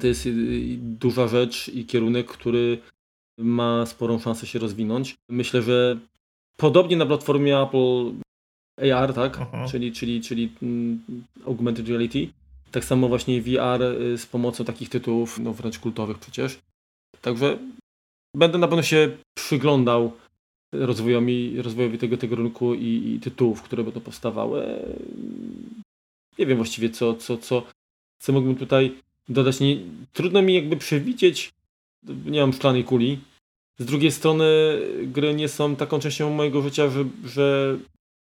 to 0.00 0.06
jest 0.06 0.26
y, 0.26 0.32
duża 0.78 1.28
rzecz 1.28 1.68
i 1.68 1.86
kierunek, 1.86 2.26
który 2.26 2.78
ma 3.38 3.86
sporą 3.86 4.18
szansę 4.18 4.46
się 4.46 4.58
rozwinąć. 4.58 5.14
Myślę, 5.30 5.62
że 5.62 5.98
podobnie 6.56 6.96
na 6.96 7.06
platformie 7.06 7.58
Apple 7.58 8.12
AR, 8.94 9.14
tak, 9.14 9.38
mhm. 9.38 9.68
czyli, 9.68 9.92
czyli, 9.92 10.20
czyli 10.20 10.52
mm, 10.62 11.02
Augmented 11.46 11.88
Reality, 11.88 12.28
tak 12.70 12.84
samo 12.84 13.08
właśnie 13.08 13.42
VR 13.42 13.82
y, 13.82 14.18
z 14.18 14.26
pomocą 14.26 14.64
takich 14.64 14.88
tytułów, 14.88 15.38
no 15.38 15.52
wręcz 15.52 15.78
kultowych 15.78 16.18
przecież. 16.18 16.58
Także 17.20 17.58
będę 18.36 18.58
na 18.58 18.68
pewno 18.68 18.82
się 18.82 19.16
przyglądał 19.34 20.12
rozwojowi, 20.72 21.62
rozwojowi 21.62 21.98
tego, 21.98 22.16
tego 22.16 22.36
rynku 22.36 22.74
i, 22.74 23.14
i 23.14 23.20
tytułów, 23.20 23.62
które 23.62 23.84
będą 23.84 24.00
powstawały. 24.00 24.82
Nie 26.38 26.46
wiem 26.46 26.56
właściwie, 26.56 26.90
co, 26.90 27.14
co, 27.14 27.36
co, 27.36 27.62
co 28.18 28.32
mógłbym 28.32 28.56
tutaj 28.56 28.94
dodać. 29.28 29.60
Nie, 29.60 29.76
trudno 30.12 30.42
mi 30.42 30.54
jakby 30.54 30.76
przewidzieć, 30.76 31.52
nie 32.26 32.40
mam 32.40 32.52
szklanej 32.52 32.84
kuli. 32.84 33.18
Z 33.78 33.84
drugiej 33.84 34.12
strony 34.12 34.44
gry 35.02 35.34
nie 35.34 35.48
są 35.48 35.76
taką 35.76 35.98
częścią 35.98 36.30
mojego 36.30 36.62
życia, 36.62 36.90
że, 36.90 37.04
że 37.24 37.78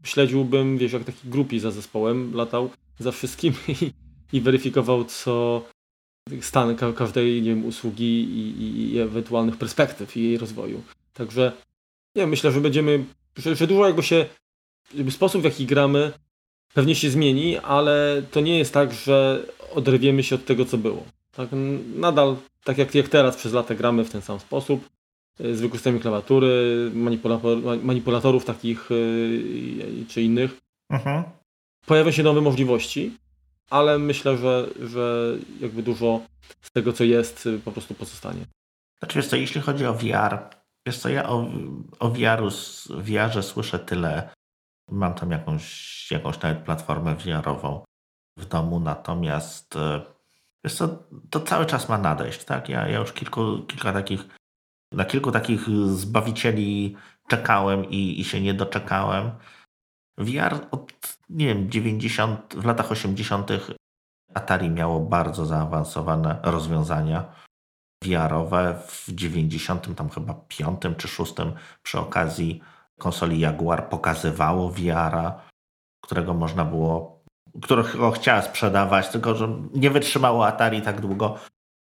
śledziłbym, 0.05 0.78
wiesz, 0.78 0.93
jak 0.93 1.05
taki 1.05 1.28
grupi 1.28 1.61
za 1.61 1.70
zespołem, 1.70 2.34
latał 2.34 2.70
za 2.99 3.12
wszystkim 3.12 3.53
i, 3.82 3.93
i 4.37 4.41
weryfikował, 4.41 5.05
co 5.05 5.62
stan 6.41 6.76
każdej 6.97 7.43
nie 7.43 7.51
wiem, 7.51 7.64
usługi 7.64 8.24
i, 8.24 8.62
i, 8.62 8.95
i 8.95 8.99
ewentualnych 8.99 9.57
perspektyw 9.57 10.16
jej 10.16 10.39
rozwoju. 10.39 10.82
Także 11.12 11.53
nie, 12.16 12.26
myślę, 12.26 12.52
że 12.52 12.60
będziemy, 12.60 13.04
że, 13.36 13.56
że 13.56 13.66
dużo 13.66 13.86
jakby 13.86 14.02
się, 14.02 14.26
jakby 14.94 15.10
sposób 15.10 15.42
w 15.42 15.44
jaki 15.44 15.66
gramy 15.66 16.12
pewnie 16.74 16.94
się 16.94 17.10
zmieni, 17.10 17.58
ale 17.58 18.22
to 18.30 18.40
nie 18.40 18.58
jest 18.58 18.74
tak, 18.74 18.92
że 18.92 19.42
oderwiemy 19.74 20.22
się 20.22 20.34
od 20.34 20.44
tego, 20.44 20.64
co 20.64 20.78
było. 20.78 21.04
Tak, 21.32 21.48
nadal, 21.96 22.36
tak 22.64 22.78
jak, 22.78 22.94
jak 22.94 23.08
teraz 23.08 23.36
przez 23.36 23.52
lata 23.52 23.74
gramy 23.74 24.04
w 24.04 24.10
ten 24.10 24.22
sam 24.22 24.40
sposób, 24.40 24.88
z 25.38 25.60
wykorzystaniem 25.60 26.00
klawiatury, 26.00 26.90
manipulator, 26.94 27.58
manipulatorów 27.82 28.44
takich 28.44 28.90
y, 28.90 30.04
czy 30.08 30.22
innych. 30.22 30.60
Mhm. 30.90 31.24
Pojawią 31.86 32.10
się 32.10 32.22
nowe 32.22 32.40
możliwości, 32.40 33.12
ale 33.70 33.98
myślę, 33.98 34.36
że, 34.36 34.68
że 34.80 35.36
jakby 35.60 35.82
dużo 35.82 36.20
z 36.60 36.70
tego, 36.70 36.92
co 36.92 37.04
jest, 37.04 37.48
po 37.64 37.72
prostu 37.72 37.94
pozostanie. 37.94 38.46
Znaczy, 38.98 39.22
co, 39.22 39.36
jeśli 39.36 39.60
chodzi 39.60 39.86
o 39.86 39.94
VR, 39.94 40.38
Wiesz 40.87 40.99
co, 40.99 41.09
ja 41.09 41.28
o, 41.28 41.47
o 41.99 42.11
VR-u, 42.11 43.43
słyszę 43.43 43.78
tyle. 43.78 44.30
Mam 44.91 45.14
tam 45.14 45.30
jakąś, 45.30 46.11
jakąś 46.11 46.41
nawet 46.43 46.59
platformę 46.59 47.14
VR-ową 47.14 47.84
w 48.39 48.47
domu, 48.47 48.80
natomiast 48.80 49.76
e, 49.76 50.01
wiesz 50.64 50.74
co, 50.74 50.89
to 51.30 51.41
cały 51.41 51.66
czas 51.66 51.89
ma 51.89 51.99
nadejść, 51.99 52.45
tak? 52.45 52.68
Ja, 52.68 52.89
ja 52.89 52.99
już 52.99 53.12
kilku, 53.12 53.62
kilka 53.68 53.93
takich, 53.93 54.24
na 54.93 55.05
kilku 55.05 55.32
takich 55.32 55.68
zbawicieli 55.87 56.97
czekałem 57.28 57.91
i, 57.91 58.20
i 58.20 58.24
się 58.24 58.41
nie 58.41 58.55
doczekałem. 58.55 59.30
VR 60.18 60.55
od, 60.70 60.93
nie 61.28 61.47
wiem, 61.47 61.70
90, 61.70 62.55
w 62.55 62.64
latach 62.64 62.93
80. 62.93 63.51
Atari 64.34 64.70
miało 64.70 65.01
bardzo 65.01 65.47
zaawansowane 65.47 66.41
rozwiązania 66.43 67.45
VR-owe 68.05 68.78
w 68.86 69.14
90 69.14 69.97
tam 69.97 70.11
chyba 70.11 70.34
5 70.49 70.80
czy 70.97 71.09
6 71.09 71.34
przy 71.82 71.99
okazji 71.99 72.61
konsoli 72.99 73.40
Jaguar 73.40 73.88
pokazywało 73.88 74.70
VR-a, 74.70 75.42
którego 76.01 76.34
można 76.34 76.64
było, 76.64 77.22
którego 77.62 78.11
chciała 78.11 78.42
sprzedawać, 78.42 79.09
tylko 79.09 79.34
że 79.34 79.49
nie 79.74 79.90
wytrzymało 79.90 80.47
Atari 80.47 80.82
tak 80.82 81.01
długo. 81.01 81.38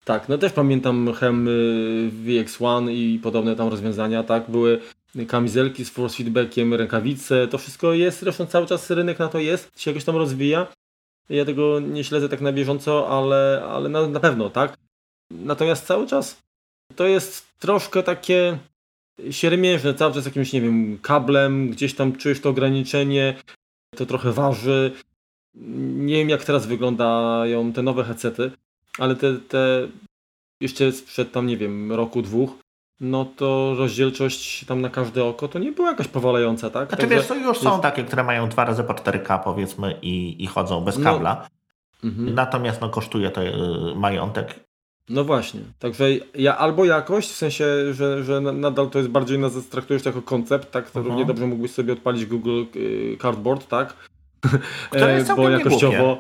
Tak, 0.06 0.30
no 0.30 0.38
też 0.38 0.54
pamiętam 0.54 1.14
Hem 1.14 1.48
y, 1.48 2.12
VX1 2.26 2.92
i 2.92 3.20
podobne 3.24 3.56
tam 3.56 3.68
rozwiązania, 3.68 4.24
tak, 4.24 4.52
były 4.52 4.80
kamizelki 5.28 5.86
z 5.86 5.90
force 5.90 6.18
feedbackiem, 6.18 6.74
rękawice, 6.74 7.48
to 7.48 7.58
wszystko 7.58 7.94
jest, 7.94 8.20
zresztą 8.20 8.46
cały 8.46 8.66
czas 8.66 8.90
rynek 8.90 9.20
na 9.20 9.28
to 9.28 9.40
jest, 9.40 9.82
się 9.82 9.92
jakoś 9.92 10.04
tam 10.04 10.16
rozwija. 10.16 10.68
Ja 11.30 11.46
tego 11.46 11.80
nie 11.80 12.04
śledzę 12.04 12.30
tak 12.30 12.42
na 12.42 12.52
bieżąco, 12.52 13.10
ale, 13.10 13.64
ale 13.70 13.90
na, 13.90 14.08
na 14.08 14.20
pewno, 14.20 14.50
tak. 14.50 14.78
Natomiast 15.32 15.86
cały 15.86 16.08
czas 16.08 16.42
to 16.96 17.08
jest 17.08 17.60
troszkę 17.60 18.04
takie 18.04 18.58
siermiężne, 19.32 19.94
cały 19.94 20.14
czas 20.14 20.26
jakimś, 20.26 20.54
nie 20.54 20.62
wiem, 20.62 21.00
kablem, 21.02 21.70
gdzieś 21.70 21.96
tam 21.96 22.16
czujesz 22.16 22.42
to 22.42 22.50
ograniczenie, 22.50 23.36
to 23.96 24.06
trochę 24.06 24.32
waży. 24.32 24.92
Nie 25.96 26.16
wiem, 26.16 26.30
jak 26.30 26.44
teraz 26.44 26.68
wyglądają 26.68 27.74
te 27.74 27.84
nowe 27.84 28.04
headsety, 28.04 28.52
ale 29.00 29.16
te, 29.16 29.34
te 29.34 29.88
jeszcze 30.62 30.92
sprzed 30.92 31.32
tam, 31.32 31.48
nie 31.48 31.58
wiem, 31.58 31.92
roku, 31.92 32.22
dwóch, 32.22 32.52
no 33.02 33.26
to 33.26 33.76
rozdzielczość 33.78 34.66
tam 34.66 34.82
na 34.82 34.90
każde 34.90 35.26
oko 35.26 35.48
to 35.48 35.60
nie 35.60 35.72
była 35.72 35.90
jakaś 35.90 36.08
powalająca, 36.08 36.70
tak? 36.70 36.90
Znaczy 36.90 37.08
Także 37.08 37.36
wiesz, 37.36 37.44
już 37.44 37.60
są 37.60 37.70
jest... 37.70 37.82
takie, 37.82 38.04
które 38.04 38.24
mają 38.24 38.50
dwa 38.50 38.66
razy 38.66 38.84
po 38.84 38.94
4K 38.94 39.44
powiedzmy 39.44 40.00
i, 40.02 40.44
i 40.44 40.48
chodzą 40.48 40.82
bez 40.82 40.98
no, 40.98 41.04
kabla. 41.04 41.48
No, 42.04 42.12
Natomiast 42.34 42.82
no, 42.82 42.90
kosztuje 42.90 43.32
to 43.32 43.44
y, 43.44 43.96
majątek 43.96 44.69
no 45.10 45.24
właśnie, 45.24 45.62
także 45.80 46.10
ja 46.36 46.58
albo 46.58 46.86
jakość, 46.86 47.30
w 47.30 47.36
sensie, 47.36 47.94
że, 47.94 48.24
że 48.24 48.42
nadal 48.42 48.90
to 48.90 49.00
jest 49.00 49.12
bardziej 49.12 49.40
nas 49.40 49.68
traktujesz 49.70 50.06
jako 50.06 50.22
koncept, 50.22 50.72
tak, 50.72 50.92
to 50.92 51.00
uh 51.00 51.06
-huh. 51.06 51.10
równie 51.10 51.26
dobrze 51.26 51.48
mógłbyś 51.48 51.72
sobie 51.72 51.94
odpalić 51.94 52.26
Google 52.26 52.64
y, 52.76 53.18
Cardboard, 53.22 53.68
tak? 53.68 53.94
Które 54.90 55.14
jest 55.14 55.36
bo 55.36 55.50
jakościowo, 55.50 56.18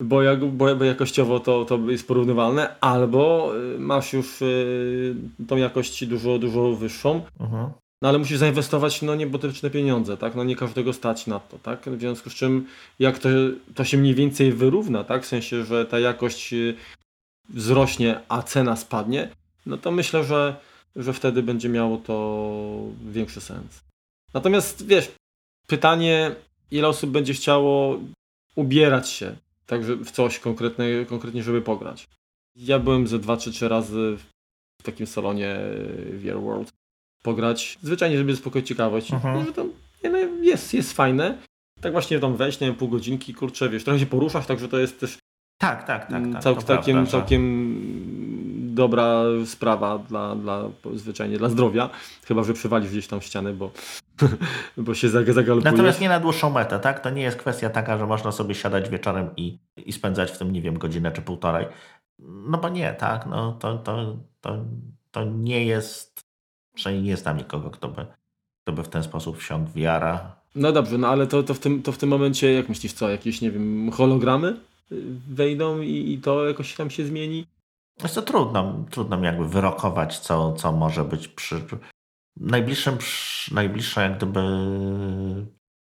bo, 0.00 0.22
jak, 0.22 0.44
bo, 0.44 0.84
jakościowo 0.84 1.40
to, 1.40 1.64
to 1.64 1.78
jest 1.88 2.08
porównywalne, 2.08 2.80
albo 2.80 3.52
y, 3.74 3.78
masz 3.78 4.12
już 4.12 4.42
y, 4.42 5.14
tą 5.48 5.56
jakość 5.56 6.06
dużo, 6.06 6.38
dużo 6.38 6.72
wyższą, 6.72 7.22
uh 7.40 7.46
-huh. 7.46 7.68
no 8.02 8.08
ale 8.08 8.18
musisz 8.18 8.38
zainwestować 8.38 9.02
no 9.02 9.14
niebotyczne 9.14 9.70
pieniądze, 9.70 10.16
tak? 10.16 10.34
No 10.34 10.44
nie 10.44 10.56
każdego 10.56 10.92
stać 10.92 11.26
na 11.26 11.40
to, 11.40 11.58
tak? 11.58 11.80
W 11.86 12.00
związku 12.00 12.30
z 12.30 12.34
czym 12.34 12.66
jak 12.98 13.18
to, 13.18 13.28
to 13.74 13.84
się 13.84 13.98
mniej 13.98 14.14
więcej 14.14 14.52
wyrówna, 14.52 15.04
tak? 15.04 15.22
W 15.22 15.26
sensie, 15.26 15.64
że 15.64 15.86
ta 15.86 15.98
jakość 15.98 16.54
wzrośnie, 17.52 18.20
a 18.28 18.42
cena 18.42 18.76
spadnie, 18.76 19.28
no 19.66 19.76
to 19.76 19.90
myślę, 19.90 20.24
że, 20.24 20.56
że 20.96 21.12
wtedy 21.12 21.42
będzie 21.42 21.68
miało 21.68 21.96
to 21.96 22.84
większy 23.10 23.40
sens. 23.40 23.80
Natomiast 24.34 24.86
wiesz, 24.86 25.12
pytanie, 25.66 26.34
ile 26.70 26.88
osób 26.88 27.10
będzie 27.10 27.34
chciało 27.34 28.00
ubierać 28.56 29.08
się 29.08 29.36
także 29.66 29.96
w 29.96 30.10
coś 30.10 30.38
konkretne, 30.38 30.84
konkretnie, 31.08 31.42
żeby 31.42 31.62
pograć. 31.62 32.08
Ja 32.56 32.78
byłem 32.78 33.06
ze 33.06 33.18
dwa 33.18 33.36
czy 33.36 33.52
trzy 33.52 33.68
razy 33.68 34.16
w 34.80 34.84
takim 34.84 35.06
salonie 35.06 35.58
VR 36.12 36.40
World 36.40 36.72
pograć, 37.22 37.78
zwyczajnie, 37.82 38.18
żeby 38.18 38.34
zaspokoić 38.34 38.68
ciekawość. 38.68 39.12
Mhm. 39.12 39.46
Że 39.46 39.52
tam 39.52 39.72
no, 40.02 40.18
jest, 40.42 40.74
jest 40.74 40.92
fajne. 40.92 41.38
Tak 41.80 41.92
właśnie 41.92 42.20
tam 42.20 42.36
wejść, 42.36 42.60
nie 42.60 42.66
wiem, 42.66 42.76
pół 42.76 42.88
godzinki, 42.88 43.34
kurczę, 43.34 43.68
wiesz, 43.68 43.84
trochę 43.84 44.00
się 44.00 44.06
poruszasz, 44.06 44.46
także 44.46 44.68
to 44.68 44.78
jest 44.78 45.00
też 45.00 45.18
tak, 45.62 45.86
tak, 45.86 46.06
tak. 46.08 46.22
tak 46.32 46.42
Cał, 46.42 46.56
całkiem, 46.56 46.94
prawda, 46.94 47.10
całkiem 47.10 47.42
dobra 48.74 49.22
sprawa 49.46 49.98
dla, 49.98 50.34
dla 50.36 50.62
zwyczajnie 50.94 51.38
dla 51.38 51.48
zdrowia. 51.48 51.90
Chyba, 52.24 52.42
że 52.42 52.52
przywalisz 52.54 52.90
gdzieś 52.90 53.06
tam 53.06 53.20
ścianę, 53.20 53.52
bo 53.52 53.70
bo 54.76 54.94
się 54.94 55.08
zagalopuje. 55.08 55.72
Natomiast 55.72 56.00
nie 56.00 56.08
na 56.08 56.20
dłuższą 56.20 56.50
metę, 56.50 56.78
tak? 56.78 57.00
To 57.00 57.10
nie 57.10 57.22
jest 57.22 57.36
kwestia 57.36 57.70
taka, 57.70 57.98
że 57.98 58.06
można 58.06 58.32
sobie 58.32 58.54
siadać 58.54 58.88
wieczorem 58.88 59.30
i, 59.36 59.58
i 59.76 59.92
spędzać 59.92 60.30
w 60.30 60.38
tym, 60.38 60.52
nie 60.52 60.62
wiem, 60.62 60.78
godzinę 60.78 61.12
czy 61.12 61.22
półtorej. 61.22 61.66
No 62.18 62.58
bo 62.58 62.68
nie, 62.68 62.92
tak? 62.92 63.26
No 63.26 63.52
to, 63.52 63.78
to, 63.78 64.16
to, 64.40 64.64
to 65.10 65.24
nie 65.24 65.64
jest, 65.64 66.24
przynajmniej 66.74 67.04
nie 67.04 67.10
jest 67.10 67.24
tam 67.24 67.36
nikogo, 67.36 67.70
kto 67.70 67.88
by, 67.88 68.06
kto 68.62 68.72
by 68.72 68.82
w 68.82 68.88
ten 68.88 69.02
sposób 69.02 69.38
wsiąkł 69.38 69.70
w 69.70 69.74
wiara. 69.74 70.36
No 70.54 70.72
dobrze, 70.72 70.98
no 70.98 71.08
ale 71.08 71.26
to, 71.26 71.42
to, 71.42 71.54
w 71.54 71.58
tym, 71.58 71.82
to 71.82 71.92
w 71.92 71.98
tym 71.98 72.08
momencie, 72.08 72.52
jak 72.52 72.68
myślisz, 72.68 72.92
co? 72.92 73.10
Jakieś, 73.10 73.40
nie 73.40 73.50
wiem, 73.50 73.90
hologramy 73.90 74.56
wejdą 75.28 75.80
i, 75.80 76.12
i 76.12 76.18
to 76.18 76.48
jakoś 76.48 76.74
tam 76.74 76.90
się 76.90 77.04
zmieni? 77.04 77.46
Jest 78.02 78.14
to 78.14 78.22
trudno, 78.22 78.84
trudno 78.90 79.16
mi 79.16 79.24
jakby 79.24 79.48
wyrokować, 79.48 80.18
co, 80.18 80.52
co 80.52 80.72
może 80.72 81.04
być 81.04 81.28
przy 81.28 81.64
najbliższym, 82.36 82.98
najbliższą 83.50 84.00
jak 84.00 84.16
gdyby 84.16 84.40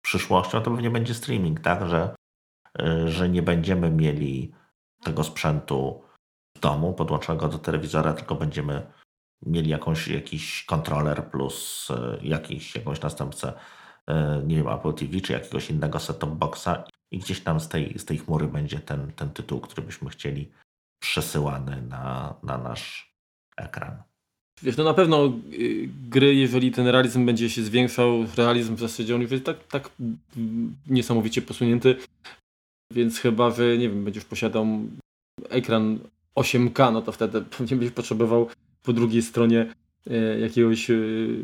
przyszłością 0.02 0.62
to 0.62 0.72
pewnie 0.72 0.90
będzie 0.90 1.14
streaming, 1.14 1.60
tak, 1.60 1.90
że, 1.90 2.16
y, 2.82 3.10
że 3.10 3.30
nie 3.30 3.42
będziemy 3.42 3.90
mieli 3.90 4.54
tego 5.04 5.24
sprzętu 5.24 6.04
w 6.58 6.60
domu 6.60 6.94
podłączonego 6.94 7.48
do 7.48 7.58
telewizora, 7.58 8.14
tylko 8.14 8.36
będziemy 8.36 8.92
mieli 9.46 9.70
jakąś, 9.70 10.08
jakiś 10.08 10.66
kontroler 10.66 11.30
plus 11.32 11.90
y, 11.90 12.28
jakiś, 12.28 12.76
jakąś 12.76 13.02
następcę, 13.02 13.54
nie 14.48 14.56
wiem, 14.56 14.68
Apple 14.68 14.94
TV 14.94 15.22
czy 15.22 15.34
jakiegoś 15.34 15.69
innego 15.69 15.99
set-top 15.99 16.36
boxa 16.36 16.84
i 17.11 17.19
gdzieś 17.19 17.40
tam 17.41 17.60
z 17.60 17.68
tej, 17.68 17.99
z 17.99 18.06
tej 18.06 18.18
chmury 18.18 18.48
będzie 18.48 18.80
ten, 18.80 19.11
ten 19.11 19.30
tytuł, 19.30 19.60
który 19.60 19.81
byśmy 19.81 20.10
chcieli 20.10 20.49
przesyłany 20.99 21.81
na, 21.81 22.36
na 22.44 22.57
nasz 22.57 23.14
ekran. 23.57 24.03
Wiesz, 24.64 24.77
no 24.77 24.84
na 24.84 24.94
pewno 24.94 25.34
y, 25.53 25.90
gry, 26.10 26.36
jeżeli 26.36 26.72
ten 26.72 26.88
realizm 26.88 27.26
będzie 27.26 27.49
się 27.49 27.64
zwiększał, 27.64 28.26
realizm 28.38 28.76
w 28.76 28.80
zasadzie 28.80 29.15
on 29.15 29.22
już 29.22 29.31
jest 29.31 29.45
tak, 29.45 29.68
tak 29.68 29.90
niesamowicie 30.88 31.41
posunięty, 31.41 31.95
więc 32.94 33.19
chyba, 33.19 33.52
że 33.52 33.77
nie 33.77 33.90
wiem, 33.90 34.03
będziesz 34.03 34.26
posiadał 34.26 34.68
ekran 35.49 35.99
8K, 36.36 36.94
no 36.94 37.02
to 37.02 37.11
wtedy 37.11 37.41
pewnie 37.41 37.76
będziesz 37.77 37.95
potrzebował 37.95 38.49
po 38.84 38.94
drugiej 38.94 39.22
stronie 39.22 39.73
jakiegoś 40.42 40.90
y, 40.90 41.38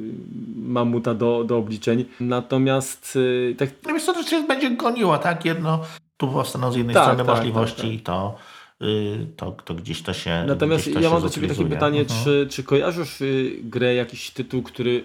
mamuta 0.56 1.14
do, 1.14 1.44
do 1.44 1.58
obliczeń. 1.58 2.06
Natomiast 2.20 3.18
tak... 3.58 3.70
No 4.08 4.14
to 4.14 4.24
się 4.24 4.48
będzie 4.48 4.72
goniło, 4.72 5.18
tak? 5.18 5.46
Jedno 5.46 5.82
tu 6.18 6.28
powstaną 6.28 6.72
z 6.72 6.76
jednej 6.76 6.94
tak, 6.94 7.04
strony 7.04 7.26
tak, 7.26 7.36
możliwości 7.36 7.98
tak, 7.98 8.06
tak. 8.06 8.06
to 8.06 8.38
Y, 8.82 9.28
to, 9.36 9.52
to 9.52 9.74
gdzieś 9.74 10.02
to 10.02 10.14
się. 10.14 10.44
Natomiast 10.48 10.94
to 10.94 11.00
ja 11.00 11.10
mam 11.10 11.22
do 11.22 11.30
Ciebie 11.30 11.48
takie 11.48 11.66
pytanie, 11.66 12.00
mhm. 12.00 12.24
czy, 12.24 12.48
czy 12.50 12.64
kojarzysz 12.64 13.22
y, 13.22 13.60
grę, 13.64 13.96
jakiś 13.96 14.32
tytuł, 14.32 14.64
który 14.64 15.04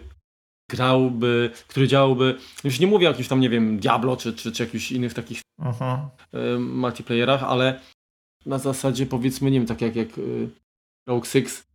grałby, 0.71 1.51
który 1.69 1.89
działałby, 1.89 2.37
już 2.65 2.81
nie 2.81 2.87
mówię 2.87 3.07
o 3.07 3.11
jakimś 3.11 3.29
tam, 3.29 3.41
nie 3.41 3.51
wiem, 3.51 3.79
Diablo, 3.79 4.17
czy, 4.17 4.33
czy, 4.33 4.53
czy 4.53 4.63
jakichś 4.63 4.93
innych 4.93 5.15
takich 5.15 5.41
mhm. 5.59 6.01
-huh. 6.33 6.61
multiplayerach, 6.61 7.43
ale 7.43 7.81
na 8.47 8.59
zasadzie 8.59 9.07
powiedzmy, 9.07 9.51
nie 9.51 9.59
wiem, 9.59 9.67
tak 9.67 9.81
jak, 9.81 9.97
jak 9.97 10.19
y, 10.19 10.49
Rogue 11.09 11.25
Six, 11.25 11.67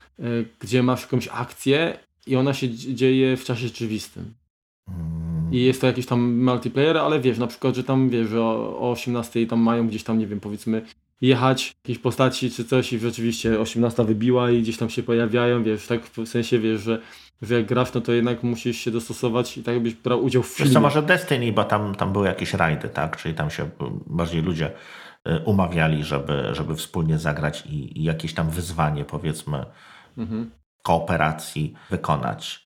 gdzie 0.59 0.83
masz 0.83 1.01
jakąś 1.01 1.27
akcję 1.27 1.97
i 2.27 2.35
ona 2.35 2.53
się 2.53 2.69
dzieje 2.69 3.37
w 3.37 3.43
czasie 3.43 3.67
rzeczywistym. 3.67 4.33
Hmm. 4.89 5.53
I 5.53 5.61
jest 5.61 5.81
to 5.81 5.87
jakiś 5.87 6.05
tam 6.05 6.43
multiplayer, 6.43 6.97
ale 6.97 7.19
wiesz, 7.19 7.37
na 7.37 7.47
przykład, 7.47 7.75
że 7.75 7.83
tam 7.83 8.09
wiesz, 8.09 8.29
że 8.29 8.41
o, 8.41 8.79
o 8.79 8.91
18 8.91 9.47
tam 9.47 9.59
mają 9.59 9.87
gdzieś 9.87 10.03
tam, 10.03 10.19
nie 10.19 10.27
wiem, 10.27 10.39
powiedzmy 10.39 10.81
jechać 11.21 11.75
jakieś 11.83 11.99
postaci 11.99 12.51
czy 12.51 12.65
coś 12.65 12.93
i 12.93 12.99
rzeczywiście 12.99 13.59
18 13.59 14.03
wybiła 14.03 14.51
i 14.51 14.61
gdzieś 14.61 14.77
tam 14.77 14.89
się 14.89 15.03
pojawiają, 15.03 15.63
wiesz, 15.63 15.87
tak 15.87 16.01
w 16.05 16.27
sensie 16.27 16.59
wiesz, 16.59 16.81
że, 16.81 17.01
że 17.41 17.55
jak 17.55 17.65
grasz, 17.65 17.93
no 17.93 18.01
to 18.01 18.11
jednak 18.11 18.43
musisz 18.43 18.77
się 18.77 18.91
dostosować 18.91 19.57
i 19.57 19.63
tak 19.63 19.79
byś 19.79 19.93
brał 19.93 20.23
udział 20.23 20.43
w 20.43 20.47
filmie. 20.47 20.69
Wiesz 20.69 20.73
co, 20.73 20.81
może 20.81 21.01
Destiny, 21.01 21.51
bo 21.51 21.63
tam, 21.63 21.95
tam 21.95 22.13
były 22.13 22.27
jakieś 22.27 22.53
rajdy, 22.53 22.89
tak, 22.89 23.17
czyli 23.17 23.35
tam 23.35 23.49
się 23.49 23.69
bardziej 24.07 24.41
ludzie 24.41 24.71
y, 25.27 25.39
umawiali, 25.45 26.03
żeby, 26.03 26.49
żeby 26.51 26.75
wspólnie 26.75 27.17
zagrać 27.17 27.63
i, 27.65 27.99
i 27.99 28.03
jakieś 28.03 28.33
tam 28.33 28.49
wyzwanie, 28.49 29.05
powiedzmy, 29.05 29.65
mhm. 30.17 30.51
kooperacji 30.83 31.73
wykonać. 31.89 32.65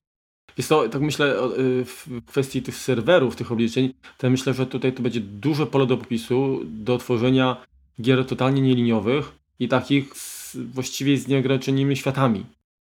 Jest 0.58 0.68
to, 0.68 0.88
tak 0.88 1.02
myślę, 1.02 1.36
y, 1.58 1.84
w 1.84 2.08
kwestii 2.26 2.62
tych 2.62 2.76
serwerów, 2.76 3.36
tych 3.36 3.52
obliczeń, 3.52 3.94
to 4.18 4.30
myślę, 4.30 4.54
że 4.54 4.66
tutaj 4.66 4.92
to 4.92 5.02
będzie 5.02 5.20
duże 5.20 5.66
pole 5.66 5.86
do 5.86 5.96
popisu, 5.96 6.60
do 6.64 6.98
tworzenia 6.98 7.56
gier 8.00 8.26
totalnie 8.26 8.62
nieliniowych 8.62 9.32
i 9.58 9.68
takich 9.68 10.16
z, 10.16 10.56
właściwie 10.56 11.16
z 11.16 11.28
nieograniczonymi 11.28 11.96
światami. 11.96 12.46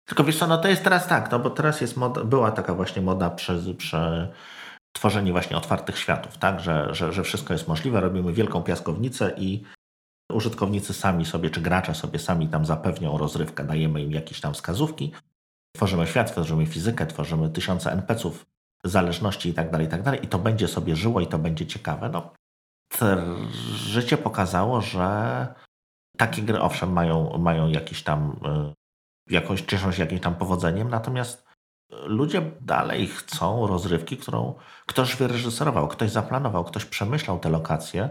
Tylko 0.05 0.23
wiesz 0.23 0.37
co, 0.37 0.47
no 0.47 0.57
to 0.57 0.67
jest 0.67 0.83
teraz 0.83 1.07
tak, 1.07 1.31
no 1.31 1.39
bo 1.39 1.49
teraz 1.49 1.81
jest 1.81 1.97
moda, 1.97 2.23
była 2.23 2.51
taka 2.51 2.73
właśnie 2.73 3.01
moda 3.01 3.29
przez, 3.29 3.69
przez 3.77 4.27
tworzenie 4.91 5.31
właśnie 5.31 5.57
otwartych 5.57 5.99
światów, 5.99 6.37
tak, 6.37 6.59
że, 6.59 6.95
że, 6.95 7.13
że 7.13 7.23
wszystko 7.23 7.53
jest 7.53 7.67
możliwe, 7.67 8.01
robimy 8.01 8.33
wielką 8.33 8.63
piaskownicę 8.63 9.33
i 9.37 9.63
użytkownicy 10.31 10.93
sami 10.93 11.25
sobie, 11.25 11.49
czy 11.49 11.61
gracze 11.61 11.95
sobie 11.95 12.19
sami 12.19 12.47
tam 12.47 12.65
zapewnią 12.65 13.17
rozrywkę, 13.17 13.63
dajemy 13.63 14.01
im 14.01 14.11
jakieś 14.11 14.41
tam 14.41 14.53
wskazówki, 14.53 15.11
tworzymy 15.75 16.07
świat, 16.07 16.31
tworzymy 16.31 16.65
fizykę, 16.65 17.07
tworzymy 17.07 17.49
tysiące 17.49 17.91
NPC-ów, 17.91 18.45
zależności 18.83 19.53
tak 19.53 19.71
tak 19.87 20.03
dalej 20.03 20.25
i 20.25 20.27
to 20.27 20.39
będzie 20.39 20.67
sobie 20.67 20.95
żyło 20.95 21.21
i 21.21 21.27
to 21.27 21.39
będzie 21.39 21.65
ciekawe. 21.65 22.09
No, 22.09 22.33
życie 23.75 24.17
pokazało, 24.17 24.81
że 24.81 25.47
takie 26.17 26.41
gry 26.41 26.61
owszem 26.61 26.93
mają, 26.93 27.37
mają 27.37 27.67
jakiś 27.67 28.03
tam 28.03 28.39
y, 29.29 29.33
jakoś 29.33 29.61
cieszą 29.61 29.91
się 29.91 30.03
jakimś 30.03 30.21
tam 30.21 30.35
powodzeniem, 30.35 30.89
natomiast 30.89 31.45
ludzie 31.91 32.51
dalej 32.61 33.07
chcą 33.07 33.67
rozrywki, 33.67 34.17
którą 34.17 34.53
ktoś 34.85 35.15
wyreżyserował, 35.15 35.87
ktoś 35.87 36.11
zaplanował, 36.11 36.63
ktoś 36.63 36.85
przemyślał 36.85 37.39
te 37.39 37.49
lokacje. 37.49 38.09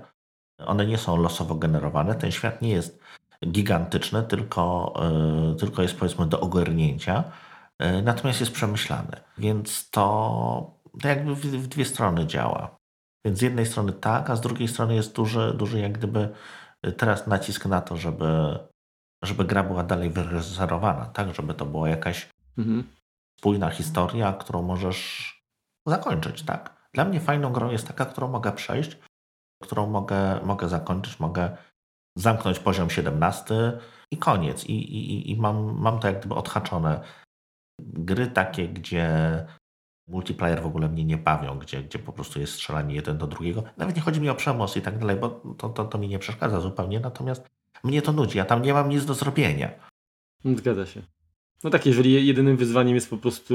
One 0.67 0.87
nie 0.87 0.99
są 0.99 1.17
losowo 1.17 1.55
generowane. 1.55 2.15
Ten 2.15 2.33
świat 2.33 2.63
nie 2.63 2.71
jest 2.71 2.99
gigantyczny, 3.47 4.23
tylko, 4.23 4.95
y, 5.53 5.57
tylko 5.57 5.83
jest 5.83 5.99
powiedzmy 5.99 6.27
do 6.27 6.41
ogarnięcia, 6.41 7.25
y, 7.83 8.03
natomiast 8.03 8.41
jest 8.41 8.53
przemyślany. 8.53 9.17
Więc 9.39 9.91
to, 9.91 10.75
to 11.03 11.09
jakby 11.09 11.35
w 11.35 11.67
dwie 11.69 11.85
strony 11.85 12.27
działa. 12.27 12.77
Więc 13.25 13.39
z 13.39 13.43
jednej 13.43 13.67
strony 13.67 13.93
tak, 13.93 14.31
a 14.31 14.37
z 14.37 14.41
drugiej 14.41 14.69
strony 14.69 14.95
jest 14.95 15.15
duży, 15.15 15.55
duży 15.57 15.79
jak 15.81 15.93
gdyby 15.93 16.29
y, 16.87 16.93
teraz 16.93 17.27
nacisk 17.27 17.67
na 17.67 17.81
to, 17.81 17.97
żeby, 17.97 18.59
żeby 19.25 19.45
gra 19.45 19.63
była 19.63 19.83
dalej 19.83 20.11
wyreżyserowana, 20.11 21.07
tak, 21.07 21.35
żeby 21.35 21.55
to 21.55 21.67
była 21.67 21.89
jakaś 21.89 22.29
mhm. 22.59 22.85
spójna 23.39 23.71
historia, 23.71 24.33
którą 24.33 24.63
możesz 24.63 25.35
zakończyć, 25.87 26.43
tak. 26.43 26.75
Dla 26.93 27.05
mnie 27.05 27.21
fajną 27.21 27.53
grą 27.53 27.71
jest 27.71 27.87
taka, 27.87 28.05
którą 28.05 28.29
mogę 28.29 28.53
przejść, 28.53 28.99
którą 29.63 29.87
mogę, 29.87 30.41
mogę 30.45 30.69
zakończyć, 30.69 31.21
mogę 31.21 31.57
zamknąć 32.19 32.59
poziom 32.59 32.91
17 32.91 33.79
i 34.11 34.17
koniec. 34.17 34.65
I, 34.65 34.73
i, 34.73 35.31
i 35.31 35.37
mam, 35.37 35.79
mam 35.81 36.01
to 36.01 36.09
jak 36.09 36.19
gdyby 36.19 36.35
odhaczone. 36.35 37.01
Gry 37.81 38.27
takie, 38.27 38.69
gdzie 38.69 39.09
multiplayer 40.09 40.63
w 40.63 40.67
ogóle 40.67 40.89
mnie 40.89 41.05
nie 41.05 41.17
bawią, 41.17 41.59
gdzie, 41.59 41.83
gdzie 41.83 41.99
po 41.99 42.13
prostu 42.13 42.41
jest 42.41 42.53
strzelanie 42.53 42.95
jeden 42.95 43.19
do 43.19 43.27
drugiego. 43.27 43.63
Nawet 43.77 43.97
nie 43.97 44.03
chodzi 44.03 44.21
mi 44.21 44.29
o 44.29 44.35
przemoc 44.35 44.77
i 44.77 44.83
tak 44.83 44.99
dalej, 44.99 45.17
bo 45.17 45.29
to, 45.59 45.69
to, 45.69 45.85
to 45.85 45.99
mi 45.99 46.09
nie 46.09 46.19
przeszkadza 46.19 46.61
zupełnie, 46.61 47.01
natomiast 47.01 47.51
mnie 47.85 48.03
to 48.03 48.13
nudzi, 48.13 48.39
ja 48.39 48.45
tam 48.45 48.63
nie 48.63 48.75
mam 48.75 48.89
nic 48.89 49.05
do 49.05 49.15
zrobienia. 49.15 49.71
Zgadza 50.45 50.87
się. 50.87 51.03
No 51.65 51.71
tak, 51.71 51.87
jeżeli 51.87 52.27
jedynym 52.27 52.57
wyzwaniem 52.57 52.95
jest 52.95 53.11
po 53.11 53.17
prostu 53.17 53.55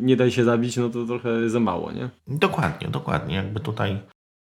nie 0.00 0.16
daj 0.16 0.30
się 0.30 0.44
zabić, 0.44 0.76
no 0.76 0.88
to 0.88 1.06
trochę 1.06 1.50
za 1.50 1.60
mało, 1.60 1.92
nie? 1.92 2.10
Dokładnie, 2.26 2.88
dokładnie. 2.88 3.34
Jakby 3.34 3.60
tutaj, 3.60 4.00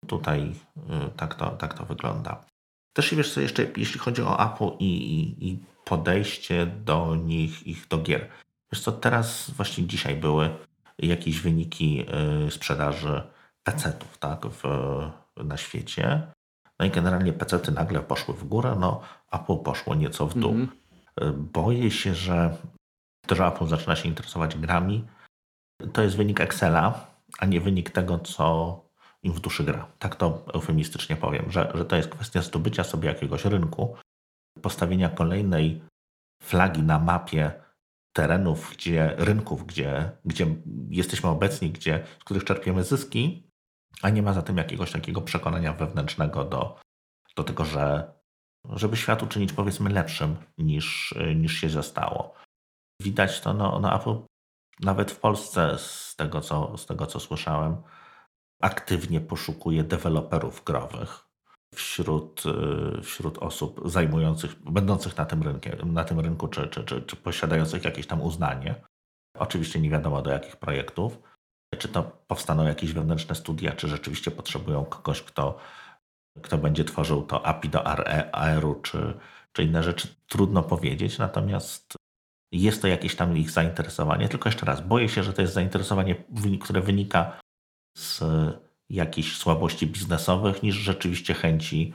tutaj 0.07 0.55
yy, 0.77 1.11
tak, 1.16 1.35
to, 1.35 1.51
tak 1.51 1.74
to 1.74 1.85
wygląda. 1.85 2.45
Też 2.93 3.15
wiesz 3.15 3.35
co, 3.35 3.41
jeszcze 3.41 3.66
jeśli 3.77 4.01
chodzi 4.01 4.23
o 4.23 4.53
Apple 4.53 4.77
i, 4.78 4.85
i, 4.85 5.49
i 5.49 5.59
podejście 5.85 6.66
do 6.66 7.15
nich, 7.15 7.66
ich 7.66 7.89
do 7.89 7.99
gier. 7.99 8.28
Wiesz 8.73 8.83
co, 8.83 8.93
teraz 8.93 9.51
właśnie 9.51 9.87
dzisiaj 9.87 10.16
były 10.16 10.51
jakieś 10.99 11.41
wyniki 11.41 12.07
y, 12.47 12.51
sprzedaży 12.51 13.23
PC-ów 13.62 14.19
tak, 14.19 14.47
w, 14.47 14.62
na 15.37 15.57
świecie. 15.57 16.33
No 16.78 16.87
i 16.87 16.91
generalnie 16.91 17.33
PC-ty 17.33 17.73
nagle 17.73 18.01
poszły 18.01 18.35
w 18.35 18.45
górę, 18.45 18.77
no 18.81 19.01
Apple 19.33 19.57
poszło 19.57 19.95
nieco 19.95 20.27
w 20.27 20.39
dół. 20.39 20.53
Mm 20.53 20.66
-hmm. 20.66 21.33
Boję 21.33 21.91
się, 21.91 22.15
że 22.15 22.57
to, 23.27 23.35
że 23.35 23.47
Apple 23.47 23.66
zaczyna 23.66 23.97
się 23.97 24.09
interesować 24.09 24.57
grami, 24.57 25.05
to 25.93 26.03
jest 26.03 26.16
wynik 26.16 26.41
Excela, 26.41 27.07
a 27.39 27.47
nie 27.47 27.61
wynik 27.61 27.91
tego, 27.91 28.19
co 28.19 28.86
im 29.23 29.33
w 29.33 29.41
duszy 29.41 29.65
gra. 29.65 29.93
Tak 29.99 30.17
to 30.17 30.45
eufemistycznie 30.55 31.17
powiem, 31.17 31.51
że, 31.51 31.73
że 31.75 31.85
to 31.85 31.97
jest 31.97 32.09
kwestia 32.09 32.43
zdobycia 32.43 32.85
sobie 32.85 33.09
jakiegoś 33.09 33.45
rynku, 33.45 33.97
postawienia 34.63 35.09
kolejnej 35.09 35.83
flagi 36.43 36.83
na 36.83 36.99
mapie 36.99 37.53
terenów, 38.17 38.71
gdzie, 38.73 39.15
rynków, 39.19 39.67
gdzie, 39.67 40.11
gdzie 40.25 40.47
jesteśmy 40.89 41.31
obecni, 41.31 41.71
gdzie, 41.71 42.05
z 42.21 42.25
których 42.25 42.45
czerpiemy 42.45 42.85
zyski, 42.85 43.51
a 44.03 44.11
nie 44.11 44.23
ma 44.23 44.33
za 44.33 44.43
tym 44.43 44.57
jakiegoś 44.57 44.93
takiego 44.93 45.21
przekonania 45.21 45.73
wewnętrznego 45.73 46.45
do, 46.45 46.81
do 47.37 47.45
tego, 47.45 47.65
że 47.65 48.13
żeby 48.71 48.97
świat 48.97 49.23
uczynić 49.23 49.53
powiedzmy 49.53 49.91
lepszym 49.91 50.37
niż, 50.59 51.15
niż 51.37 51.53
się 51.53 51.69
zostało. 51.69 52.35
Widać 53.03 53.41
to, 53.41 53.55
no, 53.55 53.81
no 53.81 54.27
nawet 54.81 55.11
w 55.11 55.21
Polsce, 55.21 55.79
z 55.79 56.17
tego 56.17 56.41
co, 56.41 56.79
z 56.79 56.87
tego 56.87 57.07
co 57.07 57.21
słyszałem, 57.21 57.77
aktywnie 58.67 59.21
poszukuje 59.21 59.85
deweloperów 59.85 60.65
growych 60.65 61.27
wśród, 61.75 62.43
y, 62.99 63.03
wśród 63.03 63.39
osób 63.39 63.81
zajmujących, 63.85 64.63
będących 64.63 65.17
na 65.17 65.25
tym, 65.25 65.43
rynku, 65.43 65.69
na 65.87 66.05
tym 66.05 66.21
rynku 66.21 66.49
czy, 66.49 66.69
czy, 66.69 66.85
czy, 66.85 67.03
czy 67.03 67.17
posiadających 67.17 67.85
jakieś 67.85 68.07
tam 68.07 68.23
uznanie. 68.23 68.75
Oczywiście 69.39 69.81
nie 69.81 69.91
wiadomo 69.91 70.23
do 70.23 70.31
jakich 70.31 70.57
projektów. 70.57 71.19
Czy 71.79 71.89
to 71.89 72.03
powstaną 72.27 72.67
jakieś 72.67 72.93
wewnętrzne 72.93 73.35
studia, 73.35 73.73
czy 73.73 73.89
rzeczywiście 73.89 74.31
potrzebują 74.31 74.85
kogoś, 74.85 75.23
kto, 75.23 75.59
kto 76.43 76.59
będzie 76.59 76.85
tworzył 76.85 77.23
to 77.23 77.47
API 77.47 77.69
do 77.69 77.87
AR-u, 78.33 78.75
czy, 78.75 79.15
czy 79.53 79.65
inne 79.65 79.83
rzeczy. 79.83 80.09
Trudno 80.27 80.63
powiedzieć, 80.63 81.19
natomiast 81.19 81.95
jest 82.53 82.83
to 82.83 82.89
jakieś 82.89 83.17
tam 83.17 83.37
ich 83.37 83.51
zainteresowanie. 83.51 84.29
Tylko 84.29 84.49
jeszcze 84.49 84.67
raz, 84.67 84.81
boję 84.81 85.09
się, 85.09 85.23
że 85.23 85.33
to 85.33 85.43
jest 85.43 85.55
zainteresowanie, 85.55 86.15
które 86.61 86.81
wynika 86.81 87.41
z 87.97 88.23
jakichś 88.90 89.36
słabości 89.36 89.86
biznesowych, 89.86 90.62
niż 90.62 90.74
rzeczywiście 90.74 91.35
chęci 91.35 91.93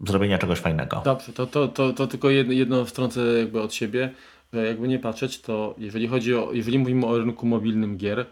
zrobienia 0.00 0.38
czegoś 0.38 0.58
fajnego. 0.58 1.02
Dobrze, 1.04 1.32
to, 1.32 1.46
to, 1.46 1.68
to, 1.68 1.92
to 1.92 2.06
tylko 2.06 2.30
jedno, 2.30 2.52
jedno 2.52 2.84
wtrącę 2.84 3.20
jakby 3.20 3.62
od 3.62 3.74
siebie, 3.74 4.14
że 4.52 4.66
jakby 4.66 4.88
nie 4.88 4.98
patrzeć, 4.98 5.40
to 5.40 5.74
jeżeli 5.78 6.08
chodzi 6.08 6.34
o, 6.34 6.52
jeżeli 6.52 6.78
mówimy 6.78 7.06
o 7.06 7.18
rynku 7.18 7.46
mobilnym 7.46 7.96
gier, 7.96 8.26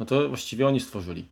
no 0.00 0.06
to 0.06 0.28
właściwie 0.28 0.66
oni 0.66 0.80
stworzyli. 0.80 1.28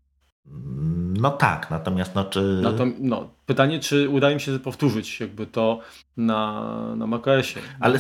No 1.21 1.31
tak, 1.31 1.71
natomiast 1.71 2.15
no 2.15 2.25
czy... 2.25 2.61
No, 2.63 2.73
no 2.99 3.31
pytanie, 3.47 3.81
czy 3.81 4.09
uda 4.09 4.31
im 4.31 4.39
się 4.39 4.59
powtórzyć 4.59 5.21
jakby 5.21 5.47
to 5.47 5.81
na, 6.17 6.97
na 6.97 7.07
macOSie. 7.07 7.61
Ale 7.81 7.99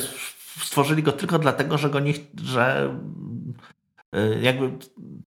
stworzyli 0.60 1.02
go 1.02 1.12
tylko 1.12 1.38
dlatego, 1.38 1.78
że 1.78 1.90
go 1.90 2.00
nie, 2.00 2.12
że 2.44 2.94
y, 4.16 4.40
jakby 4.42 4.70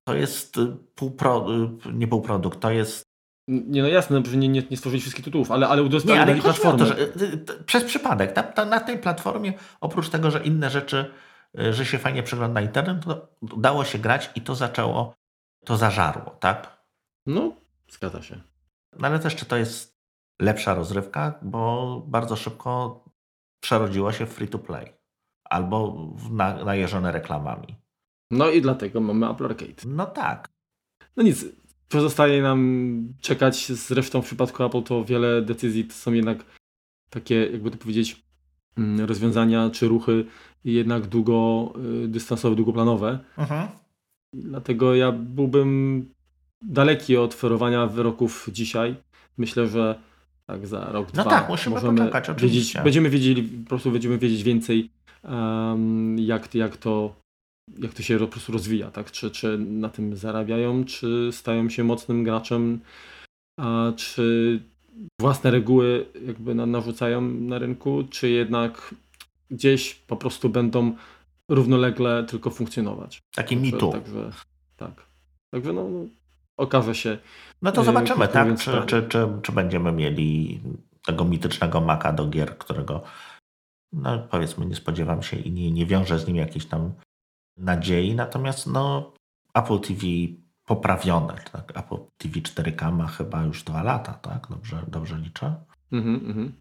to 0.07 0.15
jest 0.15 0.55
półpro, 0.95 1.45
y, 1.85 1.93
nie 1.93 2.07
półprodukt, 2.07 2.59
to 2.59 2.71
jest 2.71 3.07
nie, 3.47 3.81
no 3.81 3.87
jasne, 3.87 4.23
że 4.25 4.37
nie, 4.37 4.47
nie, 4.47 4.63
nie 4.71 4.77
stworzyli 4.77 5.01
wszystkich 5.01 5.25
tytułów, 5.25 5.51
ale, 5.51 5.67
ale 5.67 5.83
udostępnili 5.83 6.41
platformę. 6.41 6.79
To, 6.79 6.85
że, 6.85 6.99
y, 6.99 7.63
przez 7.65 7.83
przypadek. 7.83 8.35
Na, 8.35 8.43
na, 8.57 8.65
na, 8.65 8.79
tej 8.79 8.97
platformie, 8.97 9.53
oprócz 9.81 10.09
tego, 10.09 10.31
że 10.31 10.43
inne 10.43 10.69
rzeczy, 10.69 11.13
że 11.53 11.85
się 11.85 11.97
fajnie 11.97 12.23
przegląda 12.23 12.61
internet, 12.61 13.05
to 13.05 13.27
dało 13.57 13.85
się 13.85 13.99
grać 13.99 14.29
i 14.35 14.41
to 14.41 14.55
zaczęło, 14.55 15.13
to 15.65 15.77
zażarło, 15.77 16.31
tak? 16.39 16.83
No, 17.25 17.51
zgadza 17.89 18.21
się. 18.21 18.41
No 18.99 19.07
ale 19.07 19.19
też 19.19 19.35
czy 19.35 19.45
to 19.45 19.57
jest 19.57 19.99
lepsza 20.41 20.73
rozrywka, 20.73 21.39
bo 21.41 22.03
bardzo 22.07 22.35
szybko 22.35 23.03
przerodziło 23.59 24.11
się 24.11 24.25
w 24.25 24.33
free 24.33 24.47
to 24.47 24.59
play 24.59 24.93
albo 25.43 26.07
na, 26.31 26.63
najeżone 26.63 27.11
reklamami. 27.11 27.86
No 28.31 28.49
i 28.51 28.61
dlatego 28.61 29.01
mamy 29.01 29.29
Apple 29.29 29.45
Arcade. 29.45 29.81
No 29.85 30.05
tak. 30.05 30.49
No 31.17 31.23
nic, 31.23 31.45
pozostaje 31.89 32.41
nam 32.41 33.13
czekać. 33.21 33.67
Zresztą 33.71 34.21
w 34.21 34.25
przypadku 34.25 34.63
Apple 34.63 34.83
to 34.83 35.05
wiele 35.05 35.41
decyzji 35.41 35.85
to 35.85 35.93
są 35.93 36.13
jednak 36.13 36.45
takie, 37.09 37.35
jakby 37.35 37.71
to 37.71 37.77
powiedzieć, 37.77 38.23
mm, 38.77 39.05
rozwiązania 39.05 39.69
czy 39.69 39.87
ruchy 39.87 40.25
jednak 40.63 41.07
długodystansowe, 41.07 42.53
y, 42.53 42.55
długoplanowe. 42.55 43.19
Mhm. 43.37 43.67
Dlatego 44.33 44.95
ja 44.95 45.11
byłbym 45.11 46.05
daleki 46.61 47.17
od 47.17 47.33
oferowania 47.33 47.87
wyroków 47.87 48.49
dzisiaj. 48.51 48.95
Myślę, 49.37 49.67
że 49.67 49.99
tak 50.45 50.67
za 50.67 50.85
rok, 50.91 51.07
no 51.13 51.21
dwa 51.21 51.31
tak, 51.31 51.49
musimy 51.49 51.75
możemy 51.75 51.97
poczekać, 51.97 52.41
wiedzieć, 52.41 52.73
będziemy 52.83 53.09
wiedzieli, 53.09 53.43
po 53.43 53.69
prostu 53.69 53.91
będziemy 53.91 54.17
wiedzieć 54.17 54.43
więcej 54.43 54.89
um, 55.23 56.19
jak, 56.19 56.55
jak, 56.55 56.77
to, 56.77 57.15
jak 57.79 57.93
to 57.93 58.03
się 58.03 58.19
po 58.19 58.27
prostu 58.27 58.51
rozwija, 58.51 58.91
tak? 58.91 59.11
Czy, 59.11 59.31
czy 59.31 59.57
na 59.57 59.89
tym 59.89 60.17
zarabiają, 60.17 60.85
czy 60.85 61.29
stają 61.31 61.69
się 61.69 61.83
mocnym 61.83 62.23
graczem, 62.23 62.79
a 63.59 63.91
czy 63.95 64.59
własne 65.21 65.51
reguły 65.51 66.05
jakby 66.27 66.55
narzucają 66.55 67.21
na 67.21 67.59
rynku, 67.59 68.03
czy 68.09 68.29
jednak 68.29 68.95
gdzieś 69.51 69.93
po 69.95 70.15
prostu 70.15 70.49
będą 70.49 70.95
równolegle 71.49 72.23
tylko 72.23 72.49
funkcjonować. 72.49 73.21
Taki 73.35 73.57
mitu. 73.57 73.91
Także, 73.91 74.31
tak. 74.77 75.07
Także 75.51 75.73
no, 75.73 75.85
okaże 76.57 76.95
się. 76.95 77.17
No 77.61 77.71
to 77.71 77.83
zobaczymy, 77.83 78.27
tak? 78.27 78.59
Czy, 78.59 78.71
czy, 78.85 79.03
czy, 79.03 79.27
czy 79.41 79.51
będziemy 79.51 79.91
mieli 79.91 80.59
tego 81.05 81.25
mitycznego 81.25 81.81
maka 81.81 82.13
do 82.13 82.27
gier, 82.27 82.57
którego 82.57 83.01
no 83.93 84.19
powiedzmy 84.19 84.65
nie 84.65 84.75
spodziewam 84.75 85.23
się 85.23 85.37
i 85.37 85.51
nie, 85.51 85.71
nie 85.71 85.85
wiążę 85.85 86.19
z 86.19 86.27
nim 86.27 86.35
jakiejś 86.35 86.65
tam 86.65 86.93
nadziei. 87.57 88.15
Natomiast 88.15 88.67
no 88.67 89.13
Apple 89.53 89.79
TV 89.79 90.01
poprawione, 90.65 91.35
tak? 91.51 91.77
Apple 91.77 91.97
TV 92.17 92.39
4K 92.39 92.91
ma 92.91 93.07
chyba 93.07 93.43
już 93.43 93.63
dwa 93.63 93.83
lata, 93.83 94.13
tak? 94.13 94.47
Dobrze, 94.49 94.85
dobrze 94.87 95.17
liczę? 95.17 95.55
Mm 95.91 96.19
-hmm. 96.19 96.51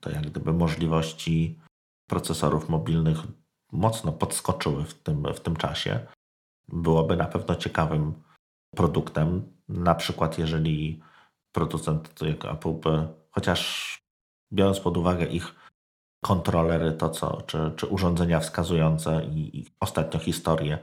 To 0.00 0.10
jak 0.10 0.26
gdyby 0.26 0.52
możliwości 0.52 1.60
procesorów 2.06 2.68
mobilnych 2.68 3.18
mocno 3.72 4.12
podskoczyły 4.12 4.84
w 4.84 4.94
tym, 4.94 5.34
w 5.34 5.40
tym 5.40 5.56
czasie. 5.56 6.06
Byłoby 6.68 7.16
na 7.16 7.26
pewno 7.26 7.54
ciekawym 7.56 8.14
produktem. 8.76 9.42
Na 9.68 9.94
przykład, 9.94 10.38
jeżeli 10.38 11.00
producent 11.52 12.22
jak 12.22 12.44
Apple, 12.44 12.74
chociaż 13.30 13.98
biorąc 14.52 14.80
pod 14.80 14.96
uwagę 14.96 15.26
ich 15.26 15.54
kontrolery, 16.24 16.92
to 16.92 17.10
co, 17.10 17.42
czy, 17.42 17.72
czy 17.76 17.86
urządzenia 17.86 18.40
wskazujące 18.40 19.24
i, 19.24 19.58
i 19.58 19.66
ostatnio 19.80 20.20
historię, 20.20 20.78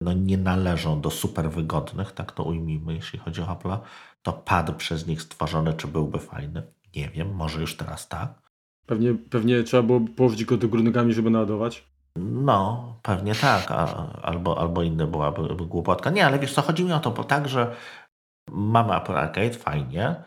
no 0.00 0.12
nie 0.12 0.38
należą 0.38 1.00
do 1.00 1.10
super 1.10 1.50
wygodnych, 1.50 2.12
tak 2.12 2.32
to 2.32 2.42
ujmijmy, 2.42 2.94
jeśli 2.94 3.18
chodzi 3.18 3.42
o 3.42 3.44
Apple'a, 3.44 3.78
to 4.22 4.32
pad 4.32 4.76
przez 4.76 5.06
nich 5.06 5.22
stworzony, 5.22 5.74
czy 5.74 5.88
byłby 5.88 6.18
fajny? 6.18 6.62
Nie 6.96 7.08
wiem, 7.08 7.34
może 7.34 7.60
już 7.60 7.76
teraz 7.76 8.08
tak. 8.08 8.42
Pewnie, 8.86 9.14
pewnie 9.14 9.62
trzeba 9.62 9.82
było 9.82 10.00
położyć 10.16 10.44
go 10.44 10.56
do 10.56 10.68
góry 10.68 10.82
nogami, 10.82 11.12
żeby 11.12 11.30
naładować. 11.30 11.92
No, 12.16 12.94
pewnie 13.02 13.34
tak, 13.34 13.70
a, 13.70 14.12
albo, 14.22 14.58
albo 14.60 14.82
inne 14.82 15.06
byłaby 15.06 15.66
głupotka. 15.66 16.10
Nie, 16.10 16.26
ale 16.26 16.38
wiesz 16.38 16.54
co, 16.54 16.62
chodzi 16.62 16.84
mi 16.84 16.92
o 16.92 17.00
to, 17.00 17.10
bo 17.10 17.24
tak, 17.24 17.48
że 17.48 17.76
mamy 18.50 18.96
Apple 18.96 19.16
Arcade, 19.16 19.54
fajnie. 19.54 20.24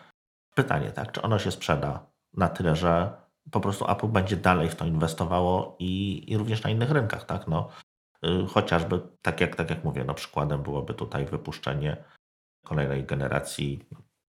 Pytanie, 0.55 0.91
tak, 0.91 1.11
czy 1.11 1.21
ono 1.21 1.39
się 1.39 1.51
sprzeda 1.51 2.05
na 2.33 2.49
tyle, 2.49 2.75
że 2.75 3.24
po 3.51 3.59
prostu 3.59 3.91
Apple 3.91 4.07
będzie 4.07 4.37
dalej 4.37 4.69
w 4.69 4.75
to 4.75 4.85
inwestowało 4.85 5.75
i, 5.79 6.23
i 6.31 6.37
również 6.37 6.63
na 6.63 6.69
innych 6.69 6.91
rynkach, 6.91 7.25
tak, 7.25 7.47
no. 7.47 7.69
Y, 8.25 8.47
chociażby, 8.47 9.01
tak 9.21 9.41
jak, 9.41 9.55
tak 9.55 9.69
jak 9.69 9.83
mówię, 9.83 10.03
no 10.03 10.13
przykładem 10.13 10.63
byłoby 10.63 10.93
tutaj 10.93 11.25
wypuszczenie 11.25 12.03
kolejnej 12.65 13.03
generacji, 13.03 13.85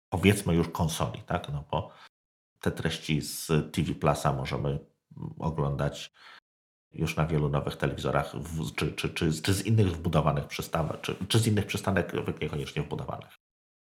powiedzmy 0.09 0.55
już 0.55 0.69
konsoli, 0.69 1.21
tak, 1.21 1.49
no 1.49 1.63
bo 1.71 1.89
te 2.59 2.71
treści 2.71 3.21
z 3.21 3.47
TV 3.71 3.93
Plusa 3.93 4.33
możemy 4.33 4.79
oglądać 5.39 6.11
już 6.93 7.15
na 7.15 7.25
wielu 7.25 7.49
nowych 7.49 7.75
telewizorach, 7.75 8.33
czy, 8.75 8.91
czy, 8.91 9.09
czy, 9.09 9.41
czy 9.41 9.53
z 9.53 9.65
innych 9.65 9.87
wbudowanych 9.87 10.47
przystawek, 10.47 11.01
czy, 11.01 11.15
czy 11.27 11.39
z 11.39 11.47
innych 11.47 11.65
przystanek 11.65 12.13
niekoniecznie 12.41 12.81
wbudowanych. 12.83 13.35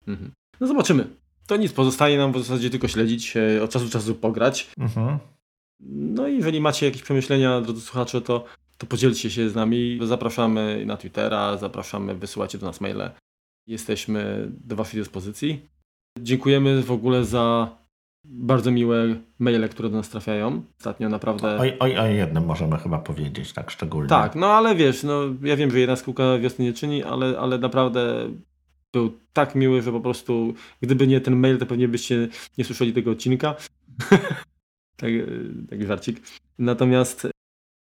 Mhm. 0.08 0.32
No 0.60 0.68
zobaczymy. 0.68 1.16
To 1.50 1.58
nic, 1.58 1.74
pozostaje 1.74 2.18
nam 2.18 2.32
w 2.32 2.38
zasadzie 2.38 2.70
tylko 2.70 2.88
śledzić, 2.88 3.38
e, 3.38 3.64
od 3.64 3.72
czasu 3.72 3.86
do 3.86 3.92
czasu 3.92 4.16
pograć. 4.16 4.72
Mhm. 4.78 5.18
No 5.90 6.28
i 6.28 6.36
jeżeli 6.36 6.62
macie 6.62 6.86
jakieś 6.86 7.02
przemyślenia, 7.02 7.62
drodzy 7.62 7.82
słuchacze, 7.82 8.22
to, 8.22 8.46
to 8.78 8.88
podzielcie 8.88 9.30
się 9.30 9.50
z 9.50 9.56
nami. 9.56 10.00
Zapraszamy 10.04 10.84
na 10.86 10.98
Twittera, 10.98 11.58
zapraszamy, 11.58 12.16
wysyłacie 12.16 12.58
do 12.58 12.66
nas 12.66 12.82
maile. 12.82 13.12
Jesteśmy 13.68 14.52
do 14.66 14.76
Waszej 14.76 15.00
dyspozycji. 15.00 15.70
Dziękujemy 16.20 16.82
w 16.82 16.92
ogóle 16.92 17.26
za 17.26 17.78
bardzo 18.26 18.72
miłe 18.72 19.16
maile, 19.40 19.70
które 19.70 19.90
do 19.90 19.98
nas 19.98 20.10
trafiają. 20.10 20.64
Ostatnio 20.80 21.10
naprawdę. 21.10 21.58
O, 21.58 21.86
o, 21.86 22.04
o 22.04 22.08
jednym 22.08 22.46
możemy 22.46 22.78
chyba 22.78 23.00
powiedzieć, 23.00 23.54
tak 23.54 23.72
szczególnie. 23.72 24.10
Tak, 24.10 24.36
no 24.36 24.48
ale 24.48 24.76
wiesz, 24.76 25.04
no 25.04 25.22
ja 25.42 25.56
wiem, 25.56 25.72
że 25.72 25.80
jedna 25.80 25.96
skółka 25.96 26.38
wiosny 26.38 26.66
nie 26.66 26.74
czyni, 26.74 27.04
ale, 27.04 27.40
ale 27.40 27.58
naprawdę 27.58 28.30
był 28.94 29.20
tak 29.34 29.56
miły, 29.56 29.82
że 29.82 29.91
po 29.91 30.02
prostu 30.02 30.53
gdyby 30.82 31.07
nie 31.07 31.22
ten 31.22 31.36
mail, 31.36 31.57
to 31.57 31.66
pewnie 31.66 31.88
byście 31.88 32.28
nie 32.57 32.66
słyszeli 32.66 32.94
tego 32.94 33.11
odcinka. 33.11 33.56
tak, 34.99 35.10
taki 35.70 35.86
żarcik. 35.86 36.22
Natomiast 36.57 37.28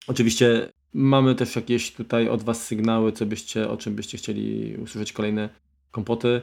oczywiście 0.06 0.72
mamy 0.93 1.35
też 1.35 1.56
jakieś 1.56 1.93
tutaj 1.93 2.28
od 2.28 2.43
Was 2.43 2.66
sygnały, 2.66 3.12
co 3.12 3.26
byście, 3.26 3.68
o 3.68 3.76
czym 3.76 3.94
byście 3.94 4.18
chcieli 4.18 4.76
usłyszeć 4.76 5.12
kolejne 5.12 5.48
kompoty. 5.90 6.43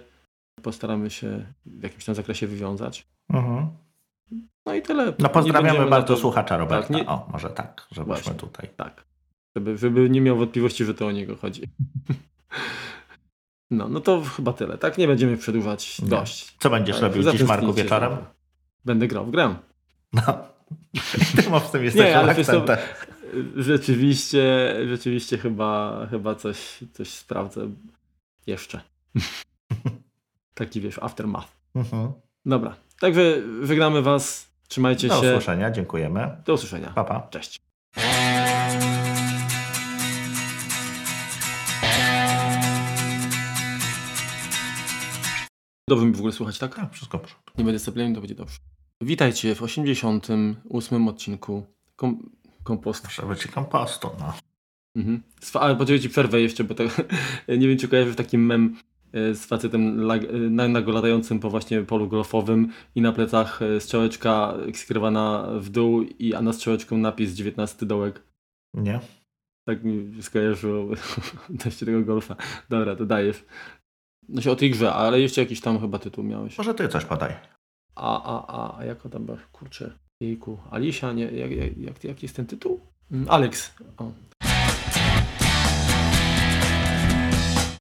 Postaramy 0.61 1.09
się 1.09 1.45
w 1.65 1.83
jakimś 1.83 2.05
tam 2.05 2.15
zakresie 2.15 2.47
wywiązać. 2.47 3.07
Mhm. 3.29 3.67
No 4.65 4.73
i 4.75 4.81
tyle. 4.81 5.13
No 5.19 5.29
pozdrawiamy 5.29 5.89
bardzo 5.89 6.13
to... 6.13 6.19
słuchacza 6.19 6.57
Roberta. 6.57 6.87
Tak, 6.87 6.97
nie... 6.97 7.07
O, 7.07 7.27
może 7.31 7.49
tak, 7.49 7.87
żebyśmy 7.91 8.05
Właśnie, 8.05 8.33
tutaj. 8.33 8.69
Tak. 8.77 9.05
Żeby, 9.55 9.77
żeby 9.77 10.09
nie 10.09 10.21
miał 10.21 10.37
wątpliwości, 10.37 10.85
że 10.85 10.93
to 10.93 11.07
o 11.07 11.11
niego 11.11 11.35
chodzi. 11.35 11.61
No, 13.71 13.87
no 13.89 13.99
to 13.99 14.21
chyba 14.21 14.53
tyle, 14.53 14.77
tak? 14.77 14.97
Nie 14.97 15.07
będziemy 15.07 15.37
przedłużać 15.37 16.01
dość. 16.03 16.55
Co 16.59 16.69
będziesz 16.69 16.95
tak, 16.95 17.03
robił 17.03 17.31
dziś, 17.31 17.43
Marku, 17.43 17.73
wieczorem? 17.73 18.17
Będę 18.85 19.07
grał 19.07 19.25
w 19.25 19.31
grę. 19.31 19.55
No. 20.13 20.21
Ty 21.35 21.41
w 21.41 21.71
tym 21.71 21.83
jesteś 21.83 22.05
nie, 22.05 22.17
ale 22.17 22.35
rzeczywiście, 23.55 24.75
rzeczywiście 24.87 25.37
chyba, 25.37 26.01
chyba 26.09 26.35
coś, 26.35 26.79
coś 26.93 27.09
sprawdzę 27.09 27.69
jeszcze. 28.47 28.81
Taki 30.53 30.81
wiesz, 30.81 30.99
aftermath. 31.01 31.47
Mhm. 31.75 32.11
Dobra, 32.45 32.75
także 32.99 33.41
żegnamy 33.63 34.01
Was. 34.01 34.51
Trzymajcie 34.67 35.07
Do 35.07 35.21
się. 35.21 35.27
usłyszenia, 35.29 35.71
dziękujemy. 35.71 36.37
Do 36.45 36.53
usłyszenia. 36.53 36.91
Pa, 36.95 37.03
pa. 37.03 37.27
Cześć. 37.29 37.59
Dobrze 45.91 46.05
mi 46.05 46.13
w 46.13 46.17
ogóle 46.17 46.33
słuchać, 46.33 46.59
tak? 46.59 46.75
Tak, 46.75 46.93
wszystko 46.93 47.19
porządku. 47.19 47.51
Nie 47.57 47.63
będę 47.63 47.79
stabilny, 47.79 48.15
to 48.15 48.21
będzie 48.21 48.35
dobrze. 48.35 48.57
Witajcie 49.01 49.55
w 49.55 49.63
88 49.63 51.07
odcinku 51.07 51.65
kom 51.95 52.29
kompostu. 52.63 53.07
Trzeba 53.07 53.35
ci 53.35 53.49
kompostu, 53.49 54.09
no. 54.19 54.33
Mhm. 54.95 55.23
Ale 55.53 55.75
poczekaj 55.75 55.99
ci 55.99 56.09
przerwę 56.09 56.41
jeszcze, 56.41 56.63
bo 56.63 56.75
to, 56.75 56.83
nie 57.59 57.67
wiem 57.67 57.77
czy 57.77 57.87
kojarzysz 57.87 58.15
taki 58.15 58.37
mem 58.37 58.75
e, 59.13 59.35
z 59.35 59.45
facetem 59.45 60.11
e, 60.11 60.15
na- 60.49 60.67
nago 60.67 60.91
latającym 60.91 61.39
po 61.39 61.49
właśnie 61.49 61.81
polu 61.81 62.07
golfowym 62.07 62.71
i 62.95 63.01
na 63.01 63.11
plecach 63.11 63.61
e, 63.61 63.79
strzałeczka 63.81 64.53
skierowana 64.73 65.47
w 65.59 65.69
dół 65.69 66.01
i 66.01 66.33
a 66.33 66.41
na 66.41 66.53
strzałeczką 66.53 66.97
napis 66.97 67.33
19 67.33 67.85
dołek. 67.85 68.23
Nie? 68.73 68.99
Tak 69.65 69.83
mi 69.83 70.23
skojarzyło 70.23 70.89
dość 71.63 71.77
tego 71.79 72.01
golfa. 72.01 72.35
Dobra, 72.69 72.95
to 72.95 73.05
dajesz. 73.05 73.45
No 74.31 74.41
się 74.41 74.51
o 74.51 74.55
tej 74.55 74.71
grze, 74.71 74.93
ale 74.93 75.19
jeszcze 75.19 75.41
jakiś 75.41 75.61
tam 75.61 75.79
chyba 75.79 75.99
tytuł 75.99 76.23
miałeś. 76.23 76.57
Może 76.57 76.73
ty 76.73 76.87
coś 76.87 77.05
podaj. 77.05 77.35
A, 77.95 78.23
a, 78.23 78.45
a, 78.47 78.77
a 78.77 78.85
jak 78.85 79.05
on 79.05 79.11
tam? 79.11 79.27
Kurczę. 79.51 79.91
Jejku. 80.21 80.57
Alicia, 80.71 81.13
nie, 81.13 81.23
jak, 81.23 81.51
jak, 81.51 81.77
jak, 81.77 82.03
jaki 82.03 82.25
jest 82.25 82.35
ten 82.35 82.45
tytuł? 82.45 82.79
Mm, 83.11 83.29
Alex. 83.29 83.75
O. 83.97 84.11